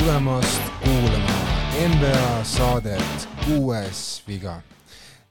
tulemast 0.00 0.62
kuulama 0.80 1.38
NBA 1.88 2.44
saadet 2.48 3.28
Kuues 3.44 4.22
viga. 4.24 4.54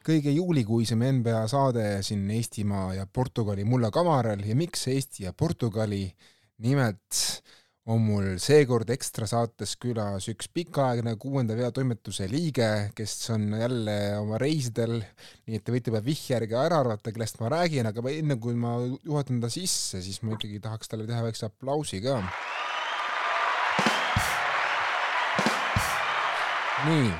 kõige 0.05 0.29
juulikuisem 0.29 1.01
NBA 1.15 1.39
saade 1.49 1.85
siin 2.05 2.27
Eestimaa 2.35 2.93
ja 2.93 3.07
Portugali 3.13 3.65
mulla 3.65 3.89
kamaral 3.89 4.43
ja 4.45 4.53
miks 4.55 4.85
Eesti 4.93 5.25
ja 5.25 5.33
Portugali? 5.33 6.03
nimelt 6.61 7.17
on 7.89 8.03
mul 8.11 8.37
seekord 8.37 8.93
ekstra 8.93 9.25
saates 9.25 9.73
külas 9.81 10.29
üks 10.29 10.51
pikaaegne 10.53 11.15
kuuenda 11.17 11.57
veatoimetuse 11.57 12.29
liige, 12.29 12.69
kes 12.93 13.17
on 13.33 13.49
jälle 13.57 13.97
oma 14.19 14.37
reisidel, 14.37 14.99
nii 15.47 15.57
et 15.57 15.65
te 15.65 15.73
võite 15.73 15.89
juba 15.89 16.05
vihje 16.05 16.35
järgi 16.35 16.59
ära 16.61 16.83
arvata, 16.83 17.15
kellest 17.15 17.41
ma 17.41 17.49
räägin, 17.55 17.89
aga 17.89 18.05
enne 18.13 18.37
kui 18.37 18.53
ma 18.53 18.77
juhatan 18.85 19.41
ta 19.41 19.49
sisse, 19.49 20.03
siis 20.05 20.21
ma 20.21 20.37
ikkagi 20.37 20.61
tahaks 20.61 20.93
talle 20.93 21.09
teha 21.09 21.25
väikse 21.25 21.49
aplausi 21.49 22.05
ka 22.05 22.21
nii, 26.87 27.11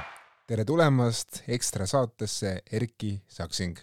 tere 0.48 0.64
tulemast 0.68 1.44
ekstra 1.52 1.88
saatesse, 1.90 2.60
Erki 2.72 3.18
Saksing. 3.28 3.80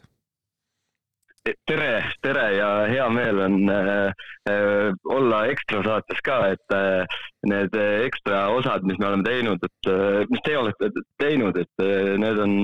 tere, 1.68 1.90
tere 2.22 2.44
ja 2.56 2.68
hea 2.90 3.04
meel 3.14 3.38
on 3.44 3.58
äh, 3.70 4.24
äh, 4.50 4.94
olla 5.14 5.44
ekstra 5.52 5.82
saates 5.84 6.22
ka, 6.26 6.38
et 6.54 6.74
äh, 6.74 7.20
need 7.46 7.76
ekstra 8.06 8.48
osad, 8.54 8.86
mis 8.88 8.98
me 8.98 9.10
oleme 9.10 9.26
teinud, 9.28 9.62
et 9.68 9.90
äh, 9.92 10.24
mis 10.30 10.42
teie 10.46 10.58
olete 10.58 10.90
teinud, 11.22 11.60
et 11.60 11.84
äh, 11.84 12.16
need 12.18 12.40
on 12.42 12.56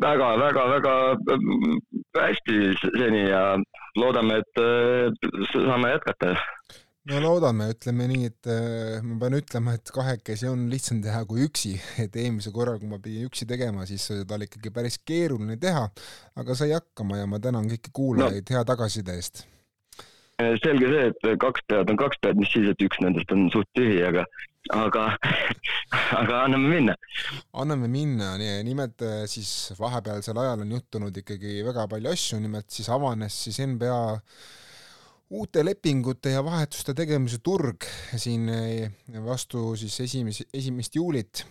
väga-väga-väga 0.00 0.94
äh, 1.34 1.44
hästi 2.16 2.72
seni 2.86 3.26
ja 3.28 3.44
loodame, 3.98 4.40
et 4.40 4.64
saame 5.52 5.92
jätkata 5.96 6.34
no 7.08 7.20
loodame, 7.22 7.70
ütleme 7.72 8.06
nii, 8.10 8.28
et 8.28 8.48
äh, 8.50 8.98
ma 9.04 9.16
pean 9.22 9.36
ütlema, 9.38 9.76
et 9.78 9.92
kahekesi 9.94 10.48
on 10.50 10.66
lihtsam 10.72 11.00
teha 11.04 11.22
kui 11.28 11.46
üksi, 11.46 11.76
et 12.04 12.16
eelmisel 12.20 12.54
korral, 12.56 12.80
kui 12.82 12.90
ma 12.90 13.00
pidin 13.02 13.30
üksi 13.30 13.48
tegema, 13.48 13.86
siis 13.88 14.04
seda 14.10 14.36
oli 14.36 14.50
ikkagi 14.50 14.74
päris 14.74 15.00
keeruline 15.06 15.56
teha, 15.60 15.86
aga 16.40 16.58
sai 16.58 16.74
hakkama 16.76 17.22
ja 17.22 17.30
ma 17.30 17.40
tänan 17.42 17.70
kõiki 17.70 17.94
kuulajaid 17.96 18.44
no. 18.44 18.56
hea 18.56 18.66
tagasiside 18.68 19.16
eest. 19.16 19.46
selge 20.60 20.92
see, 20.92 21.08
et 21.10 21.26
kaks 21.40 21.64
pead 21.68 21.90
on 21.92 21.98
kaks 22.00 22.20
pead, 22.20 22.38
mis 22.40 22.52
siis, 22.52 22.68
et 22.68 22.84
üks 22.84 23.00
nendest 23.04 23.32
on 23.32 23.48
suht 23.52 23.68
tühi, 23.76 23.98
aga, 24.04 24.26
aga, 24.76 25.08
aga 26.20 26.44
anname 26.44 26.68
minna. 26.76 27.00
anname 27.64 27.88
minna, 27.92 28.34
nimelt 28.66 29.04
äh, 29.08 29.24
siis 29.28 29.72
vahepealsel 29.80 30.44
ajal 30.44 30.68
on 30.68 30.76
juhtunud 30.76 31.24
ikkagi 31.24 31.62
väga 31.64 31.88
palju 31.92 32.12
asju, 32.12 32.44
nimelt 32.44 32.68
siis 32.72 32.92
avanes 32.92 33.44
siis 33.48 33.64
NBA 33.64 34.00
uute 35.30 35.62
lepingute 35.64 36.32
ja 36.34 36.42
vahetuste 36.44 36.94
tegemise 36.98 37.38
turg 37.44 37.86
siin 38.18 38.48
eh, 38.50 38.90
vastu 39.24 39.74
siis 39.78 40.00
esimesi, 40.06 40.46
esimest 40.54 40.96
juulit. 40.98 41.44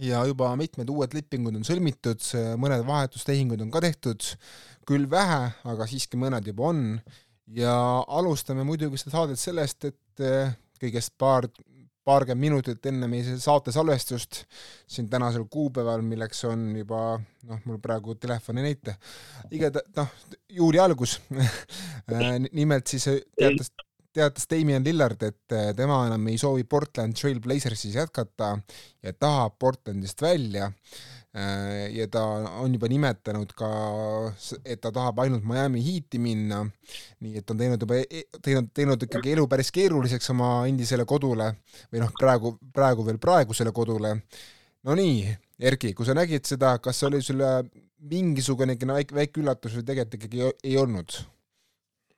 Ja 0.00 0.22
juba 0.24 0.54
mitmed 0.56 0.88
uued 0.88 1.12
lepingud 1.12 1.58
on 1.58 1.64
sõlmitud, 1.66 2.22
mõned 2.56 2.86
vahetustehingud 2.88 3.60
on 3.60 3.72
ka 3.72 3.82
tehtud, 3.84 4.24
küll 4.88 5.04
vähe, 5.12 5.50
aga 5.68 5.88
siiski 5.88 6.16
mõned 6.16 6.46
juba 6.48 6.70
on. 6.70 6.86
Ja 7.52 7.74
alustame 8.08 8.64
muidugi 8.64 8.96
seda 9.00 9.18
saadet 9.18 9.40
sellest, 9.42 9.84
et 9.90 10.24
eh, 10.24 10.54
kõigest 10.80 11.12
paar 11.20 11.50
paarkümmend 12.04 12.40
minutit 12.40 12.86
enne 12.90 13.08
meie 13.10 13.36
saate 13.40 13.72
salvestust 13.74 14.44
siin 14.88 15.08
tänasel 15.10 15.44
kuupäeval, 15.50 16.02
milleks 16.06 16.44
on 16.48 16.70
juba 16.78 17.02
noh, 17.18 17.60
mul 17.66 17.78
praegu 17.82 18.16
telefon 18.20 18.60
ei 18.60 18.70
näita, 18.70 18.96
igatahes 19.50 19.92
noh, 19.96 20.16
juuli 20.60 20.80
algus. 20.82 21.18
Nimelt 22.56 22.90
siis 22.90 23.06
teatas, 23.36 23.72
teatas 24.12 24.48
Damien 24.50 24.84
Lillard, 24.84 25.22
et 25.22 25.56
tema 25.76 26.02
enam 26.08 26.26
ei 26.32 26.40
soovi 26.40 26.64
Portland 26.64 27.18
Trail 27.20 27.40
Blazersis 27.40 27.94
jätkata 27.94 28.56
ja 29.02 29.12
tahab 29.12 29.58
Portlandist 29.58 30.22
välja. 30.22 30.72
Äh, 30.72 31.19
ja 31.30 32.06
ta 32.10 32.24
on 32.58 32.72
juba 32.74 32.88
nimetanud 32.90 33.52
ka, 33.54 33.68
et 34.64 34.80
ta 34.82 34.90
tahab 34.90 35.20
ainult 35.22 35.44
Miami 35.46 35.82
Heati 35.84 36.18
minna, 36.18 36.64
nii 37.22 37.38
et 37.38 37.52
on 37.52 37.60
teinud 37.60 37.84
juba, 37.84 38.00
e-, 38.02 38.24
teinud, 38.42 38.72
teinud 38.74 39.06
ikkagi 39.06 39.36
elu 39.36 39.44
päris 39.50 39.70
keeruliseks 39.74 40.32
oma 40.34 40.48
endisele 40.66 41.06
kodule 41.06 41.52
või 41.92 42.02
noh, 42.02 42.10
praegu, 42.18 42.56
praegu 42.74 43.06
veel 43.06 43.20
praegusele 43.22 43.70
kodule. 43.76 44.16
no 44.82 44.98
nii, 44.98 45.36
Erki, 45.60 45.92
kui 45.94 46.08
sa 46.08 46.16
nägid 46.16 46.48
seda, 46.48 46.78
kas 46.82 47.02
oli 47.06 47.20
sulle 47.22 47.60
mingisugunegi 48.10 48.88
väike, 48.88 49.14
väike 49.14 49.42
üllatus 49.42 49.76
või 49.76 49.86
tegelikult 49.86 50.16
ikkagi 50.18 50.42
ei, 50.42 50.54
ei 50.72 50.78
olnud? 50.80 51.18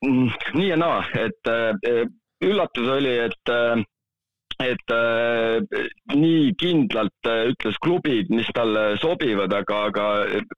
Mm, 0.07 0.29
nii 0.57 0.69
ja 0.69 0.79
naa, 0.79 1.03
et 1.19 1.51
äh, 1.51 2.05
üllatus 2.43 2.89
oli, 2.97 3.17
et 3.27 3.53
äh, 3.53 3.83
et 4.67 4.95
äh, 4.95 5.83
nii 6.15 6.55
kindlalt 6.61 7.29
äh, 7.29 7.51
ütles 7.53 7.77
klubid, 7.85 8.31
mis 8.31 8.49
talle 8.57 8.97
sobivad, 9.03 9.53
aga, 9.53 9.83
aga 9.91 10.07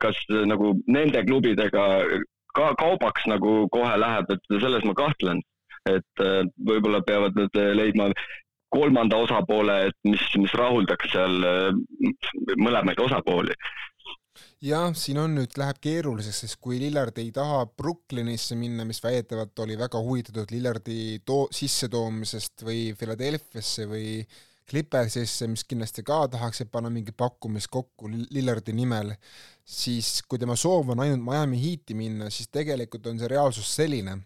kas 0.03 0.19
äh, 0.31 0.45
nagu 0.51 0.75
nende 0.87 1.25
klubidega 1.27 1.89
ka 2.55 2.71
kaubaks 2.79 3.27
nagu 3.31 3.65
kohe 3.75 3.97
läheb, 3.99 4.31
et 4.31 4.57
selles 4.61 4.87
ma 4.87 4.95
kahtlen. 4.95 5.43
et 5.85 6.21
äh, 6.25 6.47
võib-olla 6.65 7.03
peavad 7.05 7.35
nad 7.37 7.59
äh, 7.61 7.75
leidma 7.77 8.07
kolmanda 8.73 9.19
osapoole, 9.21 9.75
et 9.91 9.97
mis, 10.09 10.23
mis 10.41 10.55
rahuldaks 10.57 11.11
seal 11.13 11.45
äh, 11.45 11.77
mõlemaid 12.57 13.03
osapooli 13.05 13.53
jah, 14.65 14.89
siin 14.99 15.21
on 15.23 15.37
nüüd, 15.39 15.53
läheb 15.61 15.79
keeruliseks, 15.85 16.45
sest 16.45 16.59
kui 16.63 16.79
Lillard 16.83 17.19
ei 17.23 17.31
taha 17.35 17.65
Brooklynisse 17.67 18.57
minna, 18.59 18.87
mis 18.89 19.03
väidetavalt 19.05 19.65
oli 19.65 19.79
väga 19.81 20.01
huvitatud 20.03 20.55
Lillardi 20.55 21.21
too-, 21.27 21.51
sissetoomisest 21.55 22.67
või 22.67 22.89
Philadelphiasse 22.99 23.89
või 23.91 24.09
Clippersisse, 24.65 25.47
mis 25.53 25.67
kindlasti 25.69 26.03
ka 26.07 26.23
tahaksid 26.33 26.71
panna 26.73 26.89
mingi 26.93 27.13
pakkumist 27.13 27.69
kokku 27.73 28.09
Lillardi 28.09 28.73
nimel, 28.73 29.13
siis 29.65 30.19
kui 30.29 30.39
tema 30.39 30.57
soov 30.61 30.91
on 30.93 31.01
ainult 31.01 31.25
Miami 31.25 31.57
Heati 31.63 31.97
minna, 31.97 32.29
siis 32.31 32.51
tegelikult 32.53 33.07
on 33.09 33.19
see 33.21 33.29
reaalsus 33.33 33.71
selline, 33.79 34.19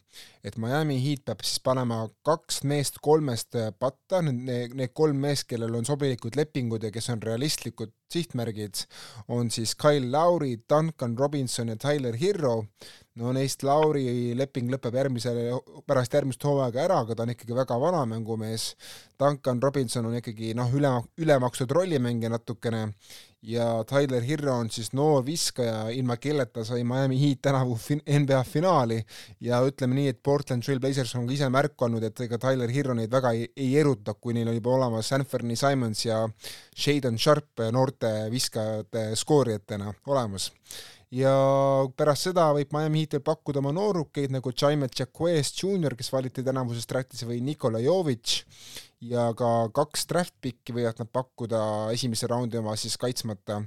et 0.42 0.58
Miami 0.58 0.96
Heat 1.02 1.22
peab 1.28 1.44
siis 1.46 1.60
panema 1.62 2.00
kaks 2.26 2.64
meest 2.66 2.98
kolmest 3.04 3.54
patta, 3.78 4.20
need, 4.26 4.74
need 4.74 4.94
kolm 4.98 5.20
meest, 5.22 5.46
kellel 5.50 5.78
on 5.78 5.86
sobilikud 5.86 6.38
lepingud 6.38 6.82
ja 6.82 6.90
kes 6.94 7.10
on 7.14 7.22
realistlikud 7.22 7.94
sihtmärgid, 8.10 8.82
on 9.30 9.52
siis 9.54 9.76
Kyle 9.78 10.10
Lowry, 10.10 10.56
Duncan 10.68 11.14
Robinson 11.18 11.70
ja 11.70 11.78
Tyler 11.78 12.18
Hero, 12.18 12.64
no 13.18 13.32
neist 13.34 13.64
Lauri 13.66 14.34
leping 14.38 14.70
lõpeb 14.72 14.94
järgmisel, 14.98 15.38
pärast 15.88 16.14
järgmist 16.14 16.44
hooaega 16.46 16.84
ära, 16.84 17.00
aga 17.02 17.16
ta 17.16 17.24
on 17.24 17.34
ikkagi 17.34 17.56
väga 17.56 17.78
vana 17.82 18.04
mängumees. 18.08 18.72
Duncan 19.18 19.62
Robinson 19.62 20.06
on 20.06 20.18
ikkagi 20.20 20.52
noh, 20.56 20.70
üle, 20.74 20.92
ülemakstud 21.18 21.72
rollimängija 21.74 22.30
natukene. 22.30 22.86
Ja 23.46 23.84
Tyler 23.86 24.24
Hero 24.26 24.56
on 24.58 24.66
siis 24.74 24.90
noor 24.98 25.20
viskaja, 25.26 25.92
ilma 25.94 26.16
kelleta 26.18 26.64
sai 26.66 26.82
Miami 26.82 27.20
Heat 27.20 27.44
tänavu 27.46 27.76
fin-, 27.78 28.02
NBA 28.02 28.40
finaali. 28.46 28.98
Ja 29.46 29.60
ütleme 29.66 29.94
nii, 29.94 30.08
et 30.10 30.18
Portland 30.26 30.66
Trail 30.66 30.80
Blazers 30.82 31.14
on 31.14 31.26
ka 31.26 31.36
ise 31.36 31.46
märku 31.54 31.86
andnud, 31.86 32.02
et 32.02 32.26
ega 32.26 32.38
Tyler 32.42 32.70
Hero 32.74 32.98
neid 32.98 33.14
väga 33.14 33.32
ei, 33.38 33.46
ei 33.54 33.70
eruta, 33.78 34.16
kui 34.18 34.34
neil 34.34 34.50
on 34.50 34.58
juba 34.58 34.74
olemas 34.74 35.12
Anthony 35.14 35.58
Simons 35.58 36.04
ja 36.06 36.24
Shadon 36.74 37.18
Sharp 37.18 37.66
noorte 37.74 38.10
viskajate 38.34 39.10
skoorijatena 39.18 39.94
olemas 40.10 40.50
ja 41.14 41.32
pärast 41.96 42.28
seda 42.28 42.48
võib 42.56 42.72
Miami 42.74 43.02
Heat 43.02 43.16
veel 43.16 43.24
pakkuda 43.24 43.62
oma 43.62 43.72
noorukeid 43.76 44.32
nagu 44.34 44.52
Jaime 44.52 44.88
Jacquez 44.92 45.52
Jr, 45.56 45.96
kes 45.96 46.12
valiti 46.12 46.44
tänavusest 46.44 46.90
draftisse, 46.90 47.28
või 47.28 47.40
Nikola 47.44 47.80
Jovic. 47.82 48.42
Ja 49.08 49.28
ka 49.38 49.68
kaks 49.74 50.08
draft 50.10 50.34
pick'i 50.42 50.74
võivad 50.74 50.98
nad 50.98 51.10
pakkuda 51.14 51.60
esimese 51.94 52.26
raundi 52.30 52.58
oma 52.58 52.74
siis 52.76 52.98
kaitsmata. 52.98 53.60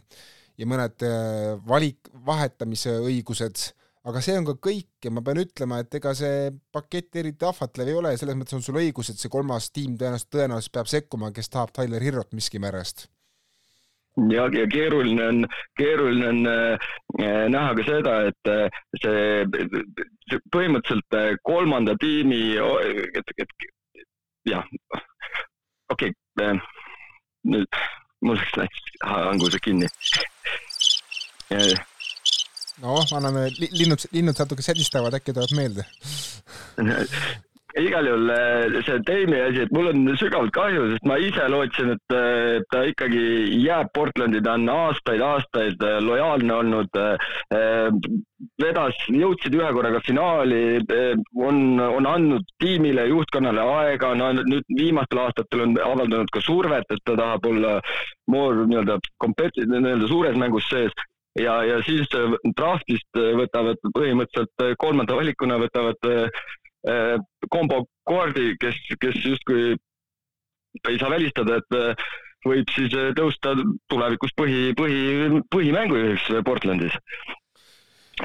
Ja 0.59 0.67
mõned 0.67 1.05
äh, 1.07 1.53
valik, 1.65 2.11
vahetamise 2.27 2.97
õigused, 2.99 3.63
aga 4.05 4.21
see 4.21 4.35
on 4.37 4.49
ka 4.49 4.57
kõik 4.67 5.07
ja 5.07 5.13
ma 5.13 5.23
pean 5.25 5.39
ütlema, 5.41 5.79
et 5.81 5.95
ega 5.97 6.11
see 6.17 6.51
pakett 6.75 7.15
eriti 7.23 7.47
ahvatlev 7.47 7.89
ei 7.89 7.97
ole. 7.97 8.11
Ja 8.13 8.21
selles 8.21 8.37
mõttes 8.37 8.59
on 8.59 8.65
sul 8.65 8.77
õigus, 8.83 9.09
et 9.09 9.23
see 9.23 9.31
kolmas 9.31 9.71
tiim 9.71 9.95
tõenäoliselt, 9.97 10.29
tõenäoliselt 10.35 10.75
peab 10.75 10.91
sekkuma, 10.91 11.31
kes 11.33 11.49
tahab 11.49 11.73
Tyler 11.79 12.03
Hirrot 12.03 12.35
miskipärast 12.37 13.07
ja, 14.17 14.47
ja 14.59 14.67
keeruline 14.67 15.27
on, 15.27 15.47
keeruline 15.77 16.27
on 16.27 16.47
äh, 16.47 17.49
näha 17.49 17.75
ka 17.77 17.85
seda, 17.87 18.15
et 18.31 18.51
äh, 18.51 18.81
see, 19.01 19.45
see 20.29 20.41
põhimõtteliselt 20.53 21.17
äh, 21.17 21.35
kolmanda 21.47 21.95
tiimi, 22.01 22.41
et, 22.57 23.33
et 23.37 23.69
jah, 24.51 24.65
okei 25.91 26.11
okay,, 26.11 26.59
nüüd 27.51 27.81
mul 28.25 28.37
läks 28.37 28.57
läks 28.59 28.83
hanguse 29.05 29.61
kinni. 29.63 29.87
noh, 32.81 33.15
anname 33.17 33.47
linnud, 33.59 34.09
linnud 34.11 34.43
natuke 34.43 34.65
sädistavad, 34.65 35.15
äkki 35.19 35.35
tuleb 35.35 35.55
meelde 35.57 35.87
igal 37.79 38.07
juhul 38.07 38.29
äh, 38.29 38.81
see 38.85 38.99
Dame'i 39.07 39.41
asi, 39.41 39.61
et 39.65 39.71
mul 39.71 39.89
on 39.91 40.09
sügavalt 40.19 40.51
kahju, 40.55 40.87
sest 40.91 41.05
ma 41.07 41.17
ise 41.21 41.47
lootsin, 41.51 41.93
et 41.95 42.15
äh, 42.15 42.59
ta 42.71 42.83
ikkagi 42.89 43.21
jääb 43.61 43.91
Portlandi, 43.95 44.41
ta 44.43 44.55
on 44.59 44.67
aastaid-aastaid 44.73 45.85
äh, 45.87 45.99
lojaalne 46.03 46.57
olnud. 46.61 47.01
vedas, 48.61 48.97
jõudsid 49.13 49.53
ühe 49.53 49.67
korraga 49.75 49.99
finaali, 50.01 50.79
on, 51.37 51.77
on 51.81 52.07
andnud 52.09 52.47
tiimile, 52.61 53.03
juhtkonnale 53.09 53.61
aega, 53.61 54.13
no 54.17 54.31
nüüd 54.37 54.65
viimastel 54.77 55.21
aastatel 55.25 55.65
on 55.67 55.75
avaldanud 55.77 56.31
ka 56.33 56.41
survet, 56.41 56.89
et 56.89 57.03
ta 57.05 57.15
tahab 57.19 57.45
olla 57.45 57.75
more 58.33 58.65
nii-öelda 58.65 58.97
kompeti-, 59.21 59.67
nii-öelda 59.69 60.09
suures 60.09 60.39
mängus 60.41 60.65
sees 60.73 60.95
ja, 61.37 61.59
ja 61.67 61.77
siis 61.85 62.09
draftist 62.57 63.21
võtavad 63.41 63.81
põhimõtteliselt 63.93 64.77
kolmanda 64.81 65.19
valikuna 65.21 65.61
võtavad 65.61 66.11
Äh, 66.21 66.29
kombo 67.51 67.83
koordi, 68.09 68.55
kes, 68.61 68.77
kes 69.01 69.17
justkui 69.25 69.75
ei 70.89 70.99
saa 70.99 71.11
välistada, 71.11 71.59
et 71.61 71.77
äh, 71.77 72.05
võib 72.47 72.71
siis 72.75 72.93
äh, 72.97 73.11
tõusta 73.17 73.53
tulevikus 73.91 74.33
põhi, 74.39 74.71
põhi, 74.77 75.41
põhimängujuhiks 75.53 76.31
Portlandis 76.47 76.95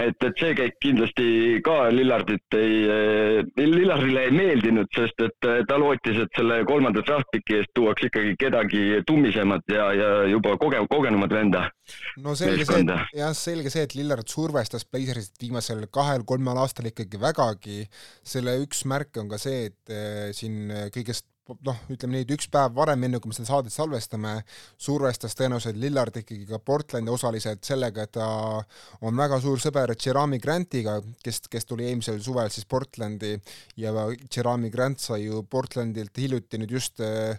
et, 0.03 0.17
et 0.29 0.41
see 0.41 0.55
käik 0.59 0.77
kindlasti 0.83 1.27
ka 1.65 1.89
Lillardit 1.95 2.57
ei, 2.59 2.87
Lillardile 3.61 4.27
ei 4.29 4.35
meeldinud, 4.35 4.91
sest 4.95 5.23
et 5.25 5.49
ta 5.69 5.79
lootis, 5.81 6.19
et 6.25 6.39
selle 6.39 6.61
kolmanda 6.69 7.05
draftpiki 7.07 7.61
eest 7.61 7.73
tuuakse 7.77 8.11
ikkagi 8.11 8.35
kedagi 8.41 8.83
tummisemat 9.09 9.65
ja, 9.73 9.89
ja 9.97 10.11
juba 10.31 10.57
koge-, 10.63 10.83
kogenumat 10.91 11.37
venda. 11.37 11.67
no 12.23 12.35
selge 12.39 12.67
see, 12.69 12.83
et 12.83 13.21
jah, 13.21 13.37
selge 13.37 13.73
see, 13.73 13.87
et 13.87 13.97
Lillard 13.99 14.27
survestas 14.31 14.87
Blazersit 14.89 15.39
viimasel 15.43 15.87
kahel-kolmel 15.93 16.65
aastal 16.65 16.91
ikkagi 16.91 17.21
vägagi. 17.23 17.87
selle 18.27 18.59
üks 18.65 18.85
märk 18.89 19.17
on 19.23 19.31
ka 19.33 19.41
see, 19.41 19.71
et 19.71 19.95
äh, 19.95 20.29
siin 20.37 20.71
kõigest 20.95 21.29
noh, 21.67 21.79
ütleme 21.93 22.17
nii, 22.17 22.27
et 22.27 22.33
üks 22.37 22.49
päev 22.53 22.75
varem, 22.77 23.05
enne 23.07 23.21
kui 23.23 23.31
me 23.31 23.37
seda 23.37 23.49
saadet 23.49 23.75
salvestame, 23.75 24.33
survestas 24.81 25.37
tõenäoliselt 25.39 25.79
Lillard 25.81 26.17
ikkagi 26.21 26.47
ka 26.49 26.59
Portlandi 26.59 27.13
osaliselt 27.13 27.65
sellega, 27.67 28.07
et 28.07 28.15
ta 28.17 28.27
on 29.07 29.17
väga 29.19 29.39
suur 29.43 29.61
sõber 29.63 29.95
Jerami 29.95 30.41
Grantiga, 30.43 30.99
kes, 31.25 31.43
kes 31.53 31.69
tuli 31.69 31.87
eelmisel 31.89 32.19
suvel 32.25 32.51
siis 32.53 32.67
Portlandi 32.69 33.35
ja 33.81 33.93
Jerami 34.25 34.71
Grant 34.75 35.03
sai 35.03 35.27
ju 35.27 35.43
Portlandilt 35.51 36.19
hiljuti 36.19 36.61
nüüd 36.61 36.75
just 36.77 37.01
eh, 37.05 37.39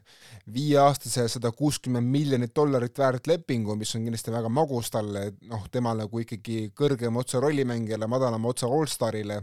viieaastase 0.54 1.28
sada 1.32 1.52
kuuskümmend 1.56 2.08
miljonit 2.08 2.56
dollarit 2.56 2.98
väärt 2.98 3.28
lepingu, 3.28 3.76
mis 3.80 3.94
on 3.98 4.06
kindlasti 4.08 4.34
väga 4.34 4.52
magus 4.54 4.92
talle, 4.94 5.32
noh, 5.52 5.68
temale 5.72 6.08
kui 6.12 6.24
ikkagi 6.26 6.72
kõrgema 6.78 7.24
otsa 7.24 7.42
rollimängijale, 7.44 8.08
madalama 8.10 8.54
otsa 8.54 8.70
allstarile, 8.72 9.42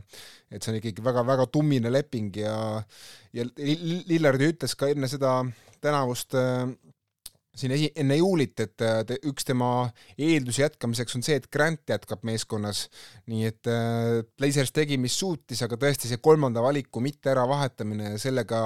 et 0.55 0.63
see 0.63 0.73
on 0.73 0.79
ikkagi 0.79 1.05
väga-väga 1.05 1.49
tummine 1.53 1.93
leping 1.93 2.33
ja 2.39 2.57
ja 3.35 3.47
Lillardi 3.59 4.53
ütles 4.55 4.77
ka 4.79 4.89
enne 4.93 5.11
seda 5.11 5.41
tänavust 5.85 6.37
äh, 6.39 6.69
siin 7.59 7.75
esi-, 7.75 7.91
enne 8.01 8.17
juulit, 8.19 8.59
et 8.61 8.85
äh, 8.85 9.01
te, 9.07 9.19
üks 9.31 9.47
tema 9.47 9.69
eeldusi 10.19 10.65
jätkamiseks 10.65 11.19
on 11.19 11.25
see, 11.27 11.39
et 11.39 11.49
Grant 11.53 11.83
jätkab 11.91 12.25
meeskonnas. 12.27 12.89
nii 13.31 13.49
et 13.49 13.71
äh, 13.71 14.21
Blazers 14.39 14.75
tegi, 14.75 14.99
mis 15.01 15.17
suutis, 15.19 15.63
aga 15.65 15.79
tõesti 15.81 16.11
see 16.11 16.21
kolmanda 16.23 16.63
valiku 16.65 17.03
mitte 17.05 17.33
äravahetamine 17.33 18.15
ja 18.15 18.21
sellega 18.21 18.61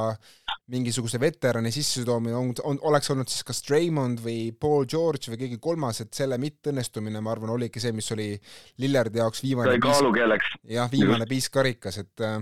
mingisuguse 0.72 1.20
veterani 1.20 1.72
sissetoomine 1.72 2.36
on, 2.36 2.52
on, 2.68 2.80
oleks 2.90 3.12
olnud 3.12 3.30
siis 3.30 3.44
kas 3.46 3.62
Draymond 3.68 4.20
või 4.24 4.50
Paul 4.52 4.88
George 4.90 5.32
või 5.32 5.40
keegi 5.44 5.60
kolmas, 5.62 6.02
et 6.04 6.12
selle 6.16 6.40
mitteõnnestumine, 6.40 7.22
ma 7.24 7.32
arvan, 7.32 7.54
oligi 7.56 7.80
see, 7.82 7.94
mis 7.96 8.10
oli 8.16 8.34
Lillardi 8.82 9.22
jaoks 9.22 9.44
viimane 9.44 9.78
kaalukeeleks. 9.82 10.58
jah, 10.74 10.90
viimane 10.92 11.28
piisk 11.28 11.54
karikas, 11.56 12.00
et 12.04 12.24
äh, 12.24 12.40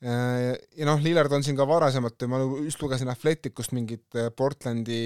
ja 0.00 0.86
noh, 0.88 1.00
Lillard 1.04 1.32
on 1.36 1.42
siin 1.44 1.58
ka 1.58 1.66
varasemalt, 1.68 2.26
ma 2.30 2.40
just 2.64 2.80
lugesin 2.82 3.10
Athleticust 3.12 3.74
mingit 3.76 4.20
Portlandi 4.36 5.00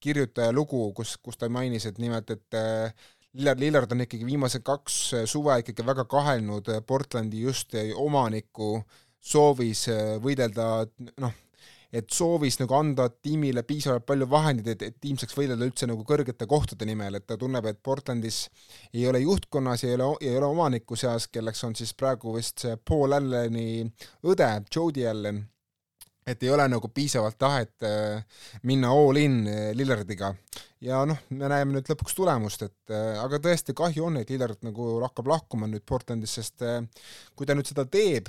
kirjutaja 0.00 0.52
lugu, 0.52 0.92
kus, 0.96 1.16
kus 1.22 1.38
ta 1.38 1.48
mainis, 1.48 1.86
et 1.86 1.98
nimelt, 1.98 2.30
et 2.30 2.58
äh, 2.58 3.08
Lillard, 3.38 3.60
Lillard 3.60 3.92
on 3.92 4.06
ikkagi 4.06 4.26
viimased 4.26 4.64
kaks 4.66 4.94
suve 5.28 5.58
ikkagi 5.60 5.84
väga 5.86 6.06
kahelnud 6.08 6.70
Portlandi 6.86 7.42
just 7.44 7.76
omaniku 7.94 8.78
soovis 9.20 9.84
äh, 9.92 10.16
võidelda 10.22 10.86
noh, 11.20 11.34
et 11.92 12.10
soovis 12.12 12.58
nagu 12.60 12.76
anda 12.76 13.08
tiimile 13.08 13.62
piisavalt 13.66 14.06
palju 14.08 14.28
vahendeid, 14.30 14.68
et, 14.74 14.82
et 14.90 14.96
tiim 15.00 15.18
saaks 15.20 15.36
võidelda 15.36 15.68
üldse 15.68 15.88
nagu 15.88 16.04
kõrgete 16.08 16.48
kohtade 16.48 16.88
nimel, 16.88 17.16
et 17.16 17.26
ta 17.26 17.38
tunneb, 17.40 17.66
et 17.68 17.80
Portlandis 17.82 18.44
ei 18.92 19.06
ole 19.08 19.22
juhtkonnas, 19.24 19.84
ei 19.84 19.96
ole, 19.96 20.10
ei 20.20 20.36
ole 20.36 20.50
omaniku 20.52 20.98
seas, 21.00 21.28
kelleks 21.32 21.64
on 21.64 21.76
siis 21.78 21.94
praegu 21.96 22.36
vist 22.36 22.64
see 22.64 22.76
Paul 22.76 23.16
Alleni 23.16 23.86
õde, 24.28 24.50
Jody 24.74 25.06
Allen 25.08 25.42
et 26.28 26.42
ei 26.44 26.50
ole 26.52 26.66
nagu 26.68 26.90
piisavalt 26.94 27.38
tahet 27.40 27.86
äh, 27.86 28.42
minna 28.68 28.90
all 28.92 29.16
in 29.20 29.40
äh, 29.48 29.70
Lillardiga. 29.76 30.34
ja 30.84 31.00
noh, 31.08 31.18
me 31.34 31.48
näeme 31.50 31.74
nüüd 31.74 31.88
lõpuks 31.90 32.14
tulemust, 32.14 32.62
et 32.68 32.94
äh, 32.94 33.16
aga 33.22 33.40
tõesti 33.42 33.74
kahju 33.76 34.08
on, 34.10 34.20
et 34.20 34.30
Lillard 34.30 34.62
nagu 34.66 34.98
hakkab 35.06 35.30
lahkuma 35.32 35.68
nüüd 35.70 35.86
Portlandist, 35.88 36.38
sest 36.38 36.64
kui 37.34 37.48
ta 37.48 37.56
nüüd 37.56 37.68
seda 37.68 37.86
teeb, 37.88 38.28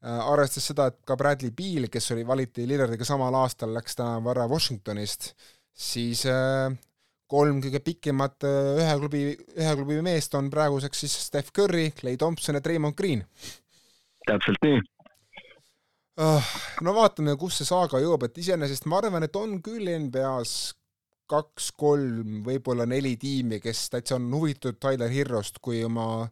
arvestades 0.00 0.70
seda, 0.70 0.86
et 0.88 0.96
ka 1.04 1.14
Bradley 1.20 1.52
Beal, 1.52 1.90
kes 1.92 2.10
oli, 2.14 2.24
valiti 2.26 2.64
Lillardiga 2.66 3.04
samal 3.04 3.36
aastal, 3.42 3.74
läks 3.76 3.98
tänavu 3.98 4.32
ära 4.32 4.46
Washingtonist, 4.48 5.34
siis 5.76 6.24
kolm 7.30 7.60
kõige 7.62 7.82
pikemat 7.84 8.46
ühe 8.48 8.94
klubi, 9.02 9.24
ühe 9.60 9.74
klubi 9.76 10.00
meest 10.02 10.34
on 10.38 10.48
praeguseks 10.50 11.04
siis 11.04 11.18
Steph 11.28 11.52
Curry, 11.54 11.90
Clay 12.00 12.16
Thompson 12.18 12.56
ja 12.56 12.64
Draymond 12.64 12.96
Green. 12.98 13.26
täpselt 14.26 14.64
nii 14.64 14.80
no 16.18 16.94
vaatame, 16.96 17.36
kus 17.40 17.60
see 17.60 17.68
saaga 17.68 18.00
jõuab, 18.02 18.26
et 18.26 18.38
iseenesest 18.42 18.86
ma 18.90 18.98
arvan, 19.00 19.24
et 19.24 19.36
on 19.36 19.58
küll 19.64 19.88
NBA-s 20.06 20.74
kaks-kolm, 21.30 22.40
võib-olla 22.46 22.86
neli 22.90 23.14
tiimi, 23.20 23.60
kes 23.62 23.84
täitsa 23.92 24.16
on 24.18 24.26
huvitatud 24.34 24.80
Tyler 24.82 25.12
Hirrost 25.12 25.60
kui 25.62 25.84
oma 25.86 26.26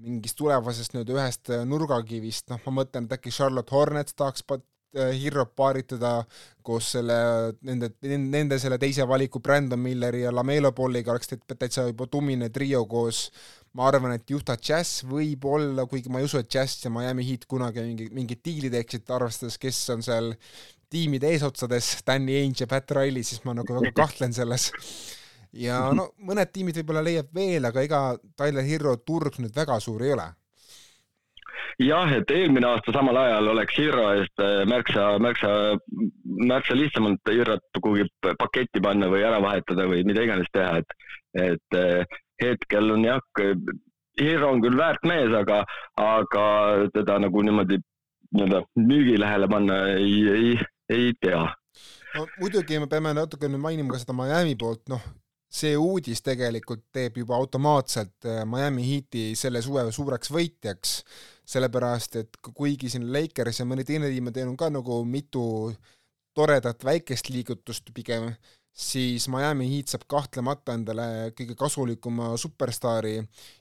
mingist 0.00 0.38
tulevasest 0.40 0.96
nüüd 0.96 1.12
ühest 1.14 1.52
nurgakivist, 1.68 2.48
noh, 2.50 2.60
ma 2.66 2.80
mõtlen, 2.80 3.06
et 3.06 3.16
äkki 3.18 3.32
Charlotte 3.34 3.74
Hornets 3.76 4.16
tahaks 4.16 4.42
Hirrot 4.90 5.52
paaritada 5.54 6.24
koos 6.66 6.88
selle, 6.96 7.14
nende, 7.62 7.92
nende 8.02 8.58
selle 8.58 8.78
teise 8.82 9.04
valiku 9.06 9.38
Brandon 9.38 9.78
Milleri 9.78 10.24
ja 10.24 10.32
Lamelo 10.34 10.72
Polliga 10.74 11.12
oleks 11.12 11.30
täitsa 11.30 11.84
juba 11.86 12.08
tummine 12.10 12.48
trio 12.50 12.82
koos 12.90 13.28
ma 13.78 13.86
arvan, 13.86 14.16
et 14.16 14.34
Utah 14.34 14.58
Jazz 14.58 15.04
võib 15.06 15.44
olla, 15.46 15.86
kuigi 15.90 16.10
ma 16.10 16.20
ei 16.20 16.26
usu, 16.26 16.40
et 16.40 16.50
Jazz 16.52 16.84
ja 16.84 16.90
Miami 16.90 17.26
Heat 17.28 17.46
kunagi 17.50 17.84
mingi, 17.84 18.08
mingit 18.14 18.42
diili 18.46 18.70
teeksid, 18.72 19.06
arvestades, 19.14 19.58
kes 19.62 19.78
on 19.94 20.02
seal 20.06 20.32
tiimide 20.90 21.30
eesotsades, 21.30 21.92
Danny 22.06 22.40
Ainge 22.40 22.64
ja 22.64 22.70
Pat 22.70 22.90
Riley, 22.98 23.22
siis 23.26 23.44
ma 23.46 23.54
nagu 23.54 23.78
väga 23.78 23.94
kahtlen 23.94 24.34
selles. 24.34 24.70
ja 25.54 25.80
no 25.94 26.12
mõned 26.26 26.50
tiimid 26.54 26.76
võib-olla 26.80 27.02
leiab 27.06 27.30
veel, 27.34 27.64
aga 27.66 27.82
ega 27.86 28.02
Tyler 28.38 28.66
Hero 28.66 28.96
turg 29.06 29.38
nüüd 29.42 29.54
väga 29.54 29.78
suur 29.82 30.02
ei 30.06 30.14
ole 30.14 30.28
jah, 31.80 32.10
et 32.14 32.30
eelmine 32.34 32.68
aasta 32.68 32.92
samal 32.94 33.18
ajal 33.20 33.50
oleks 33.54 33.78
Hiro 33.78 34.06
eest 34.14 34.42
äh, 34.42 34.62
märksa, 34.68 35.06
märksa, 35.22 35.52
märksa 36.50 36.76
lihtsamalt 36.76 37.32
Hirot 37.32 37.80
kuhugi 37.82 38.06
paketti 38.38 38.82
panna 38.84 39.08
või 39.12 39.24
ära 39.26 39.40
vahetada 39.42 39.86
või 39.90 40.04
mida 40.08 40.24
iganes 40.26 40.50
teha, 40.54 40.80
et, 40.82 40.96
et 41.48 41.78
äh, 41.78 42.18
hetkel 42.40 42.96
on 42.96 43.06
jah, 43.06 43.22
Hiro 44.20 44.50
on 44.52 44.60
küll 44.60 44.76
väärt 44.76 45.06
mees, 45.08 45.32
aga, 45.36 45.62
aga 45.96 46.44
teda 46.92 47.20
nagu 47.24 47.42
niimoodi 47.46 47.78
nii-öelda 48.34 48.60
müügilehele 48.78 49.48
panna 49.50 49.78
ei, 49.94 50.18
ei, 50.34 50.50
ei 50.92 51.14
tea. 51.20 51.46
no 52.14 52.26
muidugi 52.40 52.78
me 52.82 52.88
peame 52.90 53.14
natuke 53.16 53.48
nüüd 53.48 53.62
mainima 53.62 53.94
ka 53.94 54.02
seda 54.02 54.14
Miami 54.16 54.56
poolt, 54.58 54.82
noh, 54.92 55.02
see 55.50 55.74
uudis 55.78 56.22
tegelikult 56.26 56.84
teeb 56.94 57.18
juba 57.22 57.38
automaatselt 57.38 58.28
äh, 58.28 58.42
Miami 58.46 58.86
Heati 58.86 59.30
selle 59.38 59.62
suve 59.66 59.86
suureks 59.94 60.30
võitjaks, 60.34 61.00
sellepärast 61.50 62.20
et 62.20 62.38
kuigi 62.54 62.90
siin 62.92 63.08
Lakers 63.14 63.62
ja 63.62 63.66
mõni 63.66 63.86
teine 63.86 64.10
tiim 64.12 64.30
on 64.30 64.36
teinud 64.36 64.58
ka 64.58 64.70
nagu 64.70 65.02
mitu 65.06 65.44
toredat 66.38 66.84
väikest 66.86 67.32
liigutust 67.34 67.90
pigem, 67.94 68.30
siis 68.72 69.26
Miami 69.28 69.66
Heat 69.70 69.92
saab 69.92 70.06
kahtlemata 70.10 70.74
endale 70.76 71.30
kõige 71.36 71.56
kasulikuma 71.58 72.32
superstaari. 72.40 73.18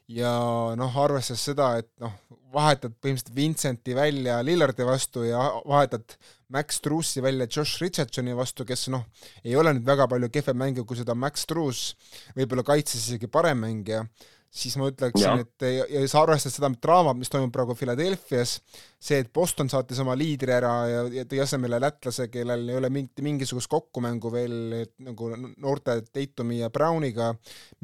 Ja 0.10 0.32
noh, 0.80 0.98
arvestades 1.04 1.44
seda, 1.50 1.72
et 1.82 1.90
noh, 2.02 2.16
vahetad 2.54 2.96
põhimõtteliselt 2.98 3.36
Vincenti 3.36 3.96
välja 3.98 4.40
Lillardi 4.46 4.88
vastu 4.88 5.26
ja 5.28 5.42
vahetad 5.68 6.18
Max 6.50 6.82
Truussi 6.82 7.22
välja 7.22 7.46
Josh 7.46 7.82
Richardsoni 7.84 8.34
vastu, 8.38 8.66
kes 8.66 8.88
noh, 8.94 9.06
ei 9.44 9.56
ole 9.60 9.76
nüüd 9.76 9.86
väga 9.86 10.08
palju 10.10 10.32
kehvem 10.34 10.58
mängija 10.58 10.88
kui 10.88 10.98
seda 10.98 11.14
Max 11.18 11.46
Truus, 11.50 11.94
võib-olla 12.38 12.66
kaitses 12.66 13.06
isegi 13.06 13.30
parem 13.30 13.62
mängija 13.66 14.06
siis 14.50 14.76
ma 14.82 14.88
ütleksin, 14.90 15.44
et 15.44 15.66
ja, 15.66 15.84
ja 15.94 16.02
sa 16.10 16.24
arvestad 16.24 16.54
seda 16.54 16.70
draamat, 16.82 17.18
mis 17.20 17.30
toimub 17.30 17.52
praegu 17.54 17.76
Philadelphia's, 17.78 18.56
see, 18.98 19.20
et 19.22 19.30
Boston 19.34 19.70
saatis 19.70 20.02
oma 20.02 20.16
liidri 20.18 20.56
ära 20.56 20.72
ja, 20.90 21.04
ja 21.20 21.26
tõi 21.30 21.44
asemele 21.44 21.78
lätlase, 21.82 22.28
kellel 22.34 22.66
ei 22.70 22.80
ole 22.80 22.90
mingit, 22.94 23.22
mingisugust 23.26 23.70
kokkumängu 23.70 24.32
veel 24.34 24.56
et, 24.82 24.96
nagu 25.06 25.30
noorte 25.38 26.00
Tatumi 26.10 26.64
ja 26.64 26.72
Browniga, 26.74 27.30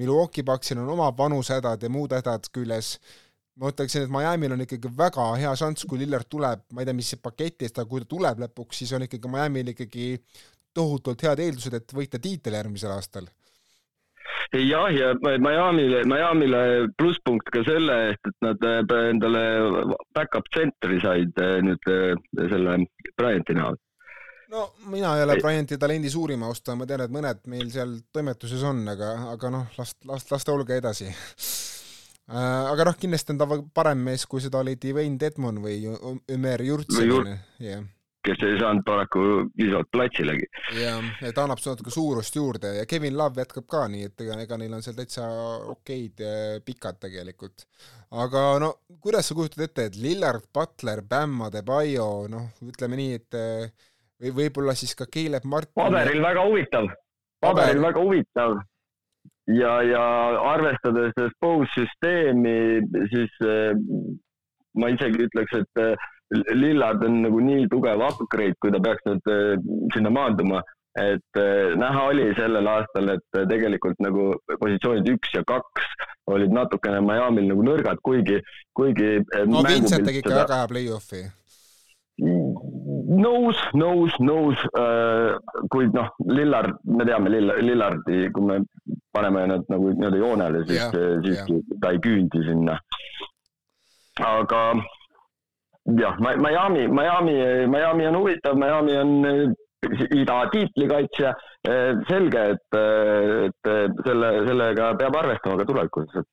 Milwaukee 0.01 0.45
Bucksil 0.47 0.81
on 0.81 0.89
oma 0.95 1.11
vanushädad 1.17 1.85
ja 1.85 1.93
muud 1.93 2.17
hädad 2.17 2.49
küljes, 2.55 2.95
ma 3.61 3.69
ütleksin, 3.71 4.07
et 4.07 4.11
Miami'l 4.17 4.57
on 4.57 4.65
ikkagi 4.65 4.89
väga 4.97 5.29
hea 5.39 5.53
šanss, 5.61 5.85
kui 5.87 6.01
Lillard 6.01 6.27
tuleb, 6.31 6.65
ma 6.73 6.81
ei 6.81 6.89
tea, 6.89 6.97
mis 6.97 7.13
paketist, 7.21 7.77
aga 7.77 7.89
kui 7.91 8.01
ta 8.01 8.09
tuleb 8.17 8.41
lõpuks, 8.47 8.81
siis 8.81 8.97
on 8.97 9.05
ikkagi 9.05 9.31
Miami'l 9.37 9.75
ikkagi 9.75 10.15
tohutult 10.75 11.21
head 11.23 11.39
eeldused, 11.45 11.77
et 11.77 11.93
võita 11.95 12.19
tiitel 12.19 12.57
järgmisel 12.57 12.97
aastal 12.97 13.29
jah, 14.53 14.89
ja 14.93 15.13
Miami'le, 15.15 16.03
Miami'le 16.09 16.61
plusspunkt 16.97 17.49
ka 17.53 17.63
selle 17.67 17.97
eest, 18.09 18.29
et 18.29 18.37
nad 18.45 18.67
äh, 18.67 19.09
endale 19.11 19.43
back-up 20.15 20.47
tsentri 20.51 20.99
said 21.03 21.41
äh, 21.41 21.57
nüüd 21.65 21.91
äh, 21.91 22.13
selle 22.51 22.77
Bryanti 23.17 23.57
näol. 23.57 23.79
no 24.51 24.67
mina 24.91 25.15
ei 25.17 25.25
ole 25.25 25.39
Bryanti 25.41 25.77
talendi 25.81 26.09
suurim 26.09 26.43
austaja, 26.47 26.77
ma 26.79 26.87
tean, 26.89 27.05
et 27.05 27.13
mõned 27.13 27.41
meil 27.51 27.71
seal 27.73 27.97
toimetuses 28.13 28.63
on, 28.63 28.85
aga, 28.93 29.15
aga 29.33 29.53
noh, 29.53 29.71
las, 29.79 29.95
las, 30.05 30.29
las 30.31 30.45
ta 30.45 30.53
olge 30.55 30.77
edasi 30.77 31.09
aga 32.25 32.87
noh, 32.87 32.95
kindlasti 32.97 33.35
on 33.35 33.41
ta 33.41 33.49
parem 33.73 33.99
mees, 34.07 34.25
kui 34.29 34.41
seda 34.41 34.63
oli 34.63 34.77
Dwayne 34.81 35.19
Dedmon 35.21 35.61
või 35.61 35.83
Ömer 36.33 36.63
Jurtsev. 36.65 37.35
jah 37.61 37.83
kes 38.25 38.43
ei 38.47 38.59
saanud 38.59 38.85
paraku 38.87 39.23
piisavalt 39.55 39.91
platsilegi. 39.93 40.47
jah, 40.79 41.09
ta 41.35 41.45
annab 41.45 41.61
natuke 41.65 41.93
suurust 41.93 42.35
juurde 42.35 42.75
ja 42.79 42.85
Kevin 42.89 43.17
Love 43.17 43.43
jätkab 43.43 43.67
ka 43.71 43.85
nii, 43.91 44.09
et 44.09 44.25
ega, 44.25 44.39
ega 44.45 44.59
neil 44.61 44.77
on 44.77 44.85
seal 44.85 44.97
täitsa 44.97 45.27
okeid 45.75 46.23
pikad 46.65 47.01
tegelikult. 47.07 47.67
aga 48.25 48.45
no 48.61 48.71
kuidas 49.01 49.29
sa 49.29 49.37
kujutad 49.37 49.65
ette, 49.67 49.89
et 49.89 49.99
Lillard, 50.01 50.47
Butler, 50.53 51.01
Bam, 51.09 51.41
Adebayo, 51.47 52.27
noh, 52.31 52.51
ütleme 52.65 52.99
nii, 52.99 53.19
et 53.21 53.41
või 54.21 54.31
võib-olla 54.43 54.75
siis 54.77 54.95
ka 54.95 55.07
Caleb 55.11 55.45
Martin. 55.45 55.75
paberil 55.77 56.23
väga 56.23 56.45
huvitav, 56.47 56.87
paberil 57.43 57.81
Paber. 57.81 57.83
väga 57.89 58.05
huvitav 58.05 58.57
ja, 59.47 59.73
ja 59.83 60.03
arvestades 60.53 61.13
Spose 61.35 61.71
süsteemi, 61.75 62.81
siis 63.11 63.45
eh, 63.45 63.73
ma 64.79 64.91
isegi 64.93 65.27
ütleks, 65.27 65.57
et 65.61 65.83
eh, 65.83 66.07
Lillard 66.31 67.03
on 67.03 67.21
nagu 67.21 67.41
nii 67.43 67.67
tugev 67.69 68.01
upgrade, 68.01 68.57
kui 68.59 68.73
ta 68.73 68.81
peaks 68.81 69.05
nüüd 69.05 69.29
äh, 69.29 69.53
sinna 69.93 70.11
maanduma, 70.13 70.63
et 70.97 71.39
äh, 71.39 71.75
näha 71.77 72.07
oli 72.09 72.27
sellel 72.39 72.67
aastal, 72.71 73.11
et 73.13 73.37
äh, 73.37 73.45
tegelikult 73.51 74.01
nagu 74.03 74.31
positsioonid 74.57 75.09
üks 75.13 75.35
ja 75.35 75.43
kaks 75.47 75.85
olid 76.33 76.53
natukene 76.55 77.03
Miami'l 77.05 77.51
nagu 77.51 77.65
nõrgad, 77.65 78.01
kuigi, 78.05 78.39
kuigi. 78.73 79.19
no 79.45 79.61
Vincent 79.67 80.07
tegi 80.07 80.23
ikka 80.23 80.33
seda... 80.33 80.45
väga 80.45 80.61
hea 80.63 80.71
play-off'i 80.73 81.25
nõus, 82.15 83.59
nõus, 83.75 84.13
nõus, 84.23 84.61
kuid 85.73 85.91
noh, 85.91 86.13
Lillard, 86.31 86.77
me 86.87 87.03
teame 87.03 87.27
Lillard, 87.33 87.59
Lillardi, 87.59 88.21
kui 88.31 88.45
me 88.47 88.61
paneme 89.11 89.41
nad 89.51 89.67
nagu 89.67 89.91
nii-öelda 89.91 90.21
joonele, 90.21 90.61
siis, 90.69 90.95
siis 91.27 91.73
ta 91.83 91.91
ei 91.91 91.99
küündi 91.99 92.39
sinna. 92.47 92.77
aga 94.23 94.61
jah, 95.85 96.17
Miami, 96.19 96.87
Miami, 96.87 97.67
Miami 97.67 98.07
on 98.07 98.17
huvitav, 98.19 98.57
Miami 98.57 98.97
on 98.97 99.11
eh, 99.29 100.07
ida 100.17 100.39
tiitlikaitsja. 100.53 101.33
Eh, 101.65 101.91
selge, 102.09 102.47
et, 102.55 102.79
eh, 102.79 103.45
et 103.49 104.01
selle, 104.05 104.31
sellega 104.49 104.93
peab 104.99 105.19
arvestama 105.21 105.61
ka 105.61 105.69
tulevikus, 105.69 106.19
et 106.21 106.31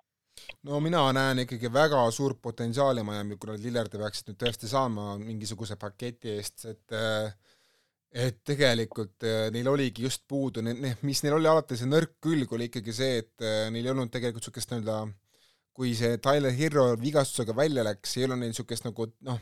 no 0.67 0.81
mina 0.81 1.05
näen 1.15 1.45
ikkagi 1.45 1.71
väga 1.73 2.03
suurt 2.15 2.41
potentsiaali 2.43 3.05
Miami, 3.05 3.37
kui 3.37 3.53
nad 3.53 3.63
Lillardi 3.63 4.01
peaksid 4.01 4.31
nüüd 4.31 4.41
tõesti 4.41 4.71
saama 4.71 5.17
mingisuguse 5.21 5.77
paketi 5.81 6.37
eest, 6.37 6.69
et 6.73 6.97
et 8.13 8.43
tegelikult 8.45 9.25
neil 9.55 9.69
oligi 9.71 10.05
just 10.05 10.27
puudu, 10.29 10.61
mis 11.01 11.23
neil 11.25 11.39
oli 11.39 11.49
alati 11.49 11.79
see 11.81 11.89
nõrk 11.89 12.19
külg, 12.21 12.51
oli 12.53 12.69
ikkagi 12.69 12.93
see, 12.93 13.23
et 13.23 13.45
neil 13.73 13.87
ei 13.87 13.93
olnud 13.93 14.13
tegelikult 14.13 14.45
niisugust 14.45 14.75
nii-öelda 14.75 14.99
kui 15.73 15.95
see 15.97 16.19
Tyler 16.23 16.53
Hero 16.53 16.91
vigastusega 17.01 17.57
välja 17.57 17.85
läks, 17.87 18.17
ei 18.19 18.27
ole 18.29 18.37
neil 18.37 18.53
niisugust 18.53 18.85
nagu 18.85 19.09
noh, 19.29 19.41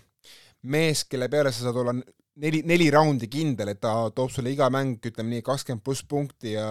mees, 0.70 1.04
kelle 1.08 1.28
peale 1.32 1.52
sa 1.52 1.66
saad 1.66 1.80
olla 1.82 1.94
neli, 2.40 2.62
neli 2.66 2.88
raundi 2.92 3.28
kindel, 3.30 3.72
et 3.72 3.80
ta 3.82 3.92
toob 4.14 4.32
sulle 4.32 4.52
iga 4.52 4.68
mäng, 4.72 4.99
ütleme 5.10 5.34
nii, 5.34 5.44
kakskümmend 5.46 5.84
pluss 5.84 6.04
punkti 6.08 6.54
ja 6.54 6.70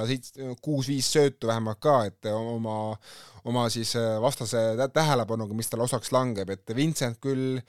kuus-viis 0.63 1.11
söötu 1.13 1.49
vähemalt 1.49 1.81
ka, 1.83 1.97
et 2.09 2.29
oma, 2.31 2.79
oma 3.49 3.67
siis 3.73 3.95
äh, 3.99 4.17
vastase 4.21 4.63
tähelepanuga, 4.93 5.57
mis 5.57 5.69
talle 5.69 5.87
osaks 5.87 6.13
langeb, 6.15 6.51
et 6.55 6.75
Vincent 6.75 7.19
küll 7.23 7.59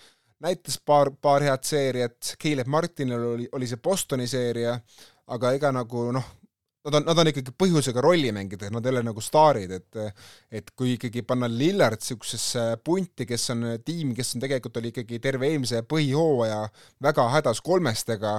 näitas 0.40 0.78
paar, 0.86 1.12
paar 1.12 1.44
head 1.44 1.64
seeriat, 1.66 2.34
Caleb 2.40 2.70
Martinil 2.70 3.32
oli, 3.34 3.48
oli 3.56 3.68
see 3.68 3.82
Bostoni 3.82 4.28
seeria, 4.30 4.78
aga 5.30 5.54
ega 5.56 5.72
nagu 5.74 6.10
noh, 6.16 6.36
nad 6.84 6.94
on, 6.96 7.04
nad 7.04 7.18
on 7.20 7.28
ikkagi 7.30 7.52
põhjusega 7.60 8.02
rollimängijad, 8.04 8.70
nad 8.72 8.86
ei 8.86 8.94
ole 8.94 9.02
nagu 9.04 9.22
staarid, 9.24 9.74
et 9.76 10.00
et 10.60 10.70
kui 10.76 10.94
ikkagi 10.96 11.22
panna 11.28 11.48
Lillard 11.50 12.00
niisugusesse 12.00 12.64
punti, 12.84 13.26
kes 13.28 13.50
on 13.54 13.66
tiim, 13.84 14.14
kes 14.16 14.34
on 14.36 14.44
tegelikult, 14.46 14.80
oli 14.80 14.92
ikkagi 14.94 15.20
terve 15.22 15.50
eelmise 15.50 15.82
põhihooaja 15.88 16.62
väga 17.04 17.28
hädas 17.36 17.60
kolmestega, 17.64 18.38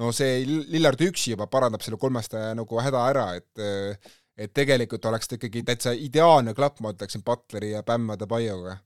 no 0.00 0.12
see 0.16 0.40
Lillard 0.46 1.04
üksi 1.04 1.34
juba 1.34 1.48
parandab 1.52 1.84
selle 1.84 2.00
kolmeste 2.00 2.40
nagu 2.58 2.80
häda 2.80 3.04
ära, 3.10 3.28
et 3.40 4.10
et 4.42 4.54
tegelikult 4.56 5.04
oleks 5.10 5.28
ta 5.28 5.36
ikkagi 5.36 5.60
täitsa 5.68 5.92
ideaalne 5.92 6.54
klapp, 6.56 6.80
ma 6.80 6.94
ütleksin, 6.94 7.20
Butleri 7.24 7.74
ja 7.74 7.82
Bam 7.84 8.08
Adebayoga. 8.14 8.78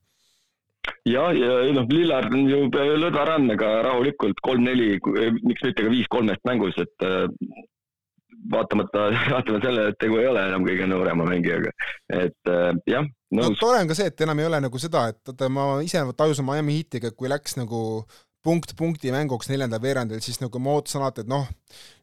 Ja, 1.07 1.29
ja 1.31 1.53
noh, 1.71 1.87
Lillard 1.87 2.33
on 2.35 2.49
ju 2.51 2.65
lõdva 2.99 3.23
randega 3.29 3.69
rahulikult 3.87 4.43
kolm-neli, 4.43 4.97
miks 5.39 5.63
mitte 5.63 5.85
ka 5.85 5.91
viis 5.91 6.07
kolmest 6.11 6.43
mängus, 6.47 6.75
et 6.83 7.07
vaatamata, 8.51 9.07
vaatamata 9.33 9.65
sellele, 9.65 9.93
et 9.93 9.99
tegu 10.01 10.19
ei 10.21 10.29
ole 10.29 10.45
enam 10.49 10.65
kõige 10.67 10.87
noorema 10.89 11.27
mängijaga, 11.29 11.73
et 12.19 12.51
äh, 12.53 12.69
jah. 12.89 13.07
no 13.37 13.49
tore 13.59 13.81
on 13.83 13.91
ka 13.91 13.97
see, 13.97 14.11
et 14.11 14.25
enam 14.25 14.39
ei 14.41 14.49
ole 14.49 14.61
nagu 14.67 14.81
seda, 14.81 15.07
et 15.13 15.21
vaata 15.31 15.51
ma 15.53 15.67
ise 15.85 16.03
tajusin 16.17 16.47
Miami 16.47 16.79
Heatiga, 16.79 17.11
kui 17.15 17.31
läks 17.31 17.57
nagu 17.59 17.81
punkt 18.45 18.73
punkti 18.79 19.11
mänguks 19.11 19.49
neljandal 19.51 19.81
veerandil, 19.83 20.21
siis 20.23 20.39
nagu 20.41 20.59
ma 20.63 20.77
ootasin 20.77 21.01
alati, 21.01 21.25
et 21.25 21.31
noh, 21.31 21.47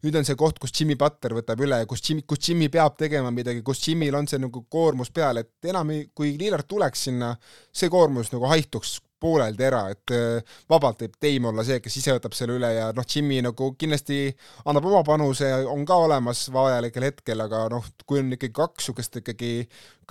nüüd 0.04 0.18
on 0.18 0.26
see 0.26 0.36
koht, 0.38 0.58
kus 0.60 0.74
Jimmy 0.76 0.96
Butler 1.00 1.36
võtab 1.38 1.62
üle, 1.64 1.78
kus 1.88 2.02
Jimmy, 2.04 2.24
kus 2.28 2.42
Jimmy 2.48 2.68
peab 2.72 2.98
tegema 3.00 3.30
midagi, 3.34 3.62
kus 3.64 3.80
Jimmyl 3.86 4.18
on 4.18 4.28
see 4.30 4.42
nagu 4.42 4.64
koormus 4.70 5.12
peal, 5.14 5.40
et 5.40 5.70
enam 5.70 5.94
ei, 5.94 6.08
kui 6.12 6.34
Lillard 6.40 6.68
tuleks 6.68 7.06
sinna, 7.08 7.32
see 7.72 7.92
koormus 7.92 8.32
nagu 8.34 8.50
haihtuks 8.50 8.98
pooleldi 9.24 9.64
ära, 9.64 9.84
et 9.94 10.12
äh, 10.12 10.56
vabalt 10.68 11.00
võib 11.04 11.14
Teim 11.22 11.46
olla 11.48 11.64
see, 11.64 11.78
kes 11.80 11.96
ise 12.00 12.16
võtab 12.16 12.34
selle 12.36 12.58
üle 12.58 12.70
ja 12.74 12.90
noh, 12.96 13.06
Jimmy 13.08 13.40
nagu 13.44 13.70
kindlasti 13.80 14.26
annab 14.68 14.90
oma 14.90 15.00
panuse, 15.06 15.48
on 15.70 15.86
ka 15.88 15.96
olemas 16.04 16.44
vajalikel 16.52 17.08
hetkel, 17.08 17.44
aga 17.46 17.64
noh, 17.72 17.86
kui 18.04 18.20
on 18.20 18.34
ikkagi 18.36 18.52
kaks 18.58 18.82
niisugust 18.84 19.16
ikkagi 19.22 19.52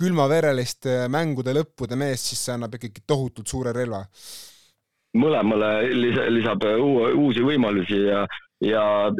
külmaverelist 0.00 0.88
mängude 1.12 1.54
lõppude 1.54 1.98
meest, 2.00 2.32
siis 2.32 2.42
see 2.48 2.56
annab 2.56 2.74
ikkagi 2.74 3.04
tohutult 3.06 3.50
suure 3.50 3.76
relva. 3.76 4.02
Mõlemale 5.14 5.70
lisa, 5.94 6.26
lisab 6.32 6.64
uue, 6.74 7.12
uusi 7.12 7.44
võimalusi 7.46 8.00
ja 8.08 8.24
ja 8.64 9.10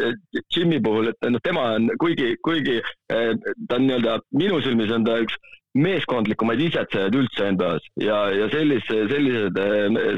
Jimmy 0.55 0.79
puhul, 0.81 1.11
et 1.11 1.27
noh, 1.29 1.43
tema 1.45 1.65
on, 1.77 1.91
kuigi, 2.01 2.37
kuigi 2.47 2.79
äh, 2.81 3.35
ta 3.69 3.77
on 3.77 3.89
nii-öelda, 3.89 4.15
minu 4.39 4.61
silmis 4.65 4.93
on 4.95 5.05
ta 5.05 5.19
üks 5.21 5.37
meeskondlikumaid 5.75 6.63
isetsejaid 6.69 7.17
üldse 7.19 7.51
NBA-s 7.57 7.89
ja, 8.03 8.19
ja 8.31 8.47
sellise, 8.53 9.01
sellised, 9.11 9.59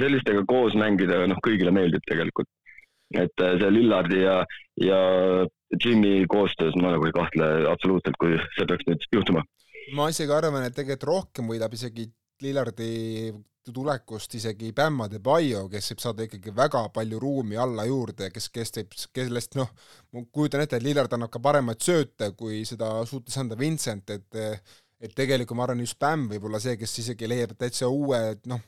sellistega 0.02 0.44
koos 0.48 0.76
mängida, 0.78 1.22
noh, 1.30 1.40
kõigile 1.44 1.72
meeldib 1.74 2.04
tegelikult. 2.08 2.48
et 3.14 3.32
see 3.38 3.68
Lillardi 3.70 4.20
ja, 4.20 4.40
ja 4.82 5.00
Jimmy 5.82 6.26
koostöös 6.28 6.74
ma 6.76 6.90
nagu 6.92 7.06
ei 7.06 7.14
kahtle 7.14 7.46
absoluutselt, 7.70 8.18
kui 8.20 8.36
see 8.56 8.66
peaks 8.68 8.88
nüüd 8.90 9.08
juhtuma. 9.14 9.44
ma 9.96 10.10
isegi 10.12 10.34
arvan, 10.34 10.66
et 10.66 10.76
tegelikult 10.76 11.08
rohkem 11.08 11.48
võidab 11.54 11.72
isegi 11.78 12.10
Lillardi 12.42 13.32
tulekust 13.74 14.34
isegi 14.38 14.72
Bam 14.76 15.00
Adebayo, 15.04 15.66
kes 15.72 15.92
võib 15.92 16.02
saada 16.02 16.26
ikkagi 16.26 16.54
väga 16.54 16.82
palju 16.94 17.20
ruumi 17.22 17.58
alla 17.60 17.86
juurde, 17.88 18.30
kes, 18.34 18.48
kes 18.54 18.74
teeb, 18.74 18.96
kellest 19.16 19.56
noh, 19.58 19.70
ma 20.14 20.24
kujutan 20.32 20.62
ette, 20.64 20.78
et 20.78 20.86
Lillard 20.86 21.12
annab 21.16 21.32
ka 21.34 21.42
paremaid 21.42 21.82
sööte, 21.82 22.32
kui 22.38 22.64
seda 22.68 22.90
suutis 23.08 23.36
anda 23.42 23.58
Vincent, 23.58 24.10
et 24.10 24.42
et 24.96 25.12
tegelikult 25.12 25.58
ma 25.58 25.66
arvan, 25.66 25.82
just 25.84 25.98
Bam 26.00 26.24
võib 26.30 26.46
olla 26.48 26.60
see, 26.62 26.76
kes 26.80 26.94
isegi 27.02 27.28
leiab 27.28 27.52
täitsa 27.60 27.88
uue, 27.92 28.20
noh, 28.48 28.62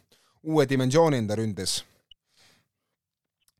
uue 0.45 0.67
dimensiooni 0.69 1.23
enda 1.23 1.39
ründes. 1.39 1.83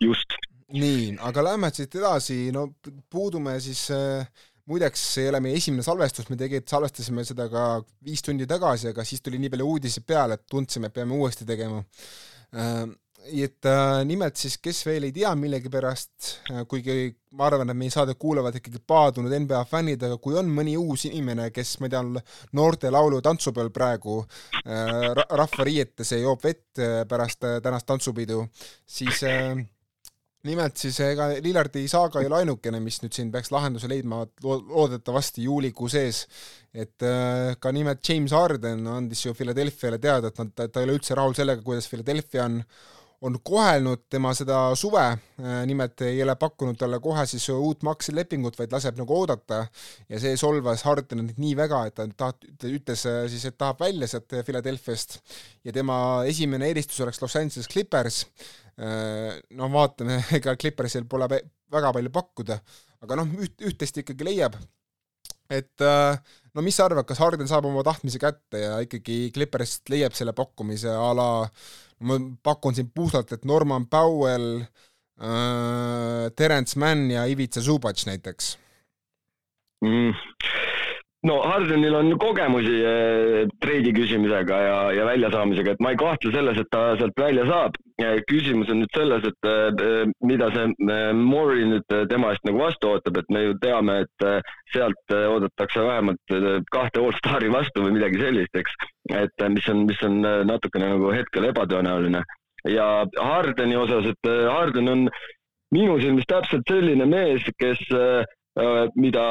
just. 0.01 0.37
nii, 0.69 1.17
aga 1.25 1.43
lähme 1.43 1.71
siit 1.73 1.95
edasi, 1.97 2.51
no 2.53 2.67
puudume 3.11 3.57
siis 3.61 3.87
äh, 3.91 4.29
muideks 4.69 5.03
see 5.15 5.27
ei 5.27 5.33
ole 5.33 5.41
meie 5.45 5.59
esimene 5.59 5.85
salvestus, 5.87 6.29
me 6.29 6.39
tegelikult 6.39 6.73
salvestasime 6.75 7.25
seda 7.27 7.49
ka 7.53 7.67
viis 8.05 8.25
tundi 8.25 8.47
tagasi, 8.49 8.93
aga 8.93 9.05
siis 9.07 9.25
tuli 9.25 9.41
nii 9.41 9.53
palju 9.55 9.75
uudiseid 9.75 10.07
peale, 10.09 10.39
et 10.39 10.49
tundsime, 10.51 10.91
et 10.91 10.99
peame 10.99 11.17
uuesti 11.17 11.47
tegema. 11.49 11.83
Äh, 12.55 12.83
et 13.29 13.67
äh, 13.67 14.01
nimelt 14.09 14.39
siis, 14.41 14.55
kes 14.63 14.85
veel 14.87 15.09
ei 15.09 15.13
tea 15.13 15.33
millegipärast 15.37 16.29
äh,, 16.53 16.61
kuigi 16.71 17.09
ma 17.37 17.49
arvan, 17.49 17.73
et 17.73 17.77
meie 17.77 17.93
saadet 17.93 18.21
kuulavad 18.21 18.57
ikkagi 18.57 18.81
paadunud 18.89 19.35
NBA 19.45 19.63
fännid, 19.69 20.05
aga 20.07 20.21
kui 20.23 20.37
on 20.39 20.49
mõni 20.55 20.77
uus 20.81 21.09
inimene, 21.09 21.49
kes, 21.53 21.75
ma 21.81 21.89
ei 21.89 21.97
tea, 21.97 22.05
noorte 22.57 22.93
laulu- 22.95 23.19
ja 23.19 23.27
tantsupeol 23.27 23.73
praegu 23.75 24.21
rahvariietes 24.65 26.15
ja 26.15 26.23
joob 26.23 26.45
vett 26.45 26.81
pärast 27.11 27.45
tänast 27.65 27.89
tantsupidu, 27.91 28.47
siis 28.87 29.21
äh, 29.29 29.59
nimelt 30.47 30.79
siis 30.79 30.99
ega 31.03 31.29
Lillardi 31.43 31.83
saaga 31.91 32.23
ei 32.23 32.29
ole 32.29 32.43
ainukene, 32.43 32.79
mis 32.83 33.01
nüüd 33.03 33.17
siin 33.17 33.33
peaks 33.35 33.51
lahenduse 33.51 33.89
leidma 33.91 34.21
loodetavasti 34.45 35.49
juulikuu 35.49 35.89
sees. 35.91 36.27
et 36.75 37.03
äh, 37.03 37.57
ka 37.59 37.73
nimelt 37.73 38.05
James 38.07 38.31
Harden 38.37 38.87
andis 38.87 39.25
ju 39.25 39.35
Philadelphia'le 39.35 39.99
teada, 39.99 40.29
et 40.29 40.39
nad, 40.39 40.53
ta 40.55 40.69
ei 40.69 40.87
ole 40.87 40.99
üldse 40.99 41.17
rahul 41.19 41.35
sellega, 41.35 41.65
kuidas 41.65 41.89
Philadelphia 41.91 42.45
on 42.45 42.61
on 43.21 43.39
kohelnud 43.43 44.05
tema 44.11 44.31
seda 44.37 44.59
suve, 44.79 45.03
äh, 45.03 45.57
nimelt 45.67 46.01
ei 46.07 46.21
ole 46.23 46.37
pakkunud 46.39 46.79
talle 46.79 47.01
kohe 47.03 47.25
siis 47.27 47.49
uut 47.51 47.83
makselepingut, 47.87 48.59
vaid 48.59 48.73
laseb 48.73 48.99
nagu 49.01 49.17
oodata. 49.17 49.65
Ja 50.09 50.21
see 50.23 50.37
solvas 50.39 50.85
Hardenit 50.87 51.39
nii 51.41 51.57
väga, 51.59 51.83
et 51.89 51.97
ta 51.99 52.07
taht-, 52.23 52.47
ütles 52.71 53.03
äh, 53.11 53.25
siis, 53.31 53.49
et 53.49 53.59
tahab 53.59 53.83
välja 53.83 54.11
sealt 54.11 54.39
Philadelphia'st. 54.47 55.19
Ja 55.67 55.75
tema 55.75 55.99
esimene 56.31 56.71
eelistus 56.71 57.01
oleks 57.03 57.23
Los 57.23 57.37
Angeles 57.41 57.71
Clippers, 57.71 58.25
äh, 58.79 59.39
noh, 59.59 59.73
vaatame, 59.75 60.21
ega 60.39 60.55
Clippersil 60.61 61.09
pole 61.11 61.29
väga 61.29 61.95
palju 61.97 62.15
pakkuda, 62.15 62.61
aga 63.03 63.19
noh, 63.19 63.35
üht, 63.43 63.59
üht-teist 63.67 63.99
ikkagi 64.05 64.31
leiab, 64.31 64.55
et 65.49 65.81
no 65.81 66.63
mis 66.65 66.77
sa 66.77 66.85
arvad, 66.85 67.07
kas 67.09 67.21
Harden 67.23 67.49
saab 67.49 67.65
oma 67.65 67.81
tahtmise 67.87 68.21
kätte 68.21 68.61
ja 68.61 68.75
ikkagi 68.85 69.31
Clippersist 69.33 69.89
leiab 69.89 70.17
selle 70.17 70.35
pakkumise 70.37 70.93
a 70.93 71.07
la 71.17 71.29
ma 72.01 72.19
pakun 72.43 72.75
siin 72.75 72.91
puhtalt, 72.95 73.33
et 73.33 73.45
Norman 73.45 73.87
Powell 73.91 74.63
äh,, 74.63 76.31
Terence 76.37 76.79
Mann 76.79 77.11
ja 77.11 77.27
Ivica 77.27 77.61
Zubac 77.61 78.07
näiteks 78.07 78.57
mm 79.83 80.15
no 81.27 81.39
Hardenil 81.43 81.97
on 81.99 82.13
kogemusi 82.21 82.79
eh, 82.87 83.49
treidi 83.63 83.93
küsimisega 83.97 84.59
ja, 84.63 84.79
ja 84.95 85.07
väljasaamisega, 85.09 85.75
et 85.75 85.83
ma 85.83 85.93
ei 85.93 85.99
kahtle 86.01 86.33
selles, 86.35 86.61
et 86.61 86.71
ta 86.71 86.83
sealt 87.01 87.19
välja 87.19 87.47
saab. 87.49 87.79
küsimus 88.29 88.69
on 88.71 88.79
nüüd 88.85 88.95
selles, 88.95 89.25
et 89.27 89.49
eh, 89.51 90.13
mida 90.23 90.51
see 90.55 90.93
Mori 91.19 91.67
nüüd 91.67 91.97
tema 92.11 92.31
eest 92.33 92.47
nagu 92.47 92.63
vastu 92.63 92.93
ootab, 92.93 93.19
et 93.19 93.33
me 93.35 93.43
ju 93.49 93.57
teame, 93.63 94.05
et 94.07 94.27
sealt 94.73 95.17
oodatakse 95.17 95.83
vähemalt 95.83 96.37
kahte 96.71 97.03
allstari 97.03 97.51
vastu 97.51 97.83
või 97.83 97.97
midagi 97.99 98.23
sellist, 98.23 98.55
eks. 98.55 98.79
Et 99.15 99.47
mis 99.55 99.69
on, 99.73 99.85
mis 99.89 100.03
on 100.07 100.21
natukene 100.49 100.93
nagu 100.95 101.13
hetkel 101.15 101.49
ebatõenäoline. 101.51 102.23
ja 102.69 102.87
Hardeni 103.17 103.77
osas, 103.77 104.11
et 104.13 104.31
Harden 104.51 104.89
on 104.89 105.05
minu 105.75 106.01
silmis 106.01 106.27
täpselt 106.29 106.69
selline 106.69 107.07
mees, 107.07 107.45
kes, 107.61 107.81
mida 108.97 109.25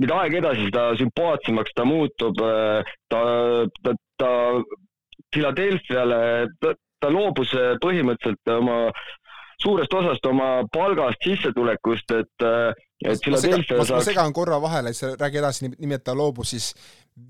mida 0.00 0.18
aeg 0.22 0.38
edasi, 0.40 0.66
seda 0.68 0.88
sümpaatsemaks 0.98 1.74
ta 1.76 1.86
muutub. 1.88 2.42
Äh, 2.42 2.92
ta, 3.12 3.22
ta, 3.84 3.94
ta 4.20 4.32
Philadelphia'le, 5.34 6.20
ta, 6.62 6.74
loobus 7.12 7.54
äh, 7.56 7.74
põhimõtteliselt 7.82 8.54
oma 8.54 8.80
suurest 9.62 9.94
osast 9.94 10.26
oma 10.30 10.50
palgast, 10.72 11.20
sissetulekust, 11.26 12.14
et, 12.14 12.46
äh, 12.46 12.70
et 13.04 13.20
Philadelphia 13.24 13.78
saaks. 13.78 13.94
ma 13.94 14.00
segan 14.04 14.32
korra 14.34 14.60
vahele, 14.62 14.92
sa 14.92 15.14
räägi 15.16 15.38
edasi, 15.38 15.70
nimelt 15.78 16.04
ta 16.04 16.16
loobus 16.18 16.54
siis 16.54 16.68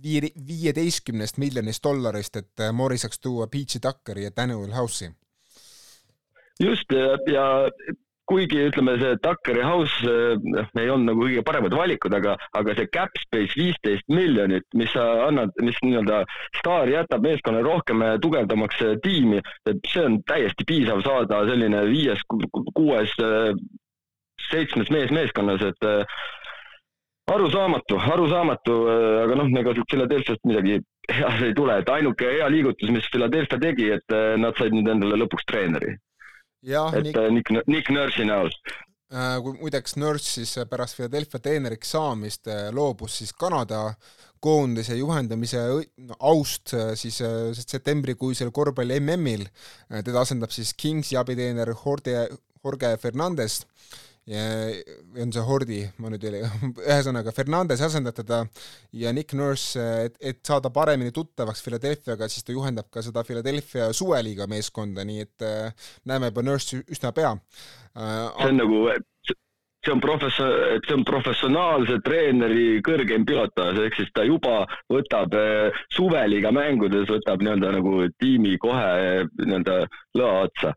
viie, 0.02 0.32
viieteistkümnest 0.48 1.38
miljonist 1.38 1.84
dollarist, 1.84 2.36
et 2.36 2.66
Mori 2.72 2.98
saaks 2.98 3.20
tuua 3.20 3.46
Peachy 3.46 3.80
Tuckeri 3.80 4.24
ja 4.28 4.34
Daniel 4.36 4.72
House'i. 4.76 5.10
just 6.60 6.92
ja, 6.92 7.16
ja 7.32 7.48
kuigi 8.28 8.60
ütleme, 8.68 8.96
see 9.00 9.16
Tuckeri 9.24 9.62
House 9.64 10.14
noh, 10.44 10.68
ei 10.78 10.90
olnud 10.92 11.08
nagu 11.10 11.24
kõige 11.24 11.44
paremad 11.46 11.74
valikud, 11.76 12.14
aga, 12.18 12.36
aga 12.58 12.76
see 12.76 12.90
cap 12.92 13.20
space 13.22 13.56
viisteist 13.56 14.04
miljonit, 14.12 14.66
mis 14.76 14.92
sa 14.92 15.06
annad, 15.28 15.54
mis 15.64 15.78
nii-öelda 15.84 16.22
staar 16.60 16.92
jätab 16.92 17.24
meeskonnale 17.24 17.64
rohkem 17.64 18.04
tugevdamaks 18.24 18.84
tiimi, 19.04 19.40
et 19.70 19.92
see 19.92 20.04
on 20.04 20.20
täiesti 20.28 20.68
piisav 20.68 21.02
saada 21.06 21.44
selline 21.48 21.84
viies, 21.88 22.24
kuues, 22.76 23.14
seitsmes 24.50 24.90
mees 24.94 25.12
meeskonnas, 25.14 25.62
et 25.68 25.88
arusaamatu, 27.28 27.98
arusaamatu, 28.14 28.76
aga 29.24 29.38
noh, 29.40 29.50
ega 29.60 29.74
Philadelphia'st 29.84 30.44
midagi 30.48 30.78
head 31.12 31.46
ei 31.46 31.54
tule, 31.56 31.78
et 31.80 31.88
ainuke 31.92 32.28
hea 32.38 32.50
liigutus, 32.52 32.92
mis 32.92 33.08
Philadelphia 33.12 33.60
tegi, 33.60 33.90
et 33.96 34.18
nad 34.40 34.56
said 34.56 34.76
nüüd 34.76 34.88
endale 34.92 35.20
lõpuks 35.22 35.48
treeneri. 35.48 35.96
Et 36.62 37.02
Nick, 37.02 37.16
äh, 37.16 37.30
Nick, 37.30 37.50
Nick 37.66 37.90
Nurse'i 37.90 38.26
näol. 38.26 38.50
Äh, 39.08 39.38
kui 39.40 39.54
muideks 39.56 39.94
Nurse 39.96 40.26
siis 40.26 40.56
pärast 40.68 40.98
Philadelphia 40.98 41.40
treeneriks 41.40 41.94
saamist 41.94 42.50
äh, 42.50 42.68
loobus 42.74 43.20
siis 43.20 43.32
Kanada 43.32 43.94
koondise 44.42 44.94
juhendamise 44.98 45.62
aust 46.20 46.74
siis 46.94 47.16
septembrikuisel 47.58 48.52
korvpalli 48.54 49.00
MM-il, 49.00 49.48
teda 50.06 50.20
asendab 50.22 50.52
siis 50.54 50.76
Kingsi 50.78 51.16
abiteener 51.18 51.72
Jorge, 51.72 52.28
Jorge 52.62 52.92
Fernandez 54.28 55.22
on 55.22 55.32
see 55.32 55.44
Hordi, 55.44 55.80
ma 56.02 56.10
nüüd 56.12 56.24
ei 56.26 56.30
ole, 56.30 56.50
ühesõnaga 56.88 57.32
Fernandes 57.34 57.82
asendab 57.84 58.16
teda 58.16 58.42
ja 58.96 59.12
Nick 59.14 59.34
Nurse, 59.38 59.80
et, 60.08 60.18
et 60.20 60.40
saada 60.46 60.70
paremini 60.74 61.12
tuttavaks 61.14 61.62
Philadelphiaga, 61.64 62.28
siis 62.28 62.44
ta 62.44 62.52
juhendab 62.52 62.90
ka 62.92 63.02
seda 63.04 63.24
Philadelphia 63.26 63.90
suveliiga 63.96 64.48
meeskonda, 64.50 65.04
nii 65.08 65.24
et 65.24 65.46
äh, 65.46 65.92
näeme 66.08 66.32
juba 66.32 66.44
Nurse'i 66.44 66.82
üsna 66.92 67.14
pea 67.16 67.32
äh,. 67.34 68.28
see 68.38 68.50
on 68.50 68.60
nagu, 68.60 68.82
see 69.24 69.94
on 69.94 70.04
professor, 70.04 70.54
see 70.84 70.96
on 70.98 71.04
professionaalse 71.08 71.98
treeneri 72.04 72.82
kõrgeim 72.84 73.24
pilotaž, 73.28 73.80
ehk 73.86 74.00
siis 74.00 74.12
ta 74.12 74.26
juba 74.28 74.60
võtab 74.92 75.34
äh, 75.40 75.82
suveliiga 75.96 76.52
mängudes, 76.54 77.08
võtab 77.08 77.44
nii-öelda 77.44 77.74
nagu 77.80 78.00
tiimi 78.20 78.58
kohe 78.60 79.24
nii-öelda 79.40 79.84
lõa 80.20 80.40
otsa. 80.48 80.74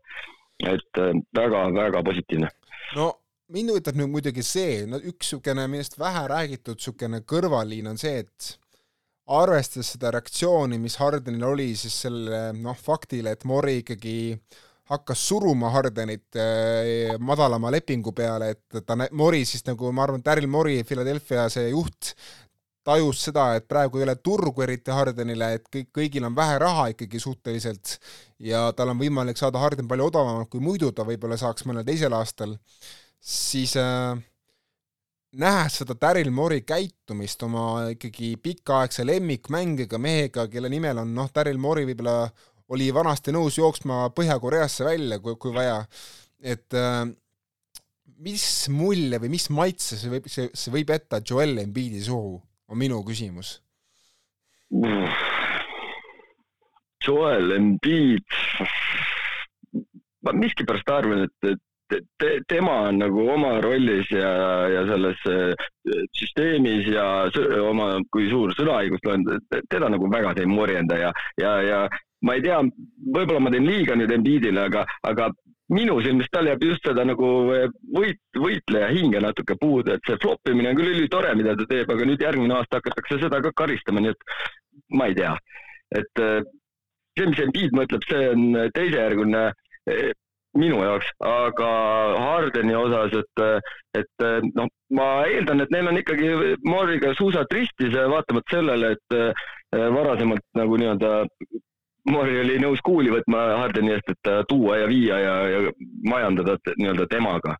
et 0.62 0.98
väga-väga 1.34 2.04
positiivne 2.06 2.48
no 2.94 3.06
mind 3.52 3.72
huvitab 3.72 3.98
nüüd 3.98 4.10
muidugi 4.12 4.44
see, 4.46 4.82
no 4.88 5.00
üks 5.00 5.32
niisugune 5.32 5.68
millest 5.70 5.98
vähe 6.00 6.24
räägitud 6.30 6.80
niisugune 6.80 7.22
kõrvalliin 7.28 7.90
on 7.90 8.00
see, 8.00 8.22
et 8.24 8.52
arvestades 9.32 9.94
seda 9.94 10.10
reaktsiooni, 10.14 10.80
mis 10.82 10.98
Hardenil 11.00 11.44
oli 11.46 11.70
siis 11.78 12.00
selle 12.06 12.48
noh, 12.58 12.76
faktile, 12.78 13.36
et 13.36 13.46
Mori 13.48 13.78
ikkagi 13.82 14.16
hakkas 14.92 15.24
suruma 15.28 15.70
Hardenit 15.72 16.36
äh, 16.36 17.14
madalama 17.22 17.70
lepingu 17.72 18.12
peale, 18.16 18.52
et 18.56 18.84
ta, 18.86 18.96
Mori 19.12 19.44
siis 19.48 19.64
nagu 19.68 19.92
ma 19.94 20.06
arvan, 20.06 20.24
Daryl 20.24 20.48
Mori, 20.50 20.82
Philadelphia 20.88 21.46
see 21.52 21.70
juht, 21.70 22.14
tajus 22.84 23.20
seda, 23.28 23.52
et 23.56 23.68
praegu 23.70 24.00
ei 24.00 24.08
ole 24.08 24.16
turgu 24.18 24.64
eriti 24.64 24.90
Hardenile, 24.90 25.52
et 25.56 25.68
kõik, 25.70 25.92
kõigil 26.00 26.26
on 26.26 26.34
vähe 26.36 26.58
raha 26.60 26.88
ikkagi 26.92 27.20
suhteliselt 27.22 27.94
ja 28.42 28.66
tal 28.76 28.90
on 28.90 28.98
võimalik 28.98 29.38
saada 29.38 29.62
Harden 29.62 29.88
palju 29.88 30.10
odavamalt, 30.10 30.50
kui 30.50 30.60
muidu 30.60 30.90
ta 30.90 31.06
võib-olla 31.06 31.38
saaks 31.38 31.66
mõnel 31.68 31.86
teisel 31.86 32.18
aastal 32.18 32.56
siis 33.22 33.76
äh, 33.78 34.18
nähes 35.38 35.78
seda 35.80 35.94
Daryl 36.00 36.30
Mori 36.34 36.60
käitumist 36.66 37.42
oma 37.46 37.92
ikkagi 37.94 38.34
pikaaegse 38.42 39.06
lemmikmängiga 39.06 39.98
mehega, 40.02 40.48
kelle 40.50 40.70
nimel 40.72 41.04
on 41.04 41.14
noh, 41.14 41.30
Daryl 41.34 41.60
Mori 41.62 41.86
võib-olla 41.88 42.26
oli 42.72 42.88
vanasti 42.94 43.32
nõus 43.34 43.58
jooksma 43.58 44.08
Põhja-Koreasse 44.16 44.84
välja, 44.86 45.20
kui, 45.22 45.36
kui 45.40 45.54
vaja, 45.54 45.80
et 46.40 46.74
äh, 46.76 47.04
mis 48.22 48.46
mulje 48.72 49.20
või 49.22 49.32
mis 49.34 49.48
maitse 49.54 49.98
see 50.00 50.12
võib, 50.12 50.28
see, 50.30 50.48
see 50.54 50.74
võib 50.74 50.92
jätta 50.94 51.22
Joel 51.24 51.62
Embiidi 51.62 52.02
suhu, 52.04 52.38
on 52.68 52.80
minu 52.80 53.02
küsimus. 53.06 53.60
Joel 57.02 57.56
Embiid, 57.56 58.38
ma 60.22 60.34
miskipärast 60.38 60.92
arvan, 60.94 61.26
et, 61.26 61.50
et 61.50 61.60
te, 62.18 62.30
tema 62.48 62.78
on 62.88 62.98
nagu 63.02 63.26
oma 63.34 63.56
rollis 63.64 64.10
ja, 64.12 64.30
ja 64.70 64.84
selles 64.88 65.20
äh, 65.30 65.66
süsteemis 66.16 66.88
ja 66.92 67.06
oma, 67.66 67.94
kui 68.12 68.28
suur 68.30 68.54
sõnaõigust 68.58 69.08
on, 69.12 69.26
teda 69.70 69.90
nagu 69.92 70.10
väga 70.12 70.34
see 70.36 70.46
ei 70.46 70.52
morjenda 70.52 70.98
ja, 71.00 71.12
ja, 71.40 71.54
ja 71.66 71.80
ma 72.26 72.36
ei 72.38 72.44
tea, 72.44 72.60
võib-olla 73.16 73.42
ma 73.42 73.52
teen 73.54 73.66
liiga 73.66 73.96
nüüd 73.98 74.12
Embiidile, 74.14 74.68
aga, 74.70 74.84
aga 75.08 75.30
minu 75.72 75.98
silmis 76.04 76.30
tal 76.32 76.48
jääb 76.50 76.64
just 76.66 76.86
seda 76.86 77.04
nagu 77.08 77.28
äh, 77.56 77.68
võit, 77.96 78.22
võitleja 78.38 78.90
hinge 78.94 79.22
natuke 79.24 79.56
puudu, 79.60 79.96
et 79.96 80.08
see 80.08 80.18
flop 80.22 80.52
imine 80.52 80.72
on 80.72 80.80
küll 80.80 80.94
ülitore, 80.94 81.34
mida 81.38 81.56
ta 81.58 81.68
teeb, 81.70 81.90
aga 81.92 82.08
nüüd 82.08 82.22
järgmine 82.22 82.58
aasta 82.58 82.80
hakatakse 82.80 83.20
seda 83.24 83.42
ka 83.44 83.54
karistama, 83.62 84.02
nii 84.04 84.14
et 84.14 84.34
ma 84.98 85.08
ei 85.10 85.16
tea. 85.18 85.36
et 85.92 86.24
äh, 86.24 86.40
see, 87.18 87.28
mis 87.28 87.44
Embiid 87.44 87.74
mõtleb, 87.76 88.04
see 88.08 88.28
on 88.32 88.44
teisejärguline 88.76 89.46
minu 90.58 90.82
jaoks, 90.84 91.08
aga 91.24 91.70
Hardeni 92.20 92.74
osas, 92.76 93.14
et, 93.16 93.42
et 93.98 94.26
noh, 94.56 94.68
ma 94.92 95.08
eeldan, 95.28 95.64
et 95.64 95.72
neil 95.72 95.88
on 95.88 96.00
ikkagi 96.00 96.30
Moriga 96.68 97.14
suusad 97.18 97.52
ristis, 97.54 97.94
vaatamata 97.96 98.56
sellele, 98.56 98.94
et 98.96 99.18
eh, 99.18 99.46
varasemalt 99.96 100.44
nagu 100.58 100.80
nii-öelda 100.80 101.12
Mori 102.10 102.40
oli 102.40 102.56
nõus 102.58 102.80
kuuli 102.82 103.12
võtma 103.14 103.44
Hardeni 103.60 103.92
eest, 103.94 104.08
et 104.10 104.30
tuua 104.50 104.80
ja 104.80 104.86
viia 104.90 105.18
ja, 105.22 105.34
ja 105.52 105.60
majandada 106.08 106.56
nii-öelda 106.74 107.06
temaga. 107.12 107.54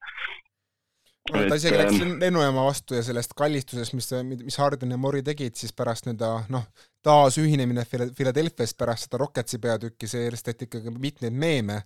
Ta 1.30 1.56
isegi 1.56 1.78
läks 1.78 2.00
lennujaama 2.20 2.64
vastu 2.66 2.96
ja 2.96 3.02
sellest 3.06 3.34
kallistusest, 3.38 3.94
mis, 3.94 4.08
mis 4.42 4.58
Harden 4.58 4.90
ja 4.90 4.98
Mori 4.98 5.22
tegid, 5.26 5.54
siis 5.58 5.74
pärast 5.76 6.08
nii-öelda 6.08 6.30
noh, 6.52 6.66
taasühinemine 7.06 7.84
Philadelphia's 7.86 8.74
pärast 8.78 9.06
seda 9.06 9.20
Rocketsi 9.22 9.60
peatükki, 9.62 10.10
sellest 10.10 10.46
tehti 10.48 10.68
ikkagi 10.68 10.94
mitmeid 10.98 11.36
meeme, 11.44 11.82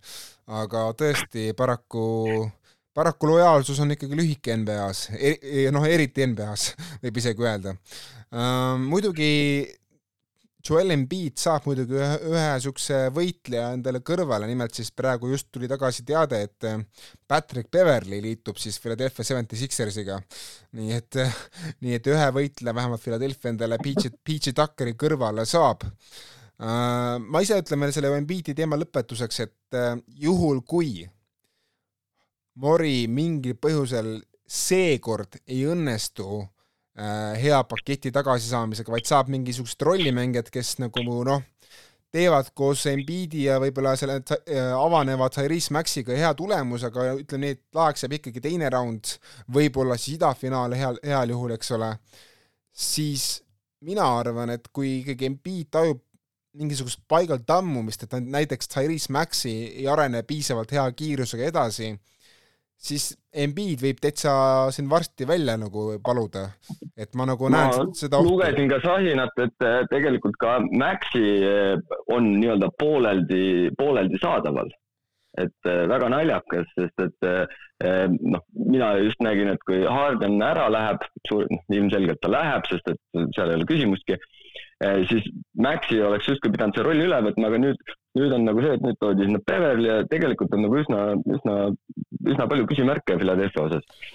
aga 0.48 0.86
tõesti 0.96 1.50
paraku, 1.56 2.06
paraku 2.96 3.32
lojaalsus 3.34 3.80
on 3.84 3.92
ikkagi 3.96 4.16
lühike 4.18 4.56
NBA-s, 4.62 5.10
noh, 5.76 5.88
eriti 5.88 6.28
NBA-s 6.32 6.72
võib 7.04 7.20
isegi 7.22 7.44
öelda 7.48 7.76
uh,. 7.76 8.76
muidugi 8.80 9.32
Joel 10.66 10.90
Embiid 10.90 11.36
saab 11.38 11.66
muidugi 11.68 11.94
ühe, 11.94 12.12
ühe 12.26 12.44
niisuguse 12.56 12.98
võitleja 13.14 13.68
endale 13.76 14.00
kõrvale, 14.06 14.48
nimelt 14.50 14.74
siis 14.74 14.90
praegu 14.94 15.30
just 15.30 15.48
tuli 15.54 15.68
tagasi 15.70 16.02
teade, 16.06 16.40
et 16.48 16.66
äh, 16.66 16.80
Patrick 17.28 17.70
Beverly 17.70 18.18
liitub 18.24 18.58
siis 18.58 18.80
Philadelphia 18.82 19.26
Seventy 19.26 19.58
Sixersiga. 19.60 20.18
nii 20.78 20.96
et, 20.96 21.18
äh, 21.22 21.36
nii 21.84 21.98
et 21.98 22.10
ühe 22.10 22.30
võitleja 22.38 22.74
vähemalt 22.74 23.04
Philadelphia 23.04 23.52
endale 23.52 23.78
PG, 23.82 24.16
PG 24.26 24.56
Tuckeri 24.56 24.96
kõrvale 24.98 25.46
saab. 25.46 25.86
Äh, 25.86 27.14
ma 27.22 27.44
ise 27.44 27.60
ütlen 27.62 27.86
veel 27.86 27.94
selle 27.94 28.10
Embiidi 28.16 28.56
teema 28.56 28.80
lõpetuseks, 28.80 29.44
et 29.46 29.80
juhul 30.22 30.64
kui 30.66 31.06
Mori 32.56 33.04
mingil 33.12 33.58
põhjusel 33.60 34.14
seekord 34.48 35.36
ei 35.44 35.66
õnnestu 35.68 36.40
Äh, 36.40 36.55
hea 36.96 37.58
paketi 37.68 38.12
tagasisaamisega, 38.14 38.92
vaid 38.92 39.08
saab 39.08 39.28
mingisugused 39.32 39.82
rollimängijad, 39.84 40.48
kes 40.52 40.78
nagu 40.80 41.02
noh, 41.28 41.42
teevad 42.16 42.48
koos 42.56 42.86
Embiidi 42.88 43.44
ja 43.46 43.58
võib-olla 43.60 43.92
selle 43.98 44.20
äh, 44.22 44.70
avanevad 44.76 45.34
Tyrese 45.34 45.74
Maxiga 45.76 46.16
hea 46.16 46.32
tulemuse, 46.38 46.88
aga 46.88 47.10
ütleme 47.18 47.42
nii, 47.42 47.56
et 47.58 47.62
laheks 47.76 48.06
jääb 48.06 48.16
ikkagi 48.18 48.42
teine 48.44 48.70
round, 48.72 49.16
võib-olla 49.52 49.98
siis 50.00 50.16
idafinaal 50.16 50.76
heal, 50.78 51.00
heal 51.04 51.34
juhul, 51.34 51.52
eks 51.56 51.74
ole, 51.76 51.92
siis 52.72 53.28
mina 53.84 54.06
arvan, 54.20 54.54
et 54.56 54.70
kui 54.72 55.00
ikkagi 55.02 55.28
Embiid 55.28 55.70
tajub 55.76 56.02
mingisugust 56.56 57.02
paigal 57.10 57.42
tammumist, 57.44 58.06
et 58.06 58.14
näiteks 58.16 58.70
Tyrese 58.72 59.12
Maxi 59.12 59.52
ei 59.82 59.88
arene 59.92 60.22
piisavalt 60.24 60.72
hea 60.72 60.86
kiirusega 60.96 61.50
edasi, 61.50 61.92
siis 62.76 63.10
Embiid 63.36 63.82
võib 63.82 63.98
täitsa 64.00 64.32
siin 64.72 64.88
varsti 64.88 65.26
välja 65.28 65.56
nagu 65.60 65.88
paluda, 66.04 66.46
et 66.96 67.12
ma 67.18 67.26
nagu 67.28 67.50
ma 67.50 67.66
näen 67.66 67.92
seda 67.96 68.20
ohtu. 68.20 68.32
lugesin 68.32 68.70
ka 68.70 68.80
sahinat, 68.84 69.36
et 69.44 69.66
äh, 69.66 69.82
tegelikult 69.92 70.38
ka 70.40 70.58
Maxi 70.70 71.24
äh, 71.44 71.76
on 72.12 72.30
nii-öelda 72.38 72.70
pooleldi, 72.80 73.44
pooleldi 73.78 74.20
saadaval. 74.22 74.72
et 75.36 75.68
äh, 75.68 75.82
väga 75.88 76.08
naljakas, 76.08 76.70
sest 76.78 77.02
et 77.04 77.26
noh, 78.24 78.40
mina 78.56 78.94
just 79.04 79.20
nägin, 79.20 79.50
et 79.52 79.60
kui 79.68 79.82
Harden 79.84 80.40
ära 80.40 80.70
läheb, 80.72 81.02
ilmselgelt 81.68 82.22
ta 82.22 82.30
läheb, 82.32 82.64
sest 82.70 82.88
et 82.88 83.20
seal 83.36 83.52
ei 83.52 83.58
ole 83.58 83.68
küsimustki 83.68 84.16
siis 85.10 85.26
Maxi 85.60 86.00
oleks 86.04 86.28
justkui 86.28 86.52
pidanud 86.52 86.76
see 86.76 86.84
rolli 86.84 87.04
üle 87.04 87.20
võtma, 87.24 87.50
aga 87.50 87.60
nüüd, 87.60 87.92
nüüd 88.16 88.32
on 88.32 88.46
nagu 88.48 88.62
see, 88.64 88.76
et 88.76 88.84
nüüd 88.84 89.00
toodi 89.02 89.26
sinna 89.26 89.42
Beverly 89.46 89.90
ja 89.90 89.98
tegelikult 90.10 90.54
on 90.56 90.64
nagu 90.66 90.80
üsna, 90.82 91.02
üsna, 91.36 91.58
üsna 92.26 92.48
palju 92.50 92.68
küsimärke 92.70 93.18
Philadelphia 93.20 93.68
osas 93.68 94.06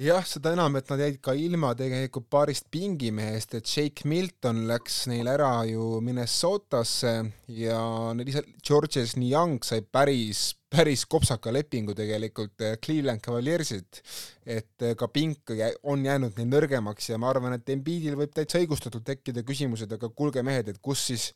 jah, 0.00 0.24
seda 0.24 0.54
enam, 0.54 0.78
et 0.78 0.88
nad 0.90 1.02
jäid 1.02 1.18
ka 1.24 1.34
ilma 1.36 1.72
tegelikult 1.76 2.28
paarist 2.32 2.70
pingimehest, 2.72 3.56
et 3.58 3.68
Shake 3.68 4.08
Milton 4.08 4.64
läks 4.68 5.02
neil 5.10 5.28
ära 5.28 5.52
ju 5.68 5.98
Minnesotasse 6.04 7.12
ja 7.52 7.80
lihtsalt 8.16 8.48
Georges 8.64 9.16
Niang 9.20 9.60
sai 9.66 9.82
päris, 9.84 10.54
päris 10.72 11.04
kopsaka 11.10 11.52
lepingu 11.52 11.96
tegelikult 11.98 12.64
eh, 12.64 12.78
Cleveland 12.80 13.20
Cavaliersilt. 13.24 14.00
et 14.46 14.86
eh, 14.86 14.94
ka 14.96 15.10
pink 15.12 15.52
on 15.82 16.06
jäänud 16.06 16.38
neil 16.38 16.48
nõrgemaks 16.48 17.10
ja 17.12 17.18
ma 17.20 17.28
arvan, 17.34 17.58
et 17.58 17.68
Embiidil 17.68 18.16
võib 18.16 18.32
täitsa 18.32 18.62
õigustatult 18.62 19.04
tekkida 19.04 19.44
küsimused, 19.44 19.92
aga 19.92 20.08
kuulge 20.08 20.42
mehed, 20.46 20.72
et 20.72 20.80
kus 20.80 21.04
siis 21.12 21.28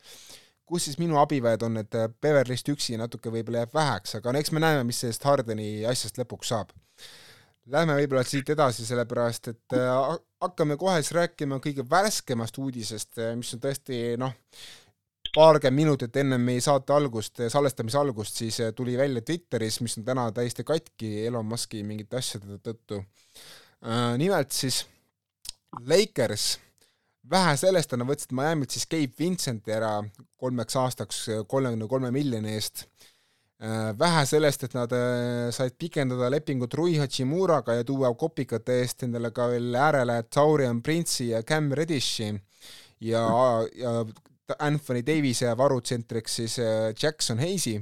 kus 0.65 0.89
siis 0.89 0.97
minu 0.99 1.19
abiväed 1.21 1.63
on, 1.67 1.77
et 1.83 1.97
Beverlyst 2.21 2.69
üksi 2.73 2.97
natuke 3.01 3.33
võib-olla 3.33 3.65
jääb 3.65 3.75
väheks, 3.75 4.17
aga 4.19 4.33
no 4.33 4.41
eks 4.41 4.53
me 4.55 4.63
näeme, 4.65 4.85
mis 4.89 5.03
sellest 5.05 5.25
Hardeni 5.29 5.85
asjast 5.89 6.19
lõpuks 6.21 6.53
saab 6.55 6.73
Lähme 7.73 7.95
võib-olla 7.97 8.21
siit 8.29 8.51
edasi, 8.53 8.85
sellepärast 8.85 9.49
et 9.55 9.77
äh, 9.79 9.91
hakkame 10.45 10.77
kohe 10.77 10.99
siis 11.01 11.15
rääkima 11.17 11.57
kõige 11.65 11.85
värskemast 11.89 12.59
uudisest, 12.61 13.15
äh, 13.17 13.31
mis 13.41 13.55
on 13.57 13.63
tõesti 13.63 14.01
noh, 14.21 14.35
paarkümmend 15.33 15.81
minutit 15.81 16.19
enne 16.21 16.37
meie 16.39 16.61
saate 16.65 16.93
algust, 16.93 17.41
äh, 17.41 17.49
salvestamise 17.53 17.97
algust, 18.03 18.37
siis 18.43 18.61
tuli 18.77 18.99
välja 19.01 19.25
Twitteris, 19.25 19.81
mis 19.81 19.97
on 19.97 20.05
täna 20.05 20.27
täiesti 20.37 20.67
katki 20.69 21.15
Elon 21.25 21.49
Musk'i 21.49 21.81
mingite 21.89 22.21
asjade 22.21 22.61
tõttu. 22.61 23.01
nimelt 24.21 24.53
siis 24.53 24.85
Lakers, 25.89 26.59
vähe 27.31 27.57
sellest, 27.57 27.95
nad 27.97 28.09
võtsid 28.09 28.35
Miami't 28.37 28.75
siis 28.75 28.87
Gabe 28.91 29.15
Vincenti 29.19 29.73
ära 29.73 29.97
kolmeks 30.41 30.77
aastaks 30.77 31.25
kolmekümne 31.49 31.89
kolme 31.89 32.11
miljoni 32.15 32.57
eest. 32.57 32.87
Äh, 33.65 33.93
vähe 33.99 34.25
sellest, 34.27 34.67
et 34.67 34.75
nad 34.75 34.93
äh, 34.93 35.49
said 35.55 35.77
pikendada 35.79 36.27
lepingut 36.33 36.75
Rui 36.75 36.97
Hachimuraga 36.99 37.79
ja 37.79 37.85
tuua 37.87 38.11
kopikate 38.19 38.81
eest 38.83 39.07
endale 39.07 39.31
ka 39.33 39.47
veel 39.53 39.71
äärele 39.79 40.19
Taurian 40.27 40.83
Prince'i 40.83 41.31
ja 41.31 41.43
Cam 41.47 41.71
Reddishi. 41.73 42.33
Ja, 43.01 43.25
ja 43.79 44.05
Anthony 44.59 45.05
Davise 45.07 45.55
varutsentriks 45.57 46.37
siis 46.43 46.59
äh, 46.59 46.93
Jackson 47.01 47.41
Hayes'i. 47.41 47.81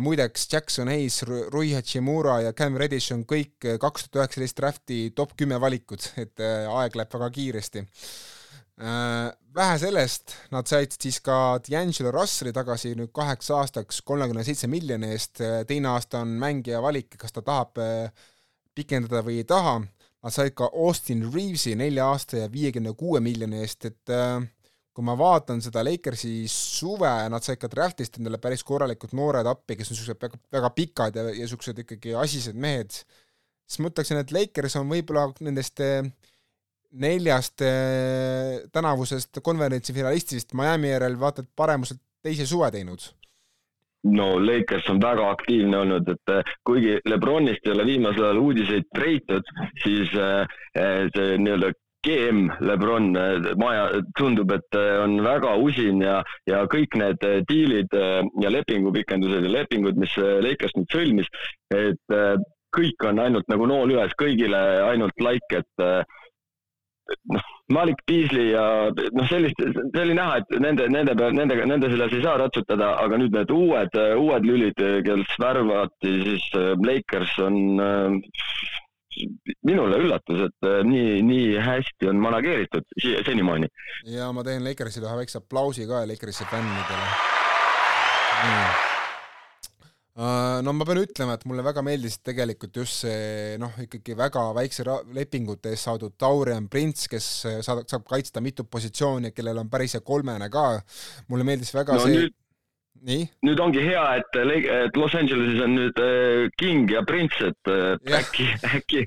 muideks 0.00 0.46
Jackson 0.52 0.88
Hayes, 0.88 1.22
Rui 1.22 1.72
Hachimura 1.72 2.40
ja 2.40 2.52
Cam 2.52 2.76
Reddish 2.78 3.12
on 3.12 3.24
kõik 3.26 3.64
kaks 3.80 4.04
tuhat 4.04 4.20
üheksateist 4.20 4.58
drafti 4.58 4.98
top 5.16 5.32
kümme 5.36 5.58
valikud, 5.60 6.04
et 6.16 6.38
aeg 6.40 6.94
läheb 6.94 7.16
väga 7.16 7.30
kiiresti. 7.34 7.82
Äh, 7.82 8.39
vähe 8.80 9.78
sellest, 9.82 10.34
nad 10.54 10.68
said 10.68 10.94
siis 10.94 11.18
ka 11.24 11.58
D'Angelo 11.66 12.12
Russeli 12.14 12.52
tagasi 12.56 12.94
nüüd 12.98 13.12
kaheks 13.16 13.50
aastaks 13.52 14.00
kolmekümne 14.06 14.44
seitse 14.46 14.70
miljoni 14.70 15.10
eest, 15.14 15.42
äh, 15.44 15.62
teine 15.68 15.90
aasta 15.92 16.22
on 16.24 16.36
mängija 16.40 16.80
valik, 16.82 17.16
kas 17.20 17.34
ta 17.36 17.42
tahab 17.44 17.80
äh, 17.82 18.30
pikendada 18.74 19.24
või 19.26 19.40
ei 19.42 19.48
taha. 19.48 19.80
Nad 20.20 20.36
said 20.36 20.54
ka 20.56 20.68
Austin 20.76 21.24
Reavesi 21.32 21.74
nelja 21.80 22.10
aasta 22.12 22.42
ja 22.42 22.48
viiekümne 22.52 22.92
kuue 22.92 23.22
miljoni 23.24 23.62
eest, 23.64 23.86
et 23.88 24.12
kui 24.92 25.06
ma 25.06 25.14
vaatan 25.16 25.62
seda 25.64 25.80
Lakersi 25.86 26.44
suve, 26.52 27.08
nad 27.32 27.44
said 27.44 27.56
ka 27.62 27.70
draftist 27.72 28.18
endale 28.18 28.36
päris 28.42 28.60
korralikud 28.68 29.14
noored 29.16 29.48
appi, 29.48 29.78
kes 29.78 29.88
on 29.88 29.96
niisugused 29.96 30.20
väga, 30.20 30.40
väga 30.52 30.70
pikad 30.76 31.16
ja, 31.16 31.24
ja 31.30 31.46
niisugused 31.46 31.80
ikkagi 31.86 32.12
asised 32.20 32.58
mehed, 32.60 32.92
siis 33.64 33.80
ma 33.80 33.88
ütleksin, 33.88 34.20
et 34.20 34.34
Lakers 34.36 34.76
on 34.76 34.92
võib-olla 34.92 35.30
nendest 35.40 35.80
neljast 36.92 37.62
eh, 37.62 38.66
tänavusest 38.72 39.40
konverentsi 39.42 39.94
finalistist 39.94 40.54
Miami 40.54 40.90
järel 40.90 41.18
vaata 41.20 41.44
et 41.44 41.50
paremuselt 41.56 42.00
teise 42.22 42.46
suve 42.46 42.70
teinud? 42.74 43.10
no 44.10 44.38
Lakers 44.40 44.86
on 44.88 45.00
väga 45.02 45.26
aktiivne 45.30 45.76
olnud, 45.82 46.08
et 46.08 46.32
eh, 46.34 46.54
kuigi 46.64 46.96
Lebronist 47.08 47.66
ei 47.66 47.74
ole 47.74 47.86
viimasel 47.86 48.26
ajal 48.26 48.42
uudiseid 48.42 48.88
treitud, 48.96 49.54
siis 49.84 50.12
eh, 50.16 50.58
see 51.14 51.38
nii-öelda 51.38 51.72
GM 52.00 52.46
Lebron 52.64 53.10
maja 53.60 53.98
tundub, 54.16 54.54
et 54.56 54.76
on 55.02 55.18
väga 55.20 55.50
usin 55.60 56.00
ja, 56.00 56.22
ja 56.48 56.62
kõik 56.72 56.96
need 56.96 57.26
diilid 57.44 57.92
ja 57.92 58.52
lepingupikendused 58.54 59.44
ja 59.44 59.50
lepingud, 59.52 60.00
mis 60.00 60.14
Lakers 60.16 60.72
nüüd 60.78 60.96
sõlmis, 60.96 61.28
et 61.76 62.16
kõik 62.72 63.04
on 63.04 63.20
ainult 63.20 63.52
nagu 63.52 63.68
nool 63.68 63.92
üles, 63.92 64.16
kõigile 64.16 64.62
ainult 64.86 65.20
like, 65.20 65.60
et 65.60 66.08
Malik 67.70 68.02
Beasley 68.06 68.50
ja 68.50 68.64
noh, 68.90 69.26
sellist, 69.30 69.60
see 69.62 70.02
oli 70.02 70.16
näha, 70.18 70.40
et 70.40 70.58
nende, 70.62 70.88
nende 70.90 71.14
peal, 71.18 71.34
nendega, 71.36 71.66
nende 71.70 71.90
selles 71.92 72.16
ei 72.16 72.24
saa 72.24 72.36
ratsutada, 72.40 72.92
aga 73.04 73.20
nüüd 73.20 73.36
need 73.36 73.54
uued, 73.54 73.98
uued 74.18 74.48
lülid, 74.48 74.82
kes 75.06 75.36
värvati, 75.42 76.14
siis 76.26 76.48
äh, 76.58 76.72
Lakers 76.82 77.36
on 77.46 77.60
äh, 77.84 78.36
minule 79.66 80.02
üllatus, 80.02 80.44
et 80.48 80.68
äh, 80.68 80.80
nii, 80.86 81.20
nii 81.26 81.56
hästi 81.62 82.10
on 82.10 82.22
manageeritud 82.26 82.86
senimaani. 83.26 83.70
ja 84.10 84.30
ma 84.34 84.46
teen 84.46 84.64
Lakersile 84.66 85.06
ühe 85.10 85.18
väikse 85.22 85.42
aplausi 85.42 85.86
ka 85.90 86.06
Lakersi 86.10 86.46
fännidele. 86.50 87.10
Äh, 88.40 88.89
no 90.18 90.72
ma 90.74 90.84
pean 90.84 90.98
ütlema, 91.04 91.36
et 91.38 91.46
mulle 91.46 91.62
väga 91.64 91.84
meeldis 91.86 92.18
tegelikult 92.26 92.74
just 92.76 93.04
see 93.04 93.56
noh, 93.62 93.76
ikkagi 93.84 94.16
väga 94.18 94.48
väikse 94.56 94.84
lepingute 95.14 95.70
eest 95.70 95.86
saadud 95.86 96.16
Taurian 96.18 96.66
Prints, 96.68 97.06
kes 97.08 97.28
äh, 97.46 97.60
saab, 97.62 97.84
saab 97.88 98.04
kaitsta 98.10 98.42
mitut 98.42 98.70
positsiooni, 98.70 99.30
kellel 99.36 99.62
on 99.62 99.70
päris 99.70 99.94
hea 99.94 100.04
kolmene 100.04 100.50
ka. 100.50 100.82
mulle 101.30 101.46
meeldis 101.46 101.72
väga 101.74 101.94
no, 101.94 102.04
see 102.04 102.16
nüüd, 102.16 102.34
nii? 103.06 103.28
nüüd 103.46 103.62
ongi 103.62 103.86
hea, 103.86 104.02
et, 104.18 104.40
et 104.82 104.98
Los 104.98 105.14
Angeleses 105.14 105.62
on 105.62 105.78
nüüd 105.78 106.02
äh, 106.02 106.50
King 106.58 106.90
ja 106.90 107.04
Prints, 107.06 107.38
et 107.46 107.70
äh, 107.70 108.18
äkki, 108.20 108.50
äkki, 108.74 109.06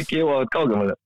äkki 0.00 0.22
jõuavad 0.22 0.50
kaugemale. 0.54 0.96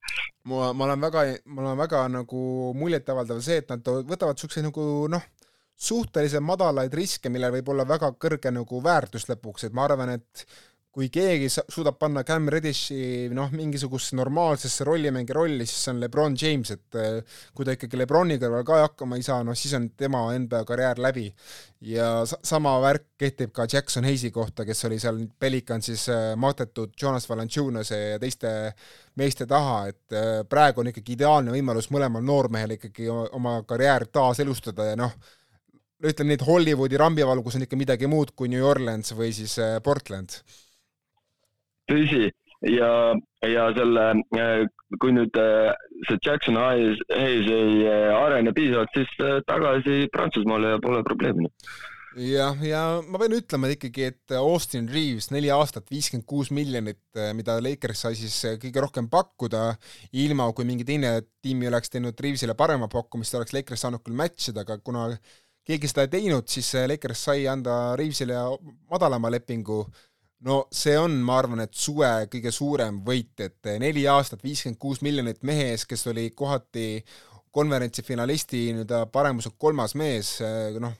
ma, 0.46 0.70
ma 0.70 0.86
olen 0.86 1.02
väga, 1.02 1.26
mul 1.50 1.72
on 1.74 1.82
väga 1.82 2.06
nagu 2.14 2.46
muljetavaldav 2.78 3.42
see, 3.42 3.58
et 3.64 3.74
nad 3.74 3.90
võtavad 4.06 4.38
niisuguseid 4.38 4.70
nagu 4.70 4.86
noh, 5.10 5.30
suhteliselt 5.76 6.44
madalaid 6.46 6.94
riske, 6.94 7.30
millel 7.32 7.54
võib 7.56 7.72
olla 7.72 7.86
väga 7.88 8.12
kõrge 8.20 8.52
nagu 8.54 8.82
väärtus 8.84 9.28
lõpuks, 9.30 9.66
et 9.66 9.74
ma 9.76 9.86
arvan, 9.88 10.14
et 10.18 10.46
kui 10.92 11.08
keegi 11.08 11.48
suudab 11.48 11.96
panna 11.96 12.20
Cam 12.28 12.50
Reddishi 12.52 13.30
noh, 13.32 13.48
mingisugusesse 13.56 14.16
normaalsesse 14.18 14.84
rollimängi 14.84 15.32
rolli, 15.32 15.64
siis 15.64 15.86
see 15.86 15.94
on 15.94 16.02
Lebron 16.02 16.36
James, 16.36 16.72
et 16.74 16.98
äh, 17.00 17.38
kui 17.56 17.64
ta 17.64 17.72
ikkagi 17.78 17.96
Lebroni 17.96 18.36
kõrval 18.40 18.66
ka 18.68 18.80
hakkama 18.82 19.16
ei 19.16 19.24
saa, 19.24 19.40
noh 19.46 19.56
siis 19.56 19.72
on 19.78 19.88
tema 19.96 20.26
NBA 20.36 20.62
karjäär 20.68 21.00
läbi. 21.00 21.30
ja 21.82 22.22
sama 22.28 22.76
värk 22.78 23.08
kehtib 23.18 23.50
ka 23.56 23.64
Jackson 23.72 24.04
Hayes'i 24.04 24.30
kohta, 24.30 24.66
kes 24.68 24.84
oli 24.86 25.00
seal 25.02 25.24
Pelicansis 25.40 26.04
äh, 26.12 26.28
matetud 26.36 26.92
Jonas 27.00 27.26
Valanciunase 27.28 27.98
ja 28.12 28.18
teiste 28.22 28.52
meeste 29.16 29.48
taha, 29.48 29.86
et 29.88 30.12
äh, 30.12 30.32
praegu 30.48 30.84
on 30.84 30.92
ikkagi 30.92 31.16
ideaalne 31.16 31.56
võimalus 31.56 31.88
mõlemal 31.90 32.22
noormehel 32.22 32.76
ikkagi 32.76 33.08
oma 33.08 33.62
karjäär 33.64 34.10
taaselustada 34.12 34.92
ja 34.92 35.00
noh, 35.00 35.16
ütleme 36.02 36.32
nii, 36.32 36.40
et 36.40 36.46
Hollywoodi 36.46 37.00
rambivalgus 37.00 37.56
on 37.58 37.66
ikka 37.66 37.78
midagi 37.78 38.10
muud 38.10 38.34
kui 38.36 38.50
New 38.52 38.64
Orleans 38.66 39.14
või 39.16 39.30
siis 39.36 39.56
Portland. 39.84 40.40
Tõsi, 41.90 42.28
ja, 42.62 43.14
ja 43.46 43.68
selle, 43.76 44.08
äh, 44.38 44.64
kui 45.02 45.14
nüüd 45.14 45.36
äh, 45.38 45.70
see 46.08 46.18
Jackson 46.24 46.58
Hayes, 46.60 47.00
Hayes 47.10 47.48
ei 47.50 47.86
äh, 47.86 48.10
arene 48.14 48.54
piisavalt, 48.56 48.92
siis 48.96 49.14
tagasi 49.48 50.06
Prantsusmaale 50.12 50.76
pole 50.82 51.02
probleemi. 51.06 51.50
Jah, 52.12 52.58
ja 52.60 53.00
ma 53.08 53.16
pean 53.16 53.32
ütlema 53.32 53.70
ikkagi, 53.72 54.10
et 54.10 54.34
Austin 54.36 54.84
Reaves 54.92 55.30
neli 55.32 55.48
aastat, 55.48 55.86
viiskümmend 55.88 56.26
kuus 56.28 56.50
miljonit, 56.52 57.00
mida 57.32 57.54
Lakers 57.64 58.02
sai 58.04 58.18
siis 58.18 58.36
kõige 58.60 58.82
rohkem 58.84 59.08
pakkuda, 59.08 59.62
ilma 60.20 60.50
kui 60.52 60.68
mingi 60.68 60.84
teine 60.84 61.14
tiim 61.40 61.64
ei 61.64 61.70
oleks 61.70 61.88
teinud 61.94 62.20
Reavesile 62.20 62.52
parema 62.58 62.90
pakkumist, 62.92 63.38
oleks 63.40 63.56
Lakers 63.56 63.86
saanud 63.86 64.04
küll 64.04 64.18
match 64.18 64.52
ida, 64.52 64.60
aga 64.60 64.76
kuna 64.84 65.06
keegi 65.66 65.90
seda 65.90 66.06
ei 66.06 66.12
teinud, 66.16 66.48
siis 66.50 66.72
Lakers 66.90 67.26
sai 67.28 67.46
anda 67.50 67.96
Reavesile 67.98 68.38
madalama 68.90 69.30
lepingu. 69.32 69.84
No 70.42 70.64
see 70.74 70.96
on, 70.98 71.20
ma 71.22 71.36
arvan, 71.38 71.62
et 71.62 71.76
suve 71.78 72.08
kõige 72.30 72.50
suurem 72.50 72.96
võit, 73.06 73.36
et 73.44 73.68
neli 73.78 74.02
aastat, 74.10 74.42
viiskümmend 74.42 74.80
kuus 74.82 74.98
miljonit 75.06 75.44
mehe 75.46 75.68
ees, 75.70 75.84
kes 75.86 76.02
oli 76.10 76.32
kohati 76.34 77.04
konverentsi 77.54 78.02
finalisti 78.02 78.64
nii-öelda 78.72 79.04
paremuselt 79.12 79.54
kolmas 79.60 79.94
mees, 79.94 80.40
noh, 80.82 80.96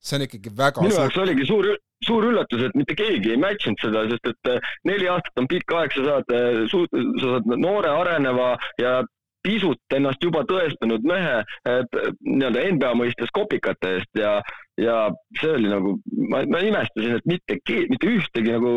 see 0.00 0.16
on 0.16 0.24
ikkagi 0.24 0.54
väga 0.56 0.84
minu 0.86 0.94
jaoks 0.94 1.20
oligi 1.20 1.44
suur, 1.50 1.68
suur 2.06 2.28
üllatus, 2.30 2.62
et 2.64 2.76
mitte 2.78 2.96
keegi 2.96 3.34
ei 3.34 3.40
match 3.42 3.68
inud 3.68 3.82
seda, 3.82 4.06
sest 4.14 4.30
et 4.32 4.68
neli 4.88 5.10
aastat 5.10 5.42
on 5.42 5.50
pikk 5.50 5.74
aeg, 5.74 5.96
sa 5.98 6.06
saad, 6.06 6.34
sa 6.70 7.34
saad 7.34 7.50
noore 7.58 7.90
areneva 7.92 8.52
ja 8.80 9.02
pisut 9.48 9.96
ennast 9.96 10.22
juba 10.24 10.44
tõestanud 10.48 11.04
mehe 11.08 11.40
nii-öelda 11.64 12.64
NBA 12.76 12.94
mõistes 13.00 13.32
kopikate 13.34 13.96
eest 13.96 14.20
ja, 14.20 14.36
ja 14.80 14.96
see 15.40 15.54
oli 15.56 15.72
nagu, 15.72 15.96
ma, 16.28 16.44
ma 16.50 16.62
imestasin, 16.64 17.18
et 17.18 17.28
mitte, 17.28 17.58
mitte 17.88 18.14
ühtegi 18.18 18.54
nagu 18.54 18.72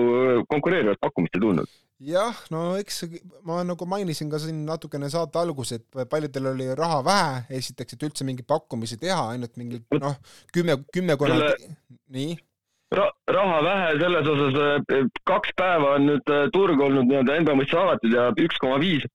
konkureerivat 0.52 1.02
pakkumist 1.04 1.36
ei 1.38 1.44
tulnud. 1.44 1.80
Jah, 2.02 2.38
no 2.50 2.62
eks 2.82 3.04
ma 3.46 3.60
nagu 3.68 3.86
mainisin 3.86 4.30
ka 4.32 4.40
siin 4.42 4.64
natukene 4.66 5.10
saate 5.14 5.38
alguses, 5.38 5.78
et 5.78 6.00
paljudel 6.10 6.50
oli 6.56 6.70
raha 6.78 7.02
vähe, 7.06 7.36
esiteks, 7.60 7.94
et 7.94 8.06
üldse 8.08 8.26
mingeid 8.26 8.48
pakkumisi 8.50 8.98
teha, 9.02 9.28
ainult 9.36 9.60
mingi 9.62 9.84
noh, 10.00 10.16
kümme, 10.56 10.80
kümmekonna 10.94 11.38
Selle... 11.44 11.76
nii? 12.16 12.40
Ra 12.98 13.06
raha 13.32 13.60
vähe 13.64 13.92
selles 14.02 14.28
osas, 14.28 14.58
kaks 15.30 15.54
päeva 15.56 15.94
on 16.00 16.10
nüüd 16.10 16.34
äh, 16.34 16.48
turg 16.52 16.82
olnud 16.84 17.06
nii-öelda 17.08 17.38
enda 17.40 17.54
mõistes 17.56 17.78
avatud 17.80 18.18
ja 18.18 18.26
üks 18.48 18.58
koma 18.60 18.82
viis 18.82 19.06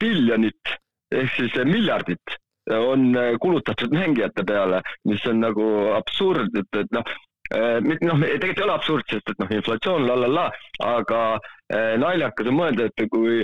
miljonit 0.00 0.78
ehk 1.14 1.34
siis 1.36 1.56
miljardit 1.64 2.38
on 2.76 3.16
äh, 3.16 3.36
kulutatud 3.40 3.92
mängijate 3.94 4.44
peale, 4.44 4.82
mis 5.04 5.24
on 5.26 5.40
nagu 5.40 5.64
absurd, 5.96 6.52
et, 6.58 6.80
et 6.80 6.92
noh, 6.92 7.14
äh, 7.54 7.78
noh, 7.80 8.20
tegelikult 8.20 8.60
ei 8.60 8.66
ole 8.66 8.76
absurd, 8.76 9.08
sest 9.10 9.32
et 9.32 9.40
noh, 9.42 9.56
inflatsioon 9.60 10.06
la 10.08 10.18
la 10.18 10.28
la, 10.32 10.46
aga 10.84 11.22
äh, 11.38 11.96
naljakas 12.00 12.50
on 12.50 12.60
mõelda, 12.60 12.88
et 12.90 13.10
kui 13.12 13.42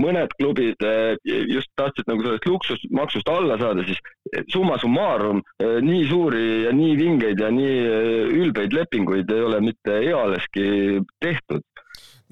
mõned 0.00 0.30
klubid 0.38 0.80
just 1.26 1.68
tahtsid 1.76 2.06
nagu 2.08 2.22
sellest 2.24 2.46
luksusmaksust 2.48 3.28
alla 3.28 3.58
saada, 3.60 3.82
siis 3.84 3.98
summa 4.48 4.78
summarum 4.80 5.42
nii 5.84 6.06
suuri 6.08 6.44
ja 6.62 6.70
nii 6.72 6.94
vingeid 6.96 7.42
ja 7.42 7.50
nii 7.52 7.82
ülbeid 8.38 8.72
lepinguid 8.72 9.28
ei 9.34 9.42
ole 9.44 9.58
mitte 9.60 9.98
ealeski 9.98 11.02
tehtud. 11.20 11.66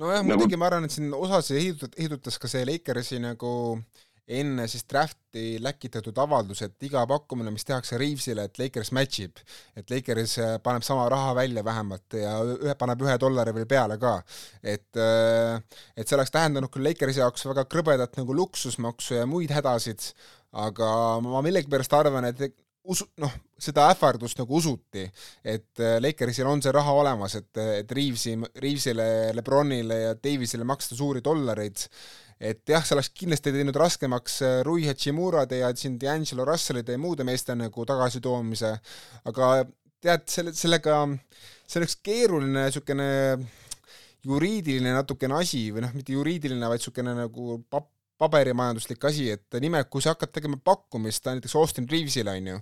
nojah, 0.00 0.24
muidugi 0.24 0.54
nagu... 0.54 0.62
ma 0.62 0.70
arvan, 0.70 0.88
et 0.88 0.96
siin 0.96 1.12
osas 1.12 1.52
heidutas 1.52 2.40
ka 2.40 2.48
see 2.48 2.64
Lakersi 2.70 3.20
nagu 3.20 3.52
äh, 3.74 4.05
enne 4.26 4.66
siis 4.68 4.84
drafti 4.90 5.56
läkitatud 5.62 6.16
avaldus, 6.18 6.62
et 6.66 6.82
iga 6.88 7.04
pakkumine, 7.06 7.52
mis 7.54 7.66
tehakse 7.66 7.98
Reavesile, 8.00 8.48
et 8.48 8.58
Lakers 8.58 8.90
match 8.96 9.22
ib, 9.22 9.38
et 9.78 9.90
Lakers 9.92 10.36
äh, 10.42 10.56
paneb 10.62 10.82
sama 10.86 11.06
raha 11.12 11.34
välja 11.38 11.64
vähemalt 11.64 12.18
ja 12.18 12.34
ühe, 12.42 12.74
paneb 12.78 13.06
ühe 13.06 13.16
dollari 13.22 13.54
veel 13.54 13.68
peale 13.70 13.98
ka. 14.02 14.16
et, 14.62 14.90
äh, 14.98 15.60
et 15.96 16.08
see 16.08 16.18
oleks 16.18 16.34
tähendanud 16.34 16.72
küll 16.74 16.88
Lakersi 16.88 17.22
jaoks 17.22 17.46
väga 17.46 17.66
krõbedat 17.70 18.18
nagu 18.18 18.34
luksusmaksu 18.34 19.20
ja 19.20 19.26
muid 19.30 19.54
hädasid, 19.54 20.10
aga 20.56 20.90
ma 21.22 21.42
millegipärast 21.46 21.94
arvan, 21.94 22.26
et 22.32 22.48
usu-, 22.90 23.08
noh, 23.22 23.32
seda 23.58 23.86
ähvardust 23.92 24.38
nagu 24.40 24.58
usuti, 24.58 25.06
et 25.44 25.82
äh, 25.82 25.96
Lakersil 26.02 26.50
on 26.50 26.62
see 26.64 26.74
raha 26.74 26.98
olemas, 26.98 27.38
et, 27.38 27.50
et 27.82 27.98
Reavesi, 27.98 28.36
Reavesile, 28.58 29.08
Lebronile 29.36 30.02
ja 30.02 30.14
Davisile 30.18 30.66
maksta 30.66 30.98
suuri 30.98 31.22
dollareid 31.24 31.86
et 32.40 32.60
jah, 32.68 32.84
see 32.84 32.96
oleks 32.96 33.10
kindlasti 33.16 33.52
teinud 33.54 33.76
raskemaks 33.80 34.40
äh, 34.44 34.58
Rui 34.66 34.84
Hachimurade 34.86 35.62
ja 35.62 35.70
siin 35.76 35.96
D'Angelo 36.00 36.44
Russellide 36.44 36.96
ja 36.96 37.00
muude 37.00 37.24
meeste 37.24 37.56
nagu 37.56 37.86
tagasitoomise, 37.88 38.72
aga 39.30 39.50
tead, 40.04 40.26
selle, 40.30 40.52
sellega, 40.56 41.00
see 41.64 41.80
oleks 41.80 41.96
keeruline 42.04 42.66
niisugune 42.66 43.08
juriidiline 44.26 44.92
natukene 44.96 45.38
asi 45.40 45.68
või 45.72 45.86
noh, 45.86 45.96
mitte 45.96 46.12
juriidiline, 46.12 46.68
vaid 46.68 46.82
niisugune 46.82 47.16
nagu 47.16 47.58
pap-, 47.72 47.92
paberimajanduslik 48.20 49.08
asi, 49.08 49.30
et 49.32 49.58
nimelt, 49.60 49.88
kui 49.92 50.04
sa 50.04 50.12
hakkad 50.12 50.34
tegema 50.36 50.60
pakkumist 50.64 51.28
näiteks 51.28 51.56
Austin 51.56 51.88
Reavesile, 51.88 52.36
on 52.36 52.52
ju, 52.52 52.60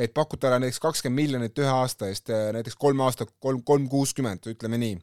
et 0.00 0.12
pakud 0.16 0.40
talle 0.40 0.60
näiteks 0.60 0.80
kakskümmend 0.84 1.22
miljonit 1.22 1.64
ühe 1.64 1.72
aasta 1.72 2.12
eest, 2.12 2.32
näiteks 2.56 2.76
kolm 2.80 3.04
aastat, 3.04 3.32
kolm, 3.40 3.64
kolm 3.64 3.88
kuuskümmend, 3.92 4.52
ütleme 4.52 4.80
nii, 4.80 4.96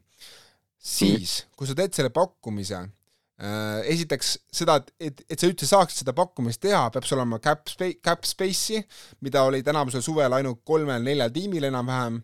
siis 0.78 1.40
kui 1.56 1.70
sa 1.70 1.78
teed 1.78 1.94
selle 1.94 2.10
pakkumise 2.14 2.82
Äh, 2.82 3.01
esiteks 3.40 4.34
seda, 4.54 4.76
et, 4.78 4.92
et, 5.00 5.22
et 5.30 5.40
sa 5.40 5.48
üldse 5.50 5.66
saaksid 5.66 6.02
seda 6.02 6.14
pakkumist 6.16 6.62
teha, 6.62 6.84
peab 6.94 7.06
sul 7.08 7.18
olema 7.18 7.40
cap 7.42 7.64
spa-, 7.70 7.94
cap 8.04 8.26
space'i, 8.28 8.82
mida 9.24 9.42
oli 9.48 9.62
tänavusel 9.66 10.04
suvel 10.04 10.36
ainult 10.36 10.62
kolmel-neljal 10.68 11.32
tiimil 11.34 11.66
enam-vähem, 11.70 12.20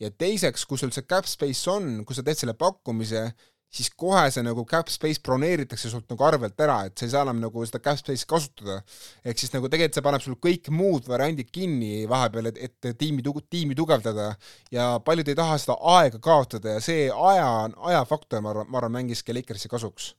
ja 0.00 0.10
teiseks, 0.10 0.66
kui 0.68 0.78
sul 0.80 0.92
see 0.94 1.08
cap 1.08 1.26
space 1.28 1.70
on, 1.70 2.04
kui 2.06 2.16
sa 2.16 2.24
teed 2.26 2.38
selle 2.38 2.54
pakkumise, 2.58 3.30
siis 3.70 3.90
kohe 3.94 4.22
see 4.34 4.42
nagu 4.42 4.64
cap 4.66 4.88
space 4.90 5.22
broneeritakse 5.22 5.90
sult 5.90 6.08
nagu 6.10 6.24
arvelt 6.26 6.62
ära, 6.62 6.78
et 6.88 6.98
sa 6.98 7.06
ei 7.06 7.12
saa 7.12 7.24
enam 7.26 7.42
nagu 7.42 7.66
seda 7.66 7.82
cap 7.82 7.98
space'i 8.00 8.26
kasutada. 8.30 8.80
ehk 9.24 9.38
siis 9.42 9.52
nagu 9.54 9.68
tegelikult 9.70 9.98
see 9.98 10.06
paneb 10.06 10.24
sul 10.24 10.38
kõik 10.46 10.70
muud 10.74 11.06
variandid 11.10 11.50
kinni 11.54 12.06
vahepeal, 12.10 12.50
et, 12.50 12.62
et 12.68 12.94
tiimi, 12.98 13.22
tiimi 13.50 13.78
tugevdada. 13.78 14.32
Ja 14.74 14.92
paljud 15.04 15.28
ei 15.28 15.38
taha 15.38 15.58
seda 15.58 15.78
aega 15.98 16.18
kaotada 16.22 16.78
ja 16.78 16.80
see 16.84 17.10
aja, 17.10 17.50
ajafaktor, 17.92 18.42
ma 18.42 18.54
arvan, 18.54 18.70
ma 18.70 18.82
arvan, 18.82 18.98
mängiski 18.98 19.34
Lakersi 19.36 19.70
kasuks 19.70 20.14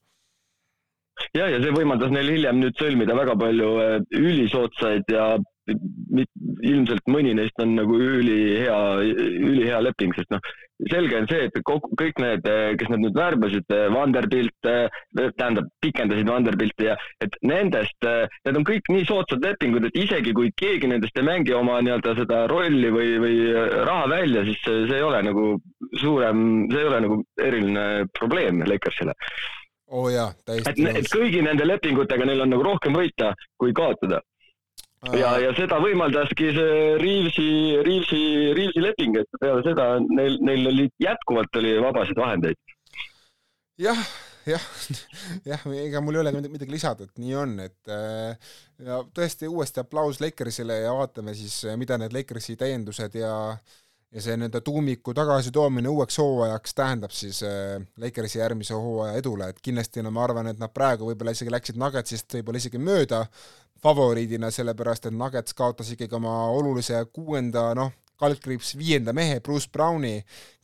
ja, 1.38 1.48
ja 1.48 1.62
see 1.62 1.74
võimaldas 1.76 2.12
neil 2.14 2.34
hiljem 2.36 2.62
nüüd 2.62 2.78
sõlmida 2.80 3.16
väga 3.18 3.38
palju 3.40 3.72
äh, 3.84 3.98
ülisoodsaid 4.18 5.12
ja 5.12 5.34
ilmselt 6.66 7.06
mõni 7.08 7.36
neist 7.38 7.60
on 7.62 7.76
nagu 7.78 7.96
ülihea, 7.96 8.78
ülihea 9.06 9.78
leping, 9.86 10.12
sest 10.18 10.34
noh, 10.34 10.42
selge 10.90 11.20
on 11.20 11.28
see, 11.30 11.46
et 11.48 11.60
kõik 11.64 12.20
need, 12.20 12.50
äh, 12.50 12.74
kes 12.80 12.90
nad 12.92 13.04
nüüd 13.04 13.16
värbasid, 13.16 13.70
äh, 13.72 13.86
Vanderbilt, 13.94 14.58
tähendab, 14.66 15.70
pikendasid 15.86 16.28
Vanderbilti 16.28 16.90
ja 16.90 16.98
et 17.24 17.38
nendest, 17.46 18.10
need 18.48 18.58
on 18.58 18.68
kõik 18.68 18.90
nii 18.92 19.06
soodsad 19.08 19.46
lepingud, 19.46 19.86
et 19.88 20.02
isegi 20.02 20.34
kui 20.36 20.52
keegi 20.58 20.90
nendest 20.92 21.22
ei 21.22 21.30
mängi 21.30 21.56
oma 21.56 21.78
nii-öelda 21.86 22.18
seda 22.20 22.44
rolli 22.52 22.92
või, 22.92 23.16
või 23.22 23.40
raha 23.86 24.10
välja, 24.12 24.44
siis 24.50 24.60
see, 24.66 24.84
ei 24.98 25.06
ole 25.06 25.24
nagu 25.30 25.48
suurem, 26.02 26.68
see 26.74 26.84
ei 26.84 26.92
ole 26.92 27.02
nagu 27.06 27.22
eriline 27.40 27.88
probleem 28.18 28.66
Lakersile 28.66 29.16
oh 29.92 30.10
jaa, 30.12 30.32
täiesti 30.48 30.88
et, 30.88 31.02
et 31.02 31.12
kõigi 31.12 31.44
nende 31.46 31.68
lepingutega 31.68 32.28
neil 32.28 32.44
on 32.46 32.54
nagu 32.54 32.66
rohkem 32.66 32.96
võita 32.96 33.34
kui 33.62 33.74
kaotada. 33.78 34.22
ja, 35.18 35.36
ja 35.42 35.54
seda 35.58 35.80
võimaldaski 35.82 36.52
see 36.56 36.82
Reavesi, 37.02 37.48
Reavesi, 37.86 38.24
Reavesi 38.58 38.84
leping, 38.86 39.22
et 39.22 39.40
peale 39.42 39.64
seda 39.68 39.94
neil, 40.08 40.38
neil 40.46 40.74
oli 40.74 40.90
jätkuvalt 41.02 41.62
oli 41.62 41.78
vabasid 41.84 42.22
vahendeid. 42.22 42.60
jah, 43.82 44.02
jah, 44.48 44.68
jah, 45.52 45.68
ega 45.84 46.04
mul 46.06 46.20
ei 46.20 46.24
ole 46.26 46.36
midagi 46.40 46.72
lisada, 46.72 47.10
et 47.10 47.22
nii 47.22 47.38
on, 47.44 47.60
et 47.66 47.94
äh, 47.94 48.52
ja 48.86 49.04
tõesti 49.16 49.50
uuesti 49.50 49.84
aplaus 49.84 50.22
Lakersile 50.24 50.84
ja 50.84 50.96
vaatame 50.98 51.36
siis, 51.38 51.64
mida 51.82 52.00
need 52.02 52.14
Lakersi 52.16 52.56
täiendused 52.62 53.18
ja 53.20 53.34
äh, 53.56 53.80
ja 54.12 54.22
see 54.22 54.36
nii-öelda 54.38 54.62
tuumiku 54.62 55.14
tagasitoomine 55.16 55.90
uueks 55.90 56.18
hooajaks 56.20 56.74
tähendab 56.76 57.14
siis 57.16 57.44
äh, 57.48 57.80
Lakersi 57.98 58.40
järgmise 58.40 58.74
hooaja 58.74 59.16
edule, 59.22 59.50
et 59.50 59.62
kindlasti 59.64 60.04
no 60.04 60.12
ma 60.12 60.26
arvan, 60.26 60.52
et 60.52 60.60
nad 60.60 60.74
praegu 60.74 61.08
võib-olla 61.08 61.34
isegi 61.36 61.54
läksid 61.54 61.80
Nuggetsist 61.80 62.38
võib-olla 62.38 62.60
isegi 62.60 62.82
mööda 62.82 63.26
favoriidina, 63.82 64.52
sellepärast 64.52 65.08
et 65.08 65.18
Nuggets 65.18 65.56
kaotas 65.58 65.94
ikkagi 65.96 66.16
oma 66.20 66.36
olulise 66.52 67.06
kuuenda, 67.14 67.72
noh, 67.78 67.94
kaldkriips 68.22 68.76
viienda 68.78 69.14
mehe, 69.18 69.40
Bruce 69.42 69.70
Browni, 69.72 70.20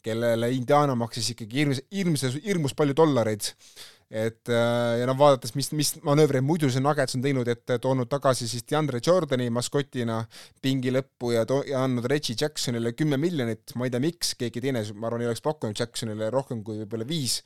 kellele 0.05 0.51
Indiana 0.53 0.95
maksis 0.95 1.31
ikkagi 1.33 1.63
hirmus, 1.63 1.81
hirmus, 1.91 2.25
hirmus 2.43 2.75
palju 2.77 2.95
dollareid 2.97 3.49
et 4.07 4.47
äh, 4.47 4.93
ja 5.01 5.07
noh, 5.07 5.17
vaadates, 5.19 5.51
mis, 5.57 5.67
mis 5.75 5.89
manöövreid 6.05 6.45
muidu 6.47 6.69
see 6.71 6.83
Nuggets 6.83 7.17
on 7.17 7.23
teinud, 7.25 7.47
et 7.51 7.73
toonud 7.83 8.07
tagasi 8.07 8.47
siis 8.47 8.63
DeAndre 8.67 9.01
Jordani 9.03 9.49
maskotina 9.51 10.21
pingi 10.63 10.93
lõppu 10.95 11.33
ja 11.35 11.43
to-, 11.47 11.65
ja 11.67 11.81
andnud 11.83 12.07
Reggie 12.07 12.37
Jacksonile 12.39 12.93
kümme 12.95 13.19
miljonit, 13.19 13.75
ma 13.75 13.87
ei 13.87 13.91
tea, 13.91 14.03
miks, 14.03 14.31
keegi 14.39 14.63
teine, 14.63 14.85
ma 14.95 15.09
arvan, 15.09 15.25
ei 15.25 15.31
oleks 15.31 15.43
pakkunud 15.43 15.75
Jacksonile 15.75 16.29
rohkem 16.31 16.63
kui 16.63 16.79
võib-olla 16.83 17.07
viis, 17.09 17.41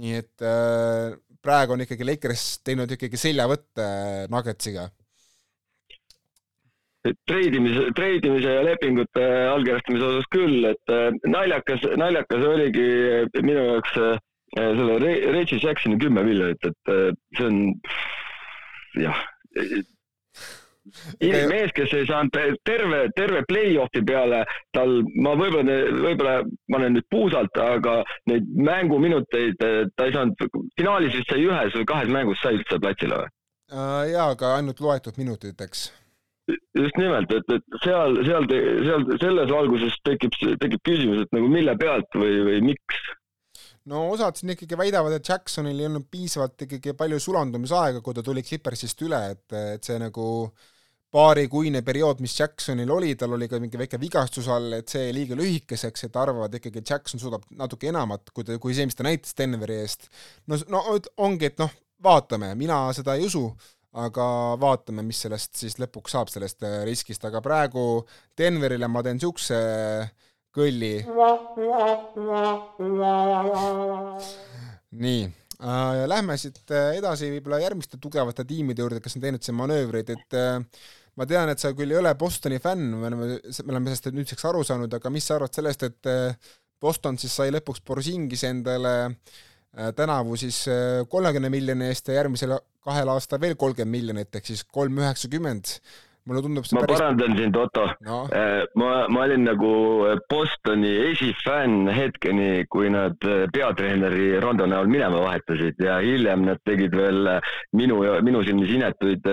nii 0.00 0.16
et 0.22 0.46
äh, 0.46 1.12
praegu 1.44 1.76
on 1.76 1.84
ikkagi 1.84 2.08
Lakers 2.08 2.46
teinud 2.64 2.96
ikkagi 2.96 3.20
seljavõtte 3.20 3.90
Nuggetsiga. 4.32 4.88
Treidimise, 7.28 7.86
treidimise 7.96 8.56
ja 8.58 8.64
lepingute 8.64 9.28
allkirjastamise 9.52 10.08
osas 10.14 10.26
küll, 10.32 10.64
et 10.68 10.96
äh, 10.96 11.12
naljakas, 11.28 11.84
naljakas 12.00 12.48
oligi 12.54 12.88
minu 13.44 13.68
jaoks 13.68 14.00
äh, 14.00 14.18
Äh, 14.58 14.74
selle 14.76 14.98
Reggie 15.32 15.60
Jacksoni 15.62 15.98
kümme 15.98 16.22
miljonit, 16.26 16.64
et 16.66 16.90
äh, 16.90 17.12
see 17.38 17.46
on 17.46 17.58
jah 18.98 19.18
mees, 21.20 21.70
kes 21.76 21.92
ei 21.94 22.06
saanud 22.08 22.34
terve, 22.66 23.04
terve 23.14 23.44
play-off'i 23.46 24.02
peale, 24.06 24.40
tal, 24.74 24.96
ma 25.22 25.36
võib-olla, 25.38 25.76
võib-olla 26.00 26.32
ma 26.42 26.80
olen 26.80 26.96
nüüd 26.96 27.06
puusalt, 27.14 27.60
aga 27.62 28.00
neid 28.32 28.48
mänguminuteid 28.58 29.62
äh, 29.62 29.84
ta 29.94 30.08
ei 30.08 30.16
saanud, 30.16 30.50
finaalis 30.80 31.14
vist 31.14 31.30
sai 31.30 31.46
ühes 31.46 31.78
või 31.78 31.86
kahes 31.92 32.10
mängus 32.10 32.42
sai 32.42 32.58
üldse 32.58 32.80
platsile 32.82 33.22
või? 33.22 33.32
jaa, 33.70 34.26
aga 34.32 34.56
ainult 34.56 34.82
loetud 34.82 35.22
minutid, 35.22 35.62
eks. 35.62 35.92
just 36.74 36.98
nimelt, 36.98 37.30
et, 37.30 37.54
et 37.54 37.80
seal, 37.86 38.18
seal, 38.26 38.50
seal 38.50 39.06
selles 39.22 39.54
valguses 39.54 39.94
tekib, 40.02 40.34
tekib 40.58 40.82
küsimus, 40.90 41.22
et 41.22 41.38
nagu 41.38 41.46
mille 41.54 41.78
pealt 41.78 42.18
või, 42.18 42.34
või 42.50 42.60
miks 42.72 42.98
no 43.90 44.06
osad 44.14 44.38
siin 44.38 44.54
ikkagi 44.54 44.78
väidavad, 44.78 45.14
et 45.16 45.28
Jacksonil 45.28 45.78
ei 45.78 45.88
olnud 45.88 46.06
piisavalt 46.10 46.66
ikkagi 46.66 46.94
palju 46.98 47.20
sulandumisaega, 47.22 48.02
kui 48.04 48.16
ta 48.16 48.24
tuli 48.26 48.44
Clippersist 48.46 49.02
üle, 49.06 49.20
et, 49.34 49.46
et 49.76 49.86
see 49.86 49.98
nagu 50.00 50.26
paarikuine 51.10 51.82
periood, 51.82 52.20
mis 52.22 52.36
Jacksonil 52.38 52.90
oli, 52.94 53.16
tal 53.18 53.34
oli 53.34 53.48
ka 53.50 53.58
mingi 53.62 53.80
väike 53.80 53.98
vigastus 53.98 54.46
all, 54.52 54.76
et 54.76 54.92
see 54.92 55.08
jäi 55.08 55.16
liiga 55.16 55.38
lühikeseks, 55.38 56.06
et 56.06 56.18
arvavad 56.20 56.54
ikkagi, 56.60 56.82
et 56.82 56.92
Jackson 56.94 57.22
suudab 57.22 57.48
natuke 57.58 57.90
enamat, 57.90 58.30
kui 58.34 58.46
ta, 58.46 58.58
kui 58.62 58.76
see, 58.76 58.86
mis 58.86 58.98
ta 58.98 59.06
näitas 59.06 59.34
Denveri 59.38 59.80
eest. 59.82 60.06
no, 60.46 60.60
no 60.70 60.84
ongi, 61.26 61.50
et 61.50 61.58
noh, 61.62 61.74
vaatame, 62.02 62.54
mina 62.58 62.84
seda 62.96 63.18
ei 63.18 63.26
usu, 63.26 63.42
aga 63.98 64.24
vaatame, 64.62 65.02
mis 65.02 65.18
sellest 65.26 65.58
siis 65.58 65.80
lõpuks 65.82 66.14
saab, 66.14 66.30
sellest 66.30 66.62
äh, 66.62 66.82
riskist, 66.86 67.26
aga 67.26 67.42
praegu 67.42 68.04
Denverile 68.38 68.86
ma 68.86 69.02
teen 69.02 69.18
niisuguse 69.18 69.58
äh, 69.58 70.29
kõlli. 70.54 70.94
nii 74.90 75.20
äh,, 75.60 76.06
lähme 76.10 76.38
siit 76.40 76.62
äh, 76.74 76.96
edasi 76.98 77.30
võib-olla 77.36 77.60
järgmiste 77.62 78.00
tugevate 78.02 78.46
tiimide 78.48 78.82
juurde, 78.82 79.02
kes 79.04 79.18
on 79.18 79.26
teinud 79.26 79.44
siin 79.46 79.58
manöövreid, 79.58 80.10
et 80.16 80.38
äh, 80.38 80.58
ma 81.20 81.26
tean, 81.28 81.50
et 81.52 81.60
sa 81.60 81.72
küll 81.76 81.92
ei 81.92 82.00
ole 82.00 82.14
Bostoni 82.18 82.58
fänn, 82.62 82.96
me 82.96 83.10
oleme, 83.10 83.36
me 83.38 83.74
oleme 83.74 83.92
sellest 83.92 84.10
nüüdseks 84.16 84.48
aru 84.50 84.64
saanud, 84.66 84.98
aga 84.98 85.12
mis 85.12 85.26
sa 85.28 85.36
arvad 85.36 85.54
sellest, 85.54 85.86
et 85.86 86.10
äh, 86.10 86.52
Boston 86.80 87.18
siis 87.20 87.34
sai 87.36 87.52
lõpuks 87.52 87.82
Borsingis 87.86 88.44
endale 88.48 88.94
äh, 89.06 89.90
tänavu 89.96 90.38
siis 90.40 90.62
äh, 90.72 91.02
kolmekümne 91.12 91.50
miljoni 91.52 91.90
eest 91.90 92.08
ja 92.08 92.20
järgmisel 92.22 92.56
kahel 92.84 93.12
aastal 93.12 93.42
veel 93.42 93.58
kolmkümmend 93.60 93.92
miljonit 93.92 94.38
ehk 94.38 94.48
siis 94.48 94.64
kolm 94.64 95.02
üheksakümmend 95.02 95.74
mulle 96.28 96.42
tundub 96.44 96.66
see 96.66 96.76
ma 96.76 96.82
päris... 96.84 96.98
parandan 96.98 97.36
sind, 97.38 97.56
Otto. 97.56 97.84
No.. 98.06 98.18
Äh, 98.34 98.64
ma, 98.80 98.90
ma 99.08 99.24
olin 99.26 99.44
nagu 99.48 99.72
Bostoni 100.30 100.92
esifänn 101.10 101.90
hetkeni, 101.94 102.66
kui 102.72 102.90
nad 102.92 103.16
äh, 103.26 103.46
peatreeneri 103.54 104.32
Rondo 104.42 104.68
näol 104.70 104.90
minema 104.90 105.22
vahetasid 105.24 105.80
ja 105.84 105.98
hiljem 106.04 106.44
nad 106.48 106.62
tegid 106.68 106.96
veel 106.96 107.34
äh, 107.36 107.52
minu, 107.76 108.00
minu 108.26 108.42
silmis 108.46 108.72
inetuid 108.74 109.26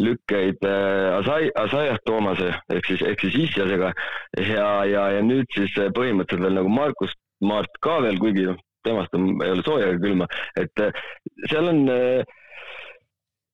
lükkeid 0.00 0.64
Asai-, 0.64 1.52
Asaiah 1.58 1.98
Toomase 2.06 2.52
ehk 2.72 2.86
siis, 2.88 3.02
ehk 3.06 3.24
siis 3.24 3.40
Isjasega. 3.48 3.92
Ja, 4.40 4.68
ja, 4.88 5.08
ja 5.16 5.24
nüüd 5.24 5.48
siis 5.54 5.74
põhimõtteliselt 5.74 6.48
veel 6.48 6.58
nagu 6.60 6.72
Markus 6.72 7.12
Maart 7.44 7.82
ka 7.84 7.98
veel, 8.04 8.16
kuigi 8.22 8.46
noh, 8.48 8.60
temast 8.86 9.14
on, 9.16 9.34
ei 9.42 9.52
ole 9.54 9.64
sooja 9.66 9.90
ega 9.90 10.00
külma, 10.02 10.28
et 10.60 10.84
seal 11.50 11.68
on 11.70 11.84
äh, 11.92 12.34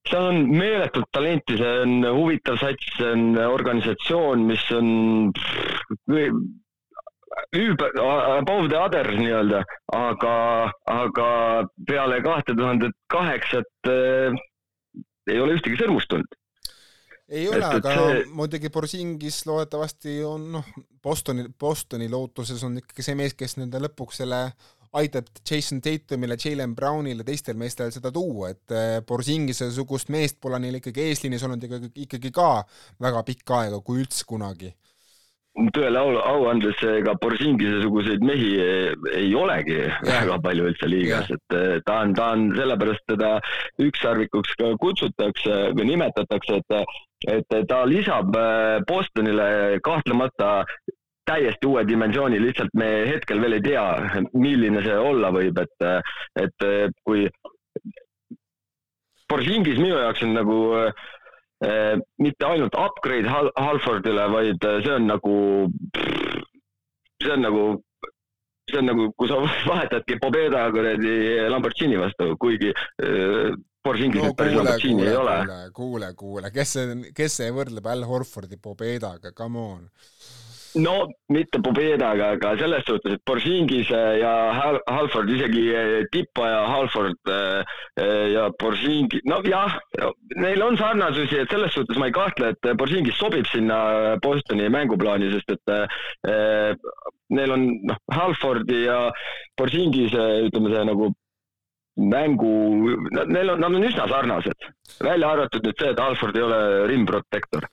seal 0.09 0.31
on 0.31 0.41
meeletult 0.55 1.11
talenti, 1.13 1.59
see 1.61 1.77
on 1.85 2.09
huvitav 2.17 2.59
sats, 2.63 2.89
see 2.97 3.13
on 3.13 3.37
organisatsioon, 3.39 4.47
mis 4.49 4.65
on 4.75 4.91
üüber, 7.57 7.95
above 8.39 8.69
the 8.69 8.79
others 8.79 9.17
nii-öelda, 9.19 9.63
aga, 9.95 10.35
aga 10.91 11.31
peale 11.87 12.21
kahte 12.27 12.57
tuhandet 12.59 12.97
kaheksat 13.13 13.91
äh, 13.91 14.39
ei 15.31 15.41
ole 15.41 15.57
ühtegi 15.59 15.79
sõrmust 15.81 16.11
tulnud. 16.11 16.37
Ei 17.31 17.47
ole, 17.47 17.63
aga 17.63 17.95
see... 17.95 18.23
muidugi 18.35 18.73
Borsingis 18.75 19.45
loodetavasti 19.47 20.17
on 20.27 20.49
noh, 20.57 20.71
Bostoni, 21.03 21.47
Bostoni 21.61 22.11
lootuses 22.11 22.65
on 22.67 22.81
ikkagi 22.81 23.07
see 23.07 23.15
mees, 23.19 23.37
kes 23.39 23.55
nende 23.61 23.79
lõpuks 23.85 24.19
selle 24.25 24.49
aitab 24.99 25.29
Jason 25.47 25.81
Tatumile, 25.81 26.37
Jalen 26.41 26.75
Brownile, 26.75 27.25
teistel 27.27 27.59
meestel 27.61 27.93
seda 27.95 28.11
tuua, 28.15 28.51
et 28.55 28.75
Borsingise-sugust 29.07 30.11
meest 30.11 30.41
pole 30.43 30.59
neil 30.59 30.81
ikkagi 30.81 31.07
eesliinis 31.11 31.47
olnud 31.47 31.63
ikkagi, 31.69 31.93
ikkagi 32.07 32.33
ka 32.35 32.51
väga 33.03 33.23
pikka 33.29 33.65
aega, 33.65 33.83
kui 33.87 34.03
üldse 34.03 34.27
kunagi 34.27 34.75
tõele 35.75 35.99
au, 35.99 36.15
au 36.25 36.45
andes, 36.49 36.79
ega 36.87 37.15
Borsingise-suguseid 37.21 38.23
mehi 38.25 38.51
ei, 38.63 38.93
ei 39.19 39.33
olegi 39.37 39.77
ja. 39.81 39.97
väga 40.07 40.39
palju 40.45 40.69
üldse 40.71 40.89
liigas, 40.89 41.31
et 41.35 41.57
ta 41.87 42.01
on, 42.05 42.15
ta 42.17 42.31
on, 42.37 42.47
sellepärast 42.57 43.05
teda 43.11 43.33
ükssarvikuks 43.83 44.55
ka 44.61 44.73
kutsutakse 44.81 45.59
või 45.77 45.91
nimetatakse, 45.93 46.61
et, 46.63 46.97
et 47.35 47.59
ta 47.69 47.83
lisab 47.89 48.33
Bostonile 48.89 49.81
kahtlemata 49.85 50.53
täiesti 51.31 51.71
uue 51.71 51.87
dimensiooni, 51.89 52.43
lihtsalt 52.43 52.75
me 52.79 52.91
hetkel 53.09 53.41
veel 53.43 53.59
ei 53.59 53.65
tea, 53.71 53.87
milline 54.35 54.83
see 54.85 54.99
olla 54.99 55.31
võib, 55.35 55.63
et, 55.63 55.89
et 56.43 56.69
kui 57.07 57.29
Borsingis 59.31 59.79
minu 59.79 59.95
jaoks 59.95 60.25
on 60.27 60.35
nagu 60.35 60.59
äh, 60.81 61.95
mitte 62.23 62.49
ainult 62.49 62.75
upgrade 62.79 63.31
Hal 63.31 63.53
Halfordile, 63.59 64.27
vaid 64.33 64.67
see 64.67 64.97
on 64.97 65.07
nagu, 65.11 65.37
see 67.23 67.33
on 67.37 67.45
nagu, 67.47 67.65
see 68.71 68.81
on 68.83 68.91
nagu, 68.91 69.09
kui 69.15 69.31
sa 69.31 69.41
vahetadki 69.45 70.19
Pobeda 70.23 70.67
kuradi 70.75 71.17
Lamborghini 71.53 72.01
vastu, 72.01 72.33
kuigi 72.43 72.73
äh, 72.75 73.53
Borsingis 73.85 74.27
no, 74.27 74.35
päris 74.37 74.59
Lamborghini 74.59 75.07
ei 75.07 75.17
ole. 75.17 75.37
kuule, 75.77 76.11
kuule, 76.19 76.51
kes 76.55 76.75
see, 76.77 77.13
kes 77.17 77.39
see 77.41 77.55
võrdleb 77.55 77.87
Al 77.93 78.09
Horfordi 78.11 78.59
Pobedaga, 78.61 79.31
come 79.37 79.63
on 79.77 79.87
no 80.75 81.09
mitte 81.29 81.61
Pobedaga, 81.63 82.33
aga 82.37 82.53
selles 82.59 82.85
suhtes, 82.87 83.15
et 83.15 83.23
Borsingis 83.27 83.91
äh, 83.91 84.19
ja 84.21 84.33
Halford, 84.87 85.31
isegi 85.31 85.65
äh, 85.75 86.05
Tippa 86.13 86.49
ja 86.49 86.61
Halford 86.69 87.31
äh, 87.31 87.65
ja 88.33 88.49
Borsingi, 88.59 89.23
no 89.25 89.41
jah, 89.47 89.79
neil 90.37 90.63
on 90.63 90.79
sarnasusi, 90.79 91.41
et 91.43 91.51
selles 91.51 91.75
suhtes 91.75 91.99
ma 91.99 92.11
ei 92.11 92.15
kahtle, 92.15 92.53
et 92.55 92.71
Borsingis 92.79 93.19
sobib 93.19 93.49
sinna 93.51 94.17
Bostoni 94.23 94.69
mänguplaani, 94.71 95.33
sest 95.35 95.57
et 95.57 95.75
äh, 95.75 96.75
neil 97.31 97.57
on 97.57 97.67
noh, 97.91 98.01
Halfordi 98.15 98.85
ja 98.85 99.03
Borsingis 99.59 100.15
ütleme 100.15 100.75
see 100.75 100.87
nagu 100.87 101.13
mängu, 102.01 102.55
neil 103.11 103.55
on, 103.55 103.61
nad 103.61 103.75
on 103.75 103.85
üsna 103.85 104.07
sarnased, 104.09 104.71
välja 105.03 105.35
arvatud 105.35 105.67
nüüd 105.67 105.79
see, 105.79 105.93
et 105.93 106.01
Halford 106.01 106.39
ei 106.39 106.47
ole 106.47 106.61
rim 106.91 107.07
protector 107.09 107.67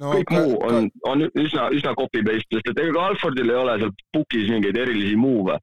no, 0.00 0.12
kõik 0.16 0.28
ka, 0.30 0.40
muu 0.40 0.58
on, 0.68 0.90
on 1.08 1.24
üsna, 1.28 1.68
üsna 1.74 1.94
copy-paste, 1.98 2.58
sest 2.58 2.72
et 2.72 2.82
ega 2.84 3.08
Alfordil 3.10 3.50
ei 3.52 3.58
ole 3.62 3.78
seal 3.82 3.96
pukis 4.16 4.50
mingeid 4.52 4.78
erilisi 4.84 5.18
move'e 5.20 5.58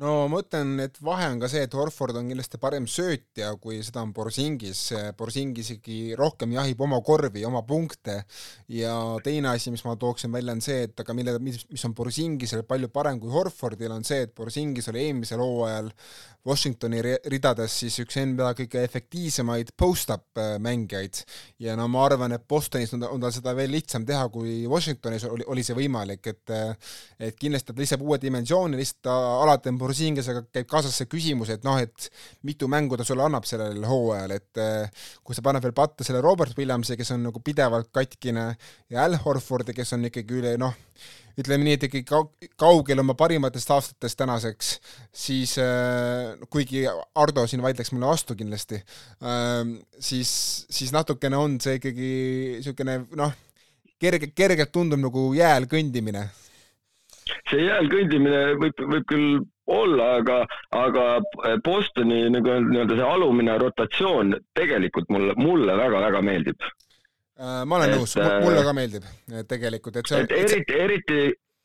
no 0.00 0.12
ma 0.32 0.40
ütlen, 0.40 0.72
et 0.80 0.96
vahe 1.04 1.26
on 1.28 1.40
ka 1.42 1.48
see, 1.52 1.66
et 1.66 1.74
Horford 1.76 2.16
on 2.16 2.30
kindlasti 2.30 2.58
parem 2.62 2.86
söötja, 2.88 3.50
kui 3.60 3.80
seda 3.84 4.00
on 4.06 4.14
Borsingis. 4.16 4.80
Borsingis 5.18 5.74
ikkagi 5.76 6.16
rohkem 6.18 6.54
jahib 6.56 6.80
oma 6.86 7.00
korvi, 7.04 7.44
oma 7.44 7.60
punkte 7.68 8.22
ja 8.72 8.94
teine 9.24 9.52
asi, 9.52 9.72
mis 9.74 9.84
ma 9.84 9.96
tooksin 10.00 10.32
välja, 10.32 10.56
on 10.56 10.64
see, 10.64 10.86
et 10.88 11.04
aga 11.04 11.16
mille, 11.16 11.36
mis, 11.44 11.60
mis 11.68 11.84
on 11.88 11.96
Borsingisel 11.98 12.64
palju 12.68 12.88
parem 12.94 13.20
kui 13.20 13.32
Horfordil, 13.32 13.92
on 13.92 14.06
see, 14.08 14.24
et 14.26 14.34
Borsingis 14.36 14.88
oli 14.92 15.04
eelmisel 15.08 15.44
hooajal 15.44 15.92
Washingtoni 16.46 16.98
ridades 17.30 17.74
siis 17.84 18.00
üks 18.02 18.16
NBA 18.18 18.48
kõige 18.58 18.80
efektiivsemaid 18.82 19.70
post-up 19.78 20.40
äh, 20.42 20.56
mängijaid 20.62 21.20
ja 21.62 21.76
no 21.78 21.86
ma 21.90 22.02
arvan, 22.08 22.34
et 22.34 22.48
Bostonis 22.50 22.90
on, 22.96 23.04
on 23.06 23.22
tal 23.22 23.30
seda 23.34 23.54
veel 23.54 23.70
lihtsam 23.70 24.02
teha, 24.08 24.24
kui 24.32 24.64
Washingtonis 24.70 25.28
oli, 25.28 25.46
oli 25.46 25.62
see 25.62 25.76
võimalik, 25.78 26.26
et 26.32 26.54
et 27.22 27.36
kindlasti 27.38 27.70
ta 27.70 27.78
lisab 27.78 28.02
uue 28.02 28.18
dimensiooni, 28.20 28.76
lihtsalt 28.80 29.04
ta 29.06 29.14
alati 29.44 29.70
on 29.70 29.78
Porzingasega 29.82 30.44
käib 30.54 30.68
kaasas 30.70 30.96
see 31.00 31.10
küsimus, 31.10 31.50
et 31.52 31.66
noh, 31.66 31.80
et 31.82 32.08
mitu 32.46 32.68
mängu 32.70 32.98
ta 32.98 33.06
sulle 33.06 33.26
annab 33.26 33.46
sellel 33.48 33.82
hooajal, 33.88 34.36
et 34.38 34.62
äh, 34.62 35.02
kui 35.26 35.36
sa 35.36 35.44
paned 35.44 35.64
veel 35.64 35.74
patta 35.76 36.06
selle 36.06 36.22
Robert 36.24 36.56
Williamsi, 36.58 36.96
kes 36.98 37.12
on 37.16 37.26
nagu 37.28 37.42
pidevalt 37.44 37.90
katkine, 37.94 38.52
ja 38.92 39.04
Al 39.04 39.18
Horfordi, 39.24 39.74
kes 39.76 39.94
on 39.98 40.08
ikkagi 40.08 40.40
üle 40.40 40.54
noh, 40.60 40.78
ütleme 41.38 41.64
nii, 41.66 41.76
et 41.78 41.86
ikkagi 41.88 42.48
kaugel 42.60 43.02
oma 43.02 43.16
parimatest 43.18 43.70
aastatest 43.74 44.20
tänaseks, 44.20 44.72
siis 45.24 45.56
äh, 45.60 46.34
kuigi 46.52 46.84
Ardo 46.88 47.46
siin 47.50 47.64
vaidleks 47.64 47.92
mulle 47.94 48.10
vastu 48.12 48.36
kindlasti 48.38 48.78
äh,, 48.78 49.62
siis, 49.98 50.32
siis 50.70 50.92
natukene 50.94 51.40
on 51.40 51.56
see 51.62 51.80
ikkagi 51.80 52.12
niisugune 52.58 53.00
noh, 53.18 53.32
kerge, 54.02 54.32
kergelt 54.36 54.72
tundub 54.74 55.00
nagu 55.02 55.30
jääl 55.36 55.68
kõndimine. 55.70 56.26
See 57.50 57.66
jääl 57.66 57.90
kõndimine 57.92 58.44
võib, 58.60 58.84
võib 58.94 59.08
küll 59.10 59.40
olla, 59.72 60.08
aga, 60.18 60.38
aga 60.74 61.04
Bostoni 61.64 62.24
nagu 62.34 62.56
nii-öelda 62.68 62.98
see 62.98 63.10
alumine 63.14 63.54
rotatsioon 63.62 64.34
tegelikult 64.58 65.10
mulle, 65.14 65.36
mulle 65.38 65.76
väga-väga 65.78 66.22
meeldib 66.26 66.70
Äh, 67.42 67.62
ma 67.66 67.78
olen 67.78 67.90
et, 67.90 67.96
nõus, 67.98 68.12
mulle 68.44 68.60
äh, 68.60 68.66
ka 68.66 68.72
meeldib 68.76 69.06
tegelikult, 69.50 69.96
et 69.98 70.08
see 70.10 70.20
on. 70.20 70.28
eriti, 70.36 70.76
eriti, 70.76 71.20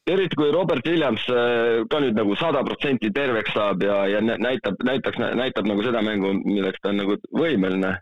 eriti 0.09 0.39
kui 0.39 0.49
Robert 0.55 0.87
Williams 0.89 1.25
äh, 1.29 1.83
ka 1.91 1.99
nüüd 2.01 2.17
nagu 2.17 2.37
sada 2.39 2.63
protsenti 2.65 3.11
terveks 3.13 3.53
saab 3.53 3.83
ja, 3.85 3.99
ja 4.09 4.21
näitab, 4.25 4.79
näitaks, 4.87 5.19
näitab 5.37 5.69
nagu 5.69 5.83
seda 5.85 6.01
mängu, 6.05 6.31
milleks 6.39 6.81
ta 6.81 6.93
on 6.93 7.01
nagu 7.03 7.19
võimeline. 7.35 7.93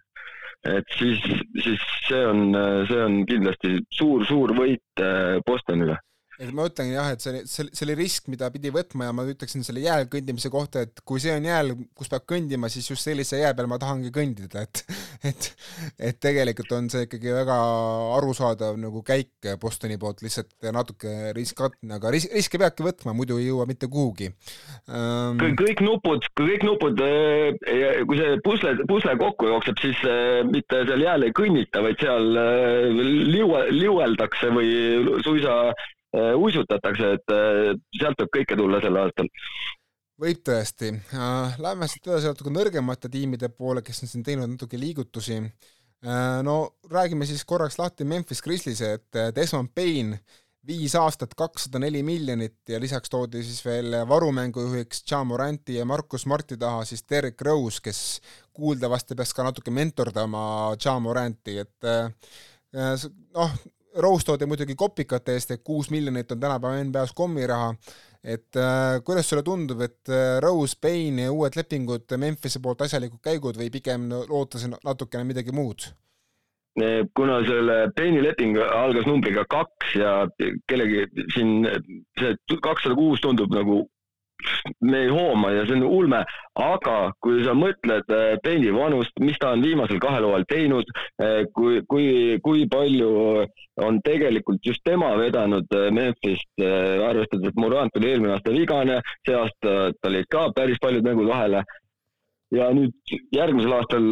et 0.66 0.96
siis, 0.98 1.20
siis 1.62 1.82
see 2.08 2.22
on, 2.26 2.56
see 2.90 3.02
on 3.04 3.20
kindlasti 3.30 3.76
suur-suur 3.94 4.56
võit 4.58 5.04
Bostonile 5.46 6.00
et 6.40 6.52
ma 6.56 6.66
ütlengi 6.70 6.96
jah, 6.96 7.12
et 7.16 7.24
see, 7.24 7.44
see, 7.50 7.70
see 7.72 7.86
oli 7.88 7.98
risk, 8.02 8.30
mida 8.32 8.50
pidi 8.54 8.72
võtma 8.74 9.10
ja 9.10 9.16
ma 9.16 9.26
ütleksin 9.30 9.64
selle 9.66 9.84
jääl 9.84 10.08
kõndimise 10.12 10.52
kohta, 10.54 10.84
et 10.86 11.02
kui 11.08 11.22
see 11.24 11.36
on 11.36 11.48
jääl, 11.48 11.74
kus 11.96 12.12
peab 12.12 12.26
kõndima, 12.30 12.70
siis 12.72 12.90
just 12.92 13.08
sellise 13.08 13.40
jää 13.40 13.54
peal 13.56 13.70
ma 13.72 13.80
tahangi 13.82 14.12
kõndida, 14.16 14.66
et 14.66 14.84
et 15.30 15.50
et 16.12 16.20
tegelikult 16.22 16.72
on 16.76 16.90
see 16.92 17.06
ikkagi 17.08 17.32
väga 17.36 17.56
arusaadav 18.18 18.78
nagu 18.82 19.02
käik 19.06 19.50
Bostoni 19.62 19.98
poolt, 20.02 20.24
lihtsalt 20.26 20.52
natuke 20.76 21.32
riskantne, 21.38 21.96
aga 21.98 22.12
ris-, 22.14 22.30
riske 22.34 22.60
peabki 22.62 22.86
võtma, 22.86 23.16
muidu 23.18 23.40
ei 23.40 23.50
jõua 23.50 23.68
mitte 23.70 23.90
kuhugi. 23.92 24.32
Um.... 24.90 25.40
kõik 25.60 25.84
nupud, 25.86 26.28
kõik 26.38 26.66
nupud, 26.68 27.00
äh, 27.06 28.04
kui 28.08 28.20
see 28.20 28.38
pusle, 28.46 28.76
pusle 28.90 29.16
kokku 29.22 29.50
jookseb, 29.52 29.80
siis 29.82 30.04
äh, 30.10 30.44
mitte 30.50 30.84
seal 30.90 31.06
jääl 31.06 31.28
ei 31.28 31.36
kõnnita, 31.36 31.84
vaid 31.86 32.02
seal 32.02 32.32
äh, 32.42 32.90
liue, 33.32 33.66
liueldakse 33.74 34.52
või 34.56 34.72
suisa 35.26 35.74
uisutatakse, 36.38 37.16
et 37.18 37.34
äh, 37.34 37.72
sealt 38.00 38.22
võib 38.22 38.34
kõike 38.40 38.58
tulla 38.60 38.82
sel 38.84 39.00
aastal. 39.02 39.30
võib 40.22 40.44
tõesti. 40.48 40.94
Äh, 41.16 41.58
lähme 41.62 41.90
siit 41.92 42.08
edasi 42.08 42.32
natuke 42.32 42.54
nõrgemate 42.54 43.12
tiimide 43.12 43.50
poole, 43.52 43.84
kes 43.86 44.04
on 44.06 44.12
siin 44.12 44.24
teinud 44.24 44.52
natuke 44.56 44.80
liigutusi. 44.80 45.42
no 46.44 46.76
räägime 46.92 47.26
siis 47.26 47.46
korraks 47.50 47.80
lahti 47.80 48.06
Memphis 48.06 48.42
Grizzlies, 48.42 48.82
et 48.82 49.18
Desmond 49.34 49.72
Payne 49.74 50.20
viis 50.68 50.94
aastat, 50.96 51.34
kakssada 51.34 51.80
neli 51.80 52.04
miljonit 52.04 52.70
ja 52.70 52.78
lisaks 52.80 53.10
toodi 53.10 53.42
siis 53.44 53.64
veel 53.66 53.96
varumängujuhiks 54.08 55.02
Ja 55.12 55.24
Moranti 55.24 55.80
ja 55.80 55.86
Markus 55.86 56.26
Marti 56.26 56.58
taha 56.58 56.84
siis 56.86 57.06
Derek 57.10 57.42
Rose, 57.42 57.82
kes 57.82 58.22
kuuldavasti 58.54 59.16
peaks 59.16 59.34
ka 59.34 59.48
natuke 59.48 59.72
mentordama 59.72 60.76
Ja 60.86 61.00
Moranti, 61.00 61.58
et 61.64 61.90
noh, 62.76 63.58
Rose 64.02 64.26
toodi 64.28 64.48
muidugi 64.50 64.76
kopikate 64.76 65.36
eest, 65.36 65.52
et 65.56 65.64
kuus 65.64 65.90
miljonit 65.94 66.32
on 66.32 66.40
tänapäeva 66.40 66.84
NBA-s 66.84 67.14
kommiraha, 67.16 67.74
et 68.24 68.58
äh, 68.60 69.02
kuidas 69.06 69.30
sulle 69.30 69.44
tundub, 69.44 69.82
et 69.86 70.10
äh, 70.10 70.40
Rose, 70.44 70.78
Payne 70.82 71.28
ja 71.28 71.34
uued 71.36 71.56
lepingud 71.56 72.18
Memphise 72.18 72.60
poolt 72.64 72.82
asjalikud 72.86 73.22
käigud 73.24 73.60
või 73.60 73.70
pigem 73.72 74.10
loota 74.30 74.60
siin 74.60 74.76
natukene 74.84 75.28
midagi 75.28 75.56
muud? 75.56 75.92
kuna 77.16 77.38
selle 77.48 77.76
Payne'i 77.96 78.20
leping 78.20 78.58
algas 78.60 79.06
numbriga 79.08 79.46
kaks 79.48 79.94
ja 79.96 80.10
kellegi 80.68 81.06
siin 81.32 81.64
see 82.20 82.34
kakssada 82.60 82.98
kuus 83.00 83.24
tundub 83.24 83.54
nagu 83.56 83.86
me 84.82 85.02
ei 85.06 85.10
hooma 85.10 85.52
ja 85.52 85.66
see 85.66 85.78
on 85.78 85.86
ulme, 85.88 86.22
aga 86.60 86.96
kui 87.24 87.44
sa 87.46 87.56
mõtled 87.58 88.10
Payne'i 88.44 88.72
äh, 88.72 88.76
vanust, 88.76 89.14
mis 89.24 89.38
ta 89.42 89.54
on 89.56 89.64
viimasel 89.66 90.00
kahel 90.04 90.28
hooajal 90.28 90.48
teinud, 90.50 90.92
äh, 91.22 91.44
kui, 91.56 91.82
kui, 91.90 92.08
kui 92.46 92.66
palju 92.72 93.10
on 93.86 94.00
tegelikult 94.06 94.64
just 94.66 94.84
tema 94.88 95.14
vedanud 95.20 95.72
äh, 95.76 95.90
Memphist, 95.96 96.52
arvestades, 96.60 97.52
et 97.52 97.60
Morant 97.60 97.98
oli 98.00 98.12
eelmine 98.12 98.36
aasta 98.36 98.54
vigane, 98.54 99.00
see 99.28 99.36
aasta 99.38 99.76
tal 100.02 100.20
jäid 100.20 100.30
ka 100.32 100.48
päris 100.56 100.80
paljud 100.84 101.06
mängud 101.06 101.32
vahele. 101.32 101.64
Ja 102.54 102.70
nüüd 102.72 102.94
järgmisel 103.34 103.74
aastal 103.74 104.06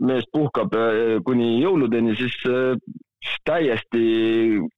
mees 0.00 0.24
puhkab 0.32 0.72
kuni 1.26 1.58
jõuludeni, 1.60 2.16
siis 2.18 2.38
täiesti 3.46 4.02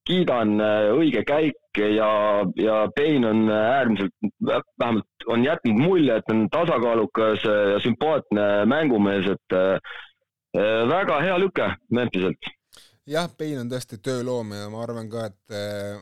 kiidan 0.07 0.59
äh, 0.61 0.89
õige 0.95 1.23
käik 1.29 1.79
ja, 1.79 2.11
ja 2.57 2.77
Payne 2.97 3.31
on 3.31 3.51
äärmiselt, 3.53 4.15
vähemalt 4.45 5.27
on 5.29 5.45
jätnud 5.45 5.81
mulje, 5.81 6.19
et 6.19 6.31
on 6.33 6.47
tasakaalukas 6.53 7.45
ja 7.45 7.81
sümpaatne 7.85 8.47
mängumees, 8.71 9.31
et 9.35 9.57
äh, 9.57 9.99
väga 10.89 11.21
hea 11.25 11.39
lüke 11.41 11.73
Memphiselt. 11.91 12.53
jah, 13.07 13.31
Payne 13.39 13.65
on 13.65 13.73
tõesti 13.73 14.01
tööloom 14.03 14.55
ja 14.57 14.69
ma 14.73 14.83
arvan 14.85 15.11
ka, 15.13 15.29
et 15.31 15.57
äh, 15.57 16.01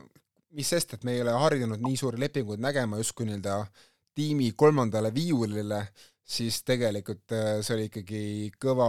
mis 0.57 0.69
sest, 0.69 0.93
et 0.93 1.03
me 1.03 1.15
ei 1.15 1.21
ole 1.21 1.35
harjunud 1.37 1.83
nii 1.83 1.97
suuri 1.99 2.19
lepinguid 2.25 2.63
nägema 2.63 2.99
justkui 3.01 3.27
nii-öelda 3.27 3.61
tiimi 4.17 4.51
kolmandale 4.57 5.11
viiulile, 5.13 5.83
siis 6.27 6.59
tegelikult 6.67 7.31
äh, 7.35 7.59
see 7.63 7.75
oli 7.77 7.87
ikkagi 7.87 8.23
kõva, 8.61 8.87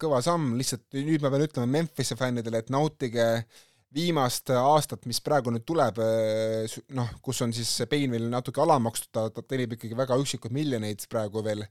kõva 0.00 0.20
samm, 0.24 0.56
lihtsalt 0.58 0.98
nüüd 0.98 1.22
ma 1.22 1.30
pean 1.32 1.46
ütlema 1.46 1.70
Memphise 1.70 2.16
fännidele, 2.18 2.64
et 2.64 2.72
nautige 2.74 3.28
viimast 3.94 4.50
aastat, 4.58 5.06
mis 5.06 5.20
praegu 5.22 5.52
nüüd 5.54 5.66
tuleb, 5.68 6.00
äh, 6.02 6.78
noh, 6.98 7.12
kus 7.22 7.44
on 7.46 7.54
siis 7.54 7.70
Pain 7.90 8.10
veel 8.14 8.26
natuke 8.32 8.62
alamakstud, 8.64 9.12
ta, 9.14 9.28
ta 9.30 9.44
teenib 9.46 9.76
ikkagi 9.76 9.98
väga 9.98 10.18
üksikuid 10.22 10.56
miljoneid 10.56 11.06
praegu 11.10 11.44
veel, 11.46 11.62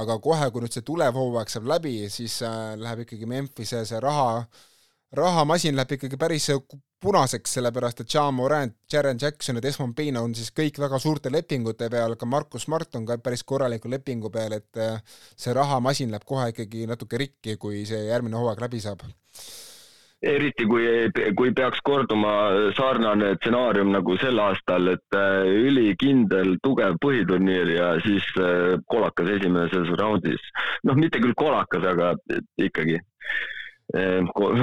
aga 0.00 0.18
kohe, 0.22 0.50
kui 0.50 0.64
nüüd 0.64 0.74
see 0.74 0.86
tulev 0.86 1.14
hooaeg 1.18 1.50
saab 1.50 1.70
läbi, 1.70 1.94
siis 2.10 2.40
äh, 2.46 2.74
läheb 2.80 3.06
ikkagi 3.06 3.30
Memphise 3.30 3.84
see 3.86 4.02
raha 4.02 4.42
rahamasin 5.16 5.78
läheb 5.78 5.94
ikkagi 5.96 6.18
päris 6.18 6.50
punaseks, 7.00 7.54
sellepärast 7.56 8.02
et 8.02 8.14
John 8.14 8.34
Morant, 8.34 8.74
Jaren 8.92 9.18
Jackson 9.20 9.56
ja 9.56 9.62
Desmond 9.64 9.96
Bain 9.96 10.18
on 10.20 10.34
siis 10.36 10.52
kõik 10.56 10.78
väga 10.80 10.98
suurte 11.00 11.32
lepingute 11.32 11.88
peal, 11.92 12.16
ka 12.20 12.28
Markus 12.28 12.66
Smart 12.68 12.94
on 12.98 13.06
ka 13.08 13.16
päris 13.24 13.44
korraliku 13.44 13.90
lepingu 13.90 14.30
peal, 14.32 14.58
et 14.58 14.80
äh, 14.80 15.00
see 15.36 15.54
rahamasin 15.56 16.12
läheb 16.12 16.26
kohe 16.28 16.50
ikkagi 16.52 16.84
natuke 16.90 17.20
rikki, 17.20 17.56
kui 17.60 17.86
see 17.88 18.04
järgmine 18.10 18.36
hooaeg 18.36 18.60
läbi 18.66 18.80
saab. 18.84 19.06
eriti 20.20 20.66
kui, 20.68 20.84
kui 21.36 21.52
peaks 21.56 21.80
korduma 21.80 22.32
sarnane 22.76 23.30
stsenaarium 23.38 23.88
nagu 23.94 24.16
sel 24.20 24.36
aastal, 24.44 24.92
et 24.92 25.16
äh, 25.16 25.48
ülikindel, 25.68 26.58
tugev 26.62 26.98
põhiturniir 27.00 27.72
ja 27.78 27.94
siis 28.04 28.26
äh, 28.36 28.76
kolakas 28.92 29.32
esimeses 29.38 29.88
raundis. 30.02 30.52
noh, 30.84 31.00
mitte 31.00 31.22
küll 31.24 31.32
kolakas, 31.36 31.86
aga 31.94 32.12
ikkagi 32.60 33.00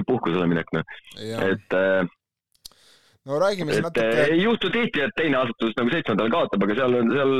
puhkusele 0.08 0.46
minek, 0.48 0.70
noh. 0.72 0.86
et 1.20 1.74
no 3.28 3.40
räägime 3.42 3.74
siis 3.76 3.84
natuke. 3.84 4.06
Eh, 4.08 4.32
ei 4.36 4.44
juhtu 4.44 4.70
tihti, 4.74 5.04
et 5.04 5.16
teine 5.20 5.42
asutus 5.42 5.76
nagu 5.78 5.92
seitsmendal 5.94 6.32
kaotab, 6.34 6.64
aga 6.64 6.78
seal 6.80 6.96
on, 7.02 7.12
seal, 7.12 7.36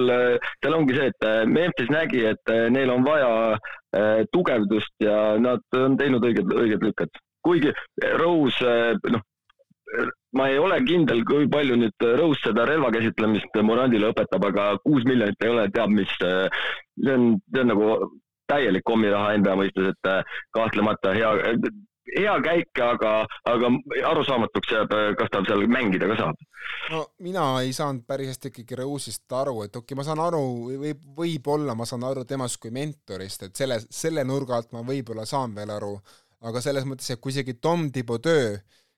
seal 0.64 0.78
ongi 0.78 0.98
see, 0.98 1.14
et 1.14 1.28
Memphis 1.54 1.94
nägi, 1.94 2.26
et 2.34 2.54
neil 2.76 2.92
on 2.94 3.08
vaja 3.08 3.32
tugevdust 4.36 4.94
ja 5.02 5.16
nad 5.42 5.80
on 5.80 5.96
teinud 5.98 6.26
õiged, 6.28 6.54
õiged 6.64 6.86
lükked. 6.90 7.24
kuigi 7.48 7.72
Rose, 8.20 8.72
noh, 9.08 9.22
ma 10.36 10.50
ei 10.52 10.58
ole 10.60 10.82
kindel, 10.84 11.24
kui 11.26 11.48
palju 11.50 11.78
nüüd 11.80 12.08
Rose 12.20 12.44
seda 12.50 12.68
relva 12.68 12.92
käsitlemist 12.92 13.56
Morandile 13.64 14.12
õpetab, 14.12 14.50
aga 14.52 14.70
kuus 14.84 15.08
miljonit 15.08 15.48
ei 15.48 15.54
ole 15.54 15.68
teab 15.72 15.94
mis, 15.96 16.12
see 16.20 17.14
on, 17.16 17.30
see 17.54 17.64
on 17.64 17.72
nagu 17.72 17.94
täielik 18.52 18.84
kommiraha 18.88 19.34
enda 19.40 19.56
mõistes, 19.60 19.94
et 19.96 20.12
kahtlemata 20.56 21.16
hea, 21.16 21.32
hea 22.16 22.36
käik, 22.44 22.82
aga, 22.84 23.14
aga 23.50 23.72
arusaamatuks 24.12 24.72
jääb, 24.74 24.94
kas 25.20 25.32
tal 25.34 25.48
seal 25.48 25.66
mängida 25.72 26.10
ka 26.12 26.20
saab. 26.22 26.46
no 26.92 27.02
mina 27.24 27.46
ei 27.62 27.74
saanud 27.76 28.06
päris 28.08 28.32
hästi 28.34 28.52
ikkagi 28.52 28.80
Rose'ist 28.80 29.38
aru, 29.42 29.62
et 29.66 29.76
okei 29.76 29.94
okay,, 29.94 30.00
ma 30.00 30.08
saan 30.08 30.24
aru, 30.24 30.44
või 30.84 30.94
võib-olla 31.18 31.76
ma 31.76 31.88
saan 31.90 32.06
aru 32.08 32.26
temast 32.26 32.62
kui 32.64 32.72
mentorist, 32.76 33.48
et 33.48 33.56
selle, 33.56 33.80
selle 33.90 34.24
nurga 34.28 34.58
alt 34.58 34.72
ma 34.76 34.86
võib-olla 34.88 35.26
saan 35.26 35.56
veel 35.56 35.74
aru, 35.76 35.94
aga 36.48 36.62
selles 36.64 36.88
mõttes, 36.88 37.10
et 37.12 37.22
kui 37.22 37.34
isegi 37.36 37.58
Tom 37.62 37.90
Thibodeau, 37.92 38.58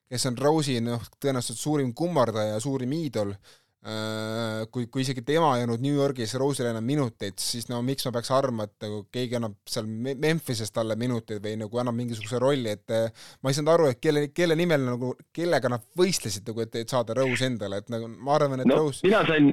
kes 0.10 0.26
on 0.26 0.38
Rose'i 0.38 0.82
noh, 0.82 1.01
tõenäoliselt 1.22 1.60
suurim 1.62 1.93
kummardaja 1.93 2.55
ja 2.55 2.62
suurim 2.64 2.93
iidol, 2.97 3.34
kui, 3.80 4.90
kui 4.92 5.06
isegi 5.06 5.22
tema 5.24 5.54
ei 5.56 5.64
olnud 5.64 5.80
New 5.80 5.96
Yorgis 5.96 6.34
Rose'ile 6.36 6.74
enam 6.74 6.84
minuteid, 6.84 7.38
siis 7.40 7.70
no 7.72 7.80
miks 7.86 8.04
ma 8.08 8.12
peaks 8.18 8.32
arvama, 8.36 8.66
et 8.68 8.84
nagu 8.84 9.06
keegi 9.14 9.38
annab 9.40 9.56
seal 9.72 9.88
Memphises 9.88 10.74
talle 10.76 10.98
minuteid 11.00 11.40
või 11.46 11.56
nagu 11.62 11.80
annab 11.80 11.96
mingisuguse 11.96 12.42
rolli, 12.44 12.74
et 12.76 12.96
äh, 12.96 13.08
ma 13.40 13.54
ei 13.54 13.56
saanud 13.56 13.72
aru, 13.74 13.88
et 13.94 14.02
kelle, 14.04 14.26
kelle 14.36 14.58
nimel 14.60 14.84
nagu, 14.84 15.14
kellega 15.36 15.72
nad 15.72 15.88
võistlesid 16.00 16.52
nagu, 16.52 16.66
et, 16.66 16.76
et 16.82 16.92
saada 16.92 17.16
Rose 17.16 17.48
endale, 17.48 17.80
et 17.80 17.90
nagu 17.94 18.12
ma 18.12 18.36
arvan, 18.36 18.66
et 18.66 18.70
no, 18.70 18.82
Rose 18.84 19.08
mina 19.08 19.24
sain, 19.30 19.48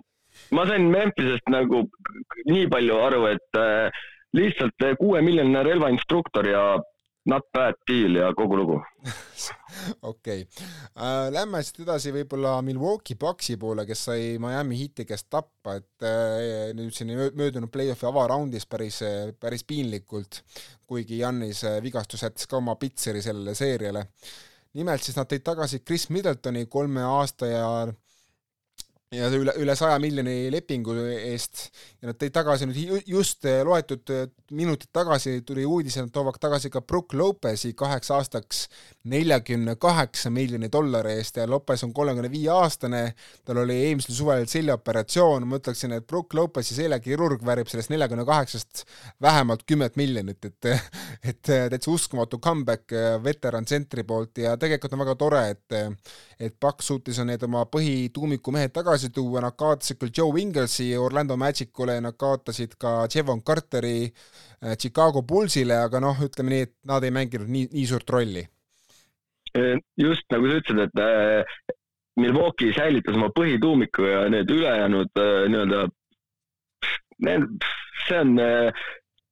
ma 0.59 0.67
sain 0.67 0.91
Memphisest 0.91 1.55
nagu 1.55 1.85
nii 2.51 2.67
palju 2.73 3.01
aru, 3.07 3.23
et 3.31 3.63
äh, 3.63 4.05
lihtsalt 4.37 4.91
kuuemiljoniline 4.99 5.63
relvainstruktor 5.71 6.51
ja 6.51 6.67
not 7.27 7.47
bad 7.55 7.79
deal 7.89 8.19
ja 8.21 8.31
kogu 8.37 8.57
lugu 8.59 8.77
okei 10.03 10.43
okay. 10.43 10.45
äh,, 10.95 11.29
lähme 11.35 11.63
siit 11.65 11.83
edasi 11.85 12.13
võib-olla 12.15 12.57
Milwaukee 12.67 13.19
Bucksi 13.21 13.59
poole, 13.61 13.87
kes 13.89 14.05
sai 14.09 14.25
Miami 14.43 14.79
Heati 14.81 15.07
käest 15.09 15.29
tappa, 15.33 15.77
et 15.81 16.07
äh, 16.07 16.73
nüüd 16.77 16.95
siin 16.97 17.13
möödunud 17.39 17.71
play-off'i 17.73 18.09
avaraundis 18.09 18.67
päris, 18.71 19.03
päris 19.41 19.67
piinlikult, 19.69 20.43
kuigi 20.87 21.21
Jannis 21.23 21.65
äh, 21.67 21.79
vigastus 21.85 22.27
jättis 22.27 22.51
ka 22.51 22.61
oma 22.61 22.77
pitseri 22.81 23.23
sellele 23.25 23.55
seeriale. 23.59 24.07
nimelt 24.77 25.03
siis 25.03 25.17
nad 25.17 25.29
tõid 25.31 25.45
tagasi 25.45 25.81
Chris 25.81 26.11
Middletoni 26.13 26.67
kolme 26.69 27.03
aasta 27.03 27.47
ja 27.49 27.69
ja 29.15 29.29
üle, 29.31 29.53
üle 29.63 29.77
saja 29.79 29.99
miljoni 30.03 30.51
lepingu 30.51 30.95
eest. 31.15 31.69
Ja 32.01 32.11
nad 32.11 32.19
tõid 32.19 32.35
tagasi 32.35 32.69
nüüd 32.69 33.07
just 33.11 33.47
eh, 33.47 33.61
loetud 33.67 34.13
eh, 34.15 34.27
minutid 34.57 34.91
tagasi 34.95 35.41
tuli 35.47 35.67
uudis, 35.67 35.97
et 35.97 36.09
nad 36.09 36.15
toovad 36.15 36.41
tagasi 36.43 36.73
ka 36.75 36.83
Brook 36.83 37.15
Lopezi 37.15 37.73
kaheks 37.79 38.11
aastaks 38.17 38.67
neljakümne 39.11 39.77
kaheksa 39.81 40.31
miljoni 40.31 40.71
dollari 40.73 41.17
eest 41.21 41.41
ja 41.41 41.47
Lopez 41.51 41.85
on 41.87 41.93
kolmekümne 41.97 42.31
viie 42.33 42.51
aastane, 42.53 43.03
tal 43.45 43.63
oli 43.63 43.77
eelmisel 43.89 44.15
suvel 44.17 44.47
seljaoperatsioon, 44.51 45.47
ma 45.49 45.61
ütleksin, 45.61 45.95
et 45.97 46.07
Brook 46.07 46.35
Lopezi 46.35 46.77
seljakirurg 46.79 47.45
väärib 47.47 47.71
sellest 47.71 47.93
neljakümne 47.95 48.27
kaheksast 48.29 48.85
vähemalt 49.23 49.67
kümmet 49.67 49.97
miljonit, 49.97 50.45
et 50.45 50.71
et 51.31 51.43
täitsa 51.43 51.91
uskumatu 51.91 52.39
comeback 52.43 52.93
eh, 52.93 53.17
veteran 53.23 53.65
tsentri 53.65 54.05
poolt 54.07 54.43
ja 54.43 54.57
tegelikult 54.61 54.97
on 54.97 55.05
väga 55.05 55.17
tore, 55.21 55.45
et 55.55 55.79
et 56.41 56.57
Paks 56.61 56.91
suutis 56.91 57.19
need 57.25 57.43
oma 57.47 57.63
põhituumiku 57.73 58.53
mehed 58.53 58.75
tagasi 58.77 59.09
tuua, 59.15 59.41
nad 59.45 59.57
kaotasid 59.57 59.99
küll 60.01 60.13
Joe 60.17 60.41
Inglesi 60.41 60.91
Orlando 61.01 61.37
Magicule 61.41 62.01
nad 62.01 62.17
kaotasid 62.19 62.77
ka 62.81 63.07
Jevon 63.15 63.43
Carteri 63.43 64.05
äh, 64.05 64.77
Chicago 64.77 65.23
Bullsile, 65.23 65.79
aga 65.87 66.01
noh, 66.03 66.21
ütleme 66.27 66.53
nii, 66.53 66.69
et 66.69 66.75
nad 66.89 67.05
ei 67.05 67.15
mänginud 67.15 67.51
nii, 67.51 67.71
nii 67.73 67.87
suurt 67.89 68.11
rolli. 68.11 68.45
Just 70.01 70.25
nagu 70.33 70.51
sa 70.51 70.61
ütlesid, 70.61 70.83
et 70.87 71.03
äh, 71.03 71.75
Milwaukee 72.21 72.73
säilitas 72.73 73.17
oma 73.17 73.29
põhituumiku 73.37 74.07
ja 74.09 74.25
need 74.33 74.51
ülejäänud 74.51 75.21
äh, 75.21 75.47
nii-öelda, 75.53 75.87
see 78.07 78.21
on 78.21 78.37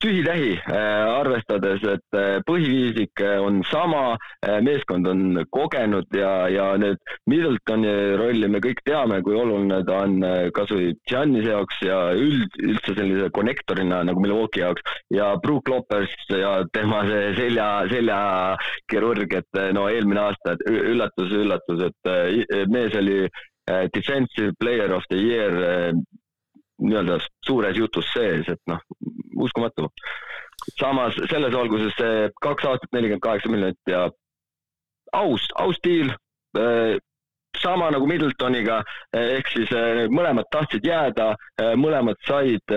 tühi-tähi, 0.05 0.53
äh, 0.69 1.19
arvestades, 1.19 1.83
et 1.89 2.17
äh, 2.19 2.41
põhiviisik 2.45 3.23
äh, 3.25 3.39
on 3.41 3.63
sama, 3.71 4.17
meeskond 4.65 5.09
on 5.09 5.39
kogenud 5.55 6.13
ja, 6.13 6.45
ja 6.53 6.67
nüüd 6.81 7.01
Middletoni 7.31 7.93
rolli 8.21 8.51
me 8.53 8.61
kõik 8.65 8.83
teame, 8.85 9.21
kui 9.25 9.37
oluline 9.39 9.81
ta 9.89 10.03
on 10.05 10.19
kas 10.55 10.73
või 10.75 10.91
Giannise 11.09 11.55
jaoks 11.55 11.81
ja 11.87 11.99
üld, 12.19 12.59
üldse 12.61 12.93
sellise 12.93 13.31
konnektorina 13.35 14.03
nagu 14.05 14.21
Milwaukee 14.21 14.61
jaoks. 14.61 14.85
Ja 15.15 15.31
Brook 15.41 15.71
Lopez 15.73 16.13
ja 16.29 16.59
tema 16.77 17.03
see 17.09 17.33
selja, 17.39 17.69
seljakirurg, 17.89 19.39
et 19.41 19.63
no 19.77 19.87
eelmine 19.89 20.27
aasta, 20.27 20.55
et 20.59 20.67
üllatus, 20.93 21.33
üllatus, 21.41 21.87
et 21.89 22.69
mees 22.73 22.97
oli 23.01 23.23
defensive 23.97 24.53
player 24.61 24.93
of 24.93 25.09
the 25.09 25.21
year 25.25 25.95
nii-öelda 26.85 27.19
suures 27.47 27.77
jutus 27.79 28.11
sees, 28.13 28.49
et 28.49 28.61
noh, 28.71 28.81
uskumatu. 29.47 29.89
samas 30.79 31.17
selles 31.31 31.53
valguses 31.53 31.93
see 31.99 32.29
kaks 32.43 32.65
aastat 32.69 32.93
nelikümmend 32.93 33.23
kaheksa 33.25 33.51
miljonit 33.53 33.91
ja 33.91 34.07
aus, 35.13 35.49
aus 35.55 35.81
diil 35.85 36.13
äh, 36.59 36.97
sama 37.63 37.91
nagu 37.91 38.07
Middletoniga, 38.07 38.83
äh, 39.17 39.37
ehk 39.39 39.51
siis 39.53 39.73
äh, 39.73 40.05
mõlemad 40.11 40.49
tahtsid 40.51 40.87
jääda, 40.87 41.35
mõlemad 41.79 42.19
said, 42.27 42.75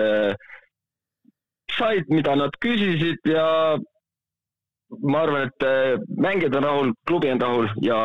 said, 1.76 2.10
mida 2.12 2.34
nad 2.38 2.54
küsisid 2.62 3.26
ja 3.28 3.76
ma 5.04 5.22
arvan, 5.24 5.48
et 5.48 6.10
mängijad 6.16 6.56
on 6.60 6.68
rahul, 6.68 6.92
klubi 7.06 7.30
on 7.32 7.42
rahul 7.42 7.68
ja 7.84 7.98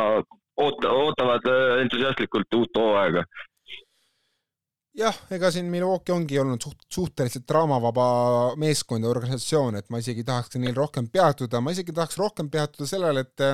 oota, 0.58 0.92
ootavad 0.92 1.48
entusiastlikult 1.82 2.60
uut 2.60 2.78
hooaega 2.78 3.24
jah, 4.98 5.18
ega 5.34 5.52
siin 5.52 5.70
Milwaukee 5.74 6.14
ongi 6.16 6.40
olnud 6.40 6.62
suht-, 6.64 6.88
suhteliselt 6.94 7.48
draamavaba 7.50 8.08
meeskond 8.62 9.06
ja 9.06 9.12
organisatsioon, 9.12 9.80
et 9.80 9.90
ma 9.94 10.02
isegi 10.04 10.26
tahaks 10.28 10.60
neil 10.62 10.76
rohkem 10.78 11.10
peatuda, 11.14 11.62
ma 11.62 11.74
isegi 11.74 11.96
tahaks 11.96 12.20
rohkem 12.22 12.52
peatuda 12.54 12.90
sellele, 12.90 13.26
et 13.26 13.46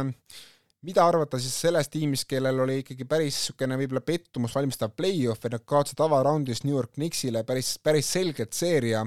mida 0.87 1.03
arvata 1.03 1.39
siis 1.41 1.55
sellest 1.59 1.91
tiimist, 1.91 2.23
kellel 2.29 2.61
oli 2.63 2.77
ikkagi 2.81 3.03
päris 3.09 3.35
niisugune 3.35 3.75
võib-olla 3.81 4.01
pettumus 4.05 4.53
valmistav 4.55 4.93
play-off, 4.95 5.43
et 5.43 5.55
nad 5.55 5.63
kaotasid 5.67 5.99
avaraundis 6.03 6.63
New 6.63 6.75
York 6.75 6.93
Knicksile 6.95 7.41
päris, 7.47 7.73
päris 7.83 8.11
selgelt 8.15 8.55
seeria, 8.55 9.01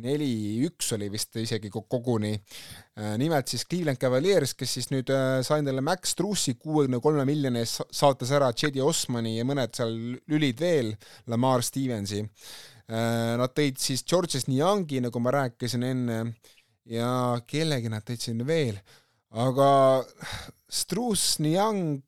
neli-üks 0.00 0.94
oli 0.96 1.10
vist 1.12 1.36
isegi 1.40 1.68
koguni. 1.72 2.32
Äh, 2.32 3.16
nimelt 3.20 3.52
siis 3.52 3.66
Cleveland 3.68 4.00
Cavaliers, 4.00 4.54
kes 4.56 4.78
siis 4.78 4.88
nüüd 4.94 5.12
äh, 5.12 5.42
sai 5.46 5.60
endale 5.60 5.84
Max 5.84 6.14
Strussi 6.14 6.56
kuuekümne 6.56 7.02
kolme 7.04 7.26
miljoni 7.28 7.60
eest, 7.60 7.84
saates 7.92 8.32
ära 8.36 8.48
Cedi 8.56 8.80
Osmani 8.84 9.36
ja 9.36 9.44
mõned 9.48 9.76
seal 9.76 9.92
lülid 10.30 10.64
veel, 10.64 10.94
Lamar 11.28 11.64
Stevensi. 11.66 12.24
Äh, 12.88 13.36
nad 13.40 13.52
tõid 13.52 13.76
siis 13.82 14.06
Georges 14.08 14.48
Niangi, 14.48 15.04
nagu 15.04 15.20
ma 15.20 15.36
rääkisin 15.36 15.84
enne, 15.84 16.24
ja 16.88 17.12
kellegi 17.46 17.92
nad 17.92 18.08
tõid 18.08 18.24
sinna 18.24 18.48
veel 18.48 18.80
aga 19.30 19.70
Struss, 20.70 21.38
Niang, 21.42 21.98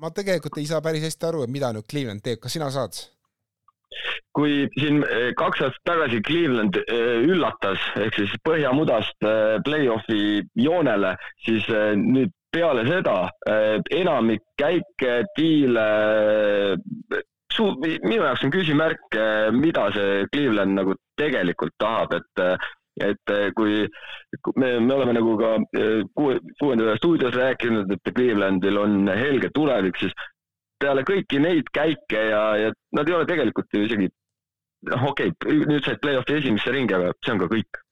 ma 0.00 0.10
tegelikult 0.12 0.58
ei 0.60 0.68
saa 0.68 0.82
päris 0.84 1.04
hästi 1.04 1.28
aru, 1.28 1.44
et 1.44 1.52
mida 1.52 1.72
nüüd 1.72 1.88
Cleveland 1.88 2.24
teeb, 2.24 2.40
kas 2.42 2.56
sina 2.56 2.70
saad? 2.72 2.98
kui 4.36 4.66
siin 4.78 5.00
eh, 5.02 5.30
kaks 5.38 5.64
aastat 5.66 5.88
tagasi 5.88 6.20
Cleveland 6.26 6.76
eh, 6.84 7.24
üllatas 7.26 7.82
ehk 7.98 8.20
siis 8.20 8.34
põhjamudast 8.46 9.26
eh, 9.26 9.56
play-off'i 9.66 10.44
joonele, 10.54 11.16
siis 11.46 11.66
nüüd 11.98 12.30
peale 12.50 12.82
seda 12.82 13.16
enamik 13.94 14.42
käike, 14.58 15.20
diile, 15.36 15.84
minu 18.02 18.24
jaoks 18.24 18.42
on 18.42 18.50
küsimärk, 18.50 19.18
mida 19.54 19.84
see 19.94 20.24
Cleveland 20.34 20.74
nagu 20.74 20.96
tegelikult 21.20 21.76
tahab, 21.78 22.16
et 22.18 22.42
et 23.04 23.32
eh, 23.34 23.50
kui 23.56 23.84
me, 24.56 24.70
me 24.80 24.94
oleme 24.94 25.14
nagu 25.16 25.36
ka 25.40 25.52
eh, 25.78 26.00
kuue, 26.16 26.38
kuuenda 26.60 26.96
stuudios 27.00 27.34
rääkinud, 27.36 27.92
et 27.96 28.12
Clevelandil 28.14 28.80
on 28.80 29.10
helge 29.10 29.52
tulevik, 29.56 30.00
siis 30.00 30.14
peale 30.80 31.04
kõiki 31.08 31.42
neid 31.42 31.68
käike 31.74 32.24
ja, 32.30 32.42
ja 32.56 32.72
nad 32.96 33.08
ei 33.08 33.16
ole 33.16 33.28
tegelikult 33.28 33.72
ju 33.76 33.84
isegi, 33.86 34.08
noh, 34.88 35.06
okei 35.12 35.34
okay,, 35.34 35.62
nüüd 35.68 35.84
said 35.84 36.00
play-off'i 36.04 36.38
esimesse 36.40 36.72
ringi, 36.74 36.96
aga 36.96 37.12
see 37.20 37.34
on 37.34 37.42
ka 37.44 37.50
kõik 37.52 37.82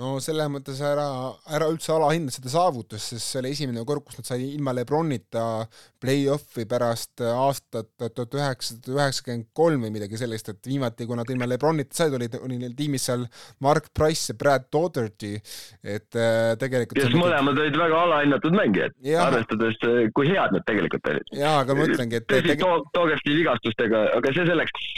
no 0.00 0.16
selles 0.22 0.48
mõttes 0.50 0.80
ära, 0.84 1.06
ära 1.54 1.68
üldse 1.70 1.92
alahinda 1.94 2.32
seda 2.34 2.50
saavutust, 2.52 3.12
sest 3.12 3.28
see 3.30 3.40
oli 3.40 3.52
esimene 3.54 3.84
kord, 3.86 4.02
kus 4.06 4.18
nad 4.18 4.28
said 4.28 4.42
ilma 4.42 4.74
Lebronita 4.74 5.44
play-off'i 6.02 6.66
pärast 6.70 7.22
aastat 7.24 7.92
tuhat 8.02 8.36
üheksasada 8.38 8.94
üheksakümmend 8.96 9.48
kolm 9.56 9.86
või 9.86 9.94
midagi 9.94 10.18
sellist, 10.20 10.50
et 10.50 10.70
viimati, 10.70 11.06
kui 11.06 11.18
nad 11.18 11.30
ilma 11.30 11.48
Lebronita 11.50 11.96
said, 12.00 12.16
oli, 12.18 12.28
oli 12.40 12.58
neil 12.62 12.74
tiimis 12.78 13.06
seal 13.10 13.26
Mark 13.64 13.92
Price 13.94 14.32
ja 14.32 14.38
Brad 14.40 14.66
Doherty, 14.74 15.36
et 15.82 16.18
äh, 16.18 16.54
tegelikult 16.60 16.98
kes 16.98 17.14
mõlemad 17.18 17.58
olid 17.62 17.78
väga 17.78 18.04
alahinnatud 18.08 18.58
mängijad, 18.58 18.98
arvestades, 19.28 19.78
äh, 19.86 20.08
kui 20.16 20.30
head 20.32 20.56
nad 20.58 20.66
tegelikult 20.66 21.12
olid. 21.14 21.36
jaa, 21.38 21.60
aga 21.62 21.78
ma 21.78 21.86
ütlengi, 21.86 22.18
et 22.18 22.30
tõsi 22.30 22.58
Doherty 22.94 23.38
vigastustega, 23.38 24.08
aga 24.18 24.34
see 24.34 24.48
selleks 24.50 24.90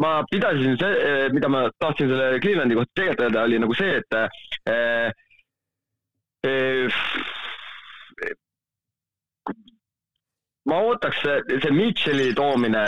ma 0.00 0.24
pidasin 0.30 0.76
see, 0.80 0.94
eh, 1.08 1.28
mida 1.32 1.48
ma 1.48 1.68
tahtsin 1.78 2.08
selle 2.08 2.40
Clevelandi 2.40 2.74
kohta 2.74 2.94
tegelikult 2.94 3.26
öelda, 3.26 3.42
oli 3.44 3.58
nagu 3.60 3.74
see, 3.76 4.00
et 4.00 4.16
äh, 4.16 5.12
äh, 6.48 7.02
ma 10.70 10.78
ootaks 10.86 11.20
see 11.24 11.72
Mitchell'i 11.74 12.32
toomine, 12.36 12.84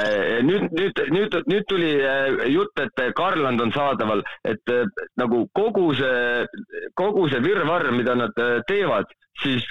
nüüd, 0.49 0.69
nüüd, 0.73 1.03
nüüd, 1.13 1.37
nüüd 1.53 1.69
tuli 1.69 1.93
jutt, 2.53 2.81
et 2.81 3.05
Garland 3.19 3.61
on 3.65 3.73
saadaval, 3.75 4.23
et 4.49 4.75
nagu 5.21 5.45
kogu 5.57 5.89
see, 5.99 6.47
kogu 6.97 7.27
see 7.33 7.43
virvarr, 7.45 7.91
mida 7.97 8.15
nad 8.17 8.45
teevad, 8.69 9.11
siis 9.43 9.67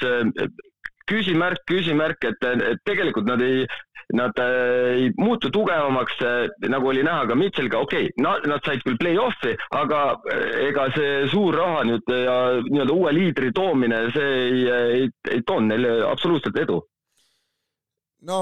küsimärk, 1.09 1.63
küsimärk, 1.69 2.23
et, 2.29 2.45
et 2.71 2.81
tegelikult 2.87 3.29
nad 3.29 3.41
ei, 3.45 3.65
nad 4.13 4.39
äh, 4.39 4.53
ei 4.95 5.11
muutu 5.17 5.51
tugevamaks, 5.53 6.17
äh, 6.25 6.69
nagu 6.69 6.91
oli 6.91 7.03
näha 7.03 7.27
ka 7.29 7.35
Mitchell'iga, 7.35 7.79
okei 7.79 8.09
okay,, 8.09 8.23
nad, 8.23 8.47
nad 8.49 8.65
said 8.65 8.83
küll 8.85 8.99
play-off'i, 9.01 9.55
aga 9.77 10.01
äh, 10.31 10.47
ega 10.69 10.87
see 10.95 11.13
suur 11.31 11.57
raha 11.57 11.85
nüüd 11.87 12.11
ja 12.15 12.37
nii-öelda 12.67 12.97
uue 12.97 13.13
liidri 13.15 13.53
toomine, 13.55 14.03
see 14.15 14.33
ei, 14.41 14.65
ei, 14.71 15.07
ei 15.31 15.45
toonud 15.47 15.73
neile 15.73 15.95
absoluutselt 16.09 16.59
edu. 16.63 16.81
no 18.27 18.41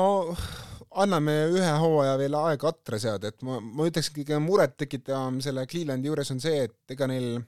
anname 1.03 1.35
ühe 1.53 1.71
hooaja 1.83 2.17
veel 2.19 2.35
aega 2.39 2.73
atra 2.73 2.99
seada, 3.01 3.29
et 3.29 3.45
ma, 3.45 3.59
ma 3.61 3.87
ütleks, 3.87 4.11
kõige 4.15 4.41
murettekitavam 4.43 5.39
selle 5.45 5.67
Clevelandi 5.69 6.09
juures 6.09 6.33
on 6.33 6.41
see, 6.43 6.65
et 6.65 6.95
ega 6.97 7.07
neil 7.09 7.39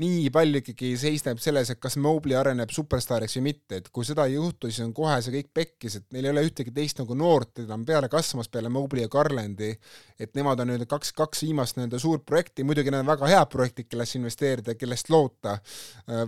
nii 0.00 0.26
palju 0.34 0.58
ikkagi 0.58 0.88
seisneb 0.98 1.38
selles, 1.42 1.68
et 1.70 1.78
kas 1.82 1.94
Mobley 2.02 2.34
areneb 2.34 2.72
superstaariks 2.74 3.36
või 3.38 3.44
mitte, 3.46 3.78
et 3.78 3.90
kui 3.94 4.06
seda 4.06 4.24
ei 4.26 4.34
juhtu, 4.34 4.66
siis 4.66 4.82
on 4.82 4.90
kohe 4.96 5.14
see 5.22 5.36
kõik 5.36 5.52
pekkis, 5.54 5.98
et 6.00 6.06
neil 6.16 6.26
ei 6.26 6.32
ole 6.32 6.42
ühtegi 6.48 6.74
teist 6.74 6.98
nagu 6.98 7.14
noort 7.18 7.62
enam 7.62 7.84
peale 7.86 8.10
kasvamas 8.10 8.50
peale 8.50 8.72
Mobley 8.74 9.04
ja 9.04 9.12
Garlandi, 9.12 9.70
et 10.18 10.34
nemad 10.34 10.64
on 10.64 10.72
nii-öelda 10.72 10.88
kaks, 10.90 11.14
kaks 11.14 11.44
viimast 11.46 11.78
nii-öelda 11.78 12.02
suurt 12.02 12.26
projekti, 12.26 12.66
muidugi 12.66 12.90
need 12.90 13.04
on 13.04 13.12
väga 13.12 13.30
head 13.30 13.54
projektid, 13.54 13.88
kellesse 13.92 14.18
investeerida, 14.18 14.74
kellest 14.80 15.14
loota, 15.14 15.56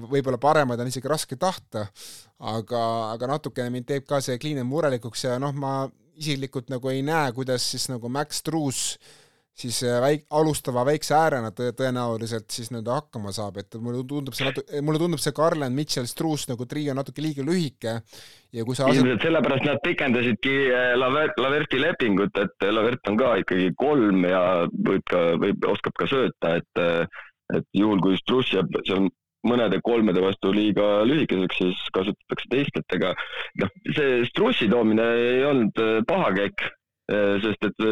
võib-olla 0.06 0.38
paremaid 0.42 0.86
on 0.86 0.92
isegi 0.92 1.10
raske 1.10 1.38
tahta, 1.40 1.88
aga, 2.38 2.86
aga 3.16 3.34
natukene 3.34 3.74
mind 3.74 3.90
teeb 3.90 4.06
ka 4.06 4.22
see 4.22 4.38
Clean 4.38 4.62
murelikuks 4.66 5.26
ja 5.26 5.40
noh, 5.42 5.54
ma 5.58 5.78
isiklikult 6.16 6.70
nagu 6.72 6.94
ei 6.94 7.02
näe, 7.04 7.34
kuidas 7.36 7.66
siis 7.74 7.90
nagu 7.90 8.08
Max 8.08 8.46
Truus 8.46 8.92
siis 9.56 9.78
äh, 9.86 9.96
väik-, 10.02 10.26
alustava 10.36 10.84
väikse 10.86 11.14
äärena 11.16 11.50
tõ-, 11.56 11.72
tõenäoliselt 11.76 12.52
siis 12.52 12.68
nii-öelda 12.72 12.98
hakkama 13.00 13.32
saab, 13.34 13.60
et 13.62 13.76
mulle 13.80 14.02
tundub 14.08 14.36
see 14.36 14.48
natu-, 14.48 14.64
mulle 14.84 15.00
tundub 15.00 15.22
see 15.22 15.34
Garland, 15.36 15.76
Mitchell, 15.76 16.08
Struus 16.10 16.46
nagu 16.50 16.68
trio 16.68 16.94
natuke 16.96 17.24
liiga 17.24 17.44
lühike 17.46 17.96
ja 17.96 18.66
kui 18.66 18.76
sa 18.76 18.88
aset... 18.90 19.00
ilmselt 19.00 19.24
sellepärast 19.24 19.68
nad 19.68 19.80
pikendasidki 19.84 20.56
äh, 20.68 20.90
Lavert, 21.00 21.40
Laverti 21.40 21.80
lepingut, 21.80 22.36
et 22.42 22.68
Lavert 22.68 23.12
on 23.12 23.20
ka 23.20 23.32
ikkagi 23.44 23.70
kolm 23.80 24.26
ja 24.28 24.42
võib 24.68 25.06
ka, 25.08 25.22
võib, 25.40 25.70
oskab 25.72 25.96
ka 26.02 26.10
sööta, 26.10 26.58
et 26.60 26.84
et 27.54 27.66
juhul, 27.78 28.00
kui 28.02 28.16
Struus 28.18 28.48
jääb 28.50 28.72
seal 28.88 29.04
mõnede 29.46 29.78
kolmede 29.86 30.18
vastu 30.18 30.50
liiga 30.50 31.04
lühikeseks, 31.06 31.60
siis 31.60 31.82
kasutatakse 31.94 32.48
teist, 32.50 32.80
et 32.80 32.96
ega 32.96 33.12
noh, 33.62 33.70
see 33.94 34.24
Strussi 34.26 34.66
toomine 34.68 35.04
ei 35.20 35.44
olnud 35.46 35.78
äh, 35.80 36.00
paha 36.08 36.32
käik, 36.34 36.66
sest 37.06 37.62
et 37.68 37.84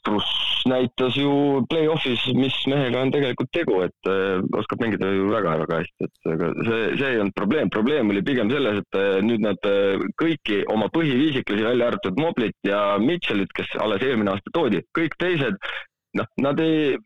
Petrus 0.00 0.28
näitas 0.68 1.16
ju 1.16 1.64
play-off'is, 1.68 2.22
mis 2.36 2.54
mehega 2.68 3.02
on 3.02 3.12
tegelikult 3.12 3.50
tegu, 3.52 3.80
et 3.84 4.08
äh, 4.08 4.40
oskab 4.56 4.80
mängida 4.80 5.08
ju 5.12 5.28
väga-väga 5.32 5.80
hästi, 5.80 6.06
et 6.08 6.30
aga 6.34 6.50
see, 6.68 6.78
see 7.00 7.10
ei 7.10 7.20
olnud 7.20 7.36
probleem, 7.36 7.70
probleem 7.72 8.12
oli 8.12 8.22
pigem 8.24 8.50
selles, 8.52 8.80
et 8.82 8.98
äh, 9.00 9.18
nüüd 9.24 9.44
nad 9.44 9.68
äh, 9.68 10.00
kõiki 10.20 10.62
oma 10.72 10.88
põhiviisiklasi, 10.94 11.66
välja 11.68 11.90
arvatud 11.90 12.20
Moblit 12.20 12.56
ja 12.66 12.80
Mitchellit, 13.00 13.52
kes 13.56 13.72
alles 13.80 14.04
eelmine 14.04 14.34
aasta 14.34 14.52
toodi, 14.56 14.82
kõik 14.96 15.16
teised, 15.20 15.60
noh, 16.16 16.30
nad 16.44 16.60
ei, 16.64 16.96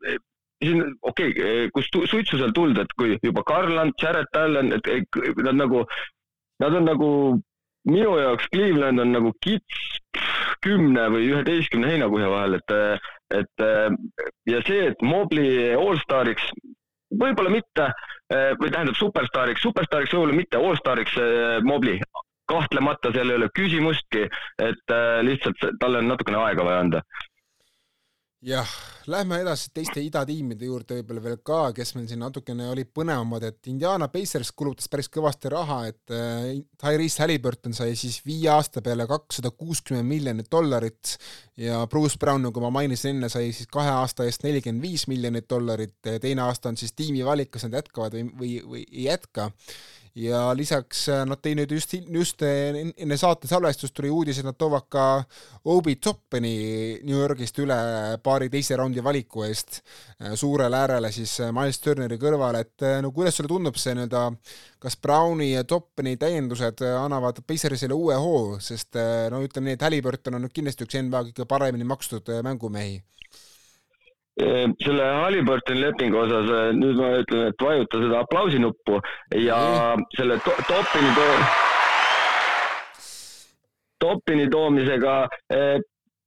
siin 0.63 0.85
okei 1.03 1.35
okay,, 1.35 1.73
kus 1.75 1.91
suitsu 1.95 2.39
seal 2.39 2.55
tuld, 2.55 2.79
et 2.79 2.95
kui 2.99 3.19
juba 3.23 3.47
Garland, 3.47 3.99
Jared 4.03 4.39
Allan, 4.39 4.71
et 4.75 5.19
nad 5.43 5.59
nagu, 5.59 5.83
nad 6.63 6.79
on 6.79 6.89
nagu 6.91 7.11
minu 7.91 8.17
jaoks 8.19 8.49
Cleveland 8.53 9.03
on 9.03 9.13
nagu 9.13 9.35
kits 9.45 10.01
kümne 10.65 11.09
või 11.13 11.29
üheteistkümne 11.33 11.93
heinakuhja 11.93 12.31
vahel, 12.33 12.59
et, 12.59 12.75
et 13.41 13.65
ja 14.51 14.63
see, 14.67 14.89
et 14.91 15.05
Mobley 15.05 15.75
allstariks, 15.77 16.47
võib-olla 17.21 17.53
mitte, 17.53 17.91
või 18.61 18.73
tähendab 18.73 18.97
superstaariks, 18.99 19.63
superstaariks 19.67 20.17
võib-olla 20.17 20.39
mitte, 20.41 20.61
allstariks 20.61 21.19
Mobley, 21.69 22.01
kahtlemata 22.51 23.13
seal 23.13 23.31
ei 23.33 23.39
ole 23.43 23.51
küsimustki, 23.57 24.27
et 24.65 24.97
lihtsalt 25.29 25.69
talle 25.81 26.03
on 26.03 26.11
natukene 26.13 26.41
aega 26.43 26.67
vaja 26.67 26.83
anda 26.87 27.05
jah, 28.45 28.69
lähme 29.09 29.39
edasi 29.41 29.71
teiste 29.75 30.03
idatiimide 30.05 30.69
juurde 30.69 30.99
võib-olla 30.99 31.23
veel 31.25 31.39
ka, 31.47 31.59
kes 31.77 31.95
meil 31.97 32.07
siin 32.11 32.21
natukene 32.21 32.67
olid 32.73 32.91
põnevamad, 32.95 33.47
et 33.49 33.71
Indiana 33.73 34.09
Pacers 34.13 34.51
kulutas 34.57 34.89
päris 34.93 35.09
kõvasti 35.13 35.53
raha, 35.53 35.79
et 35.91 36.15
äh, 36.15 36.51
Tyrese 36.81 37.25
Halliburton 37.25 37.77
sai 37.77 37.97
siis 37.99 38.21
viie 38.27 38.51
aasta 38.53 38.83
peale 38.85 39.09
kakssada 39.11 39.53
kuuskümmend 39.55 40.09
miljonit 40.09 40.51
dollarit 40.53 41.17
ja 41.61 41.85
Bruce 41.91 42.21
Brown, 42.21 42.45
nagu 42.45 42.65
ma 42.65 42.73
mainisin 42.75 43.15
enne, 43.15 43.33
sai 43.33 43.51
siis 43.57 43.71
kahe 43.73 43.93
aasta 43.95 44.29
eest 44.29 44.45
nelikümmend 44.47 44.85
viis 44.85 45.09
miljonit 45.11 45.49
dollarit, 45.51 45.97
teine 46.05 46.45
aasta 46.45 46.73
on 46.73 46.81
siis 46.81 46.93
tiimi 46.93 47.25
valik, 47.25 47.55
kas 47.55 47.69
nad 47.69 47.81
jätkavad 47.81 48.17
või, 48.19 48.29
või, 48.41 48.55
või 48.69 48.87
ei 48.91 49.09
jätka 49.09 49.51
ja 50.15 50.41
lisaks 50.55 51.09
äh, 51.11 51.23
nad 51.27 51.41
tõid 51.43 51.59
nüüd 51.59 51.73
just, 51.75 51.95
just 52.15 52.43
äh, 52.47 52.77
enne 52.95 53.17
saate 53.19 53.49
salvestust 53.51 53.95
tuli 53.97 54.11
uudis, 54.15 54.39
et 54.39 54.47
nad 54.47 54.57
toovad 54.59 54.87
ka 54.93 55.07
Obi 55.75 55.97
Toppeni 56.03 57.01
New 57.03 57.19
Yorgist 57.19 57.59
üle 57.63 57.79
paari 58.23 58.51
teise 58.53 58.79
raundi 58.79 59.03
valiku 59.05 59.45
eest 59.49 59.81
äh, 59.81 60.37
suurele 60.39 60.79
äärele 60.85 61.11
siis 61.15 61.35
Miles 61.55 61.83
Turneri 61.83 62.19
kõrvale, 62.23 62.63
et 62.63 62.87
no 63.03 63.11
kuidas 63.15 63.39
sulle 63.39 63.51
tundub 63.51 63.79
see 63.81 63.97
nii-öelda, 63.99 64.29
kas 64.83 64.99
Browni 65.03 65.51
ja 65.53 65.65
Toppeni 65.67 66.15
täiendused 66.21 66.85
annavad 66.95 67.43
Pacersile 67.47 67.97
uue 67.99 68.19
hoo, 68.21 68.61
sest 68.63 68.95
no 69.33 69.43
ütleme 69.43 69.73
nii, 69.73 69.79
et 69.81 69.87
Halliburton 69.89 70.39
on 70.39 70.47
nüüd 70.47 70.55
kindlasti 70.55 70.87
üks 70.87 71.01
NBA 71.01 71.27
kõige 71.31 71.49
paremini 71.51 71.89
makstud 71.89 72.31
mängumehi 72.47 73.01
selle 74.37 75.05
Halliburtoni 75.23 75.81
lepingu 75.81 76.19
osas 76.19 76.51
eh, 76.51 76.73
nüüd 76.75 76.99
ma 76.99 77.13
ütlen, 77.23 77.53
et 77.53 77.63
vajuta 77.63 78.01
seda 78.03 78.21
aplausinuppu 78.25 79.01
ja 79.39 79.59
mm. 79.95 80.07
selle 80.17 80.39
to 80.43 80.55
Topini 80.69 81.13
to 81.15 81.29
Topini 84.03 84.49
toomisega 84.51 85.29
eh, 85.55 85.79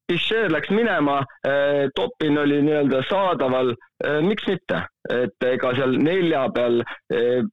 Pichel 0.08 0.52
läks 0.56 0.72
minema 0.72 1.20
eh,, 1.44 1.90
Topin 1.96 2.38
oli 2.40 2.62
nii-öelda 2.64 3.04
saadaval 3.10 3.74
eh,, 3.76 4.22
miks 4.24 4.48
mitte, 4.48 4.86
et 5.12 5.48
ega 5.50 5.74
seal 5.76 5.98
nelja 6.00 6.46
peal 6.56 6.80
eh, 7.12 7.44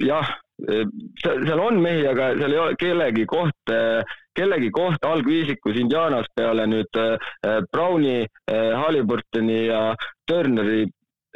jah, 0.00 0.32
eh, 0.32 0.38
seal 1.22 1.60
on 1.62 1.78
mehi, 1.80 2.02
aga 2.10 2.32
seal 2.38 2.52
ei 2.54 2.60
ole 2.64 2.78
kellegi 2.80 3.26
koht 3.30 3.72
kellegi 4.36 4.70
koht 4.74 5.04
algviisikus 5.06 5.78
Indianas 5.80 6.28
peale 6.34 6.66
nüüd 6.70 6.98
äh, 7.00 7.60
Browni, 7.72 8.22
äh, 8.24 8.72
Halliburtoni 8.78 9.60
ja 9.66 9.82
Turneri 10.28 10.84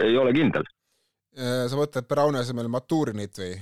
ei 0.02 0.16
ole 0.18 0.34
kindel. 0.36 0.66
Äh, 1.34 1.64
sa 1.70 1.78
mõtled 1.78 2.08
Browni 2.10 2.42
asemel 2.42 2.70
Maturinit 2.72 3.40
või? 3.42 3.54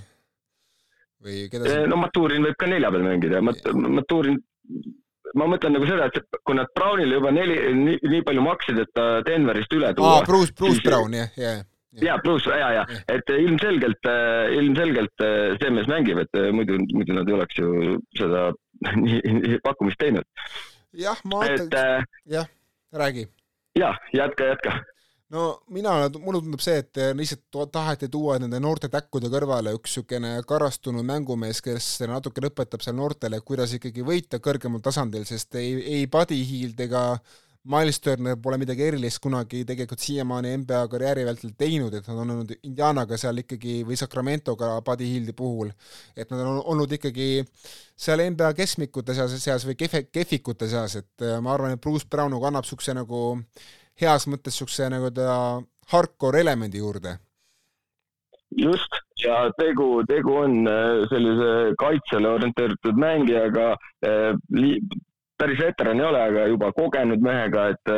või 1.23 1.47
keda 1.51 1.71
sa... 1.71 1.85
no 1.89 2.01
Maturin 2.03 2.45
võib 2.49 2.59
ka 2.59 2.69
nelja 2.71 2.91
peal 2.93 3.07
mängida, 3.07 3.43
Mat-, 3.45 3.69
Maturin, 3.73 4.39
ma 5.39 5.49
mõtlen 5.49 5.77
nagu 5.79 5.89
seda, 5.89 6.11
et 6.11 6.41
kui 6.43 6.59
nad 6.59 6.71
Brownile 6.77 7.21
juba 7.21 7.31
neli, 7.35 7.59
nii, 7.79 8.01
nii 8.11 8.25
palju 8.27 8.43
maksid, 8.45 8.81
et 8.85 8.91
ta 8.95 9.07
Denverist 9.27 9.73
üle 9.79 9.95
tuua. 9.97 10.19
aa, 10.19 10.27
Bruce, 10.29 10.55
Bruce 10.59 10.81
siis... 10.81 10.87
Brown, 10.87 11.15
jah, 11.17 11.31
jah 11.39 11.63
ja 12.01 12.19
pluss 12.25 12.47
ja, 12.47 12.71
ja 12.79 12.85
et 13.13 13.35
ilmselgelt, 13.37 14.09
ilmselgelt 14.57 15.27
see 15.61 15.73
mees 15.75 15.91
mängib, 15.91 16.23
et 16.25 16.41
muidu, 16.55 16.79
muidu 16.95 17.17
nad 17.19 17.29
ei 17.29 17.37
oleks 17.37 17.59
ju 17.59 17.99
seda 18.19 18.49
pakkumist 19.67 20.01
teinud. 20.01 20.25
jah, 20.97 21.21
ma 21.29 21.45
äh, 21.49 22.07
jah, 22.29 22.49
räägi. 22.93 23.29
jah, 23.79 24.01
jätka, 24.13 24.55
jätka 24.55 24.81
no 25.33 25.45
mina, 25.73 25.95
mulle 26.21 26.41
tundub 26.43 26.63
see, 26.65 26.81
et 26.83 27.01
lihtsalt 27.17 27.73
taheti 27.73 28.09
tuua 28.13 28.39
nende 28.43 28.61
noorte 28.61 28.91
täkkude 28.93 29.31
kõrvale 29.33 29.73
üks 29.77 29.97
niisugune 29.97 30.35
karastunud 30.49 31.07
mängumees, 31.09 31.63
kes 31.65 31.95
natukene 32.09 32.53
õpetab 32.53 32.85
seal 32.85 32.99
noortele, 32.99 33.41
kuidas 33.45 33.73
ikkagi 33.79 34.05
võita 34.07 34.43
kõrgemal 34.45 34.85
tasandil, 34.85 35.25
sest 35.29 35.57
ei, 35.61 35.77
ei 35.97 36.11
Buddy 36.11 36.41
Hield 36.49 36.81
ega 36.85 37.05
Miles 37.65 38.01
Turner 38.03 38.35
pole 38.43 38.57
midagi 38.59 38.83
erilist 38.89 39.21
kunagi 39.23 39.61
tegelikult 39.67 40.03
siiamaani 40.03 40.57
NBA 40.65 40.81
karjääri 40.91 41.27
vältel 41.29 41.53
teinud, 41.59 41.95
et 41.95 42.09
nad 42.11 42.19
on 42.19 42.33
olnud 42.35 42.55
Indianaga 42.67 43.19
seal 43.21 43.39
ikkagi 43.45 43.77
või 43.87 43.99
Sacramentoga 44.01 44.73
Buddy 44.83 45.07
Hildi 45.07 45.35
puhul, 45.39 45.71
et 46.17 46.33
nad 46.33 46.43
on 46.43 46.59
olnud 46.75 46.91
ikkagi 46.99 47.45
seal 47.95 48.25
NBA 48.25 48.51
keskmikute 48.59 49.15
seas, 49.15 49.37
seas 49.45 49.67
või 49.69 49.77
kehve, 49.79 50.09
kehvikute 50.11 50.67
seas, 50.73 50.97
et 51.05 51.27
äh, 51.27 51.39
ma 51.39 51.55
arvan, 51.55 51.77
et 51.77 51.83
Bruce 51.83 52.09
Brown 52.11 52.35
nagu 52.35 52.51
annab 52.51 52.67
niisuguse 52.67 52.97
nagu 52.99 53.23
heas 54.03 54.27
mõttes 54.27 54.57
niisuguse 54.57 54.91
nagu 54.91 55.13
ta 55.15 55.37
hardcore 55.95 56.43
elemendi 56.43 56.83
juurde. 56.83 57.15
Just, 58.59 58.99
ja 59.23 59.47
tegu, 59.57 60.03
tegu 60.11 60.35
on 60.43 60.67
äh, 60.67 61.07
sellise 61.15 61.77
kaitsele 61.79 62.35
orienteeritud 62.41 62.99
mängijaga, 62.99 63.71
äh, 64.03 64.35
päris 65.43 65.61
veteran 65.61 66.01
ei 66.01 66.07
ole, 66.07 66.21
aga 66.31 66.47
juba 66.51 66.71
kogenud 66.77 67.25
mehega, 67.25 67.69
et 67.75 67.93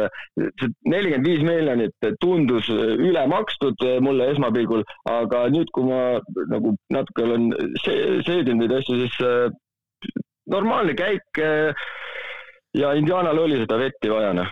see 0.60 0.70
nelikümmend 0.90 1.28
viis 1.28 1.44
miljonit 1.46 2.08
tundus 2.22 2.70
ülemakstud 2.70 3.84
mulle 4.04 4.30
esmapilgul, 4.32 4.84
aga 5.12 5.44
nüüd, 5.54 5.70
kui 5.74 5.88
ma 5.88 6.00
nagu 6.52 6.74
natuke 6.94 7.26
olen 7.26 7.50
seedinud 7.84 8.64
neid 8.64 8.78
asju, 8.80 8.98
siis 9.04 9.20
normaalne 10.50 10.96
käik 10.98 11.44
ja 12.74 12.96
Indianal 12.98 13.38
oli 13.44 13.60
seda 13.62 13.78
vetti 13.80 14.12
vaja, 14.12 14.34
noh. 14.40 14.50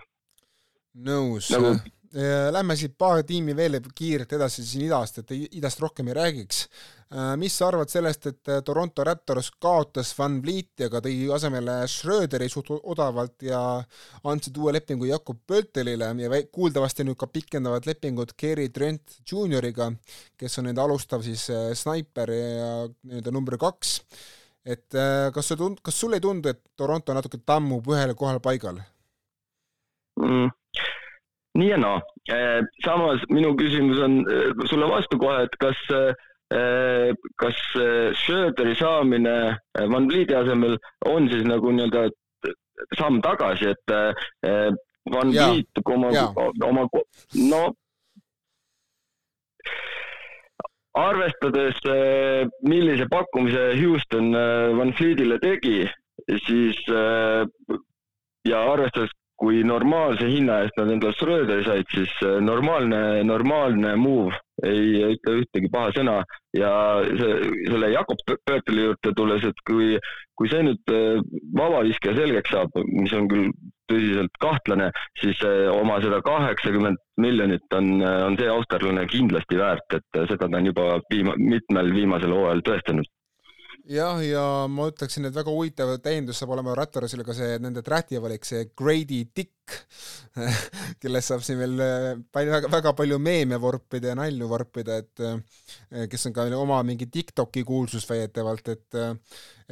nõus 1.08 1.50
nagu 1.54 1.74
Lähme 2.12 2.74
siit 2.76 2.92
paar 3.00 3.22
tiimi 3.24 3.54
veel 3.56 3.78
kiirelt 3.96 4.34
edasi 4.36 4.60
siin 4.68 4.84
idast, 4.84 5.22
et 5.22 5.30
idast 5.56 5.80
rohkem 5.80 6.10
ei 6.10 6.16
räägiks. 6.18 6.66
Äh, 7.12 7.34
mis 7.36 7.52
sa 7.52 7.66
arvad 7.68 7.90
sellest, 7.92 8.26
et 8.30 8.48
äh, 8.48 8.62
Toronto 8.64 9.04
Raptors 9.04 9.50
kaotas 9.60 10.14
Van 10.16 10.38
Vlieti, 10.40 10.86
aga 10.86 11.02
tõi 11.04 11.26
asemele 11.36 11.74
Schröderi 11.90 12.46
suht 12.48 12.70
odavalt 12.72 13.44
ja 13.44 13.58
andsid 14.30 14.56
uue 14.56 14.72
lepingu 14.72 15.10
Jakob 15.10 15.42
Pöltelile 15.44 16.08
ja 16.22 16.40
kuuldavasti 16.48 17.04
nüüd 17.04 17.18
ka 17.20 17.28
pikendavad 17.28 17.84
lepingut 17.90 18.32
Gary 18.40 18.70
Trent 18.72 19.18
Junioriga, 19.28 19.90
kes 20.40 20.56
on 20.62 20.70
nende 20.70 20.80
alustav 20.80 21.20
siis 21.26 21.44
äh, 21.52 21.74
snaiper 21.76 22.32
ja 22.32 22.72
nii-öelda 22.88 23.36
number 23.36 23.58
kaks. 23.60 23.98
et 24.64 24.94
kas 25.34 25.48
see 25.50 25.58
tund-, 25.58 25.80
kas 25.82 25.96
sulle 25.98 26.16
ei 26.16 26.22
tundu, 26.22 26.48
et 26.48 26.60
Toronto 26.78 27.12
natuke 27.12 27.40
tammub 27.44 27.88
ühel 27.90 28.14
kohal 28.14 28.38
paigal 28.40 28.76
mm.? 30.22 30.52
nii 31.58 31.72
ja 31.74 31.80
naa. 31.82 31.98
samas 32.86 33.24
minu 33.28 33.56
küsimus 33.58 33.98
on 34.06 34.20
sulle 34.70 34.86
vastu 34.86 35.18
kohe, 35.18 35.42
et 35.48 35.56
kas, 35.58 35.82
kas 37.40 37.60
Schröderi 38.18 38.74
saamine 38.76 39.36
Van 39.92 40.08
Vlieti 40.10 40.34
asemel 40.36 40.76
on 41.08 41.28
siis 41.32 41.46
nagu 41.48 41.72
nii-öelda 41.72 42.10
samm 42.98 43.20
tagasi, 43.24 43.70
et 43.72 43.94
Van 45.12 45.32
Vliet 45.32 45.82
oma, 45.84 46.10
oma, 46.66 46.84
no 47.48 47.62
arvestades, 50.98 51.78
millise 52.68 53.08
pakkumise 53.08 53.70
Houston 53.80 54.32
Van 54.76 54.92
Fleetile 54.98 55.38
tegi, 55.40 55.86
siis 56.46 56.82
ja 58.48 58.62
arvestades, 58.72 59.14
kui 59.42 59.64
normaalse 59.66 60.28
hinna 60.30 60.60
eest 60.62 60.76
nad 60.78 60.92
endale 60.94 61.16
Schröderi 61.18 61.64
said, 61.66 61.88
siis 61.90 62.12
normaalne, 62.46 63.00
normaalne 63.26 63.96
move, 63.98 64.38
ei 64.62 65.00
ütle 65.16 65.40
ühtegi 65.40 65.70
paha 65.72 65.90
sõna. 65.96 66.16
Ja 66.54 66.70
see, 67.18 67.50
selle 67.66 67.90
Jakob 67.90 68.22
Pöörtli 68.28 68.84
juurde 68.86 69.14
tulles, 69.18 69.42
et 69.48 69.64
kui, 69.66 69.96
kui 70.38 70.50
see 70.52 70.62
nüüd 70.68 70.94
vabaviskaja 71.58 72.20
selgeks 72.20 72.54
saab, 72.54 72.78
mis 72.92 73.14
on 73.18 73.26
küll 73.32 73.50
tõsiselt 73.90 74.38
kahtlane, 74.42 74.90
siis 75.20 75.40
eh, 75.46 75.66
oma 75.72 75.98
seda 76.04 76.20
kaheksakümmend 76.24 77.00
miljonit 77.20 77.76
on, 77.76 77.96
on 78.02 78.38
see 78.38 78.52
austerlane 78.52 79.08
kindlasti 79.10 79.58
väärt, 79.58 79.98
et 79.98 80.22
seda 80.30 80.46
ta 80.46 80.60
on 80.60 80.70
juba 80.70 80.86
viima-, 81.12 81.36
mitmel 81.40 81.90
viimasel 81.96 82.36
hooajal 82.36 82.64
tõestanud 82.70 83.10
jah, 83.90 84.20
ja 84.24 84.42
ma 84.70 84.86
ütleksin, 84.90 85.26
et 85.26 85.34
väga 85.34 85.52
huvitav 85.52 85.94
täiendus 86.02 86.38
saab 86.40 86.52
olema 86.54 86.74
Rattarasile 86.78 87.24
ka 87.26 87.34
see 87.36 87.56
nende 87.62 87.82
draft'i 87.84 88.20
valik, 88.22 88.46
see 88.46 88.68
Grady 88.78 89.22
Dick 89.34 89.76
kellest 91.02 91.32
saab 91.32 91.42
siin 91.46 91.58
veel 91.60 91.74
palju, 92.34 92.52
väga, 92.54 92.70
väga 92.72 92.92
palju 92.98 93.18
meeme 93.22 93.58
vorpida 93.62 94.12
ja 94.12 94.18
nalju 94.18 94.48
vorpida, 94.50 95.00
et 95.02 96.08
kes 96.12 96.28
on 96.28 96.36
ka 96.36 96.46
oma 96.58 96.82
mingi 96.86 97.08
TikToki 97.10 97.64
kuulsus 97.68 98.06
väidetavalt, 98.10 98.72
et 98.76 99.02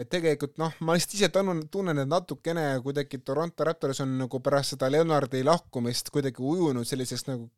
et 0.01 0.09
tegelikult 0.09 0.57
noh, 0.61 0.73
ma 0.87 0.97
lihtsalt 0.97 1.19
ise 1.19 1.29
tunnen, 1.35 1.65
tunnen, 1.69 1.99
et 2.01 2.09
natukene 2.09 2.67
kuidagi 2.85 3.21
Toronto 3.25 3.67
Raptors 3.67 4.01
on 4.05 4.17
nagu 4.23 4.41
pärast 4.41 4.77
seda 4.77 4.89
Leonardi 4.91 5.43
lahkumist 5.45 6.09
kuidagi 6.15 6.41
ujunud 6.43 6.89
sellises 6.89 7.27
nagu 7.29 7.51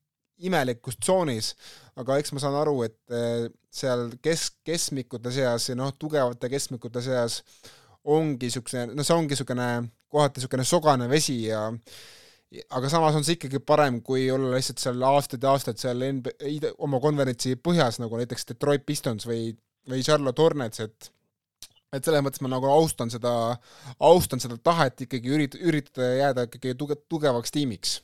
imelikus 0.42 0.96
tsoonis, 1.00 1.52
aga 2.00 2.16
eks 2.20 2.32
ma 2.34 2.42
saan 2.42 2.56
aru, 2.58 2.76
et 2.86 3.14
eh, 3.14 3.46
seal 3.72 4.08
kesk, 4.22 4.58
keskmikute 4.66 5.32
seas 5.34 5.68
ja 5.70 5.76
noh, 5.78 5.92
tugevate 5.98 6.50
keskmikute 6.52 7.02
seas 7.04 7.42
ongi 8.02 8.48
niisugune, 8.48 8.90
no 8.96 9.06
see 9.06 9.16
ongi 9.16 9.36
niisugune 9.36 9.68
kohati 10.12 10.40
niisugune 10.40 10.66
sogane 10.66 11.08
vesi 11.10 11.38
ja 11.46 11.68
aga 12.76 12.90
samas 12.92 13.16
on 13.16 13.24
see 13.24 13.38
ikkagi 13.38 13.62
parem, 13.64 14.00
kui 14.04 14.26
olla 14.32 14.52
lihtsalt 14.56 14.82
seal 14.82 15.02
aastaid 15.08 15.44
ja 15.44 15.54
aastaid 15.54 15.80
seal 15.80 16.04
NBA, 16.18 16.72
oma 16.84 17.00
konverentsi 17.00 17.56
põhjas, 17.56 18.00
nagu 18.02 18.18
näiteks 18.20 18.48
Detroit 18.50 18.84
Pistons 18.86 19.26
või, 19.28 19.52
või 19.88 20.04
Charlotte 20.04 20.42
Hornets, 20.42 20.84
et 20.84 21.12
et 21.92 22.06
selles 22.06 22.22
mõttes 22.24 22.40
ma 22.40 22.48
nagu 22.48 22.68
austan 22.72 23.10
seda, 23.12 23.30
austan 24.00 24.40
seda 24.40 24.56
tahet 24.64 25.04
ikkagi 25.04 25.28
ürit-, 25.28 25.58
üritada 25.60 26.08
jääda 26.16 26.46
ikkagi 26.48 26.72
tuge-, 26.80 26.96
tugevaks 27.12 27.52
tiimiks 27.52 27.98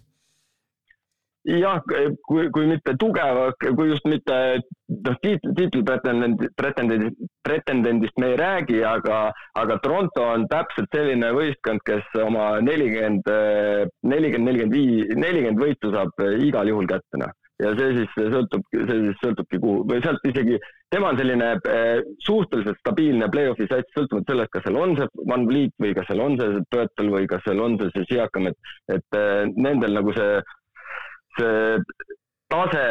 jah, 1.56 1.80
kui, 2.26 2.48
kui 2.52 2.66
mitte 2.68 2.94
tugeva, 3.00 3.48
kui 3.62 3.88
just 3.88 4.06
mitte 4.08 4.36
noh, 4.58 5.16
tiitli, 5.22 5.54
tiitlipretendent, 5.56 6.44
pretendendist, 6.58 7.18
pretendendist 7.46 8.20
me 8.20 8.32
ei 8.32 8.38
räägi, 8.40 8.82
aga, 8.84 9.20
aga 9.58 9.78
Toronto 9.84 10.26
on 10.34 10.46
täpselt 10.52 10.92
selline 10.94 11.32
võistkond, 11.36 11.84
kes 11.88 12.06
oma 12.24 12.50
nelikümmend, 12.64 13.28
nelikümmend, 14.02 14.48
nelikümmend 14.50 14.76
viis, 14.76 15.12
nelikümmend 15.16 15.62
võitu 15.62 15.92
saab 15.94 16.26
igal 16.44 16.68
juhul 16.68 16.88
kätte, 16.90 17.22
noh. 17.22 17.32
ja 17.62 17.72
see 17.78 17.94
siis 17.96 18.18
sõltub, 18.34 18.66
see 18.74 18.98
siis 19.06 19.22
sõltubki 19.22 19.62
kuhu 19.62 19.86
või 19.88 20.02
sealt 20.04 20.28
isegi, 20.28 20.60
tema 20.92 21.10
on 21.12 21.18
selline 21.18 21.48
eh, 21.72 22.04
suhteliselt 22.24 22.78
stabiilne 22.82 23.28
play-off'i 23.32 23.66
sats, 23.70 23.90
sõltuvalt 23.96 24.30
sellest, 24.30 24.52
kas 24.54 24.68
seal 24.68 24.78
on 24.78 24.94
see 25.00 25.24
Van 25.28 25.48
Vliet 25.48 25.74
või 25.82 25.96
kas 25.96 26.06
seal 26.10 26.22
on 26.24 26.38
see 26.38 26.62
Pöötel 26.70 27.10
või 27.16 27.26
kas 27.30 27.42
seal 27.48 27.64
on 27.64 27.80
see, 27.80 28.06
Siakam, 28.12 28.52
et, 28.52 28.72
et 28.94 29.18
eh, 29.18 29.42
nendel 29.56 29.98
nagu 29.98 30.14
see 30.16 30.38
tase, 31.38 32.82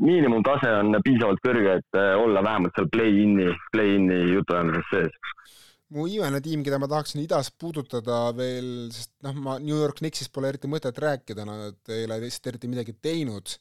miinimumtase 0.00 0.70
on 0.80 0.96
piisavalt 1.04 1.42
kõrge, 1.44 1.78
et 1.80 1.98
äh, 1.98 2.14
olla 2.18 2.42
vähemalt 2.44 2.76
seal 2.78 2.88
play-in'i, 2.92 3.50
play-in'i 3.74 4.22
jutuajamises 4.32 4.88
sees 4.92 5.18
mu 5.92 6.06
viimane 6.08 6.40
tiim, 6.44 6.62
keda 6.64 6.78
ma 6.80 6.88
tahaksin 6.90 7.22
idas 7.22 7.50
puudutada 7.60 8.24
veel, 8.36 8.88
sest 8.94 9.12
noh, 9.26 9.36
ma 9.44 9.58
New 9.62 9.76
York 9.76 10.00
Knicksist 10.00 10.32
pole 10.34 10.50
eriti 10.52 10.70
mõtet 10.70 10.98
rääkida, 11.02 11.44
nad 11.48 11.92
ei 11.92 12.06
ole 12.08 12.18
lihtsalt 12.24 12.50
eriti 12.52 12.70
midagi 12.72 12.96
teinud. 13.04 13.54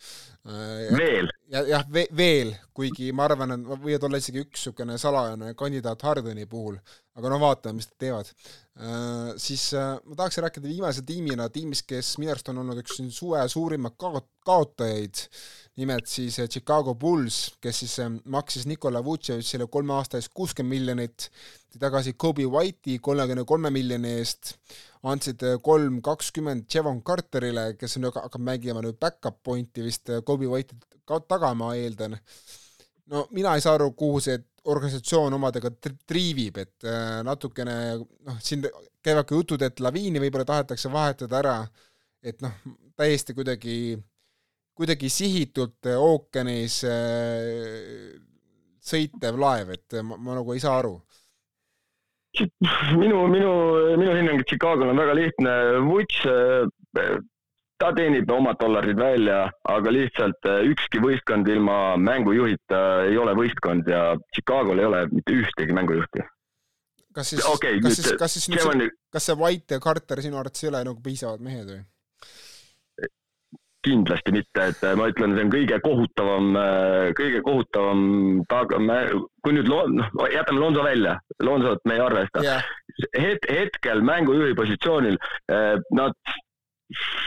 Äh, 0.48 0.90
veel? 0.96 1.32
jah, 1.52 1.68
jah, 1.68 1.86
veel, 2.16 2.54
kuigi 2.76 3.12
ma 3.16 3.28
arvan, 3.28 3.56
et 3.58 3.70
võivad 3.84 4.08
olla 4.08 4.22
isegi 4.22 4.44
üks 4.46 4.62
niisugune 4.62 4.98
salajane 5.02 5.54
kandidaat 5.60 6.06
Hardeni 6.08 6.48
puhul, 6.50 6.78
aga 7.20 7.32
no 7.32 7.40
vaatame, 7.42 7.80
mis 7.82 7.90
nad 7.92 7.98
teevad 8.06 8.32
uh,. 8.32 9.34
Siis 9.42 9.68
uh, 9.76 9.98
ma 10.08 10.16
tahaksin 10.18 10.46
rääkida 10.46 10.70
viimase 10.70 11.04
tiimina 11.08 11.50
tiimist, 11.52 11.86
kes 11.90 12.16
minu 12.22 12.32
arust 12.34 12.50
on 12.54 12.62
olnud 12.64 12.80
üks 12.82 13.02
suve 13.14 13.44
suurimaid 13.52 13.98
kaot-, 14.00 14.30
kaotajaid, 14.48 15.26
nimelt 15.80 16.08
siis 16.12 16.36
Chicago 16.52 16.96
Bulls, 17.00 17.56
kes 17.64 17.80
siis 17.84 17.98
maksis 18.26 18.66
Nikola 18.68 19.00
Vucevitšile 19.06 19.68
kolme 19.72 19.94
aasta 19.96 20.20
eest 20.20 20.34
kuuskümmend 20.36 20.76
miljonit, 20.76 21.30
tagasi 21.80 22.14
Kobe 22.20 22.46
White'i 22.46 23.00
kolmekümne 23.00 23.46
kolme 23.48 23.72
miljoni 23.72 24.16
eest, 24.20 24.56
andsid 25.08 25.44
kolm 25.64 26.02
kakskümmend 26.04 26.68
Jevon 26.74 27.02
Carterile, 27.08 27.72
kes 27.80 27.98
on, 27.98 28.10
hakkab 28.12 28.44
mängima 28.44 28.84
nüüd 28.84 29.00
back-up 29.00 29.40
pointi 29.44 29.86
vist 29.86 30.12
Kobe 30.28 30.50
White'i 30.52 30.78
taga, 31.28 31.54
ma 31.58 31.74
eeldan. 31.76 32.18
no 33.12 33.28
mina 33.32 33.56
ei 33.56 33.62
saa 33.64 33.76
aru, 33.76 33.92
kuhu 33.98 34.20
see 34.24 34.38
organisatsioon 34.72 35.34
omadega 35.34 35.72
triivib, 36.08 36.58
et 36.62 36.86
natukene 37.26 37.76
noh, 37.98 38.38
siin 38.44 38.68
käivad 39.04 39.26
ka 39.28 39.36
jutud, 39.36 39.64
et 39.66 39.80
Laviini 39.80 40.22
võib-olla 40.22 40.46
tahetakse 40.46 40.92
vahetada 40.92 41.40
ära, 41.40 41.56
et 42.24 42.42
noh, 42.44 42.54
täiesti 42.96 43.34
kuidagi, 43.34 43.98
kuidagi 44.82 45.12
sihitult 45.14 45.92
ookeanis 45.94 46.82
äh, 46.90 48.18
sõitev 48.82 49.38
laev, 49.38 49.76
et 49.78 50.02
ma, 50.02 50.18
ma 50.18 50.42
nagu 50.42 50.56
ei 50.56 50.64
saa 50.64 50.80
aru 50.82 50.98
minu, 52.98 53.28
minu, 53.28 53.52
minu 54.00 54.16
hinnang 54.16 54.44
Chicagol 54.48 54.90
on 54.90 55.00
väga 55.02 55.16
lihtne. 55.18 55.54
Vuts 55.84 56.24
äh, 56.26 57.18
ta 57.82 57.92
teenib 57.98 58.30
omad 58.32 58.60
dollarid 58.62 59.00
välja, 59.00 59.46
aga 59.70 59.94
lihtsalt 59.94 60.50
äh, 60.50 60.62
ükski 60.72 61.02
võistkond 61.04 61.50
ilma 61.52 61.98
mängujuhita 61.98 62.82
ei 63.10 63.18
ole 63.18 63.36
võistkond 63.38 63.90
ja 63.90 64.04
Chicagol 64.36 64.80
ei 64.80 64.90
ole 64.90 65.06
mitte 65.12 65.40
ühtegi 65.42 65.76
mängujuhti. 65.76 66.28
kas 67.12 67.34
siis 67.34 67.46
okay,, 67.46 67.82
kas 67.84 67.98
siis, 68.00 68.14
kas 68.20 68.38
siis 68.38 68.48
nüüd 68.54 68.62
see, 68.64 68.92
kas 69.12 69.26
see 69.28 69.36
White 69.36 69.76
ja 69.76 69.84
Carter 69.84 70.22
sinu 70.24 70.38
arvates 70.40 70.64
ei 70.64 70.70
ole 70.70 70.86
nagu 70.88 71.02
piisavad 71.04 71.44
mehed 71.44 71.68
või? 71.68 71.82
Kindlasti 73.86 74.34
mitte, 74.36 74.68
et 74.72 74.84
äh, 74.86 74.94
ma 75.00 75.10
ütlen, 75.12 75.36
see 75.38 75.46
on 75.48 75.54
kõige 75.54 75.80
kohutavam, 75.86 76.52
äh, 76.60 77.08
kõige 77.18 77.42
kohutavam 77.46 78.04
taga, 78.52 78.80
kui 79.42 79.58
nüüd 79.58 79.72
lo-, 79.72 79.88
noh, 79.90 80.12
jätame 80.34 80.62
Lonso 80.62 80.86
välja, 80.86 81.18
Lonsot 81.42 81.84
me 81.90 81.98
ei 81.98 82.06
arvesta 82.06 82.46
yeah.. 82.46 82.72
Het-, 83.16 83.50
hetkel 83.50 84.04
mängujuhi 84.06 84.54
positsioonil 84.58 85.18
nad 85.96 86.18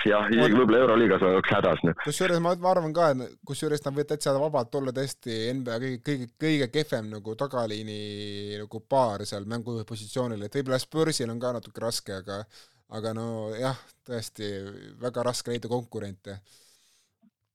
jah, 0.05 0.27
isegi 0.33 0.57
võib-olla 0.57 0.81
Euroliigas 0.83 1.25
oleks 1.25 1.53
hädas. 1.55 1.83
Noh. 1.87 1.97
kusjuures 2.05 2.41
ma 2.43 2.55
arvan 2.71 2.95
ka, 2.97 3.11
et 3.15 3.39
kusjuures 3.49 3.83
nad 3.85 3.97
võivad 3.97 4.11
täitsa 4.13 4.35
vabalt 4.37 4.79
olla 4.81 4.95
tõesti 4.97 5.39
NBA 5.59 5.79
kõige, 5.85 6.01
kõige, 6.09 6.29
kõige 6.45 6.69
kehvem 6.75 7.11
nagu 7.15 7.37
tagaliini 7.41 7.99
nagu 8.61 8.83
paar 8.89 9.25
seal 9.29 9.49
mängujuhi 9.51 9.89
positsioonil, 9.89 10.45
et 10.45 10.61
võib-olla 10.61 10.81
Spursil 10.83 11.33
on 11.33 11.41
ka 11.43 11.55
natuke 11.57 11.85
raske, 11.85 12.21
aga 12.21 12.43
aga 12.95 13.15
no 13.17 13.29
jah, 13.59 13.79
tõesti 14.07 14.51
väga 15.03 15.25
raske 15.27 15.55
leida 15.55 15.71
konkurente. 15.71 16.39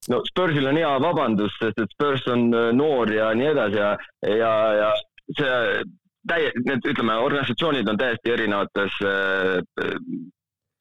no 0.09 0.21
Spursil 0.27 0.67
on 0.67 0.79
hea 0.79 0.91
vabandus, 1.03 1.55
sest 1.59 1.79
et 1.83 1.95
Spurs 1.95 2.25
on 2.31 2.49
äh, 2.53 2.71
noor 2.75 3.11
ja 3.13 3.31
nii 3.35 3.51
edasi 3.53 3.79
ja, 3.79 3.91
ja, 4.23 4.53
ja 4.79 4.91
see 5.37 5.83
täie-, 6.29 6.53
need 6.65 6.85
ütleme, 6.91 7.17
organisatsioonid 7.25 7.89
on 7.89 7.99
täiesti 7.99 8.33
erinevates 8.35 8.99
äh, 9.05 9.59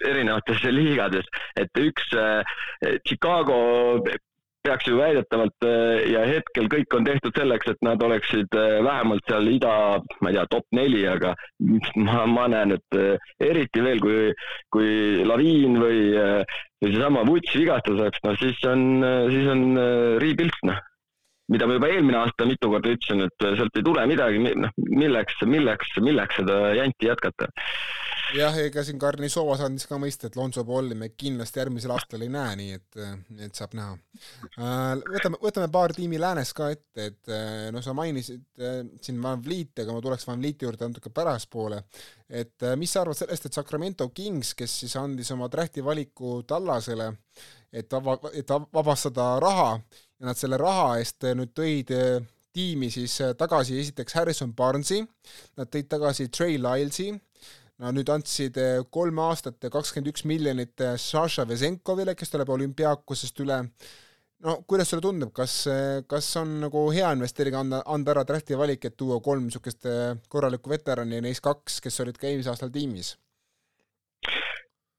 erinevates 0.07 0.63
liigades, 0.71 1.27
et 1.59 1.83
üks 1.83 2.13
äh, 2.15 2.47
Chicago 3.07 3.59
peaks 4.69 4.89
ju 4.89 4.99
väidetavalt 4.99 5.67
äh, 5.67 6.05
ja 6.13 6.25
hetkel 6.29 6.69
kõik 6.73 6.97
on 6.97 7.07
tehtud 7.09 7.37
selleks, 7.37 7.73
et 7.73 7.81
nad 7.87 8.03
oleksid 8.05 8.59
äh, 8.59 8.79
vähemalt 8.85 9.25
seal 9.29 9.49
ida, 9.51 9.75
ma 10.21 10.33
ei 10.33 10.39
tea, 10.39 10.47
top 10.53 10.67
neli, 10.77 11.05
aga 11.09 11.35
ma, 11.97 12.27
ma 12.29 12.49
näen, 12.53 12.77
et 12.77 13.01
eriti 13.45 13.85
veel, 13.85 14.03
kui, 14.05 14.35
kui 14.75 14.91
Laviin 15.29 15.81
või, 15.81 16.03
või 16.83 16.93
seesama 16.93 17.25
Vuts 17.29 17.57
vigastuseks, 17.57 18.23
no 18.27 18.37
siis 18.43 18.61
on, 18.69 18.85
siis 19.33 19.51
on 19.57 19.65
rebuild, 20.23 20.63
noh 20.69 20.85
mida 21.53 21.69
ma 21.69 21.79
juba 21.79 21.89
eelmine 21.93 22.21
aasta 22.21 22.47
mitu 22.49 22.69
korda 22.73 22.93
ütlesin, 22.93 23.25
et 23.25 23.47
sealt 23.57 23.81
ei 23.81 23.87
tule 23.87 24.05
midagi, 24.11 24.41
noh, 24.45 24.75
milleks, 24.91 25.41
milleks, 25.49 25.97
milleks 26.05 26.41
seda 26.43 26.59
janti 26.77 27.09
jätkata. 27.09 27.49
jah, 28.37 28.57
ega 28.61 28.83
siin 28.85 28.99
Karnisovas 29.01 29.63
andis 29.65 29.87
ka 29.89 29.97
mõista, 30.01 30.29
et 30.29 30.37
Lonzo 30.37 30.61
Balli 30.69 30.97
me 30.99 31.09
kindlasti 31.17 31.63
järgmisel 31.63 31.95
aastal 31.95 32.27
ei 32.27 32.29
näe, 32.33 32.57
nii 32.61 32.75
et, 32.77 32.99
et 33.47 33.57
saab 33.57 33.77
näha. 33.79 33.95
Äh, 34.59 35.01
võtame, 35.15 35.41
võtame 35.41 35.71
paar 35.73 35.95
tiimi 35.97 36.21
läänes 36.21 36.53
ka 36.57 36.69
ette, 36.75 37.07
et 37.07 37.33
äh, 37.33 37.71
noh, 37.73 37.85
sa 37.85 37.95
mainisid 37.97 38.45
äh, 38.61 38.83
siin 39.01 39.23
Van 39.25 39.41
Vliet, 39.45 39.73
aga 39.81 39.95
ma 39.97 40.03
tuleks 40.05 40.29
Van 40.29 40.43
Vlieti 40.43 40.69
juurde 40.69 40.91
natuke 40.91 41.13
päraspoole, 41.15 41.81
et 42.29 42.67
mis 42.77 42.93
sa 42.93 43.07
arvad 43.07 43.17
sellest, 43.17 43.49
et 43.49 43.57
Sacramento 43.57 44.11
Kings, 44.13 44.53
kes 44.59 44.75
siis 44.83 44.99
andis 45.01 45.33
oma 45.33 45.49
drafti 45.49 45.81
valiku 45.85 46.43
Tallasele, 46.49 47.09
et 47.73 47.97
et 48.37 48.53
vabastada 48.73 49.31
raha 49.41 49.73
ja 50.19 50.27
nad 50.27 50.39
selle 50.39 50.59
raha 50.61 50.97
eest 50.99 51.25
eh, 51.27 51.37
nüüd 51.39 51.55
tõid 51.57 51.93
eh, 51.95 52.19
tiimi 52.55 52.91
siis 52.93 53.15
eh, 53.23 53.35
tagasi 53.39 53.79
esiteks 53.83 54.19
Harrison 54.19 54.55
Barnesi, 54.57 55.01
nad 55.59 55.71
tõid 55.71 55.89
tagasi 55.91 56.29
Trey 56.35 56.59
Lylesi, 56.59 57.13
nad 57.79 57.95
nüüd 57.95 58.11
andsid 58.11 58.59
kolme 58.91 59.23
aastat 59.29 59.63
ja 59.63 59.71
kakskümmend 59.71 60.11
üks 60.11 60.25
miljonit 60.27 60.83
Saša 60.99 61.45
Vesenkovile, 61.47 62.17
kes 62.19 62.35
tuleb 62.35 62.51
olümpiaakusest 62.51 63.45
üle. 63.45 63.61
no 64.43 64.57
kuidas 64.67 64.91
sulle 64.91 65.03
tundub, 65.03 65.31
kas, 65.35 65.61
kas 66.11 66.33
on 66.43 66.59
nagu 66.65 66.83
hea 66.95 67.13
investeering 67.15 67.61
anda, 67.61 67.85
anda 67.87 68.17
ära 68.17 68.27
drafti 68.27 68.59
valik, 68.59 68.85
et 68.85 68.99
tuua 68.99 69.21
kolm 69.23 69.47
niisugust 69.47 69.87
korralikku 70.29 70.75
veterani 70.75 71.21
ja 71.21 71.27
neist 71.29 71.45
kaks, 71.47 71.79
kes 71.85 72.03
olid 72.03 72.19
ka 72.19 72.27
eelmisel 72.27 72.57
aastal 72.57 72.75
tiimis? 72.75 73.15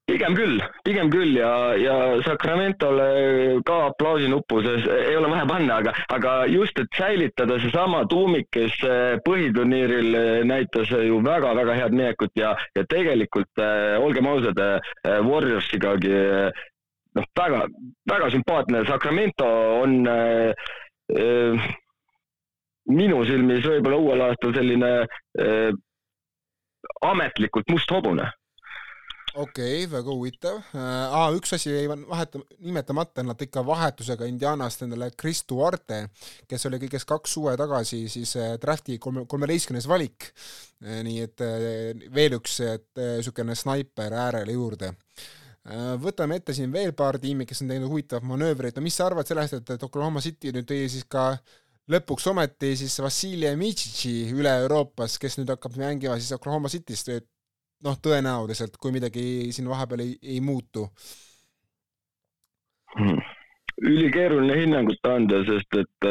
Pigem 0.10 0.36
küll, 0.38 0.62
pigem 0.86 1.10
küll 1.14 1.38
ja, 1.38 1.52
ja 1.78 1.96
Sacramentole 2.26 3.08
ka 3.68 3.78
aplausinuppu, 3.90 4.62
sest 4.66 4.90
ei 4.94 5.18
ole 5.20 5.30
vaja 5.32 5.46
panna, 5.50 5.80
aga, 5.84 5.94
aga 6.16 6.34
just, 6.50 6.80
et 6.82 6.98
säilitada 6.98 7.60
seesama 7.62 8.04
tuumik, 8.10 8.50
kes 8.56 8.80
eh, 8.88 9.20
põhiturniiril 9.26 10.18
eh, 10.18 10.32
näitas 10.50 10.92
ju 10.92 11.22
väga-väga 11.26 11.78
head 11.78 11.96
minekut 11.96 12.34
ja, 12.40 12.56
ja 12.78 12.86
tegelikult 12.90 13.62
äh, 13.62 13.98
olgem 14.02 14.28
ausad 14.30 14.60
Warriorsigagi 15.06 16.16
äh, 16.16 16.64
noh, 17.16 17.30
väga, 17.38 17.62
väga 18.10 18.32
sümpaatne, 18.34 18.86
Sacramento 18.88 19.48
on 19.84 20.00
äh, 20.08 21.70
minu 22.90 23.22
silmis 23.26 23.66
võib-olla 23.66 24.02
uuel 24.02 24.26
aastal 24.30 24.56
selline 24.58 24.92
äh, 25.06 25.72
ametlikult 27.06 27.70
must 27.70 27.92
hobune 27.92 28.30
okei 29.34 29.84
okay,, 29.84 29.88
väga 29.92 30.14
huvitav 30.14 30.60
uh,. 30.74 31.36
üks 31.38 31.54
asi 31.58 31.72
jäi 31.72 31.88
vaheta-, 31.90 32.42
nimetamata, 32.66 33.24
nad 33.24 33.42
ikka 33.42 33.64
vahetusega 33.66 34.28
Indianast 34.30 34.84
endale 34.86 35.12
Chris 35.20 35.44
Duarte, 35.50 36.06
kes 36.50 36.66
oli 36.70 36.80
kõigest 36.82 37.10
kaks 37.10 37.36
suve 37.38 37.56
tagasi 37.60 38.06
siis 38.12 38.36
uh, 38.40 38.56
drafti 38.62 38.98
kolme, 39.02 39.26
kolmeteistkümnes 39.30 39.88
valik 39.90 40.32
uh,. 40.32 41.02
nii 41.06 41.20
et 41.26 41.46
veel 42.16 42.40
üks 42.40 42.60
niisugune 42.64 43.56
snaiper 43.58 44.16
äärele 44.26 44.56
juurde 44.58 44.94
võtame 46.02 46.40
ette 46.40 46.54
siin 46.56 46.72
veel 46.74 46.96
paar 46.98 47.20
tiimi, 47.22 47.46
kes 47.46 47.62
on 47.62 47.70
teinud 47.70 47.92
huvitavat 47.92 48.26
manöövrit, 48.26 48.78
no 48.78 48.82
mis 48.82 48.96
sa 48.96 49.06
arvad 49.10 49.28
sellest, 49.28 49.60
et, 49.60 49.74
et 49.76 49.84
Oklahoma 49.86 50.22
City 50.24 50.54
nüüd 50.56 50.66
tõi 50.66 50.88
siis 50.90 51.04
ka 51.06 51.34
lõpuks 51.92 52.26
ometi 52.32 52.72
siis 52.80 52.96
Vassiljev 53.04 53.58
Mitšitši 53.60 54.14
üle 54.38 54.54
Euroopas, 54.64 55.18
kes 55.22 55.38
nüüd 55.38 55.52
hakkab 55.54 55.78
mängima 55.78 56.18
siis 56.18 56.32
Oklahoma 56.38 56.72
City's, 56.72 57.04
noh, 57.86 57.98
tõenäoliselt, 58.04 58.78
kui 58.82 58.94
midagi 58.96 59.24
siin 59.56 59.70
vahepeal 59.72 60.06
ei, 60.06 60.16
ei 60.36 60.40
muutu 60.44 60.88
hmm.? 62.98 63.20
ülikeeruline 63.80 64.56
hinnangut 64.60 65.08
anda, 65.08 65.40
sest 65.48 65.78
et, 65.80 66.08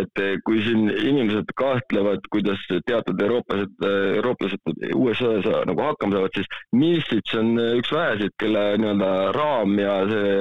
et 0.00 0.22
kui 0.46 0.62
siin 0.64 0.86
inimesed 0.88 1.50
kahtlevad, 1.58 2.24
kuidas 2.32 2.62
teatud 2.88 3.20
eurooplased, 3.20 3.74
eurooplased 4.20 4.70
USA-s 4.96 5.50
nagu 5.68 5.84
hakkama 5.84 6.16
saavad, 6.16 6.38
siis 6.38 6.48
Misic 6.72 7.34
on 7.36 7.58
üks 7.80 7.92
väheseid, 7.92 8.32
kelle 8.40 8.64
nii-öelda 8.80 9.10
raam 9.36 9.76
ja 9.80 9.98
see 10.08 10.38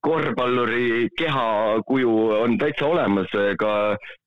korvpalluri 0.00 1.08
kehakuju 1.18 2.12
on 2.40 2.56
täitsa 2.58 2.86
olemas 2.86 3.28
ka 3.58 3.72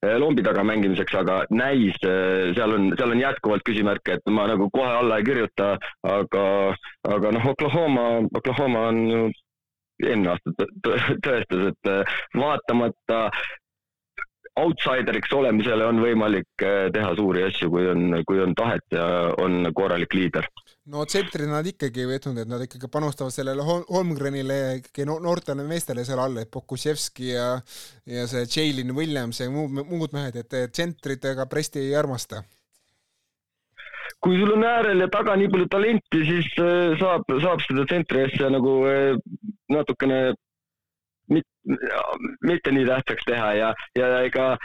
eh, 0.05 0.15
lombi 0.21 0.43
taga 0.45 0.63
mängimiseks, 0.63 1.15
aga 1.17 1.39
näis, 1.49 1.97
eh, 2.05 2.53
seal 2.55 2.75
on, 2.75 2.91
seal 2.97 3.15
on 3.15 3.21
jätkuvalt 3.21 3.65
küsimärke, 3.65 4.17
et 4.17 4.33
ma 4.33 4.47
nagu 4.47 4.69
kohe 4.73 4.93
alla 4.99 5.17
ei 5.17 5.25
kirjuta, 5.25 5.75
aga, 6.03 6.45
aga 7.09 7.33
noh, 7.33 7.51
Oklahoma, 7.53 8.07
Oklahoma 8.37 8.87
on 8.91 9.03
ju 9.09 9.23
eelmine 10.05 10.35
aasta 10.35 10.67
tõestas, 10.85 11.71
et 11.71 11.93
eh, 11.93 12.17
vaatamata 12.37 13.23
outsideriks 14.57 15.33
olemisele 15.37 15.85
on 15.85 16.01
võimalik 16.01 16.65
teha 16.93 17.09
suuri 17.17 17.43
asju, 17.45 17.69
kui 17.73 17.89
on, 17.89 18.21
kui 18.25 18.41
on 18.41 18.55
tahet 18.57 18.85
ja 18.93 19.05
on 19.41 19.65
korralik 19.77 20.13
liider 20.17 20.49
no 20.91 21.03
tsentrina 21.05 21.57
nad 21.57 21.67
ikkagi 21.67 22.03
ei 22.03 22.09
võtnud, 22.13 22.37
et 22.41 22.49
nad 22.49 22.63
ikkagi 22.63 22.89
panustavad 22.91 23.33
sellele 23.35 23.63
Holmgrenile 23.65 24.57
ikkagi 24.79 25.07
noortele 25.07 25.65
meestele 25.67 26.05
seal 26.07 26.21
all, 26.23 26.39
et 26.41 26.51
Pokusevski 26.51 27.31
ja 27.33 27.47
ja 28.07 28.27
see 28.31 28.45
Jalen 28.47 28.95
Williams 28.95 29.41
ja 29.41 29.49
muud, 29.51 29.73
muud 29.83 30.15
mehed, 30.15 30.39
et 30.39 30.71
tsentritega 30.71 31.47
Presti 31.51 31.83
ei 31.83 31.95
armasta. 31.95 32.43
kui 34.23 34.39
sul 34.39 34.55
on 34.55 34.63
äärel 34.65 35.03
ja 35.03 35.07
taga 35.13 35.35
nii 35.37 35.49
palju 35.53 35.67
talenti, 35.69 36.23
siis 36.25 36.47
äh, 36.57 36.95
saab, 36.99 37.27
saab 37.43 37.61
seda 37.61 37.83
tsentri 37.85 38.23
asja 38.25 38.49
nagu 38.49 38.79
äh, 38.89 40.33
natukene 41.27 41.47
mitte 42.47 42.71
nii 42.71 42.85
tähtsaks 42.87 43.25
teha 43.27 43.53
ja, 43.57 43.73
ja 43.97 44.11
ega 44.23 44.57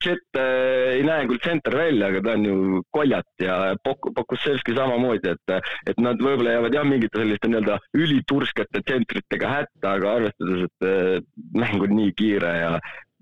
Jet 0.00 0.36
äh, 0.40 0.96
ei 0.96 1.02
näe 1.04 1.26
küll 1.28 1.40
tsenter 1.44 1.74
välja, 1.76 2.08
aga 2.08 2.22
ta 2.24 2.32
on 2.32 2.44
ju 2.44 2.82
koljat 2.96 3.42
ja 3.42 3.74
Pok-, 3.84 4.08
Pokusevski 4.16 4.72
samamoodi, 4.76 5.34
et, 5.34 5.52
et 5.92 6.00
nad 6.00 6.20
võib-olla 6.24 6.54
jäävad 6.54 6.76
jah, 6.78 6.86
mingite 6.88 7.20
selliste 7.20 7.50
nii-öelda 7.50 7.76
üliturskete 7.98 8.80
tsentritega 8.80 9.50
hätta, 9.52 9.92
aga 9.92 10.14
arvestades, 10.16 10.70
et 10.70 10.88
äh, 10.88 11.18
mäng 11.52 11.84
on 11.84 11.92
nii 11.98 12.14
kiire 12.16 12.54
ja 12.62 12.70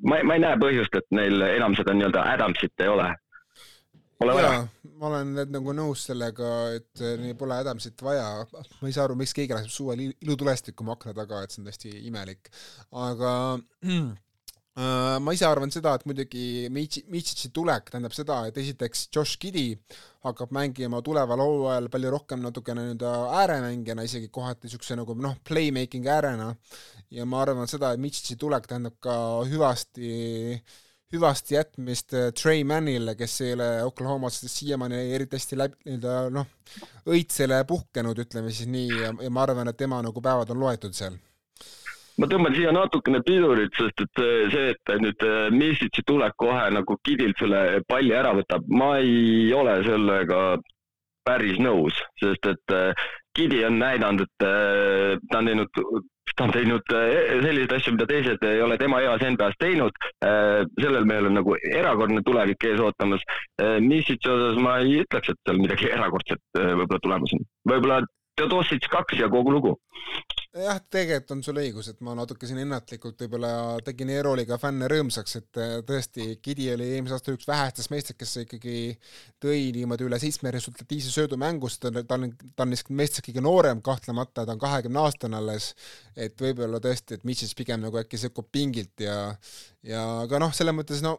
ma, 0.07 0.21
ma 0.23 0.39
ei 0.39 0.45
näe 0.47 0.61
põhjust, 0.63 0.95
et 0.95 1.19
neil 1.19 1.43
enam 1.49 1.75
seda 1.79 1.97
nii-öelda 1.99 2.29
Adamsit 2.37 2.87
ei 2.87 2.95
ole. 2.95 3.11
Pole 4.19 4.35
vaja. 4.35 4.63
Ma 4.99 5.11
olen 5.13 5.35
nagu 5.53 5.73
nõus 5.79 6.09
sellega, 6.09 6.47
et 6.75 7.03
neil 7.23 7.37
pole 7.39 7.55
Adamsit 7.63 8.01
vaja, 8.03 8.47
ma 8.51 8.89
ei 8.89 8.95
saa 8.95 9.05
aru, 9.07 9.15
miks 9.19 9.35
keegi 9.37 9.55
laseb 9.55 9.71
suvel 9.71 10.09
ilutulestikku 10.09 10.87
akna 10.91 11.15
taga, 11.15 11.45
et 11.45 11.55
see 11.55 11.63
on 11.63 11.69
täiesti 11.69 11.93
imelik. 12.09 12.51
aga 12.99 13.35
äh, 13.87 14.09
ma 15.23 15.35
ise 15.37 15.47
arvan 15.47 15.71
seda, 15.71 15.93
et 15.95 16.07
muidugi 16.11 16.67
Mitchitsi 16.75 17.53
tulek 17.55 17.93
tähendab 17.93 18.17
seda, 18.17 18.41
et 18.51 18.59
esiteks 18.59 19.07
Josh 19.15 19.39
Giddy 19.39 19.69
hakkab 20.27 20.51
mängima 20.57 20.99
tuleval 21.07 21.45
hooajal 21.45 21.87
palju 21.95 22.13
rohkem 22.17 22.43
natukene 22.43 22.89
nii-öelda 22.89 23.15
ääremängijana, 23.45 24.09
isegi 24.11 24.33
kohati 24.35 24.67
niisuguse 24.67 24.99
nagu 24.99 25.15
noh, 25.15 25.39
playmaking 25.47 26.11
äärena, 26.11 26.51
ja 27.15 27.23
ma 27.23 27.47
arvan 27.47 27.71
seda, 27.71 27.95
et 27.95 28.03
Mitchitsi 28.03 28.35
tulek 28.35 28.67
tähendab 28.67 28.99
ka 28.99 29.15
hüvasti 29.47 30.11
äh, 30.59 30.77
hüvasti 31.13 31.55
jätmist 31.55 32.15
äh, 32.15 32.33
Trey 32.43 32.65
Mannile, 32.65 33.15
kes 33.17 33.41
ei 33.41 33.53
ole 33.53 33.69
Oklahomas 33.85 34.41
siiamaani 34.47 35.01
eriti 35.15 35.39
hästi 35.39 35.59
läbi, 35.59 35.79
nii-öelda 35.87 36.17
noh, 36.35 36.49
õitsele 37.09 37.63
puhkenud, 37.69 38.21
ütleme 38.25 38.53
siis 38.53 38.69
nii, 38.69 39.01
ja, 39.03 39.15
ma 39.31 39.47
arvan, 39.47 39.71
et 39.71 39.79
tema 39.81 40.03
nagu 40.05 40.23
päevad 40.25 40.53
on 40.53 40.61
loetud 40.61 40.97
seal. 40.97 41.17
ma 42.19 42.27
tõmban 42.27 42.57
siia 42.57 42.73
natukene 42.75 43.23
pidurit, 43.25 43.73
sest 43.79 44.05
et 44.05 44.25
äh, 44.25 44.51
see, 44.53 44.75
et 44.75 44.95
nüüd 45.05 45.25
äh, 45.25 45.39
Misitsi 45.55 46.05
tulek 46.07 46.37
kohe 46.37 46.67
nagu 46.77 46.99
Kidilt 47.05 47.41
selle 47.41 47.81
palli 47.89 48.13
ära 48.13 48.35
võtab, 48.37 48.69
ma 48.69 48.97
ei 48.99 49.49
ole 49.55 49.79
sellega 49.87 50.43
päris 51.25 51.57
nõus, 51.61 51.97
sest 52.21 52.53
et 52.53 52.77
Kidi 53.37 53.65
on 53.65 53.77
näidanud, 53.79 54.25
et 54.25 54.45
ta 55.31 55.41
on 55.41 55.49
teinud 55.49 55.81
ta 56.39 56.47
on 56.47 56.55
teinud 56.55 56.95
äh, 56.95 57.41
selliseid 57.43 57.73
asju, 57.75 57.95
mida 57.97 58.07
teised 58.09 58.45
ei 58.47 58.63
ole 58.63 58.79
tema 58.79 59.01
eas 59.03 59.25
NBA-s 59.27 59.59
teinud. 59.59 59.97
Äh, 60.25 60.63
sellel 60.79 61.09
mehel 61.09 61.31
on 61.31 61.39
nagu 61.41 61.57
erakordne 61.59 62.23
tulevik 62.27 62.69
ees 62.71 62.83
ootamas. 62.83 63.25
Äh, 63.63 63.79
Misitši 63.83 64.31
osas 64.35 64.61
ma 64.63 64.79
ei 64.85 65.01
ütleks, 65.03 65.33
et 65.35 65.41
seal 65.43 65.59
midagi 65.63 65.91
erakordset 65.91 66.63
võib-olla 66.63 67.03
tulemas 67.03 67.35
on. 67.35 67.49
võib-olla 67.73 68.03
Teodosic 68.39 68.87
kaks 68.93 69.19
ja 69.19 69.27
kogu 69.33 69.51
lugu 69.51 69.75
jah, 70.57 70.79
tegelikult 70.91 71.33
on 71.35 71.43
sul 71.45 71.59
õigus, 71.61 71.91
et 71.91 72.01
ma 72.05 72.15
natuke 72.17 72.49
siin 72.49 72.61
ennatlikult 72.63 73.21
võib-olla 73.21 73.51
tegin 73.85 74.11
Eroliga 74.15 74.57
fänne 74.61 74.89
rõõmsaks, 74.91 75.37
et 75.41 75.61
äh, 75.61 75.75
tõesti, 75.87 76.29
Gidi 76.45 76.71
oli 76.73 76.89
eelmise 76.95 77.19
aasta 77.19 77.35
üks 77.35 77.49
vähestest 77.49 77.93
meestest, 77.93 78.19
kes 78.19 78.35
ikkagi 78.45 78.79
tõi 79.43 79.69
niimoodi 79.77 80.09
üle 80.09 80.21
seitsme 80.23 80.53
resultatiivse 80.55 81.13
söödu 81.13 81.39
mängust, 81.41 81.83
ta 81.83 81.93
on, 81.93 82.01
ta 82.09 82.19
on, 82.19 82.29
ta 82.57 82.65
on 82.65 82.73
neist 82.73 82.89
meestest 82.89 83.27
kõige 83.29 83.45
noorem 83.45 83.83
kahtlemata, 83.85 84.47
ta 84.47 84.57
on 84.57 84.63
kahekümne 84.63 85.05
aastane 85.05 85.39
alles, 85.39 85.75
et 86.17 86.41
võib-olla 86.41 86.81
tõesti, 86.83 87.19
et 87.19 87.29
Mitchell 87.29 87.57
pigem 87.59 87.85
nagu 87.85 88.01
äkki 88.01 88.21
sekkub 88.21 88.49
pingilt 88.53 89.05
ja 89.05 89.19
ja 89.87 90.05
aga 90.25 90.41
noh, 90.43 90.53
selles 90.55 90.75
mõttes 90.75 91.05
no 91.05 91.19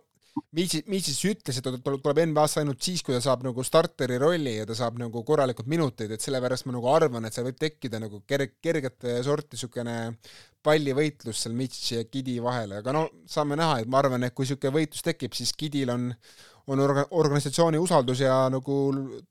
Miitsis, 0.56 0.84
Miitsis 0.90 1.20
ütles, 1.30 1.60
et 1.60 1.66
ta 1.66 1.74
tuleb 1.78 2.22
NBA-sse 2.32 2.62
ainult 2.62 2.82
siis, 2.84 3.04
kui 3.06 3.16
ta 3.16 3.22
saab 3.24 3.44
nagu 3.46 3.64
starteri 3.66 4.20
rolli 4.22 4.56
ja 4.58 4.68
ta 4.70 4.78
saab 4.78 5.00
nagu 5.02 5.24
korralikult 5.28 5.70
minuteid, 5.72 6.14
et 6.16 6.26
sellepärast 6.26 6.68
ma 6.68 6.76
nagu 6.76 6.90
arvan, 6.92 7.28
et 7.28 7.36
seal 7.36 7.48
võib 7.48 7.60
tekkida 7.62 8.02
nagu 8.02 8.22
kerg-, 8.30 8.58
kergete 8.64 9.20
sorti 9.26 9.58
niisugune 9.58 9.98
pallivõitlus 10.66 11.46
seal 11.46 11.56
Mitsici 11.58 11.98
ja 11.98 12.06
Gidi 12.10 12.40
vahel, 12.44 12.78
aga 12.80 12.96
no 12.96 13.06
saame 13.30 13.60
näha, 13.60 13.82
et 13.84 13.92
ma 13.92 14.02
arvan, 14.04 14.26
et 14.28 14.36
kui 14.36 14.48
niisugune 14.48 14.76
võitlus 14.80 15.06
tekib, 15.06 15.38
siis 15.38 15.56
Gidil 15.58 15.94
on 15.96 16.10
on 16.70 16.78
orga-, 16.84 17.08
organisatsiooni 17.18 17.80
usaldus 17.82 18.20
ja 18.22 18.44
nagu 18.54 18.76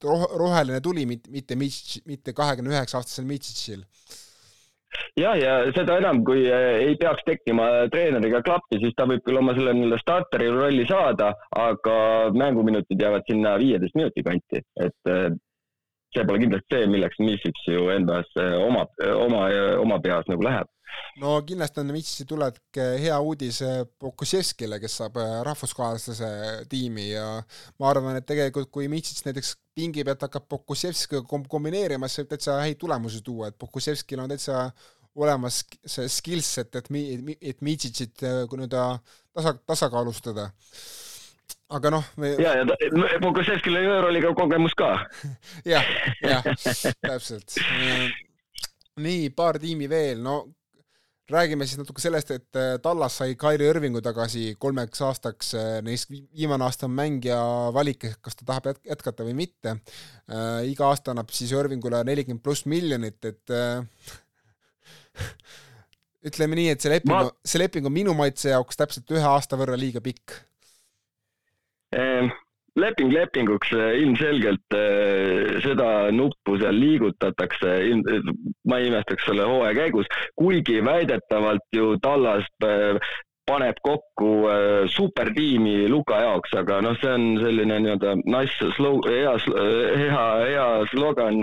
roh-, 0.02 0.30
roheline 0.40 0.80
tuli, 0.82 1.04
mitte, 1.06 1.54
Mitsic, 1.58 2.02
mitte 2.08 2.34
kahekümne 2.34 2.74
üheksa 2.74 2.98
aastasel 2.98 3.28
Mitsicil 3.28 3.84
jah, 3.84 4.24
ja 5.18 5.56
seda 5.76 5.98
enam, 6.00 6.22
kui 6.26 6.44
eh, 6.46 6.84
ei 6.86 6.96
peaks 7.00 7.24
tekkima 7.26 7.68
treeneriga 7.92 8.42
klappi, 8.46 8.80
siis 8.82 8.94
ta 8.96 9.06
võib 9.10 9.24
küll 9.26 9.40
oma 9.40 9.54
selle 9.56 9.74
nii-öelda 9.76 10.00
starteri 10.02 10.48
rolli 10.54 10.86
saada, 10.88 11.32
aga 11.56 11.98
mänguminutid 12.36 13.00
jäävad 13.02 13.28
sinna 13.28 13.56
viieteist 13.60 13.98
minuti 13.98 14.24
kanti, 14.26 14.64
et 14.80 15.12
eh, 15.12 15.28
see 16.14 16.24
pole 16.26 16.42
kindlasti 16.42 16.74
see, 16.74 16.88
milleks 16.90 17.20
Misic 17.22 17.62
ju 17.68 17.86
NBA-s 18.02 18.34
oma, 18.64 18.84
oma, 19.26 19.46
oma 19.82 20.00
peas 20.04 20.28
nagu 20.30 20.44
läheb. 20.46 20.70
No 21.20 21.34
kindlasti 21.46 21.82
on 21.82 21.90
Mitsisi 21.92 22.24
tulek 22.28 22.78
hea 23.02 23.16
uudis 23.20 23.58
Pokusevskile, 24.00 24.78
kes 24.82 24.98
saab 25.00 25.18
rahvuskaaslase 25.46 26.28
tiimi 26.70 27.10
ja 27.10 27.26
ma 27.78 27.90
arvan, 27.90 28.18
et 28.18 28.26
tegelikult 28.26 28.70
kui 28.74 28.88
Mitsits 28.90 29.26
näiteks 29.26 29.56
pingi 29.78 30.04
pealt 30.06 30.24
hakkab 30.26 30.46
Pokusevskiga 30.50 31.24
kombineerima, 31.26 32.08
siis 32.08 32.22
võib 32.22 32.32
täitsa 32.34 32.60
häid 32.62 32.78
tulemusi 32.80 33.20
tuua, 33.26 33.50
et 33.50 33.58
Pokusevskil 33.58 34.22
on 34.22 34.30
täitsa 34.32 34.68
olemas 35.18 35.64
see 35.82 36.08
skillset, 36.12 36.78
et 36.78 36.90
mi-, 36.94 37.36
et 37.40 37.60
Mitsitsit 37.66 38.22
nii-öelda 38.22 38.88
tasa, 39.34 39.54
tasakaalustada 39.66 40.48
aga 41.68 41.90
noh 41.92 42.04
me.... 42.16 42.32
ja, 42.40 42.54
ja 42.60 42.64
Pokusevskil 43.22 43.76
on 43.76 43.84
euroliiga 43.96 44.32
kogemus 44.36 44.74
ka 44.78 44.88
jah, 45.72 45.84
jah, 46.24 46.46
täpselt. 47.04 47.58
nii, 48.98 49.28
paar 49.36 49.58
tiimi 49.62 49.86
veel, 49.90 50.22
no 50.24 50.34
räägime 51.28 51.66
siis 51.68 51.78
natuke 51.80 52.00
sellest, 52.00 52.30
et 52.32 52.56
äh, 52.56 52.78
Tallas 52.82 53.18
sai 53.20 53.34
Kairi 53.38 53.66
Irvingu 53.68 54.00
tagasi 54.04 54.54
kolmeks 54.60 55.02
aastaks, 55.04 55.52
äh, 55.60 55.78
neist 55.84 56.08
viimane 56.10 56.64
aasta 56.64 56.88
on 56.88 56.94
mängija 56.96 57.38
valik, 57.76 58.02
kas 58.24 58.34
ta 58.38 58.42
tahab 58.48 58.64
jätkata 58.88 59.22
või 59.28 59.34
mitte. 59.42 59.70
Äh, 60.24 60.64
iga 60.72 60.88
aasta 60.88 61.12
annab 61.12 61.28
siis 61.36 61.52
Irvingule 61.52 62.00
nelikümmend 62.08 62.42
pluss 62.44 62.64
miljonit, 62.70 63.20
et 63.28 63.44
ütleme 66.28 66.54
nii, 66.58 66.68
et 66.72 66.80
see 66.80 66.92
leping 66.96 67.12
Ma..., 67.12 67.28
see 67.44 67.60
leping 67.60 67.84
on 67.88 67.94
minu 67.94 68.12
maitse 68.16 68.48
jaoks 68.54 68.76
täpselt 68.80 69.08
ühe 69.12 69.28
aasta 69.28 69.54
võrra 69.60 69.76
liiga 69.78 70.00
pikk 70.04 70.47
leping 72.78 73.12
lepinguks, 73.12 73.72
eh, 73.72 74.00
ilmselgelt 74.02 74.76
eh, 74.76 75.58
seda 75.64 76.10
nuppu 76.14 76.58
seal 76.60 76.78
liigutatakse, 76.78 77.78
ma 78.68 78.80
ei 78.80 78.90
imestaks 78.90 79.28
selle 79.28 79.46
hooaja 79.48 79.76
käigus, 79.82 80.10
kuigi 80.38 80.82
väidetavalt 80.84 81.66
ju 81.74 81.96
Tallas 82.02 82.46
eh, 82.66 83.00
paneb 83.48 83.78
kokku 83.80 84.30
supertiimi 84.92 85.86
Luka 85.88 86.18
jaoks, 86.20 86.52
aga 86.60 86.82
noh, 86.84 86.98
see 87.00 87.14
on 87.16 87.22
selline 87.40 87.78
nii-öelda 87.80 88.10
nice 88.28 88.68
slow, 88.76 88.98
hea, 89.08 89.32
hea, 89.96 90.26
hea 90.42 90.66
slogan 90.90 91.40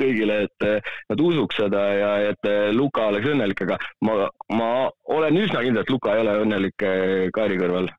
kõigile, 0.00 0.38
et 0.46 0.64
nad 1.12 1.20
usuks 1.20 1.60
seda 1.60 1.82
ja 1.92 2.14
et 2.30 2.48
Luka 2.72 3.10
oleks 3.10 3.28
õnnelik, 3.34 3.60
aga 3.66 3.76
ma, 4.08 4.30
ma 4.56 4.70
olen 5.12 5.42
üsna 5.42 5.60
kindel, 5.60 5.84
et 5.84 5.92
Luka 5.92 6.16
ei 6.16 6.24
ole 6.24 6.38
õnnelik 6.46 6.88
Kairi 7.36 7.60
kõrval. 7.60 7.92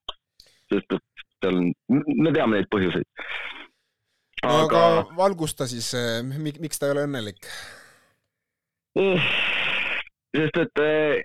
sest 0.73 0.97
et 0.97 1.12
seal 1.43 1.59
on, 1.59 1.73
me 1.91 2.33
teame 2.35 2.57
neid 2.57 2.69
põhjuseid. 2.73 3.07
no 4.43 4.55
aga, 4.63 4.81
aga 4.87 5.17
valgusta 5.19 5.67
siis, 5.69 5.91
eh, 5.99 6.23
miks 6.23 6.79
ta 6.79 6.89
ei 6.89 6.95
ole 6.95 7.05
õnnelik? 7.09 7.51
sest 10.33 10.59
et 10.65 10.83
eh, 10.83 11.23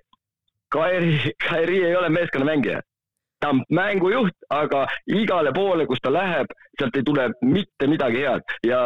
Kairi, 0.72 1.32
Kairi 1.40 1.82
ei 1.86 1.96
ole 1.96 2.08
meeskonnamängija 2.12 2.82
ta 3.40 3.50
on 3.52 3.62
mängujuht, 3.70 4.34
aga 4.50 4.86
igale 5.06 5.52
poole, 5.54 5.86
kus 5.86 6.00
ta 6.02 6.10
läheb, 6.12 6.50
sealt 6.78 6.96
ei 6.98 7.04
tule 7.06 7.28
mitte 7.42 7.88
midagi 7.90 8.22
head. 8.24 8.54
Ja 8.66 8.80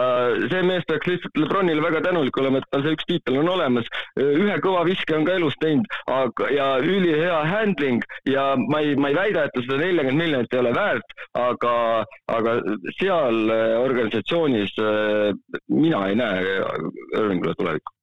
see 0.51 0.63
mees 0.67 0.85
peaks 0.89 1.09
lihtsalt 1.09 1.41
Lebronile 1.41 1.85
väga 1.85 2.03
tänulik 2.07 2.37
olema, 2.41 2.61
et 2.61 2.69
tal 2.73 2.85
see 2.85 2.97
üks 2.97 3.09
tiitel 3.09 3.41
on 3.43 3.53
olemas. 3.55 3.89
ühe 4.21 4.59
kõva 4.65 4.85
viske 4.89 5.17
on 5.17 5.27
ka 5.29 5.37
elus 5.41 5.57
teinud, 5.61 5.89
aga 6.11 6.51
ja 6.53 6.69
ülihea 6.83 7.43
handling. 7.49 8.05
Ja 8.29 8.53
ma 8.57 8.83
ei, 8.85 8.97
ma 8.97 9.13
ei 9.13 9.19
väida, 9.19 9.47
et 9.47 9.57
ta 9.57 9.65
seda 9.65 9.81
neljakümmet 9.81 10.21
miljonit 10.23 10.55
ei 10.55 10.61
ole 10.61 10.75
väärt, 10.77 11.17
aga, 11.39 11.75
aga 12.37 12.59
seal 13.01 13.57
organisatsioonis 13.81 14.77
mina 15.73 16.07
ei 16.09 16.19
näe 16.19 16.61
Irvingule 17.17 17.57
tulevikku 17.59 18.02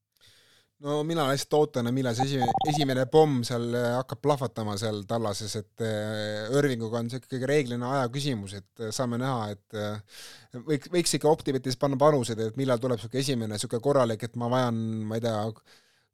no 0.85 1.01
mina 1.07 1.25
lihtsalt 1.29 1.55
ootan, 1.57 1.89
millal 1.95 2.15
see 2.17 2.27
esimene, 2.29 2.53
esimene 2.71 3.05
pomm 3.11 3.41
seal 3.47 3.67
äh, 3.75 3.89
hakkab 3.97 4.21
plahvatama 4.23 4.77
seal 4.79 5.01
tallases, 5.09 5.55
et 5.59 5.83
äh, 5.85 6.47
Irvinguga 6.59 7.01
on 7.01 7.11
see 7.11 7.21
ikkagi 7.21 7.49
reeglina 7.49 7.91
aja 7.97 8.07
küsimus, 8.13 8.55
et 8.59 8.85
äh, 8.85 8.93
saame 8.95 9.19
näha, 9.21 9.51
et 9.55 10.63
võiks, 10.67 10.91
võiks 10.93 11.17
ikka 11.17 11.29
Optibetis 11.31 11.77
panna 11.79 11.99
panused, 11.99 12.39
et 12.39 12.57
millal 12.59 12.81
tuleb 12.81 12.99
niisugune 12.99 13.23
esimene 13.25 13.55
niisugune 13.57 13.83
korralik, 13.83 14.23
et 14.23 14.39
ma 14.39 14.49
vajan, 14.51 14.79
ma 15.09 15.19
ei 15.19 15.25
tea, 15.25 15.39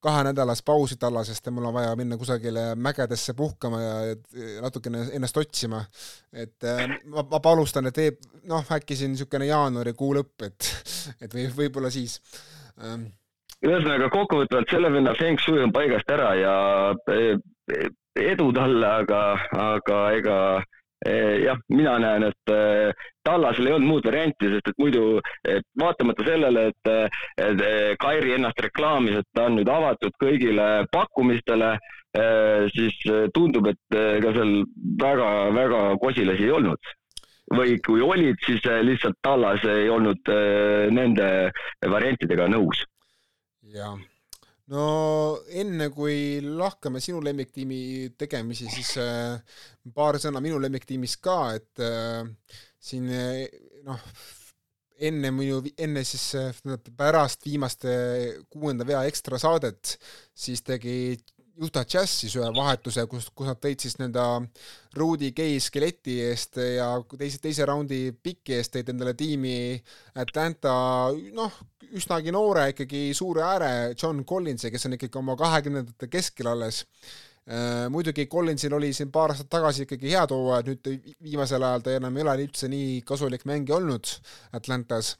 kahenädalast 0.05 0.61
pausi 0.65 0.99
tallasest 1.01 1.47
ja 1.47 1.51
mul 1.53 1.65
on 1.65 1.73
vaja 1.73 1.93
minna 1.97 2.17
kusagile 2.21 2.65
mägedesse 2.77 3.33
puhkama 3.33 3.79
ja 3.81 3.93
natukene 4.61 5.01
ennast 5.17 5.37
otsima. 5.41 5.79
et 6.33 6.67
ma, 7.09 7.23
ma 7.25 7.39
panustan, 7.41 7.89
et 7.89 7.97
teeb, 7.97 8.19
noh, 8.49 8.65
äkki 8.77 8.97
siin 8.97 9.15
niisugune 9.15 9.49
jaanuarikuu 9.49 10.11
lõpp, 10.19 10.45
et, 10.45 10.71
et 11.25 11.37
või 11.37 11.47
võib-olla 11.57 11.89
siis 11.93 12.19
ähm, 12.83 13.07
ühesõnaga 13.63 14.09
kokkuvõtvalt 14.13 14.71
selle 14.71 14.91
venna 14.93 15.15
feng 15.17 15.41
shui 15.41 15.63
on 15.63 15.73
paigast 15.75 16.09
ära 16.11 16.31
ja 16.37 16.55
e, 17.11 17.35
e, 17.71 17.89
edu 18.33 18.51
talle, 18.55 18.87
aga, 19.01 19.21
aga 19.65 19.99
ega 20.17 20.37
e, 21.05 21.15
jah, 21.45 21.59
mina 21.71 21.97
näen, 22.03 22.27
et 22.29 22.53
Tallasel 23.25 23.69
ei 23.69 23.75
olnud 23.77 23.89
muud 23.89 24.07
varianti, 24.09 24.51
sest 24.53 24.69
et 24.69 24.81
muidu 24.81 25.05
et 25.49 25.65
vaatamata 25.81 26.27
sellele, 26.27 26.67
et, 26.71 26.91
et 27.41 27.63
Kairi 28.01 28.35
ennast 28.35 28.61
reklaamis, 28.67 29.21
et 29.21 29.29
ta 29.33 29.47
on 29.49 29.57
nüüd 29.57 29.71
avatud 29.71 30.13
kõigile 30.21 30.67
pakkumistele, 30.93 31.71
siis 32.71 32.99
tundub, 33.35 33.71
et 33.73 33.97
ega 33.97 34.35
seal 34.37 34.53
väga-väga 35.01 35.81
kosilasi 36.03 36.45
ei 36.45 36.53
olnud. 36.53 36.93
Või 37.57 37.75
kui 37.85 38.05
olid, 38.05 38.37
siis 38.45 38.61
lihtsalt 38.85 39.17
Tallas 39.25 39.65
ei 39.69 39.89
olnud 39.89 40.31
nende 40.93 41.27
variantidega 41.81 42.47
nõus 42.53 42.85
jah, 43.75 43.97
no 44.71 44.85
enne 45.61 45.89
kui 45.93 46.39
lahkame 46.45 47.01
sinu 47.03 47.21
lemmiktiimi 47.25 48.13
tegemisi, 48.17 48.69
siis 48.71 48.95
äh, 49.01 49.35
paar 49.93 50.19
sõna 50.21 50.41
minu 50.43 50.59
lemmiktiimist 50.63 51.21
ka, 51.23 51.39
et 51.59 51.83
äh, 51.83 52.23
siin 52.79 53.11
noh, 53.85 54.01
enne 55.05 55.31
minu, 55.35 55.61
enne 55.77 56.03
siis 56.07 56.27
äh, 56.39 56.63
pärast 56.97 57.45
viimaste 57.45 57.95
kuuenda 58.49 58.87
vea 58.87 59.03
ekstra 59.09 59.39
saadet, 59.41 59.97
siis 60.33 60.63
tegi 60.65 61.17
Utah 61.63 61.85
Jazz 61.87 62.11
siis 62.21 62.33
ühe 62.35 62.47
vahetuse, 62.55 63.05
kus, 63.07 63.29
kus 63.35 63.47
nad 63.47 63.59
tõid 63.63 63.79
siis 63.79 63.95
nõnda 63.99 64.25
Rudy 64.99 65.31
Gay 65.35 65.59
skeleti 65.63 66.17
eest 66.25 66.59
ja 66.59 66.89
teise, 67.15 67.39
teise 67.43 67.67
raundi 67.67 68.09
piki 68.11 68.57
eest 68.57 68.73
tõid 68.75 68.91
endale 68.91 69.13
tiimi 69.15 69.77
Atlanta 70.19 70.73
noh, 71.35 71.61
üsnagi 71.95 72.33
noore 72.35 72.69
ikkagi 72.73 73.07
suure 73.15 73.45
ääre 73.47 73.71
John 73.95 74.25
Collinsi, 74.27 74.71
kes 74.73 74.89
on 74.89 74.97
ikkagi 74.97 75.21
oma 75.21 75.37
kahekümnendate 75.39 76.11
keskel 76.11 76.51
alles 76.51 76.83
muidugi 77.93 78.25
Collinsil 78.25 78.73
oli 78.73 78.93
siin 78.93 79.11
paar 79.13 79.29
aastat 79.29 79.51
tagasi 79.53 79.83
ikkagi 79.85 80.13
head 80.15 80.31
hooajad, 80.33 80.69
nüüd 80.71 81.11
viimasel 81.21 81.61
ajal 81.61 81.83
ta 81.85 81.91
enam 81.93 82.15
ei 82.17 82.23
ole 82.25 82.33
üldse 82.47 82.69
nii 82.71 83.03
kasulik 83.05 83.45
mängija 83.45 83.77
olnud 83.77 84.09
Atlantas. 84.57 85.15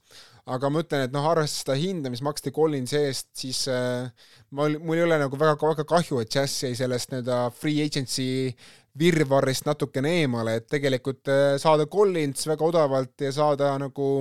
Aga 0.46 0.70
ma 0.70 0.82
ütlen, 0.84 1.08
et 1.08 1.14
noh, 1.14 1.26
arvestades 1.26 1.64
seda 1.64 1.76
hinda, 1.78 2.10
mis 2.14 2.22
maksti 2.26 2.52
Collinsi 2.54 3.00
eest, 3.00 3.32
siis 3.38 3.64
äh, 3.70 4.10
mul, 4.54 4.78
mul 4.78 5.00
ei 5.00 5.06
ole 5.08 5.18
nagu 5.18 5.38
väga, 5.42 5.56
väga 5.58 5.86
kahju, 5.90 6.20
et 6.22 6.36
Jazz 6.36 6.68
jäi 6.68 6.76
sellest 6.78 7.10
nii-öelda 7.14 7.40
free 7.58 7.82
agency 7.82 8.28
virvarrist 9.00 9.66
natukene 9.66 10.12
eemale, 10.22 10.60
et 10.60 10.70
tegelikult 10.70 11.34
äh, 11.34 11.56
saada 11.62 11.90
Collins 11.90 12.46
väga 12.46 12.70
odavalt 12.70 13.26
ja 13.26 13.34
saada 13.34 13.74
nagu 13.82 14.12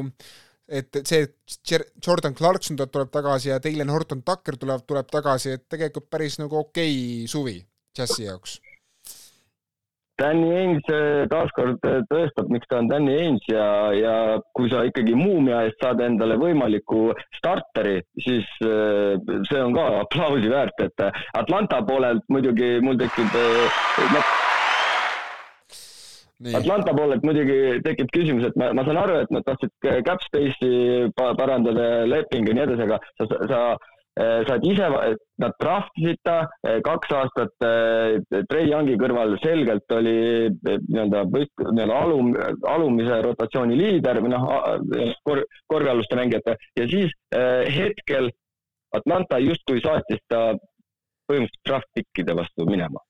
et 0.65 0.97
see, 1.05 1.27
et 1.29 1.77
Jordan 2.01 2.33
Clarkson 2.37 2.81
tuleb 2.81 3.13
tagasi 3.13 3.53
ja 3.53 3.61
Dylan 3.61 3.93
Horton 3.93 4.25
Tucker 4.25 4.57
tuleb, 4.57 4.89
tuleb 4.89 5.13
tagasi, 5.13 5.59
et 5.59 5.69
tegelikult 5.69 6.09
päris 6.09 6.41
nagu 6.41 6.57
okei 6.65 6.97
okay 6.97 7.29
suvi 7.29 7.59
Jazzi 7.99 8.29
jaoks? 8.29 8.61
Danny 10.19 10.51
Ainge 10.55 10.99
taaskord 11.31 11.83
äh, 11.89 11.99
tõestab, 12.11 12.51
miks 12.55 12.69
ta 12.71 12.79
on 12.79 12.91
Danny 12.91 13.17
Ainge 13.19 13.51
ja, 13.51 13.67
ja 13.99 14.15
kui 14.55 14.71
sa 14.71 14.85
ikkagi 14.87 15.17
muumia 15.19 15.65
eest 15.67 15.83
saad 15.83 16.03
endale 16.05 16.37
võimaliku 16.39 17.09
starteri, 17.41 17.97
siis 18.23 18.47
äh, 18.63 19.19
see 19.51 19.59
on 19.59 19.75
ka 19.75 19.89
aplausi 20.05 20.53
väärt, 20.53 20.87
et 20.87 21.07
Atlanta 21.35 21.83
poolelt 21.89 22.23
muidugi 22.31 22.77
mul 22.87 23.01
tekib 23.01 23.35
no, 24.15 24.23
Atlanta 26.59 26.93
poolelt 26.95 27.25
muidugi 27.25 27.81
tekib 27.85 28.11
küsimus, 28.15 28.49
et 28.49 28.57
ma, 28.61 28.71
ma 28.77 28.85
saan 28.87 28.99
aru, 29.01 29.19
et 29.23 29.35
nad 29.35 29.45
tahtsid 29.47 29.91
cap 30.07 30.23
space'i 30.27 31.11
parandada, 31.17 32.05
lepingu 32.11 32.53
ja 32.53 32.59
nii 32.59 32.65
edasi, 32.67 32.87
aga 32.87 32.99
sa, 33.19 33.29
sa 33.51 33.61
eh, 33.73 33.94
saad 34.15 34.67
ise, 34.67 34.89
nad 35.43 35.55
draftisid 35.59 36.21
ta 36.23 36.37
kaks 36.87 37.15
aastat 37.19 37.67
Trey 38.51 38.69
Youngi 38.71 38.95
kõrval 39.01 39.35
selgelt 39.43 39.95
oli 39.97 40.15
nii-öelda 40.53 41.25
nii-öelda 41.33 41.97
alum, 41.99 42.31
alumise 42.71 43.19
rotatsiooni 43.27 43.79
liider 43.79 44.21
või 44.23 44.35
noh, 44.37 44.47
kor-, 45.27 45.43
korvialuste 45.73 46.19
mängijate. 46.21 46.55
Ja 46.79 46.87
siis 46.91 47.17
hetkel 47.79 48.31
Atlanta 48.95 49.41
justkui 49.43 49.83
saatis 49.83 50.23
ta 50.31 50.53
põhimõtteliselt 51.27 51.67
draft 51.67 51.91
pick'ide 51.99 52.39
vastu 52.39 52.69
minema 52.71 53.03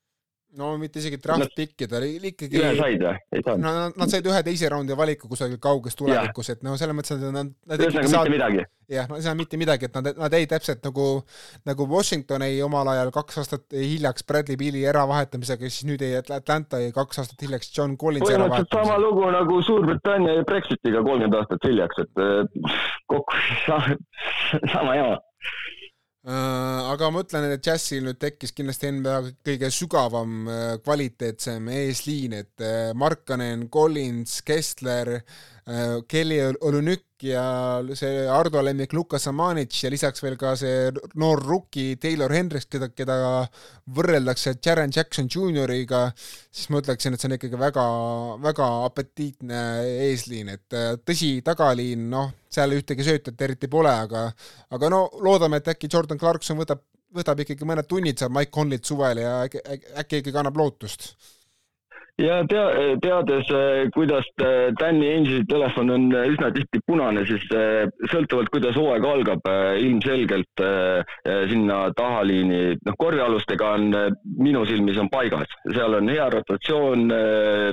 no 0.59 0.75
mitte 0.79 1.01
isegi 1.01 1.19
draft 1.23 1.55
pick'ida, 1.57 2.01
ikkagi. 2.31 2.61
ühe 2.61 2.71
said 2.79 3.03
või? 3.03 3.19
ei 3.35 3.43
saanud? 3.45 3.65
no 3.65 3.73
nad 3.91 4.13
said 4.13 4.29
ühe 4.31 4.43
teise 4.47 4.71
raundi 4.73 4.97
valiku 4.99 5.31
kusagil 5.31 5.59
kauges 5.63 5.99
tulevikus, 5.99 6.53
et 6.55 6.63
no 6.67 6.77
selles 6.81 6.97
mõttes, 6.97 7.17
et 7.17 7.35
nad, 7.35 7.51
nad. 7.51 7.83
ühesõnaga 7.83 8.11
mitte 8.13 8.35
midagi. 8.35 8.65
jah, 8.95 9.09
no 9.11 9.19
ei 9.19 9.27
saa 9.27 9.35
mitte 9.39 9.61
midagi, 9.61 9.89
et 9.89 9.99
nad, 9.99 10.11
nad 10.21 10.39
jäid 10.39 10.53
täpselt 10.53 10.87
nagu, 10.87 11.09
nagu 11.69 11.89
Washington 11.91 12.47
jäi 12.47 12.63
omal 12.67 12.93
ajal 12.95 13.13
kaks 13.15 13.43
aastat 13.43 13.77
hiljaks 13.79 14.27
Bradley 14.29 14.61
Beali 14.61 14.87
eravahetamisega, 14.91 15.71
siis 15.71 15.89
nüüd 15.91 16.05
jäi 16.07 16.23
Atlanta 16.23 16.83
jäi 16.83 16.95
kaks 16.95 17.23
aastat 17.25 17.47
hiljaks 17.47 17.73
John 17.77 17.99
Collinsi 18.01 18.33
eravahetamisega. 18.33 18.85
sama 18.85 18.99
lugu 19.03 19.29
nagu 19.35 19.61
Suurbritannia 19.67 20.41
ja 20.41 20.49
Brexitiga 20.49 21.03
kolmkümmend 21.03 21.39
aastat 21.43 21.71
hiljaks, 21.71 22.03
et 22.07 22.25
äh, 22.25 22.75
kokku 23.11 23.39
sama 24.75 24.99
jama 24.99 25.23
aga 26.25 27.11
ma 27.13 27.21
ütlen, 27.21 27.51
et 27.53 27.67
Jazzil 27.67 28.07
nüüd 28.07 28.17
tekkis 28.17 28.55
kindlasti 28.57 28.89
NBA 28.97 29.17
kõige 29.45 29.69
sügavam, 29.75 30.47
äh, 30.49 30.63
kvaliteetsem 30.81 31.69
eesliin, 31.69 32.39
et 32.39 32.65
äh, 32.65 32.95
Markanen, 32.97 33.67
Collins, 33.69 34.39
Kessler, 34.47 35.19
Kelly 36.09 36.43
Olünük 36.61 37.05
ja 37.25 37.45
see 37.97 38.25
Ardo 38.29 38.61
lemmik 38.65 38.93
Lukas 38.93 39.25
Amanitš 39.31 39.85
ja 39.87 39.91
lisaks 39.93 40.21
veel 40.21 40.37
ka 40.37 40.53
see 40.61 40.91
noor 41.21 41.41
rookie 41.41 41.97
Taylor 42.01 42.33
Hendricks, 42.35 42.69
keda, 42.69 42.91
keda 42.93 43.17
võrreldakse 43.97 44.57
Jaren 44.65 44.93
Jackson 44.95 45.31
Junioriga, 45.33 46.07
siis 46.53 46.69
ma 46.69 46.83
ütleksin, 46.83 47.15
et 47.17 47.23
see 47.23 47.31
on 47.31 47.37
ikkagi 47.39 47.61
väga, 47.61 47.85
väga 48.45 48.69
apetiitne 48.91 49.63
eesliin, 50.11 50.53
et 50.57 50.77
äh, 50.77 50.91
tõsi, 51.01 51.39
tagaliin, 51.47 52.09
noh, 52.13 52.35
seal 52.53 52.77
ühtegi 52.77 53.07
söötajat 53.07 53.47
eriti 53.49 53.71
pole, 53.73 53.93
aga 53.93 54.27
aga 54.75 54.93
no 54.93 55.07
loodame, 55.25 55.63
et 55.63 55.73
äkki 55.73 55.89
Jordan 55.93 56.21
Clarkson 56.21 56.61
võtab, 56.61 56.85
võtab 57.15 57.41
ikkagi 57.41 57.65
mõned 57.69 57.89
tunnid, 57.89 58.21
saab 58.21 58.37
Mike 58.37 58.53
Conley't 58.53 58.85
suvel 58.91 59.25
ja 59.25 59.39
äkki, 59.47 59.65
äkki 60.03 60.21
ikkagi 60.21 60.43
annab 60.43 60.61
lootust 60.61 61.15
ja 62.23 62.45
tea, 62.47 62.65
teades, 63.03 63.49
eh, 63.51 63.89
kuidas 63.95 64.27
eh, 64.39 64.71
Danny 64.79 65.09
Ainge'i 65.17 65.45
telefon 65.51 65.91
on 65.91 66.07
eh, 66.15 66.29
üsna 66.31 66.51
tihti 66.55 66.81
punane, 66.87 67.25
siis 67.27 67.43
sõltuvalt, 68.13 68.51
kuidas 68.55 68.77
hooaeg 68.79 69.07
algab, 69.09 69.49
ilmselgelt 69.81 70.63
sinna 71.51 71.79
tahaliini, 71.97 72.77
noh, 72.87 72.97
korvialustega 72.99 73.71
on 73.79 73.87
minu 74.39 74.65
silmis 74.69 74.99
on 75.01 75.11
paigas, 75.13 75.51
seal 75.67 75.97
on 75.99 76.11
hea 76.13 76.27
rotatsioon, 76.33 77.07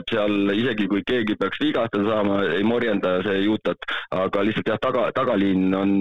seal 0.10 0.54
isegi 0.56 0.88
kui 0.92 1.04
keegi 1.08 1.38
peaks 1.40 1.62
vigastada 1.62 2.08
saama, 2.10 2.42
ei 2.58 2.66
morjenda 2.68 3.20
see 3.26 3.44
Jutat, 3.46 3.90
aga 4.16 4.46
lihtsalt 4.48 4.74
jah, 4.74 4.82
taga, 4.82 5.10
tagaliin 5.16 5.70
on 5.76 5.98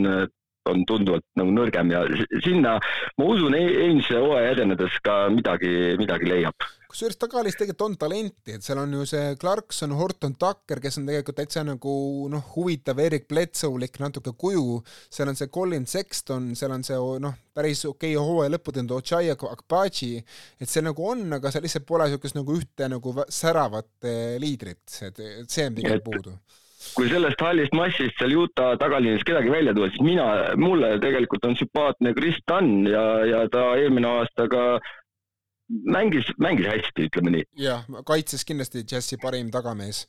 on 0.68 0.82
tunduvalt 0.88 1.24
nagu 1.40 1.52
nõrgem 1.54 1.92
ja 1.94 2.02
sinna 2.44 2.76
ma 3.18 3.28
usun, 3.32 3.56
eelmise 3.56 4.18
hooaja 4.20 4.52
edenedes 4.54 4.98
ka 5.04 5.22
midagi, 5.32 5.96
midagi 6.00 6.28
leiab. 6.28 6.68
kusjuures 6.90 7.18
Tagalis 7.20 7.56
tegelikult 7.56 7.86
on 7.86 7.96
talenti, 8.00 8.56
et 8.56 8.66
seal 8.66 8.80
on 8.82 8.92
ju 8.98 9.04
see 9.06 9.36
Clarkson, 9.40 9.94
Horton 9.96 10.34
Tucker, 10.40 10.82
kes 10.82 10.98
on 10.98 11.06
tegelikult 11.08 11.38
täitsa 11.38 11.62
nagu 11.64 11.94
noh, 12.32 12.44
huvitav 12.56 12.98
Erik 13.00 13.28
Bledsoe-lik 13.30 14.00
natuke 14.02 14.34
kuju, 14.36 14.80
seal 15.08 15.30
on 15.30 15.38
see 15.38 15.52
Colin 15.54 15.86
Sexton, 15.86 16.50
seal 16.58 16.74
on 16.74 16.84
see 16.86 16.98
noh, 17.24 17.36
päris 17.54 17.84
okei 17.86 18.16
okay, 18.16 18.30
hooaja 18.30 18.56
lõppu 18.56 18.74
teinud 18.74 18.96
Ochai 18.98 19.30
Akbaji, 19.30 20.24
et 20.61 20.68
see 20.68 20.84
nagu 20.84 21.06
on, 21.12 21.28
aga 21.38 21.54
seal 21.54 21.64
lihtsalt 21.64 21.86
pole 21.88 22.11
niisugust 22.11 22.36
nagu 22.36 22.58
ühte 22.58 22.90
nagu 22.90 23.14
säravat 23.30 24.11
eh, 24.11 24.34
liidrit, 24.42 24.84
et, 25.06 25.22
et 25.44 25.50
see 25.50 25.70
on 25.70 25.78
pigem 25.78 26.02
puudu 26.04 26.34
kui 26.94 27.10
sellest 27.10 27.42
hallist 27.44 27.74
massist 27.76 28.16
seal 28.18 28.32
Utah 28.40 28.72
tagaliinis 28.80 29.24
kedagi 29.28 29.52
välja 29.52 29.74
tuua, 29.76 29.90
siis 29.92 30.04
mina, 30.04 30.26
mulle 30.60 30.94
tegelikult 31.02 31.44
on 31.48 31.58
sümpaatne 31.58 32.14
Chris 32.16 32.40
Dunn 32.48 32.88
ja, 32.88 33.04
ja 33.28 33.44
ta 33.52 33.70
eelmine 33.80 34.08
aasta 34.20 34.48
ka 34.50 34.64
mängis, 35.70 36.30
mängis 36.42 36.68
hästi, 36.70 37.08
ütleme 37.08 37.34
nii. 37.36 37.46
jah, 37.64 37.84
kaitses 38.06 38.44
kindlasti 38.48 38.84
Jazzi 38.90 39.18
parim 39.22 39.50
tagamees. 39.54 40.06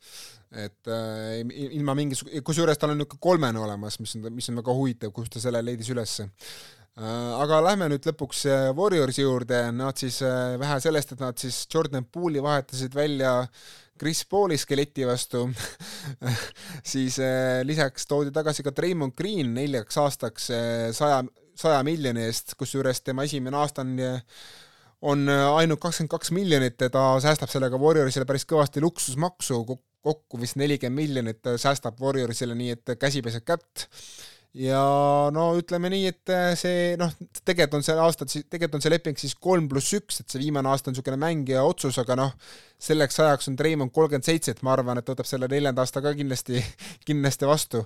et 0.52 0.88
äh, 0.92 1.40
ilma 1.78 1.96
mingisuguse, 1.96 2.42
kusjuures 2.44 2.80
tal 2.80 2.92
on 2.92 3.00
niisugune 3.00 3.24
kolmene 3.24 3.60
olemas, 3.62 4.00
mis 4.04 4.18
on, 4.18 4.26
mis 4.36 4.50
on 4.52 4.60
väga 4.60 4.74
huvitav, 4.76 5.14
kust 5.16 5.32
ta 5.36 5.44
selle 5.44 5.62
leidis 5.64 5.92
ülesse 5.94 6.26
äh, 6.28 7.06
aga 7.40 7.62
lähme 7.68 7.88
nüüd 7.94 8.08
lõpuks 8.10 8.44
äh, 8.50 8.66
Warriorsi 8.76 9.24
juurde, 9.24 9.62
nad 9.76 10.02
siis 10.02 10.20
äh, 10.28 10.58
vähe 10.60 10.80
sellest, 10.84 11.16
et 11.16 11.24
nad 11.24 11.40
siis 11.40 11.64
Jordan 11.72 12.08
Poole'i 12.08 12.44
vahetasid 12.44 12.96
välja 12.96 13.38
Chris 14.00 14.24
Pauli 14.26 14.58
skeleti 14.58 15.06
vastu. 15.08 15.46
Siis 16.94 17.20
äh, 17.22 17.62
lisaks 17.68 18.08
toodi 18.10 18.34
tagasi 18.34 18.66
ka 18.66 18.74
Draymond 18.76 19.16
Green 19.18 19.54
neljaks 19.58 20.00
aastaks 20.02 20.50
äh, 20.56 20.90
saja, 20.96 21.22
saja 21.58 21.84
miljoni 21.88 22.26
eest, 22.28 22.56
kusjuures 22.60 23.04
tema 23.06 23.28
esimene 23.28 23.58
aasta 23.62 23.86
on 23.86 23.96
on 25.02 25.26
ainult 25.34 25.80
kakskümmend 25.82 26.12
kaks 26.14 26.30
miljonit 26.38 26.84
ja 26.84 26.92
ta 26.94 27.04
säästab 27.24 27.50
sellega 27.50 27.78
Warriorsile 27.82 28.26
päris 28.30 28.46
kõvasti 28.46 28.84
luksusmaksu, 28.84 29.64
kokku 30.06 30.38
vist 30.38 30.60
nelikümmend 30.62 31.02
miljonit 31.02 31.50
säästab 31.58 31.98
Warriorsile, 32.02 32.54
nii 32.54 32.76
et 32.76 32.92
käsi 33.02 33.24
peseb 33.26 33.48
kätt 33.48 33.88
ja 34.58 34.82
no 35.32 35.46
ütleme 35.60 35.90
nii, 35.94 36.10
et 36.12 36.32
äh, 36.34 36.50
see 36.60 36.96
noh, 37.00 37.12
tegelikult 37.40 37.78
on 37.80 37.86
see 37.86 37.96
aasta, 38.04 38.28
tegelikult 38.28 38.78
on 38.80 38.84
see 38.84 38.92
leping 38.92 39.20
siis 39.20 39.36
kolm 39.40 39.70
pluss 39.72 39.94
üks, 39.96 40.20
et 40.22 40.34
see 40.34 40.42
viimane 40.42 40.68
aasta 40.72 40.90
on 40.90 40.96
niisugune 40.96 41.20
mängija 41.22 41.64
otsus, 41.64 42.00
aga 42.02 42.18
noh, 42.20 42.34
selleks 42.82 43.22
ajaks 43.24 43.48
on 43.52 43.56
Treimond 43.60 43.94
kolmkümmend 43.96 44.28
seitse, 44.28 44.52
et 44.52 44.64
ma 44.68 44.74
arvan, 44.76 45.00
et 45.00 45.12
võtab 45.14 45.30
selle 45.30 45.48
neljanda 45.52 45.86
aasta 45.86 46.04
ka 46.04 46.12
kindlasti, 46.18 46.60
kindlasti 47.08 47.48
vastu 47.48 47.86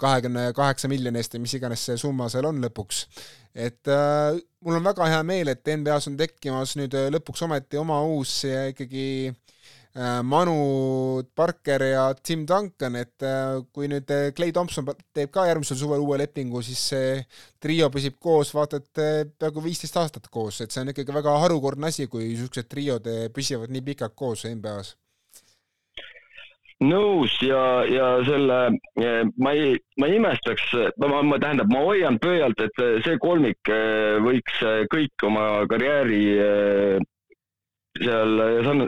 kahekümne 0.00 0.48
kaheksa 0.56 0.88
miljoni 0.92 1.20
eest 1.20 1.36
või 1.36 1.44
mis 1.44 1.56
iganes 1.60 1.84
see 1.90 2.00
summa 2.00 2.30
seal 2.32 2.48
on 2.48 2.62
lõpuks. 2.64 3.04
et 3.52 3.92
äh, 3.92 4.40
mul 4.64 4.80
on 4.80 4.88
väga 4.88 5.10
hea 5.12 5.20
meel, 5.26 5.52
et 5.52 5.68
NBA-s 5.68 6.08
on 6.08 6.16
tekkimas 6.16 6.78
nüüd 6.80 6.96
äh, 6.96 7.10
lõpuks 7.12 7.44
ometi 7.44 7.76
oma 7.82 8.00
uus 8.08 8.38
ikkagi 8.46 9.06
äh, 9.28 9.36
Äh, 9.36 9.55
Manu 9.96 11.22
Parker 11.34 11.82
ja 11.88 12.02
Tim 12.14 12.44
Duncan, 12.46 12.98
et 13.00 13.22
äh, 13.24 13.62
kui 13.72 13.88
nüüd 13.88 14.10
Clay 14.36 14.50
äh, 14.50 14.52
Thompson 14.52 14.84
teeb 15.16 15.32
ka 15.32 15.46
järgmisel 15.48 15.78
suvel 15.80 16.04
uue 16.04 16.18
lepingu, 16.20 16.60
siis 16.64 16.82
see 16.90 17.14
trio 17.62 17.88
püsib 17.94 18.18
koos 18.20 18.52
vaata 18.52 18.82
et 18.82 19.00
peaaegu 19.40 19.64
viisteist 19.64 19.96
aastat 19.96 20.28
koos, 20.28 20.60
et 20.60 20.74
see 20.74 20.84
on 20.84 20.92
ikkagi 20.92 21.16
väga 21.16 21.38
harukordne 21.46 21.88
asi, 21.88 22.10
kui 22.12 22.28
niisugused 22.28 22.68
triod 22.68 23.08
püsivad 23.32 23.72
nii 23.72 23.84
pikalt 23.88 24.16
koos 24.18 24.44
NBA-s. 24.50 24.92
Nõus 26.84 27.32
ja, 27.40 27.60
ja 27.88 28.12
selle, 28.26 28.56
ma 29.40 29.52
ei, 29.56 29.78
ma 29.96 30.10
ei 30.10 30.18
imestaks, 30.18 30.74
ma, 31.00 31.22
ma 31.24 31.38
tähendab, 31.40 31.72
ma 31.72 31.86
hoian 31.86 32.20
pöialt, 32.20 32.60
et 32.60 32.82
see 33.06 33.16
kolmik 33.22 33.72
võiks 34.26 34.60
kõik 34.92 35.24
oma 35.24 35.46
karjääri 35.72 36.20
seal 38.00 38.62
San, 38.66 38.84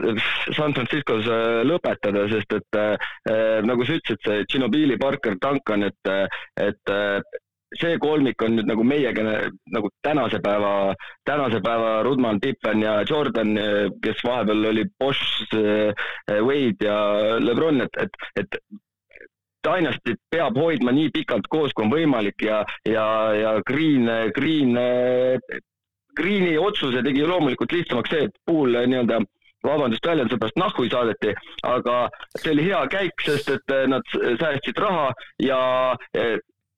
San 0.55 0.73
Franciscos 0.77 1.27
äh, 1.27 1.59
lõpetada, 1.67 2.25
sest 2.31 2.55
et 2.57 2.79
äh, 2.79 3.59
nagu 3.65 3.85
sa 3.85 3.99
ütlesid, 3.99 4.23
see 4.25 4.47
Ginobili, 4.53 4.97
Parker, 5.01 5.37
Duncan, 5.41 5.85
et, 5.87 6.11
et 6.59 6.93
see 7.79 7.99
kolmik 8.01 8.41
on 8.41 8.55
nüüd 8.57 8.69
nagu 8.69 8.83
meie 8.87 9.11
nagu 9.13 9.91
tänase 10.05 10.39
päeva, 10.41 10.95
tänase 11.27 11.61
päeva 11.61 11.99
Rudman, 12.07 12.41
Pippen 12.41 12.81
ja 12.81 12.99
Jordan, 13.05 13.53
kes 14.01 14.23
vahepeal 14.25 14.71
oli 14.71 14.85
Bosch, 14.99 15.53
Wade 15.53 16.87
ja 16.89 16.99
Lebron, 17.39 17.85
et, 17.85 18.01
et, 18.01 18.29
et 18.41 18.61
Dynastit 19.65 20.19
peab 20.31 20.57
hoidma 20.57 20.93
nii 20.95 21.11
pikalt 21.13 21.49
koos, 21.51 21.73
kui 21.75 21.85
on 21.85 21.91
võimalik 21.91 22.45
ja, 22.47 22.61
ja, 22.87 23.05
ja 23.35 23.57
Green, 23.67 24.07
Green 24.35 24.77
Greeni 26.17 26.57
otsuse 26.57 27.03
tegi 27.05 27.25
loomulikult 27.27 27.73
lihtsamaks 27.75 28.13
see, 28.13 28.27
et 28.27 28.39
pool 28.47 28.75
eh, 28.75 28.87
nii-öelda 28.89 29.21
vabandust 29.65 30.05
väljenduse 30.07 30.39
pärast 30.39 30.59
nahku 30.59 30.85
saadeti, 30.91 31.33
aga 31.67 31.97
see 32.37 32.53
oli 32.53 32.69
hea 32.69 32.79
käik, 32.91 33.25
sest 33.25 33.51
et 33.55 33.75
eh, 33.75 33.85
nad 33.91 34.15
säästsid 34.15 34.79
raha 34.79 35.09
ja 35.43 35.59
eh, 36.15 36.37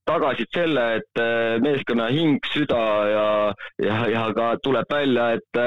tagasid 0.10 0.50
selle, 0.54 0.86
et 0.98 1.20
meeskonna 1.62 2.08
hing, 2.12 2.40
süda 2.52 2.80
ja, 3.08 3.26
ja, 3.86 4.00
ja 4.10 4.24
ka 4.36 4.48
tuleb 4.66 4.90
välja, 4.90 5.28
et 5.38 5.60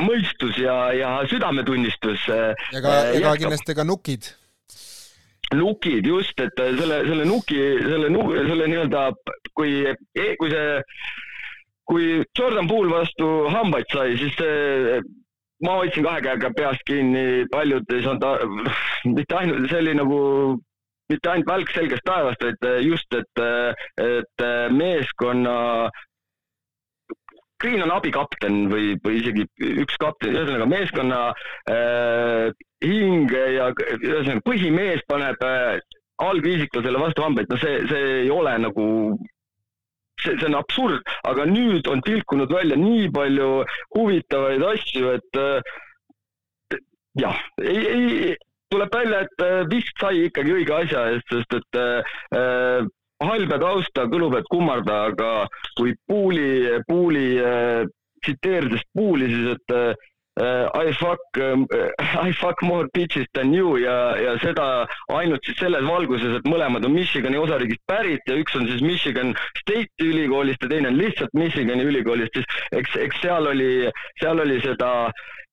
mõistus 0.00 0.56
ja, 0.58 0.78
ja 0.96 1.10
südametunnistus. 1.28 2.24
ja 2.32 2.80
ka, 2.80 2.94
ja 3.12 3.20
ka 3.28 3.36
kindlasti 3.44 3.76
ka 3.76 3.84
nukid 3.84 4.32
nukid 5.54 6.06
just, 6.06 6.40
et 6.40 6.56
selle, 6.56 7.00
selle 7.06 7.26
nuki, 7.28 7.58
selle, 7.84 8.10
selle 8.48 8.68
nii-öelda, 8.70 9.06
kui, 9.54 9.82
kui 10.40 10.52
see 10.52 10.78
kui 11.90 12.20
Jordan 12.38 12.68
Poole 12.70 12.92
vastu 12.92 13.28
hambaid 13.50 13.88
sai, 13.90 14.14
siis 14.20 14.36
see 14.38 15.00
ma 15.66 15.76
hoidsin 15.80 16.06
kahe 16.06 16.22
käega 16.24 16.50
peast 16.56 16.84
kinni, 16.88 17.46
paljud 17.52 17.90
ei 17.92 18.04
saanud, 18.04 18.68
mitte 19.16 19.36
ainult, 19.36 19.66
see 19.68 19.80
oli 19.82 19.96
nagu 19.98 20.20
mitte 21.10 21.32
ainult 21.32 21.50
välk 21.50 21.72
selgest 21.74 22.06
taevast, 22.06 22.46
vaid 22.46 22.86
just, 22.86 23.18
et, 23.18 23.42
et 24.06 24.46
meeskonna 24.76 25.56
Green 27.60 27.82
on 27.84 27.90
abikapten 27.92 28.70
või, 28.70 28.94
või 29.04 29.18
isegi 29.20 29.44
üks 29.82 29.98
kapten, 30.00 30.32
ühesõnaga 30.32 30.64
meeskonna 30.70 31.18
äh, 31.68 32.46
hinge 32.80 33.42
ja 33.52 33.66
ühesõnaga 33.98 34.40
põhimees 34.46 35.04
paneb 35.10 35.44
äh, 35.44 35.76
algviisiklusele 36.24 37.02
vastu 37.02 37.24
hambaid, 37.26 37.50
no 37.52 37.58
see, 37.60 37.82
see 37.90 38.06
ei 38.22 38.32
ole 38.32 38.54
nagu 38.64 38.86
see, 40.22 40.36
see 40.38 40.48
on 40.48 40.58
absurd, 40.58 41.14
aga 41.28 41.46
nüüd 41.50 41.88
on 41.90 42.02
tilkunud 42.06 42.52
välja 42.52 42.78
nii 42.80 43.08
palju 43.14 43.50
huvitavaid 43.96 44.64
asju, 44.72 45.16
et 45.16 45.40
äh, 45.40 46.78
jah, 47.20 47.42
ei, 47.64 47.82
ei, 47.94 48.36
tuleb 48.70 48.94
välja, 48.94 49.24
et 49.26 49.44
äh, 49.44 49.60
vist 49.70 49.94
sai 50.00 50.26
ikkagi 50.28 50.56
õige 50.60 50.76
asja 50.76 51.06
eest, 51.14 51.32
sest 51.34 51.58
et 51.58 51.80
äh, 51.80 52.90
hall 53.26 53.48
peab 53.50 53.64
austa, 53.66 54.06
kõlu 54.12 54.30
peab 54.34 54.46
kummarda, 54.52 55.00
aga 55.10 55.30
kui 55.78 55.96
Puuli, 56.08 56.78
Puuli 56.88 57.26
äh, 57.42 57.82
tsiteerides 58.24 58.84
Puuli, 58.94 59.28
siis 59.32 59.56
et 59.56 59.76
äh, 59.76 60.06
I 60.40 60.92
fuck 60.96 61.20
uh,, 61.36 61.64
I 62.26 62.32
fuck 62.32 62.62
more 62.62 62.88
bitches 62.96 63.26
than 63.34 63.52
you 63.54 63.76
ja, 63.76 64.16
ja 64.16 64.36
seda 64.40 64.86
ainult 65.12 65.44
siis 65.44 65.58
selles 65.60 65.84
valguses, 65.84 66.38
et 66.38 66.48
mõlemad 66.48 66.86
on 66.86 66.94
Michigani 66.94 67.40
osariigist 67.40 67.82
pärit 67.90 68.24
ja 68.30 68.38
üks 68.40 68.56
on 68.56 68.68
siis 68.70 68.80
Michigan 68.84 69.34
State'i 69.60 70.08
ülikoolist 70.08 70.64
ja 70.64 70.72
teine 70.72 70.92
on 70.92 70.98
lihtsalt 71.00 71.34
Michigani 71.36 71.84
ülikoolist, 71.84 72.38
siis 72.38 72.80
eks, 72.80 72.96
eks 73.08 73.20
seal 73.24 73.50
oli, 73.52 73.70
seal 74.22 74.40
oli 74.40 74.60
seda 74.64 74.92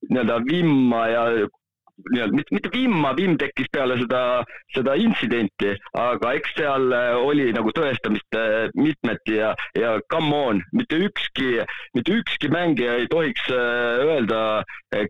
nii-öelda 0.08 0.42
vimma 0.48 1.04
ja 1.12 1.24
nii-öelda 2.12 2.36
mitte, 2.36 2.56
mitte 2.56 2.72
vimma, 2.74 3.14
vimm 3.18 3.38
tekkis 3.42 3.70
peale 3.74 3.98
seda, 4.02 4.22
seda 4.76 4.96
intsidenti, 5.02 5.74
aga 5.98 6.34
eks 6.38 6.54
seal 6.60 6.94
äh, 6.96 7.16
oli 7.18 7.50
nagu 7.56 7.74
tõestamist 7.76 8.38
äh, 8.38 8.70
mitmeti 8.78 9.40
ja, 9.40 9.54
ja 9.78 9.98
come 10.14 10.42
on, 10.52 10.62
mitte 10.78 11.00
ükski, 11.08 11.64
mitte 11.98 12.20
ükski 12.22 12.52
mängija 12.54 13.00
ei 13.02 13.10
tohiks 13.12 13.50
äh, 13.54 14.06
öelda 14.06 14.42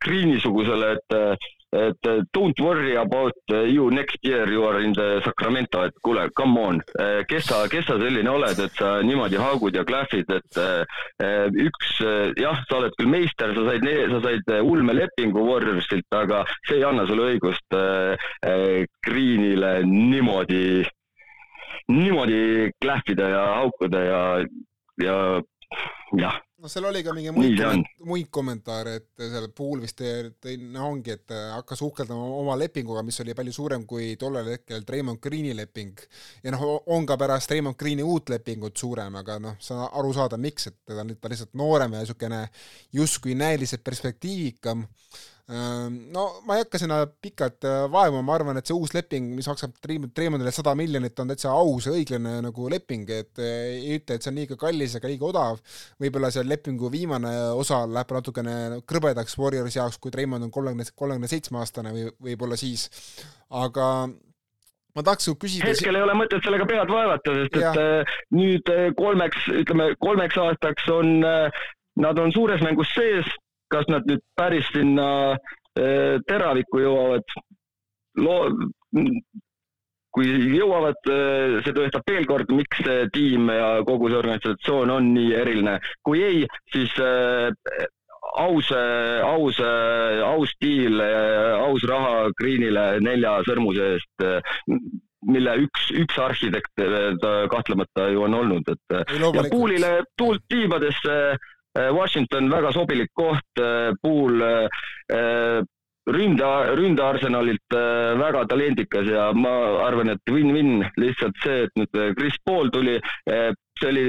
Greeni-sugusele, 0.04 0.96
et 0.98 1.46
et 1.78 2.10
don't 2.34 2.60
worry 2.60 2.96
about 2.98 3.54
you 3.70 3.90
next 3.92 4.18
year 4.24 4.50
you 4.50 4.64
are 4.66 4.82
in 4.82 4.94
the 4.94 5.22
Sacramento, 5.24 5.84
et 5.86 5.94
kuule, 6.04 6.30
come 6.36 6.58
on, 6.60 6.82
kes 7.30 7.48
sa, 7.50 7.64
kes 7.72 7.86
sa 7.88 7.98
selline 8.02 8.30
oled, 8.32 8.60
et 8.64 8.80
sa 8.80 8.98
niimoodi 9.06 9.40
haagud 9.42 9.76
ja 9.78 9.84
klähvid, 9.88 10.32
et 10.38 10.60
eh, 10.62 11.48
üks, 11.68 11.98
jah, 12.40 12.62
sa 12.70 12.80
oled 12.80 12.96
küll 12.98 13.12
meister, 13.12 13.54
sa 13.56 13.66
said, 13.70 13.88
sa 14.14 14.22
said 14.26 14.54
ulmelepingu 14.62 15.46
Warriorsilt, 15.48 16.08
aga 16.16 16.44
see 16.68 16.80
ei 16.80 16.88
anna 16.88 17.08
sulle 17.10 17.34
õigust 17.34 17.78
eh, 17.78 18.30
eh, 18.48 18.88
Greenile 19.06 19.78
niimoodi, 19.88 20.86
niimoodi 21.94 22.42
klähvida 22.82 23.30
ja 23.36 23.46
haukuda 23.62 24.04
ja, 24.08 24.24
ja 25.04 25.18
jah 26.18 26.42
no 26.62 26.70
seal 26.72 26.88
oli 26.90 27.04
ka 27.06 27.14
mingi 27.14 27.32
muid, 27.36 27.62
muid 28.08 28.30
kommentaare, 28.34 28.96
et 29.00 29.24
seal 29.24 29.48
Puul 29.56 29.84
vist 29.84 30.02
tõi, 30.02 30.56
no 30.74 30.88
ongi, 30.90 31.14
et 31.14 31.34
hakkas 31.54 31.84
uhkeldama 31.86 32.28
oma 32.40 32.58
lepinguga, 32.60 33.04
mis 33.06 33.20
oli 33.24 33.36
palju 33.38 33.54
suurem 33.54 33.86
kui 33.90 34.16
tollel 34.20 34.52
hetkel 34.56 34.86
Raymond 34.90 35.22
Greeni 35.24 35.54
leping. 35.58 36.02
ja 36.44 36.54
noh, 36.56 36.66
on 36.94 37.06
ka 37.10 37.18
pärast 37.20 37.54
Raymond 37.54 37.78
Greeni 37.80 38.06
uut 38.06 38.34
lepingut 38.34 38.78
suurem, 38.78 39.16
aga 39.22 39.40
noh, 39.44 39.58
on 39.76 39.84
aru 39.88 40.14
saada, 40.18 40.42
miks, 40.42 40.70
et 40.72 40.80
ta 40.86 41.02
on, 41.04 41.14
ta 41.22 41.34
lihtsalt 41.34 41.54
noorem 41.58 41.94
ja 41.94 42.04
niisugune 42.04 42.44
justkui 42.98 43.38
näiliselt 43.38 43.84
perspektiivikam 43.86 44.86
no 45.48 46.24
ma 46.44 46.58
ei 46.58 46.64
hakka 46.66 46.80
sinna 46.82 46.98
pikalt 47.08 47.64
äh, 47.64 47.86
vaevuma, 47.92 48.24
ma 48.26 48.34
arvan, 48.36 48.58
et 48.60 48.68
see 48.68 48.76
uus 48.76 48.92
leping, 48.92 49.30
mis 49.38 49.48
maksab 49.48 49.78
Treimondile 49.80 50.52
sada 50.52 50.74
miljonit, 50.76 51.16
on 51.24 51.32
täitsa 51.32 51.54
aus 51.56 51.88
ja 51.88 51.94
õiglane 51.96 52.42
nagu 52.44 52.68
leping, 52.72 53.08
et 53.16 53.40
äh, 53.40 53.78
ei 53.78 53.96
ütle, 53.96 54.18
et 54.18 54.26
see 54.26 54.34
on 54.34 54.42
liiga 54.42 54.58
kallis 54.60 54.98
ega 55.00 55.08
liiga 55.08 55.30
odav. 55.30 55.62
võib-olla 56.04 56.34
see 56.36 56.44
lepingu 56.44 56.92
viimane 56.92 57.32
osa 57.56 57.86
läheb 57.88 58.12
natukene 58.18 58.58
krõbedaks 58.92 59.40
Warriorsi 59.40 59.80
jaoks, 59.80 60.02
kui 60.04 60.12
Treimond 60.12 60.50
on 60.50 60.52
kolmekümne, 60.52 60.90
kolmekümne 60.96 61.32
seitsme 61.32 61.64
aastane 61.64 61.96
või 61.96 62.12
võib-olla 62.30 62.60
siis, 62.60 62.90
aga 63.48 63.88
ma 64.12 65.08
tahaks 65.08 65.32
su 65.32 65.40
küsida. 65.40 65.72
hetkel 65.72 65.96
ei 65.96 66.08
ole 66.10 66.20
mõtet 66.20 66.44
sellega 66.44 66.68
pead 66.68 66.92
vaevata, 66.92 67.40
sest 67.40 67.60
ja. 67.64 67.72
et 67.72 67.84
äh, 67.86 68.22
nüüd 68.36 68.76
kolmeks, 69.00 69.48
ütleme 69.64 69.94
kolmeks 70.04 70.44
aastaks 70.44 70.92
on, 70.92 71.22
nad 72.04 72.20
on 72.20 72.36
suures 72.36 72.60
mängus 72.68 72.92
sees 73.00 73.38
kas 73.74 73.88
nad 73.92 74.08
nüüd 74.10 74.24
päris 74.38 74.68
sinna 74.74 75.10
eh, 75.78 76.18
teravikku 76.28 76.82
jõuavad, 76.84 77.36
loo-, 78.24 78.54
kui 80.16 80.32
jõuavad, 80.56 81.12
eh, 81.14 81.60
see 81.66 81.76
tõestab 81.76 82.08
veel 82.10 82.26
kord, 82.30 82.54
miks 82.56 82.82
see 82.86 83.06
tiim 83.14 83.52
ja 83.54 83.76
kogu 83.88 84.10
see 84.12 84.22
organisatsioon 84.22 84.94
on 84.96 85.12
nii 85.18 85.36
eriline. 85.38 85.78
kui 86.08 86.24
ei, 86.26 86.46
siis 86.74 86.94
äh, 87.04 87.52
aus, 88.38 88.72
aus, 89.24 89.60
aus 90.26 90.56
diil, 90.62 91.02
aus 91.02 91.84
raha 91.90 92.30
Greenile 92.38 92.98
nelja 93.02 93.38
sõrmuse 93.48 93.94
eest, 93.96 94.26
mille 95.28 95.56
üks, 95.66 95.90
üks 95.98 96.20
arhitekt 96.22 96.84
ta 97.22 97.32
kahtlemata 97.52 98.10
ju 98.14 98.26
on 98.28 98.38
olnud, 98.38 98.70
et 98.74 98.98
ja 99.18 99.46
Poolile 99.50 99.92
tuult 100.20 100.44
tiibadesse 100.52 101.16
Washington 101.94 102.50
väga 102.52 102.72
sobilik 102.74 103.10
koht, 103.14 103.62
äh, 103.62 103.92
pool 104.02 104.42
äh, 104.42 105.64
ründe, 106.08 106.52
ründearsenalilt 106.80 107.76
väga 108.22 108.46
talendikas 108.48 109.10
ja 109.12 109.32
ma 109.36 109.52
arvan, 109.84 110.14
et 110.14 110.32
win-win 110.32 110.86
lihtsalt 110.96 111.36
see, 111.44 111.66
et 111.66 111.76
nüüd 111.76 112.00
Chris 112.16 112.38
Paul 112.48 112.72
tuli, 112.72 112.96
see 113.28 113.90
oli 113.90 114.06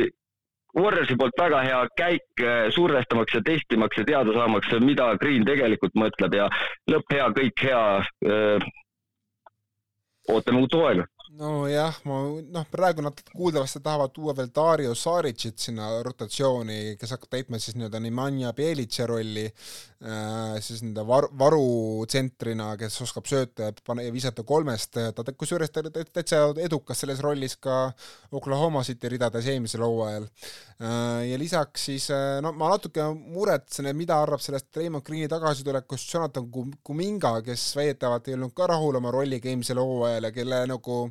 Warriorsi 0.78 1.16
poolt 1.18 1.34
väga 1.40 1.64
hea 1.66 1.80
käik 1.98 2.44
survestamaks 2.76 3.34
ja 3.34 3.42
testimaks 3.42 3.98
ja 3.98 4.06
teada 4.06 4.36
saamaks, 4.36 4.70
mida 4.78 5.10
Green 5.18 5.42
tegelikult 5.48 5.98
mõtleb 5.98 6.38
ja 6.38 6.46
lõpp 6.86 7.18
hea, 7.18 7.28
kõik 7.40 7.66
hea. 7.66 7.82
ootame 10.30 10.62
uut 10.62 10.78
hooaega 10.78 11.08
nojah, 11.36 11.96
ma 12.08 12.18
noh, 12.52 12.64
praegu 12.70 13.02
nad 13.04 13.18
kuuldavasti 13.34 13.80
tahavad 13.84 14.12
tuua 14.14 14.34
veel 14.36 14.48
Dario 14.54 14.94
Saricit 14.96 15.58
sinna 15.60 15.90
rotatsiooni, 16.04 16.96
kes 17.00 17.12
hakkab 17.14 17.32
täitma 17.34 17.60
siis 17.60 17.76
nii-öelda 17.76 18.00
Nemanja 18.00 18.52
Bjelitše 18.56 19.06
rolli 19.08 19.44
äh,, 19.44 20.56
siis 20.64 20.80
nii-öelda 20.82 21.04
var-, 21.08 21.28
varutsentrina, 21.38 22.70
kes 22.80 23.00
oskab 23.04 23.28
sööta 23.28 23.68
ja 23.68 23.76
pane-, 23.84 24.06
ja 24.08 24.14
visata 24.14 24.44
kolmest, 24.48 24.96
ta 24.96 25.34
kusjuures 25.34 25.72
ta 25.72 25.82
oli 25.84 25.92
täitsa 25.92 26.40
edukas 26.64 27.04
selles 27.04 27.20
rollis 27.24 27.58
ka 27.60 27.90
Oklahoma 28.32 28.84
City 28.86 29.12
ridades 29.12 29.50
eelmisel 29.52 29.84
hooajal 29.84 30.28
äh,. 30.28 31.28
ja 31.28 31.40
lisaks 31.40 31.88
siis 31.90 32.08
äh, 32.14 32.38
no 32.44 32.54
ma 32.56 32.72
natuke 32.72 33.04
muretsen, 33.18 33.90
et 33.90 33.98
mida 33.98 34.16
arvab 34.22 34.42
sellest 34.44 34.72
Raymond 34.80 35.04
Greeni 35.04 35.28
tagasitulekust 35.28 36.14
Jonathan 36.14 36.48
Kuminga, 36.82 37.36
kes 37.44 37.70
väidetavalt 37.76 38.28
ei 38.32 38.38
olnud 38.38 38.56
ka 38.56 38.70
rahul 38.72 38.96
oma 39.02 39.12
rolliga 39.12 39.50
eelmisel 39.52 39.82
hooajal 39.82 40.30
ja 40.30 40.34
kelle 40.34 40.64
nagu 40.72 41.02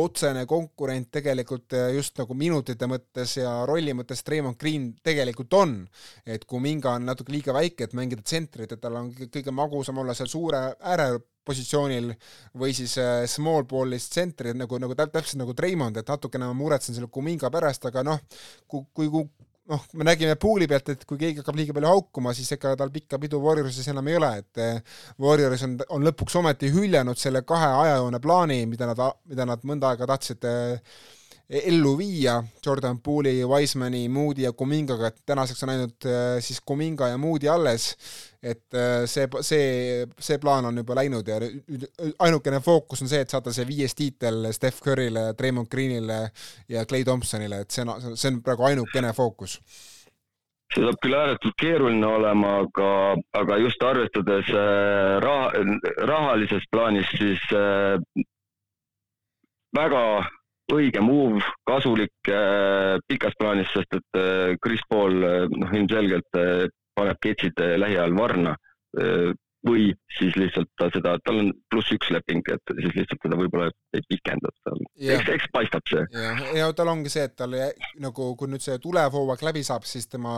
otsene 0.00 0.44
konkurent 0.48 1.10
tegelikult 1.12 1.74
eh, 1.76 1.90
just 1.96 2.16
nagu 2.20 2.36
minutite 2.38 2.88
mõttes 2.88 3.36
ja 3.36 3.52
rolli 3.68 3.94
mõttes 3.96 4.24
Raymond 4.28 4.58
Green 4.60 4.92
tegelikult 5.04 5.52
on. 5.58 5.74
et 6.26 6.44
kui 6.48 6.60
Minga 6.60 6.94
on 6.96 7.04
natuke 7.06 7.32
liiga 7.32 7.52
väike, 7.52 7.84
et 7.84 7.96
mängida 7.98 8.22
tsentrit, 8.22 8.72
et 8.72 8.80
tal 8.80 8.96
on 8.96 9.12
kõige 9.12 9.52
magusam 9.52 9.98
olla 9.98 10.14
seal 10.14 10.30
suure 10.30 10.62
ääre 10.80 11.18
positsioonil 11.44 12.12
või 12.58 12.74
siis 12.76 12.96
äh, 13.02 13.24
small 13.26 13.66
ball'is 13.68 14.08
tsentri 14.08 14.54
nagu, 14.54 14.78
nagu 14.78 14.94
täpselt 14.94 15.40
nagu 15.40 15.54
Treimond, 15.58 15.98
et 15.98 16.08
natukene 16.08 16.48
ma 16.48 16.56
muretsen 16.56 16.94
selle 16.94 17.10
Kuminga 17.10 17.50
pärast, 17.50 17.84
aga 17.90 18.04
noh, 18.06 18.20
kui, 18.70 18.86
kui, 18.94 19.10
kui 19.10 19.26
noh, 19.70 19.86
me 19.98 20.06
nägime 20.06 20.34
pool'i 20.40 20.66
pealt, 20.70 20.92
et 20.92 21.06
kui 21.08 21.20
keegi 21.20 21.42
hakkab 21.42 21.58
liiga 21.58 21.74
palju 21.76 21.90
haukuma, 21.90 22.34
siis 22.36 22.50
ega 22.56 22.74
tal 22.78 22.92
pikka 22.94 23.20
pidu 23.22 23.40
Warriorsis 23.42 23.88
enam 23.92 24.10
ei 24.10 24.18
ole, 24.18 24.30
et 24.42 24.62
eh, 24.62 25.00
Warriors 25.22 25.64
on, 25.68 25.78
on 25.96 26.06
lõpuks 26.08 26.38
ometi 26.40 26.72
hüljanud 26.74 27.18
selle 27.20 27.44
kahe 27.46 27.70
ajajoone 27.84 28.22
plaani, 28.22 28.62
mida 28.70 28.90
nad, 28.90 29.02
mida 29.30 29.46
nad 29.48 29.66
mõnda 29.68 29.92
aega 29.92 30.08
tahtsid 30.10 30.48
eh, 30.50 30.96
ellu 31.62 31.94
viia. 31.98 32.38
Jordan 32.64 33.00
Poole'i, 33.04 33.44
Wisemani, 33.44 34.06
Moody 34.08 34.46
ja 34.46 34.52
Kumingaga, 34.56 35.12
et 35.12 35.22
tänaseks 35.28 35.66
on 35.66 35.74
ainult 35.74 36.10
eh, 36.10 36.36
siis 36.44 36.62
Kuminga 36.64 37.12
ja 37.12 37.20
Moody 37.20 37.50
alles 37.52 37.92
et 38.42 38.74
äh, 38.74 39.04
see, 39.06 39.28
see, 39.46 40.06
see 40.18 40.38
plaan 40.42 40.66
on 40.66 40.80
juba 40.80 40.96
läinud 40.98 41.28
ja 41.30 41.38
ainukene 42.26 42.58
fookus 42.60 43.04
on 43.04 43.10
see, 43.10 43.22
et 43.22 43.30
saada 43.30 43.54
see 43.54 43.66
viies 43.68 43.94
tiitel 43.94 44.48
Steph 44.52 44.82
Curry'le, 44.82 45.28
Draymond 45.38 45.70
Greenile 45.70 46.24
ja 46.68 46.82
Clay 46.90 47.06
Thompsonile, 47.06 47.62
et 47.62 47.70
see 47.70 47.86
on, 47.86 48.16
see 48.16 48.32
on 48.32 48.42
praegu 48.42 48.66
ainukene 48.66 49.14
fookus. 49.14 49.60
See 50.72 50.82
saab 50.82 50.98
küll 51.04 51.14
ääretult 51.14 51.54
keeruline 51.60 52.08
olema, 52.08 52.58
aga, 52.64 52.90
aga 53.38 53.58
just 53.62 53.82
arvestades 53.86 54.50
äh, 54.50 55.16
raha, 55.22 55.64
rahalises 56.10 56.66
plaanis, 56.72 57.10
siis 57.20 57.42
äh, 57.54 58.24
väga 59.76 60.04
õige 60.72 61.02
move, 61.04 61.42
kasulik 61.68 62.32
äh, 62.32 62.98
pikas 63.06 63.36
plaanis, 63.38 63.70
sest 63.76 63.98
et 64.00 64.18
äh, 64.18 64.54
Chris 64.64 64.82
Paul 64.88 65.20
äh, 65.22 65.44
noh, 65.52 65.74
ilmselgelt 65.76 66.40
paneb 66.94 67.20
ketsid 67.22 67.62
lähiajal 67.78 68.16
varna 68.16 68.56
või 69.66 69.92
siis 70.18 70.34
lihtsalt 70.36 70.70
ta 70.78 70.88
seda, 70.92 71.14
tal 71.24 71.38
on 71.38 71.50
pluss 71.70 71.92
üks 71.94 72.10
leping, 72.10 72.42
et 72.50 72.72
siis 72.80 72.96
lihtsalt 72.96 73.22
seda 73.22 73.38
võib-olla 73.38 73.68
ei 73.94 74.02
pikendata. 74.10 74.74
eks, 74.98 75.30
eks 75.36 75.50
paistab 75.54 75.86
see. 75.90 76.02
ja, 76.16 76.32
ja 76.58 76.68
tal 76.76 76.90
ongi 76.90 77.12
see, 77.12 77.24
et 77.28 77.36
tal 77.38 77.54
nagu, 78.02 78.28
kui 78.38 78.50
nüüd 78.50 78.64
see 78.64 78.78
tulev 78.82 79.14
hooaeg 79.14 79.44
läbi 79.46 79.62
saab, 79.66 79.86
siis 79.86 80.10
tema 80.10 80.34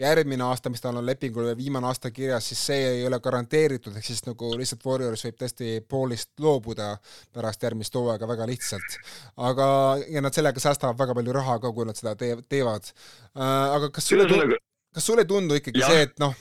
järgmine 0.00 0.44
aasta, 0.48 0.72
mis 0.74 0.82
tal 0.82 0.98
on 0.98 1.06
lepingul 1.06 1.52
viimane 1.58 1.86
aasta 1.86 2.10
kirjas, 2.14 2.50
siis 2.50 2.64
see 2.70 2.90
ei 2.96 3.06
ole 3.06 3.20
garanteeritud, 3.22 3.94
ehk 3.96 4.10
siis 4.10 4.24
nagu 4.26 4.50
lihtsalt 4.58 4.86
Warriors 4.86 5.26
võib 5.28 5.38
tõesti 5.44 5.78
poolist 5.88 6.32
loobuda 6.42 6.96
pärast 7.34 7.62
järgmist 7.62 7.94
hooaega 7.94 8.30
väga 8.30 8.48
lihtsalt. 8.50 8.98
aga, 9.36 9.68
ja 10.10 10.24
nad 10.24 10.34
sellega 10.34 10.62
säästavad 10.62 10.98
väga 10.98 11.14
palju 11.20 11.38
raha 11.38 11.60
ka, 11.62 11.72
kui 11.72 11.86
nad 11.86 11.98
seda 11.98 12.16
teevad. 12.18 12.90
Äh, 13.38 13.76
aga 13.78 13.92
kas 13.94 14.10
sulle, 14.10 14.58
kas 14.94 15.06
sulle 15.06 15.24
ei 15.26 15.30
tundu 15.30 15.58
ikkagi 15.58 15.82
ja. 15.82 15.90
see, 15.90 16.06
et 16.08 16.22
noh, 16.22 16.34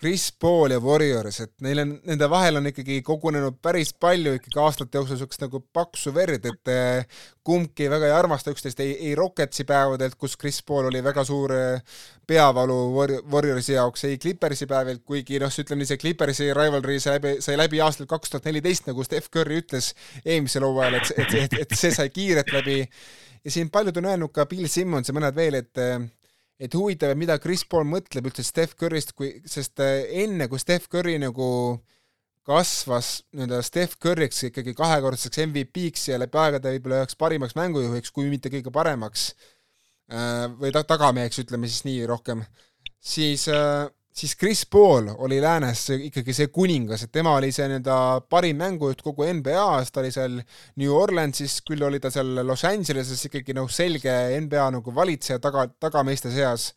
Chris 0.00 0.32
Paul 0.40 0.70
ja 0.70 0.80
Warriors, 0.80 1.38
et 1.40 1.52
neil 1.64 1.80
on, 1.80 1.92
nende 2.04 2.26
vahel 2.28 2.58
on 2.58 2.68
ikkagi 2.68 2.98
kogunenud 3.04 3.54
päris 3.64 3.94
palju 3.96 4.34
ikkagi 4.36 4.58
aastate 4.60 4.98
jooksul 4.98 5.16
niisugust 5.16 5.40
nagu 5.46 5.62
paksu 5.72 6.12
verd, 6.12 6.44
et 6.50 6.70
eh, 6.72 7.22
kumbki 7.46 7.88
väga 7.88 8.10
ei 8.10 8.12
armasta 8.12 8.52
üksteist, 8.52 8.82
ei, 8.84 8.92
ei 9.08 9.14
Rocketsi 9.16 9.64
päevadelt, 9.64 10.18
kus 10.20 10.36
Chris 10.36 10.60
Paul 10.68 10.90
oli 10.90 11.00
väga 11.04 11.24
suur 11.24 11.54
eh, 11.56 11.96
peavalu 12.28 12.76
Warriorsi 13.32 13.72
jaoks, 13.78 14.04
ei 14.04 14.18
Clippersi 14.20 14.68
päevilt, 14.68 15.00
kuigi 15.08 15.40
noh, 15.40 15.56
ütleme 15.64 15.80
nii, 15.80 15.88
see 15.88 16.02
Clippersi 16.04 16.50
rivalry 16.52 16.98
sai 17.00 17.16
läbi, 17.16 17.32
sai 17.48 17.56
läbi 17.56 17.80
aastal 17.80 18.10
kaks 18.10 18.34
tuhat 18.34 18.50
neliteist, 18.50 18.90
nagu 18.90 19.06
Steph 19.06 19.32
Curry 19.32 19.62
ütles 19.64 19.94
eelmisel 20.26 20.68
hooajal, 20.68 21.00
et, 21.00 21.14
et, 21.24 21.38
et, 21.46 21.58
et 21.64 21.72
see 21.78 21.96
sai 21.96 22.12
kiirelt 22.12 22.52
läbi 22.52 22.82
ja 22.84 23.56
siin 23.56 23.72
paljud 23.72 23.96
on 23.96 24.12
öelnud 24.12 24.36
ka 24.36 24.44
Bill 24.50 24.68
Simmons 24.68 25.08
ja 25.08 25.16
mõned 25.16 25.40
veel, 25.40 25.56
et 25.64 25.80
eh, 25.80 25.98
et 26.58 26.74
huvitav, 26.74 27.12
mida 27.18 27.36
Chris 27.42 27.64
Paul 27.68 27.86
mõtleb 27.88 28.30
üldse 28.30 28.44
Steph 28.46 28.76
Curry'st, 28.80 29.12
kui, 29.16 29.34
sest 29.48 29.82
äh, 29.84 30.06
enne, 30.24 30.48
kui 30.48 30.60
Steph 30.62 30.88
Curry 30.92 31.18
nagu 31.20 31.48
kasvas 32.46 33.26
nii-öelda 33.34 33.60
Steph 33.66 33.98
Curry'ks 34.02 34.46
ikkagi 34.48 34.76
kahekordseks 34.78 35.42
MVP-ks 35.48 36.08
ja 36.12 36.20
läbi 36.22 36.38
aegade 36.40 36.72
võib-olla 36.76 37.02
üheks 37.02 37.18
parimaks 37.18 37.56
mängujuhiks, 37.58 38.14
kui 38.14 38.30
mitte 38.30 38.52
kõige 38.52 38.72
paremaks, 38.74 39.28
äh, 40.12 40.46
või 40.56 40.72
ta-, 40.74 40.86
tagameheks, 40.86 41.42
ütleme 41.42 41.68
siis 41.70 41.84
nii 41.88 42.06
rohkem, 42.08 42.44
siis 43.02 43.48
äh, 43.52 43.88
siis 44.16 44.36
Chris 44.38 44.66
Paul 44.72 45.08
oli 45.18 45.40
läänes 45.42 45.90
ikkagi 45.96 46.32
see 46.36 46.48
kuningas, 46.52 47.04
et 47.04 47.12
tema 47.12 47.34
oli 47.36 47.52
see 47.52 47.68
nii-öelda 47.68 47.96
parim 48.32 48.58
mängujuht 48.62 49.02
kogu 49.04 49.26
NBA-s, 49.40 49.92
ta 49.92 50.00
oli 50.02 50.12
seal 50.14 50.38
New 50.80 50.92
Orleansis, 50.96 51.60
küll 51.66 51.84
oli 51.84 52.00
ta 52.00 52.10
seal 52.12 52.40
Los 52.46 52.64
Angeleses 52.68 53.28
ikkagi 53.28 53.56
noh, 53.56 53.68
selge 53.72 54.14
NBA 54.40 54.68
nagu 54.78 54.94
valitseja 54.94 55.40
taga, 55.42 55.66
tagameeste 55.80 56.32
seas. 56.32 56.70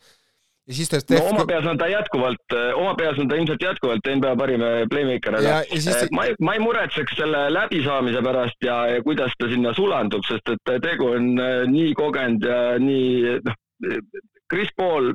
ja 0.69 0.75
siis 0.75 0.91
ta 0.91 0.99
no 1.15 1.21
oma 1.31 1.45
peas 1.49 1.65
on 1.65 1.79
ta 1.79 1.87
jätkuvalt, 1.89 2.57
oma 2.77 2.91
peas 2.99 3.17
on 3.23 3.31
ta 3.31 3.39
ilmselt 3.39 3.63
jätkuvalt 3.63 4.11
NBA 4.19 4.35
parim 4.37 4.65
playmaker, 4.91 5.39
aga 5.39 5.61
siis... 5.71 5.87
Eh, 5.95 6.11
ma 6.11 6.27
ei, 6.27 6.35
ma 6.43 6.57
ei 6.57 6.61
muretseks 6.61 7.15
selle 7.17 7.47
läbisaamise 7.55 8.21
pärast 8.25 8.67
ja, 8.67 8.83
ja 8.91 8.99
kuidas 9.07 9.31
ta 9.39 9.47
sinna 9.49 9.73
sulandub, 9.73 10.27
sest 10.27 10.53
et 10.57 10.75
tegu 10.83 11.07
on 11.15 11.31
eh, 11.39 11.63
nii 11.71 11.95
kogenud 11.97 12.45
ja 12.51 12.61
nii 12.83 13.39
noh, 13.47 13.59
Chris 14.51 14.75
Paul 14.75 15.13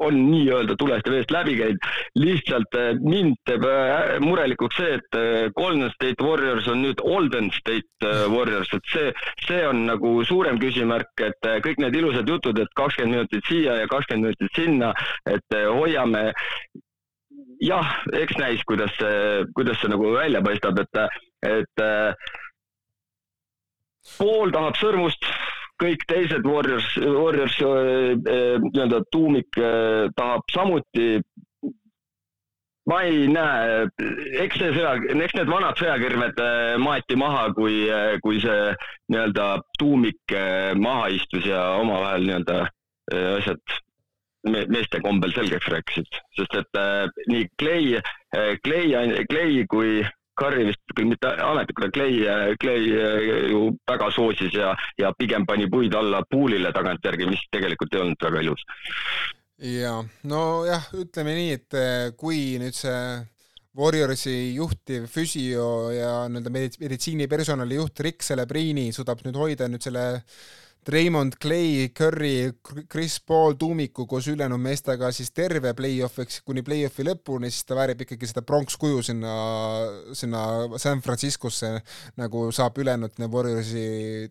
on 0.00 0.16
nii-öelda 0.30 0.76
tulest 0.78 1.06
ja 1.06 1.12
veest 1.12 1.30
läbi 1.34 1.56
käinud. 1.58 1.88
lihtsalt 2.18 2.76
äh, 2.78 2.90
mind 3.00 3.36
teeb 3.48 3.64
äh, 3.68 4.16
murelikuks 4.24 4.76
see, 4.80 4.96
et 4.98 5.18
äh, 5.18 5.50
Golden 5.56 5.90
State 5.94 6.24
Warriors 6.24 6.68
on 6.68 6.82
nüüd 6.84 7.02
Olden 7.04 7.50
State 7.54 8.12
Warriors, 8.32 8.72
et 8.74 8.92
see, 8.92 9.12
see 9.46 9.60
on 9.68 9.84
nagu 9.86 10.12
suurem 10.24 10.58
küsimärk, 10.60 11.12
et 11.24 11.50
kõik 11.64 11.82
need 11.82 11.96
ilusad 12.00 12.28
jutud, 12.28 12.58
et 12.58 12.72
kakskümmend 12.78 13.18
minutit 13.18 13.48
siia 13.48 13.76
ja 13.82 13.90
kakskümmend 13.90 14.30
minutit 14.30 14.56
sinna, 14.56 14.92
et 15.28 15.58
hoiame 15.68 16.30
jah, 17.60 17.96
eks 18.16 18.38
näis, 18.40 18.64
kuidas 18.68 18.92
see, 18.98 19.44
kuidas 19.56 19.80
see 19.82 19.92
nagu 19.92 20.14
välja 20.16 20.40
paistab, 20.44 20.80
et, 20.80 21.02
et 21.44 21.84
pool 24.16 24.52
tahab 24.54 24.80
sõrmust 24.80 25.28
kõik 25.80 26.04
teised 26.10 26.46
Warriors, 26.46 26.88
Warriors 27.00 27.56
äh, 27.64 28.12
äh, 28.14 28.56
nii-öelda 28.64 29.02
tuumik 29.14 29.58
äh, 29.58 30.08
tahab 30.16 30.44
samuti 30.52 31.20
ma 32.90 33.02
ei 33.06 33.28
näe, 33.30 33.84
eks 34.42 34.58
see 34.58 34.70
sõja, 34.74 34.96
eks 35.12 35.36
need 35.36 35.50
vanad 35.52 35.78
sõjakirved 35.78 36.40
maeti 36.82 37.14
maha, 37.20 37.44
kui, 37.54 37.84
kui 38.24 38.40
see 38.42 38.72
nii-öelda 39.12 39.46
tuumik 39.78 40.34
maha 40.80 41.10
istus 41.14 41.46
ja 41.46 41.60
omavahel 41.78 42.26
nii-öelda 42.26 42.56
asjad 43.36 43.76
meeste 44.72 44.98
kombel 45.04 45.30
selgeks 45.36 45.70
rääkisid, 45.70 46.18
sest 46.34 46.56
et 46.64 46.80
nii 47.30 47.46
Clay, 47.60 48.00
Clay, 48.64 48.96
Clay 49.30 49.62
kui 49.70 50.00
Curry 50.40 50.68
vist 50.70 50.94
küll 50.96 51.10
mitte 51.10 51.32
ametlikult, 51.44 51.92
Clay, 51.96 52.22
Clay 52.62 52.86
ju 53.50 53.66
väga 53.88 54.10
soosis 54.14 54.54
ja, 54.56 54.72
ja 55.00 55.12
pigem 55.18 55.46
pani 55.48 55.68
puid 55.70 55.94
alla 55.94 56.22
pool'ile 56.28 56.72
tagantjärgi, 56.76 57.28
mis 57.30 57.42
tegelikult 57.52 57.94
ei 57.94 58.04
olnud 58.04 58.28
väga 58.28 58.46
ilus. 58.46 58.64
ja 59.60 59.98
nojah, 60.24 60.88
ütleme 60.96 61.36
nii, 61.36 61.58
et 61.58 61.76
eh, 61.76 62.06
kui 62.16 62.56
nüüd 62.62 62.76
see 62.76 63.02
Warriorsi 63.78 64.56
juhtiv 64.56 65.04
füsio 65.06 65.92
ja 65.94 66.24
nii-öelda 66.26 66.50
meditsiinipersonali 66.50 67.76
juht 67.78 68.00
Rick 68.02 68.24
Celebrini 68.26 68.88
suudab 68.92 69.22
nüüd 69.22 69.38
hoida 69.38 69.68
nüüd 69.70 69.84
selle 69.84 70.02
Raymond 70.88 71.36
Clay, 71.42 71.88
Curry, 71.92 72.52
Chris 72.88 73.18
Paul 73.20 73.52
tuumiku 73.60 74.06
koos 74.06 74.26
ülejäänud 74.32 74.60
meestega 74.60 75.10
siis 75.12 75.28
terve 75.36 75.74
play-off'iks 75.76 76.40
kuni 76.46 76.62
play-off'i 76.64 77.04
lõpuni, 77.04 77.50
siis 77.52 77.66
ta 77.68 77.76
väärib 77.76 78.06
ikkagi 78.06 78.30
seda 78.30 78.42
pronkskuju 78.46 79.02
sinna, 79.04 79.34
sinna 80.16 80.42
San 80.80 81.02
Franciscosse, 81.04 81.74
nagu 82.20 82.46
saab 82.56 82.80
ülejäänud 82.80 83.20
Warriorsi 83.30 83.84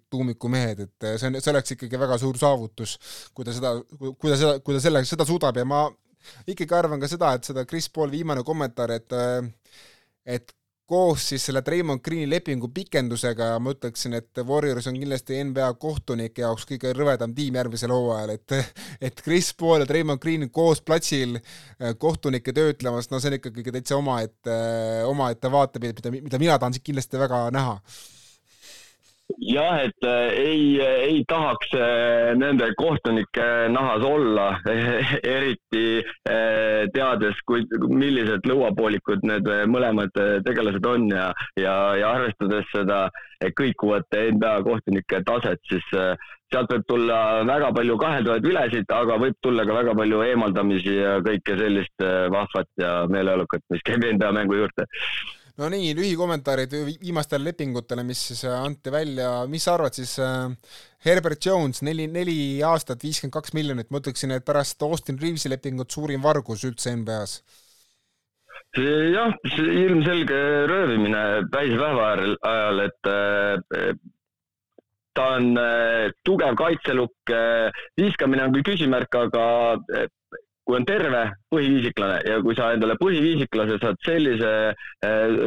tuumiku 0.09 0.49
mehed, 0.49 0.85
et 0.88 1.09
see 1.21 1.30
on, 1.30 1.39
see 1.39 1.53
oleks 1.53 1.77
ikkagi 1.77 2.01
väga 2.01 2.17
suur 2.21 2.41
saavutus, 2.41 2.97
kui 3.34 3.45
ta 3.47 3.53
seda, 3.55 3.76
kui 3.99 4.31
ta 4.31 4.35
seda, 4.35 4.59
kui 4.65 4.76
ta 4.76 4.84
selle, 4.84 5.05
seda 5.05 5.27
suudab. 5.30 5.61
Ja 5.61 5.67
ma 5.69 5.85
ikkagi 6.49 6.76
arvan 6.76 6.99
ka 7.01 7.07
seda, 7.11 7.35
et 7.38 7.45
seda 7.47 7.65
Chris 7.69 7.91
Paul 7.93 8.11
viimane 8.11 8.43
kommentaar, 8.47 8.97
et 8.97 9.19
et 10.30 10.51
koos 10.90 11.28
siis 11.32 11.45
selle 11.45 11.61
Draymond 11.66 12.02
Greeni 12.06 12.28
lepingu 12.30 12.72
pikendusega 12.74 13.52
ma 13.61 13.74
ütleksin, 13.76 14.16
et 14.18 14.41
Warriors 14.45 14.90
on 14.90 14.98
kindlasti 14.98 15.38
NBA 15.45 15.70
kohtunike 15.82 16.44
jaoks 16.44 16.66
kõige 16.70 16.94
rõvedam 16.98 17.34
tiim 17.38 17.60
järgmisel 17.60 17.94
hooajal, 17.94 18.36
et 18.36 18.57
et 19.10 19.24
Chris 19.24 19.52
Paul 19.53 19.84
ja 19.84 19.90
Draymond 19.90 20.22
Green 20.24 20.48
koos 20.53 20.82
platsil 20.86 21.38
äh, 21.40 21.94
kohtunikke 21.98 22.53
töötlemas, 22.56 23.11
no 23.11 23.22
see 23.22 23.32
on 23.32 23.40
ikkagi 23.40 23.76
täitsa 23.76 23.99
omaette, 23.99 24.61
omaette 25.10 25.52
vaatepilt, 25.52 26.02
mida, 26.06 26.16
mida 26.30 26.41
mina 26.41 26.57
tahan 26.61 26.80
kindlasti 26.84 27.22
väga 27.22 27.45
näha 27.53 27.78
jah, 29.38 29.84
et 29.84 30.06
äh, 30.06 30.31
ei, 30.34 30.80
ei 30.81 31.23
tahaks 31.27 31.73
äh, 31.73 32.34
nende 32.38 32.72
kohtunike 32.77 33.69
nahas 33.72 34.03
olla, 34.06 34.47
eriti 35.35 36.01
äh, 36.01 36.89
teades, 36.93 37.38
kui, 37.45 37.65
millised 37.89 38.47
lõuapoolikud 38.49 39.26
need 39.30 39.47
mõlemad 39.69 40.14
tegelased 40.45 40.85
on 40.85 41.07
ja, 41.14 41.30
ja, 41.60 41.76
ja 41.99 42.11
arvestades 42.18 42.68
seda 42.73 43.07
kõikuvat 43.56 44.10
NBA 44.11 44.57
kohtunike 44.65 45.22
taset, 45.27 45.61
siis 45.69 45.85
sealt 45.93 46.72
võib 46.73 46.85
tulla 46.89 47.19
väga 47.47 47.69
palju 47.77 47.95
kaheldavaid 48.01 48.47
vilesid, 48.49 48.89
aga 48.91 49.19
võib 49.22 49.38
tulla 49.45 49.64
ka 49.69 49.77
väga 49.77 49.93
palju 49.95 50.23
eemaldamisi 50.26 50.97
ja 50.97 51.19
kõike 51.23 51.56
sellist 51.61 52.07
vahvat 52.34 52.69
ja 52.81 52.93
meeleolukat, 53.07 53.64
mis 53.72 53.85
käib 53.85 54.03
NBA 54.10 54.34
mängu 54.35 54.60
juurde 54.60 54.89
no 55.60 55.68
nii, 55.72 55.91
lühikommentaarid 55.98 56.73
viimastele 57.02 57.49
lepingutele, 57.49 58.03
mis 58.07 58.22
siis 58.31 58.44
äh, 58.48 58.56
anti 58.56 58.91
välja, 58.94 59.31
mis 59.52 59.65
sa 59.68 59.76
arvad 59.76 59.98
siis 59.98 60.15
äh, 60.23 60.76
Herbert 61.06 61.45
Jones, 61.45 61.84
neli, 61.86 62.07
neli 62.11 62.38
aastat, 62.65 63.03
viiskümmend 63.03 63.36
kaks 63.36 63.56
miljonit, 63.57 63.90
ma 63.91 64.02
ütleksin, 64.02 64.36
et 64.36 64.45
pärast 64.48 64.81
Austin 64.88 65.19
Reavesi 65.19 65.52
lepingut 65.52 65.91
suurim 65.91 66.23
vargus 66.23 66.64
üldse 66.68 66.95
NBA-s 66.95 67.41
jah, 68.77 69.34
ilmselge 69.57 70.40
röövimine 70.69 71.22
päispäeva 71.49 72.11
ajal, 72.14 72.84
et 72.86 73.10
äh, 73.10 73.94
ta 75.18 75.26
on 75.40 75.57
tugev 76.23 76.53
kaitselukk, 76.56 77.34
viskamine 77.98 78.45
on 78.45 78.53
küll 78.53 78.68
küsimärk, 78.69 79.18
aga 79.18 79.48
kui 80.70 80.78
on 80.78 80.86
terve 80.86 81.22
põhiviisiklane 81.50 82.18
ja 82.30 82.36
kui 82.46 82.54
sa 82.58 82.68
endale 82.76 82.94
põhiviisiklase 83.02 83.80
saad 83.82 83.98
sellise 84.06 84.52
äh, 84.70 85.40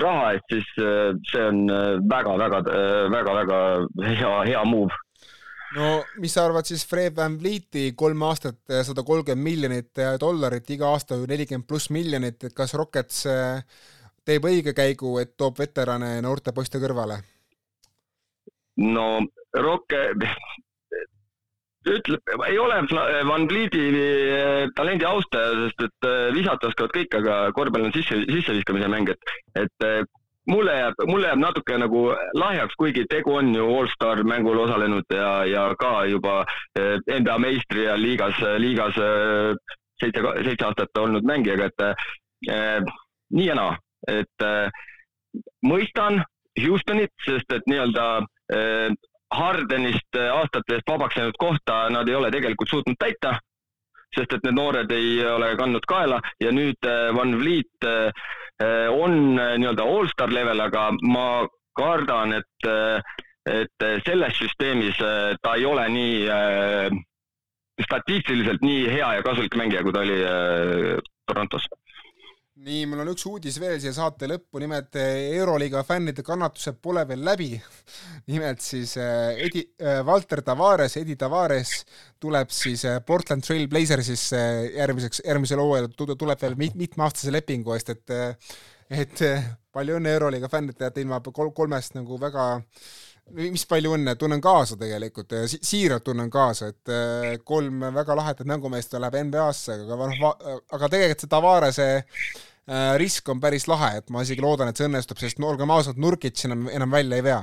raha 0.00 0.30
eest, 0.32 0.46
siis 0.54 0.70
äh, 0.80 1.10
see 1.28 1.42
on 1.44 1.66
väga-väga 2.08 2.62
äh,, 2.64 3.02
väga-väga 3.12 3.58
äh, 3.84 4.14
hea, 4.16 4.30
hea 4.48 4.62
move 4.64 4.96
no 5.76 5.90
mis 6.22 6.32
sa 6.32 6.46
arvad 6.48 6.64
siis 6.64 6.86
Fred 6.88 7.18
Van 7.18 7.36
Vlieti 7.36 7.90
kolm 8.00 8.24
aastat, 8.24 8.62
sada 8.88 9.04
kolmkümmend 9.04 9.44
miljonit 9.44 10.02
dollarit, 10.22 10.72
iga 10.72 10.88
aasta 10.94 11.20
nelikümmend 11.20 11.68
pluss 11.68 11.92
miljonit, 11.92 12.48
et 12.48 12.56
kas 12.56 12.72
Rockets 12.80 13.26
teeb 14.26 14.48
õige 14.48 14.72
käigu, 14.72 15.18
et 15.20 15.36
toob 15.36 15.60
veterane 15.60 16.16
noorte 16.24 16.56
poiste 16.56 16.80
kõrvale? 16.80 17.20
no 18.80 19.20
Rock, 19.56 19.92
ütleb, 21.92 22.34
ei 22.48 22.58
ole 22.58 22.82
Van 23.28 23.46
Vlieti 23.50 23.86
talendi 24.76 25.06
austaja, 25.08 25.54
sest 25.64 25.86
et 25.86 26.08
visata 26.34 26.70
oskavad 26.70 26.94
kõik, 26.96 27.18
aga 27.20 27.40
korvpall 27.56 27.88
on 27.88 27.94
sisse, 27.94 28.18
sisseviskamise 28.26 28.90
mäng, 28.92 29.12
et, 29.14 29.34
et 29.62 29.88
mulle 30.50 30.74
jääb, 30.76 31.00
mulle 31.10 31.30
jääb 31.30 31.42
natuke 31.42 31.78
nagu 31.78 32.02
lahjaks, 32.38 32.76
kuigi 32.78 33.06
tegu 33.10 33.38
on 33.38 33.54
ju 33.54 33.66
allstar 33.78 34.22
mängul 34.26 34.60
osalenud 34.66 35.14
ja, 35.14 35.32
ja 35.46 35.66
ka 35.78 36.04
juba 36.10 36.44
NBA 36.76 37.38
meistri 37.42 37.86
ja 37.86 37.96
liigas, 37.98 38.38
liigas 38.62 38.98
seitse, 40.00 40.22
seitse 40.44 40.68
aastat 40.68 41.00
olnud 41.00 41.26
mängijaga, 41.26 41.70
et 41.70 41.84
äh, 42.52 42.94
nii 43.34 43.50
ja 43.50 43.58
naa, 43.58 43.76
et 44.10 44.44
äh, 44.44 44.82
mõistan 45.66 46.22
Houstonit, 46.56 47.12
sest 47.26 47.52
et 47.52 47.66
nii-öelda 47.68 48.06
äh, 48.52 48.88
Hardenist 49.36 50.16
aastate 50.16 50.78
eest 50.78 50.88
vabaks 50.90 51.16
jäänud 51.18 51.38
kohta 51.38 51.86
nad 51.92 52.08
ei 52.08 52.14
ole 52.14 52.30
tegelikult 52.34 52.70
suutnud 52.70 52.98
täita, 52.98 53.36
sest 54.16 54.32
et 54.32 54.46
need 54.46 54.56
noored 54.56 54.92
ei 54.94 55.20
ole 55.28 55.52
kandnud 55.60 55.86
kaela 55.88 56.20
ja 56.40 56.52
nüüd 56.54 56.88
äh, 56.88 57.10
Van 57.16 57.36
Vliet 57.40 57.88
äh, 57.88 58.28
on 58.90 59.36
nii-öelda 59.36 59.84
allstar 59.84 60.32
level, 60.32 60.62
aga 60.64 60.88
ma 61.04 61.46
kardan, 61.76 62.32
et, 62.32 62.68
et 63.52 63.84
selles 64.06 64.38
süsteemis 64.40 64.96
ta 65.44 65.52
ei 65.58 65.66
ole 65.68 65.82
nii 65.92 66.22
statistiliselt 67.84 68.64
nii 68.64 68.86
hea 68.88 69.10
ja 69.18 69.26
kasulik 69.26 69.58
mängija, 69.60 69.82
kui 69.84 69.92
ta 69.92 70.06
oli 70.06 70.16
Torontos 71.28 71.68
nii, 72.64 72.84
mul 72.88 73.02
on 73.02 73.10
üks 73.12 73.26
uudis 73.28 73.58
veel 73.60 73.76
siia 73.80 73.92
saate 73.92 74.28
lõppu, 74.30 74.60
nimelt 74.62 74.96
eh, 75.00 75.34
Euroliiga 75.36 75.82
fännide 75.86 76.24
kannatused 76.24 76.78
pole 76.82 77.02
veel 77.08 77.24
läbi. 77.26 77.50
nimelt 78.32 78.64
siis 78.64 78.94
eh, 79.00 79.42
Edi, 79.46 79.64
eh, 79.80 80.00
Valter 80.06 80.42
Tavares, 80.46 80.96
Edi 81.00 81.18
Tavares 81.20 81.74
tuleb 82.22 82.52
siis 82.54 82.86
Portland 83.06 83.44
Trail 83.44 83.68
Blazersisse 83.68 84.40
järgmiseks, 84.76 85.20
järgmisel 85.26 85.60
hooajal 85.60 85.92
tuleb 86.14 86.40
veel 86.42 86.56
mit, 86.60 86.78
mitmeaastase 86.80 87.34
lepingu 87.34 87.76
eest, 87.76 87.92
et 87.92 88.16
et 88.86 89.20
palju 89.74 89.96
õnne 89.98 90.12
Euroliiga 90.14 90.48
fännidele, 90.48 90.88
et 90.88 91.00
ilma 91.02 91.18
kolmest 91.34 91.96
nagu 91.98 92.16
väga 92.22 92.44
mis 93.34 93.64
palju 93.66 93.96
õnne, 93.96 94.14
tunnen 94.18 94.40
kaasa 94.40 94.76
tegelikult 94.78 95.32
si, 95.50 95.58
siiralt 95.64 96.04
tunnen 96.06 96.28
kaasa, 96.30 96.68
et 96.70 97.42
kolm 97.44 97.82
väga 97.94 98.14
lahedat 98.18 98.46
mängumeest 98.46 98.94
läheb 98.94 99.16
NBA-sse, 99.26 99.80
aga 99.82 100.10
noh, 100.12 100.36
aga 100.76 100.92
tegelikult 100.92 101.24
see 101.24 101.32
Tavarese 101.32 101.88
Äh, 102.66 102.98
risk 102.98 103.28
on 103.28 103.38
päris 103.40 103.68
lahe, 103.70 104.00
et 104.00 104.08
ma 104.10 104.24
isegi 104.26 104.42
loodan, 104.42 104.66
et 104.66 104.78
see 104.78 104.88
õnnestub, 104.88 105.20
sest 105.22 105.38
no 105.38 105.52
olgem 105.52 105.70
ausad, 105.70 106.00
Nurkic 106.02 106.40
enam, 106.48 106.64
enam 106.66 106.90
välja 106.90 107.20
ei 107.20 107.22
vea. 107.22 107.42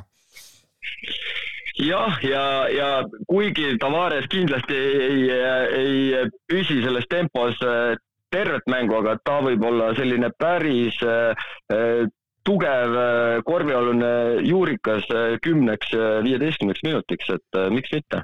Jah, 1.80 2.18
ja, 2.28 2.42
ja 2.68 2.90
kuigi 3.32 3.78
Tavares 3.80 4.28
kindlasti 4.30 4.76
ei, 4.76 5.22
ei, 5.32 5.94
ei 6.20 6.28
püsi 6.52 6.82
selles 6.84 7.08
tempos 7.08 7.56
äh, 7.64 7.96
tervet 8.36 8.68
mängu, 8.68 8.98
aga 9.00 9.16
ta 9.24 9.38
võib 9.46 9.64
olla 9.70 9.94
selline 9.96 10.28
päris 10.36 11.00
tugev 12.48 12.98
korvialune 13.48 14.12
juurikas 14.48 15.08
kümneks, 15.44 15.94
viieteistkümneks 16.26 16.86
minutiks, 16.86 17.32
et 17.34 17.60
miks 17.74 17.94
mitte? 17.96 18.24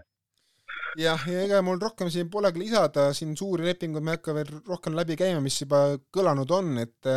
Jah, 1.00 1.22
ja 1.30 1.44
ega 1.46 1.60
mul 1.64 1.78
rohkem 1.80 2.10
siin 2.12 2.32
polegi 2.34 2.64
lisada, 2.64 3.12
siin 3.14 3.36
suuri 3.38 3.68
lepinguid 3.68 4.04
ma 4.04 4.16
ei 4.16 4.18
hakka 4.18 4.34
veel 4.36 4.50
rohkem 4.68 4.96
läbi 4.98 5.16
käima, 5.20 5.42
mis 5.44 5.60
juba 5.62 5.84
kõlanud 6.16 6.52
on, 6.58 6.72
et 6.82 7.10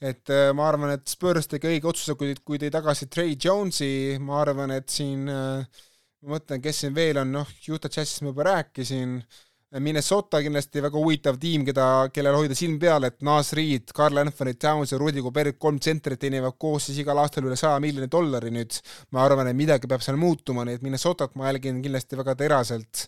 et 0.00 0.32
ma 0.56 0.68
arvan, 0.70 0.94
et 0.96 1.04
Spurs 1.10 1.50
tegi 1.50 1.68
õige 1.68 1.90
otsuse, 1.90 2.16
kui, 2.18 2.32
kui 2.44 2.58
tõi 2.62 2.72
tagasi 2.72 3.10
Trey 3.12 3.36
Jonesi, 3.36 4.16
ma 4.24 4.40
arvan, 4.40 4.72
et 4.74 4.88
siin 4.90 5.28
ma 5.28 6.32
mõtlen, 6.32 6.62
kes 6.64 6.82
siin 6.84 6.96
veel 6.96 7.20
on, 7.22 7.36
noh, 7.40 7.52
Utah 7.68 7.92
Jazzist 7.92 8.24
ma 8.24 8.32
juba 8.32 8.48
rääkisin 8.48 9.18
äh,, 9.20 9.47
Minnesota 9.76 10.38
kindlasti 10.40 10.80
väga 10.80 10.96
huvitav 10.96 11.36
tiim, 11.40 11.64
keda, 11.66 12.08
kellel 12.12 12.38
hoida 12.38 12.54
silm 12.56 12.78
peal, 12.80 13.04
et 13.04 13.18
Nas 13.26 13.50
Reed, 13.56 13.92
Carl 13.96 14.16
Anthony 14.22 14.54
Towns 14.56 14.94
ja 14.94 14.98
Rudy 15.00 15.20
Gobert, 15.20 15.58
kolm 15.60 15.76
tsentrit 15.76 16.20
teenivad 16.22 16.56
koos 16.56 16.86
siis 16.88 17.02
igal 17.02 17.20
aastal 17.20 17.44
üle 17.44 17.56
saja 17.60 17.76
miljoni 17.84 18.08
dollari 18.08 18.48
nüüd. 18.54 18.78
ma 19.12 19.26
arvan, 19.26 19.50
et 19.50 19.58
midagi 19.58 19.90
peab 19.90 20.00
seal 20.04 20.16
muutuma, 20.16 20.64
nii 20.64 20.78
et 20.78 20.86
Minnesotat 20.86 21.36
ma 21.36 21.50
jälgin 21.50 21.82
kindlasti 21.84 22.16
väga 22.16 22.34
teraselt. 22.40 23.04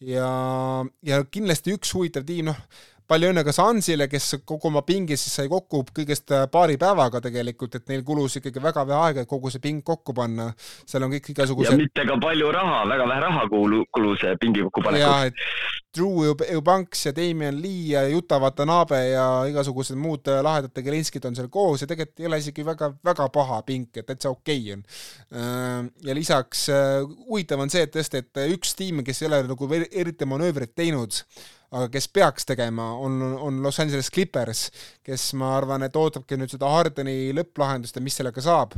ja, 0.00 0.30
ja 1.04 1.20
kindlasti 1.28 1.76
üks 1.76 1.92
huvitav 1.92 2.24
tiim, 2.24 2.48
noh, 2.48 2.64
palju 3.08 3.30
õnne 3.32 3.44
ka 3.46 3.54
Sansile, 3.56 4.06
kes 4.10 4.36
kogu 4.46 4.68
oma 4.68 4.82
pingi 4.86 5.16
siis 5.16 5.32
sai 5.40 5.48
kokku 5.50 5.80
kõigest 5.96 6.32
äh, 6.36 6.44
paari 6.52 6.76
päevaga 6.80 7.22
tegelikult, 7.24 7.78
et 7.78 7.88
neil 7.88 8.04
kulus 8.06 8.38
ikkagi 8.40 8.62
väga 8.62 8.84
vähe 8.88 9.00
aega, 9.08 9.24
et 9.24 9.30
kogu 9.30 9.52
see 9.52 9.62
ping 9.64 9.80
kokku 9.84 10.14
panna. 10.16 10.50
seal 10.58 11.06
on 11.06 11.14
kõik 11.16 11.32
igasugused. 11.32 11.72
ja 11.72 11.80
mitte 11.80 12.04
ka 12.08 12.18
palju 12.20 12.52
raha, 12.52 12.84
väga 12.90 13.08
vähe 13.08 13.24
raha 13.24 13.48
kulu, 13.48 13.82
kulus 13.94 14.24
pingi 14.40 14.64
kokkupanekuks. 14.66 15.06
jah, 15.06 15.26
et 15.26 15.96
Drew 15.96 16.34
Eubanks 16.52 17.06
ja 17.06 17.14
Damien 17.16 17.62
Lee 17.62 17.94
ja 17.94 18.04
Juta 18.08 18.38
Watanabe 18.42 19.00
ja 19.08 19.26
igasugused 19.48 19.96
muud 19.96 20.28
äh, 20.28 20.42
lahedad 20.44 20.74
tegelinskid 20.76 21.24
on 21.24 21.38
seal 21.38 21.48
koos 21.48 21.82
ja 21.82 21.88
tegelikult 21.88 22.20
ei 22.20 22.28
ole 22.28 22.42
isegi 22.44 22.64
väga, 22.66 22.92
väga 23.04 23.28
paha 23.32 23.62
pink, 23.66 23.96
et 23.96 24.08
täitsa 24.10 24.30
okei 24.34 24.60
okay 24.60 24.76
on. 24.76 24.84
Äh, 25.32 25.92
ja 26.04 26.16
lisaks 26.16 26.68
huvitav 27.24 27.64
on 27.64 27.72
see, 27.72 27.88
et 27.88 27.94
tõesti, 27.96 28.20
et 28.20 28.48
üks 28.52 28.76
tiim, 28.76 29.00
kes 29.06 29.22
ei 29.22 29.32
ole 29.32 29.46
nagu 29.48 29.76
eriti 29.88 30.28
manöövrit 30.28 30.76
teinud, 30.76 31.22
aga 31.74 31.88
kes 31.92 32.08
peaks 32.12 32.48
tegema, 32.48 32.90
on, 33.04 33.20
on 33.44 33.60
Los 33.62 33.78
Angeles 33.82 34.10
Clippers, 34.12 34.68
kes 35.04 35.30
ma 35.38 35.52
arvan, 35.58 35.84
et 35.84 35.96
ootabki 35.96 36.38
nüüd 36.40 36.52
seda 36.54 36.70
Hardeni 36.72 37.34
lõpplahendust 37.36 37.98
ja 37.98 38.04
mis 38.04 38.18
sellega 38.18 38.44
saab. 38.44 38.76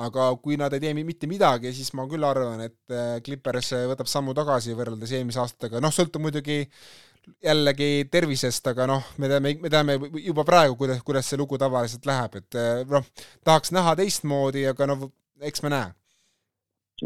aga 0.00 0.28
kui 0.38 0.54
nad 0.54 0.70
ei 0.72 0.80
tee 0.80 0.92
mitte 0.94 1.26
midagi, 1.26 1.72
siis 1.74 1.88
ma 1.98 2.04
küll 2.08 2.22
arvan, 2.24 2.60
et 2.62 2.94
äh, 2.94 3.16
Clippers 3.26 3.72
võtab 3.90 4.06
sammu 4.08 4.30
tagasi 4.38 4.76
võrreldes 4.78 5.10
eelmise 5.18 5.40
aastaga, 5.42 5.80
noh, 5.82 5.90
sõltub 5.90 6.22
muidugi 6.22 6.60
jällegi 7.42 8.06
tervisest, 8.10 8.70
aga 8.70 8.86
noh, 8.86 9.08
me 9.18 9.28
teame, 9.28 9.56
me 9.60 9.72
teame 9.72 9.98
juba 10.22 10.46
praegu, 10.46 10.78
kuidas, 10.78 11.02
kuidas 11.02 11.26
see 11.26 11.40
lugu 11.42 11.58
tavaliselt 11.58 12.06
läheb, 12.06 12.38
et 12.38 12.60
äh, 12.60 12.84
noh, 12.88 13.10
tahaks 13.44 13.74
näha 13.74 13.96
teistmoodi, 13.98 14.68
aga 14.70 14.92
noh, 14.92 15.08
eks 15.42 15.66
me 15.66 15.74
näe 15.74 15.90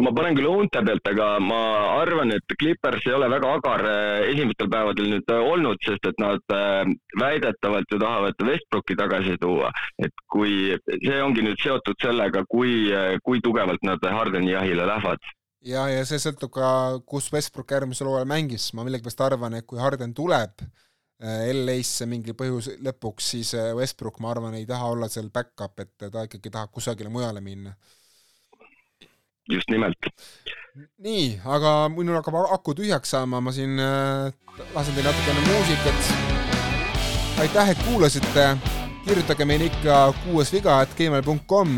ma 0.02 0.10
panen 0.14 0.34
küll 0.36 0.48
unte 0.50 0.82
pealt, 0.84 1.06
aga 1.10 1.26
ma 1.42 1.60
arvan, 2.00 2.32
et 2.34 2.54
Clippers 2.58 3.04
ei 3.06 3.14
ole 3.14 3.28
väga 3.30 3.52
agar 3.58 3.84
eh, 3.86 4.32
esimestel 4.32 4.70
päevadel 4.72 5.10
nüüd 5.12 5.30
eh, 5.30 5.50
olnud, 5.52 5.80
sest 5.86 6.08
et 6.10 6.20
nad 6.22 6.54
eh, 6.56 6.90
väidetavalt 7.20 7.94
ju 7.94 8.00
tahavad 8.02 8.44
Westbrooki 8.48 8.98
tagasi 8.98 9.38
tuua. 9.42 9.70
et 10.02 10.24
kui, 10.30 10.74
see 10.90 11.20
ongi 11.22 11.44
nüüd 11.46 11.60
seotud 11.62 11.98
sellega, 12.02 12.44
kui, 12.50 12.90
kui 13.24 13.42
tugevalt 13.44 13.82
nad 13.86 14.02
Hardeni 14.02 14.54
jahile 14.54 14.86
lähevad. 14.88 15.22
Ja, 15.64 15.86
ja 15.88 16.02
see 16.04 16.20
sõltub 16.20 16.52
ka, 16.52 16.68
kus 17.08 17.30
Westbrook 17.32 17.70
järgmisel 17.72 18.10
hooajal 18.10 18.28
mängis, 18.28 18.68
ma 18.76 18.84
millegipärast 18.84 19.22
arvan, 19.24 19.56
et 19.56 19.66
kui 19.68 19.80
Harden 19.80 20.12
tuleb 20.16 20.66
LA-sse 21.24 22.04
mingi 22.10 22.34
põhjus 22.36 22.74
lõpuks, 22.84 23.30
siis 23.36 23.54
Westbrook, 23.78 24.18
ma 24.20 24.34
arvan, 24.34 24.58
ei 24.58 24.66
taha 24.68 24.90
olla 24.92 25.08
seal 25.08 25.30
back-up, 25.32 25.78
et 25.80 26.10
ta 26.10 26.26
ikkagi 26.26 26.52
tahab 26.52 26.74
kusagile 26.74 27.12
mujale 27.12 27.40
minna 27.40 27.72
just 29.50 29.70
nimelt. 29.70 30.08
nii, 30.98 31.40
aga 31.44 31.88
minul 31.92 32.18
hakkab 32.18 32.40
aku 32.48 32.74
tühjaks 32.78 33.12
saama, 33.14 33.40
ma 33.44 33.52
siin 33.54 33.78
äh, 33.80 34.32
lasen 34.74 34.96
teile 34.96 35.10
natukene 35.10 35.44
muusikat. 35.48 36.08
aitäh, 37.44 37.74
et 37.74 37.84
kuulasite. 37.88 38.56
kirjutage 39.04 39.44
meile 39.44 39.66
ikka 39.68 40.14
kuues 40.22 40.48
viga, 40.52 40.78
et 40.80 40.94
gmail.com, 40.96 41.72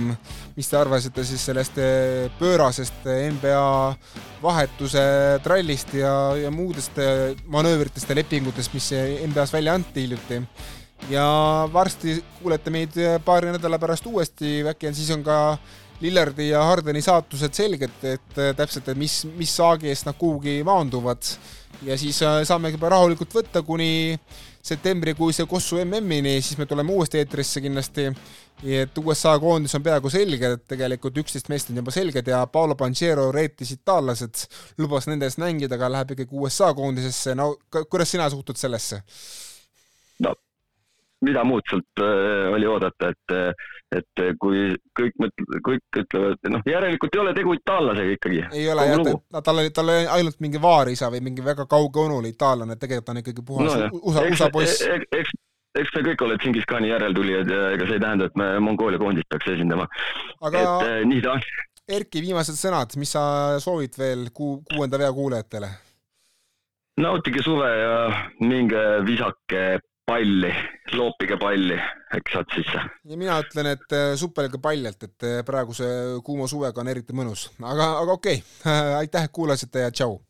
mis 0.55 0.69
te 0.71 0.77
arvasite 0.79 1.25
siis 1.27 1.43
sellest 1.49 1.79
äh, 1.83 2.31
pöörasest 2.39 3.09
NBA 3.35 3.97
vahetuse 4.43 5.03
trallist 5.43 5.95
ja, 5.95 6.37
ja 6.39 6.51
muudest 6.55 6.99
äh, 7.03 7.35
manöövritest 7.51 8.09
ja 8.09 8.21
lepingutest, 8.21 8.75
mis 8.75 8.93
NBA-s 9.27 9.53
välja 9.53 9.75
anti 9.75 10.07
hiljuti 10.07 10.45
ja 11.11 11.27
varsti 11.73 12.15
kuulete 12.39 12.71
meid 12.71 12.95
paari 13.25 13.51
nädala 13.53 13.79
pärast 13.79 14.07
uuesti, 14.07 14.63
äkki 14.71 14.89
on 14.89 14.95
siis 14.95 15.11
on 15.11 15.27
ka 15.27 15.59
Lillardi 16.01 16.51
ja 16.51 16.63
Hardeni 16.65 17.01
saatused 17.03 17.57
selged, 17.57 18.03
et 18.05 18.35
täpselt, 18.57 18.91
et 18.93 18.99
mis, 19.01 19.23
mis 19.39 19.53
saagi 19.57 19.89
eest 19.89 20.09
nad 20.09 20.19
kuhugi 20.19 20.59
maanduvad. 20.67 21.23
ja 21.83 21.97
siis 21.99 22.23
äh, 22.23 22.43
saamegi 22.45 22.77
juba 22.79 22.89
rahulikult 22.89 23.35
võtta 23.37 23.63
kuni 23.63 24.19
septembrikuise 24.65 25.45
Kossu 25.47 25.77
MM-ini, 25.85 26.41
siis 26.43 26.59
me 26.59 26.67
tuleme 26.67 26.93
uuesti 26.93 27.19
eetrisse 27.19 27.61
kindlasti. 27.61 28.07
et 28.65 28.99
USA 28.99 29.39
koondis 29.39 29.75
on 29.77 29.83
peaaegu 29.85 30.11
selge, 30.11 30.53
et 30.57 30.63
tegelikult 30.69 31.19
üksteist 31.21 31.49
meest 31.53 31.71
on 31.71 31.77
juba 31.77 31.93
selged 31.93 32.29
ja 32.29 32.47
Paolo 32.47 32.75
Panciero 32.75 33.31
reetis 33.33 33.75
itaallased, 33.77 34.47
lubas 34.79 35.07
nende 35.07 35.29
eest 35.29 35.39
mängida, 35.39 35.77
aga 35.77 35.91
läheb 35.93 36.17
ikkagi 36.17 36.41
USA 36.41 36.73
koondisesse, 36.75 37.35
no 37.37 37.55
kuidas 37.91 38.11
sina 38.11 38.31
suhtud 38.33 38.57
sellesse? 38.57 39.03
no 40.25 40.33
mida 41.25 41.45
muud 41.49 41.65
sealt 41.71 42.03
äh, 42.05 42.53
oli 42.53 42.69
oodata, 42.69 43.11
et, 43.15 43.33
äh, 43.33 43.73
et 43.97 44.23
kui 44.41 44.69
kõik 44.99 45.17
mõtlevad, 45.23 45.63
kõik 45.69 46.01
ütlevad, 46.03 46.51
noh, 46.53 46.65
järelikult 46.69 47.17
ei 47.17 47.23
ole 47.23 47.33
tegu 47.37 47.55
itaallasega 47.57 48.17
ikkagi. 48.19 48.43
ei 48.53 48.69
ole 48.73 48.87
jah, 48.91 49.17
tal 49.41 49.63
oli, 49.63 49.73
tal 49.75 49.93
oli 49.93 50.11
ainult 50.19 50.41
mingi 50.45 50.61
vaarisa 50.63 51.11
või 51.15 51.23
mingi 51.31 51.45
väga 51.45 51.67
kauge 51.71 52.03
onu 52.05 52.21
oli 52.21 52.35
itaallane, 52.35 52.77
tegelikult 52.81 53.15
on 53.15 53.23
ikkagi 53.23 53.47
puhas 53.47 53.71
no, 53.71 54.03
USA, 54.03 54.27
USA 54.27 54.51
poiss. 54.53 54.83
eks, 54.85 55.33
eks 55.81 55.97
me 55.97 56.05
kõik 56.11 56.27
ole 56.27 56.37
Džingis-Khani 56.43 56.93
järeltulijad 56.93 57.55
ja 57.55 57.63
ega 57.77 57.89
see 57.89 57.97
ei 57.97 58.05
tähenda, 58.05 58.29
et 58.29 58.37
me 58.37 58.51
Mongoolia 58.61 59.01
koondist 59.01 59.31
peaks 59.33 59.49
esindama. 59.57 59.89
aga 60.43 60.63
et, 60.67 60.87
äh, 60.91 61.01
nii 61.09 61.25
ta 61.25 61.39
on. 61.39 61.49
Erki, 61.97 62.21
viimased 62.21 62.59
sõnad, 62.59 62.97
mis 62.99 63.13
sa 63.15 63.25
soovid 63.63 63.95
veel 63.99 64.29
kuu, 64.35 64.59
kuuenda 64.75 64.99
vea 64.99 65.13
kuulajatele? 65.15 65.73
nautige 66.97 67.43
suve 67.45 67.69
ja 67.69 67.97
minge 68.41 68.83
visake 69.05 69.79
palli, 70.07 70.53
loopige 70.95 71.39
palli, 71.41 71.77
eks 72.15 72.37
saad 72.37 72.53
sisse. 72.55 72.83
ja 73.11 73.19
mina 73.19 73.41
ütlen, 73.43 73.73
et 73.75 73.97
äh, 73.97 74.13
supelge 74.19 74.61
paljalt, 74.63 75.03
et 75.03 75.27
äh, 75.27 75.41
praeguse 75.47 75.89
kuuma 76.25 76.47
suvega 76.51 76.83
on 76.83 76.93
eriti 76.93 77.17
mõnus, 77.17 77.49
aga, 77.63 77.91
aga 78.03 78.19
okei 78.21 78.41
okay. 78.41 78.95
aitäh, 79.03 79.27
et 79.27 79.35
kuulasite 79.35 79.87
ja 79.87 79.91
tšau 79.95 80.21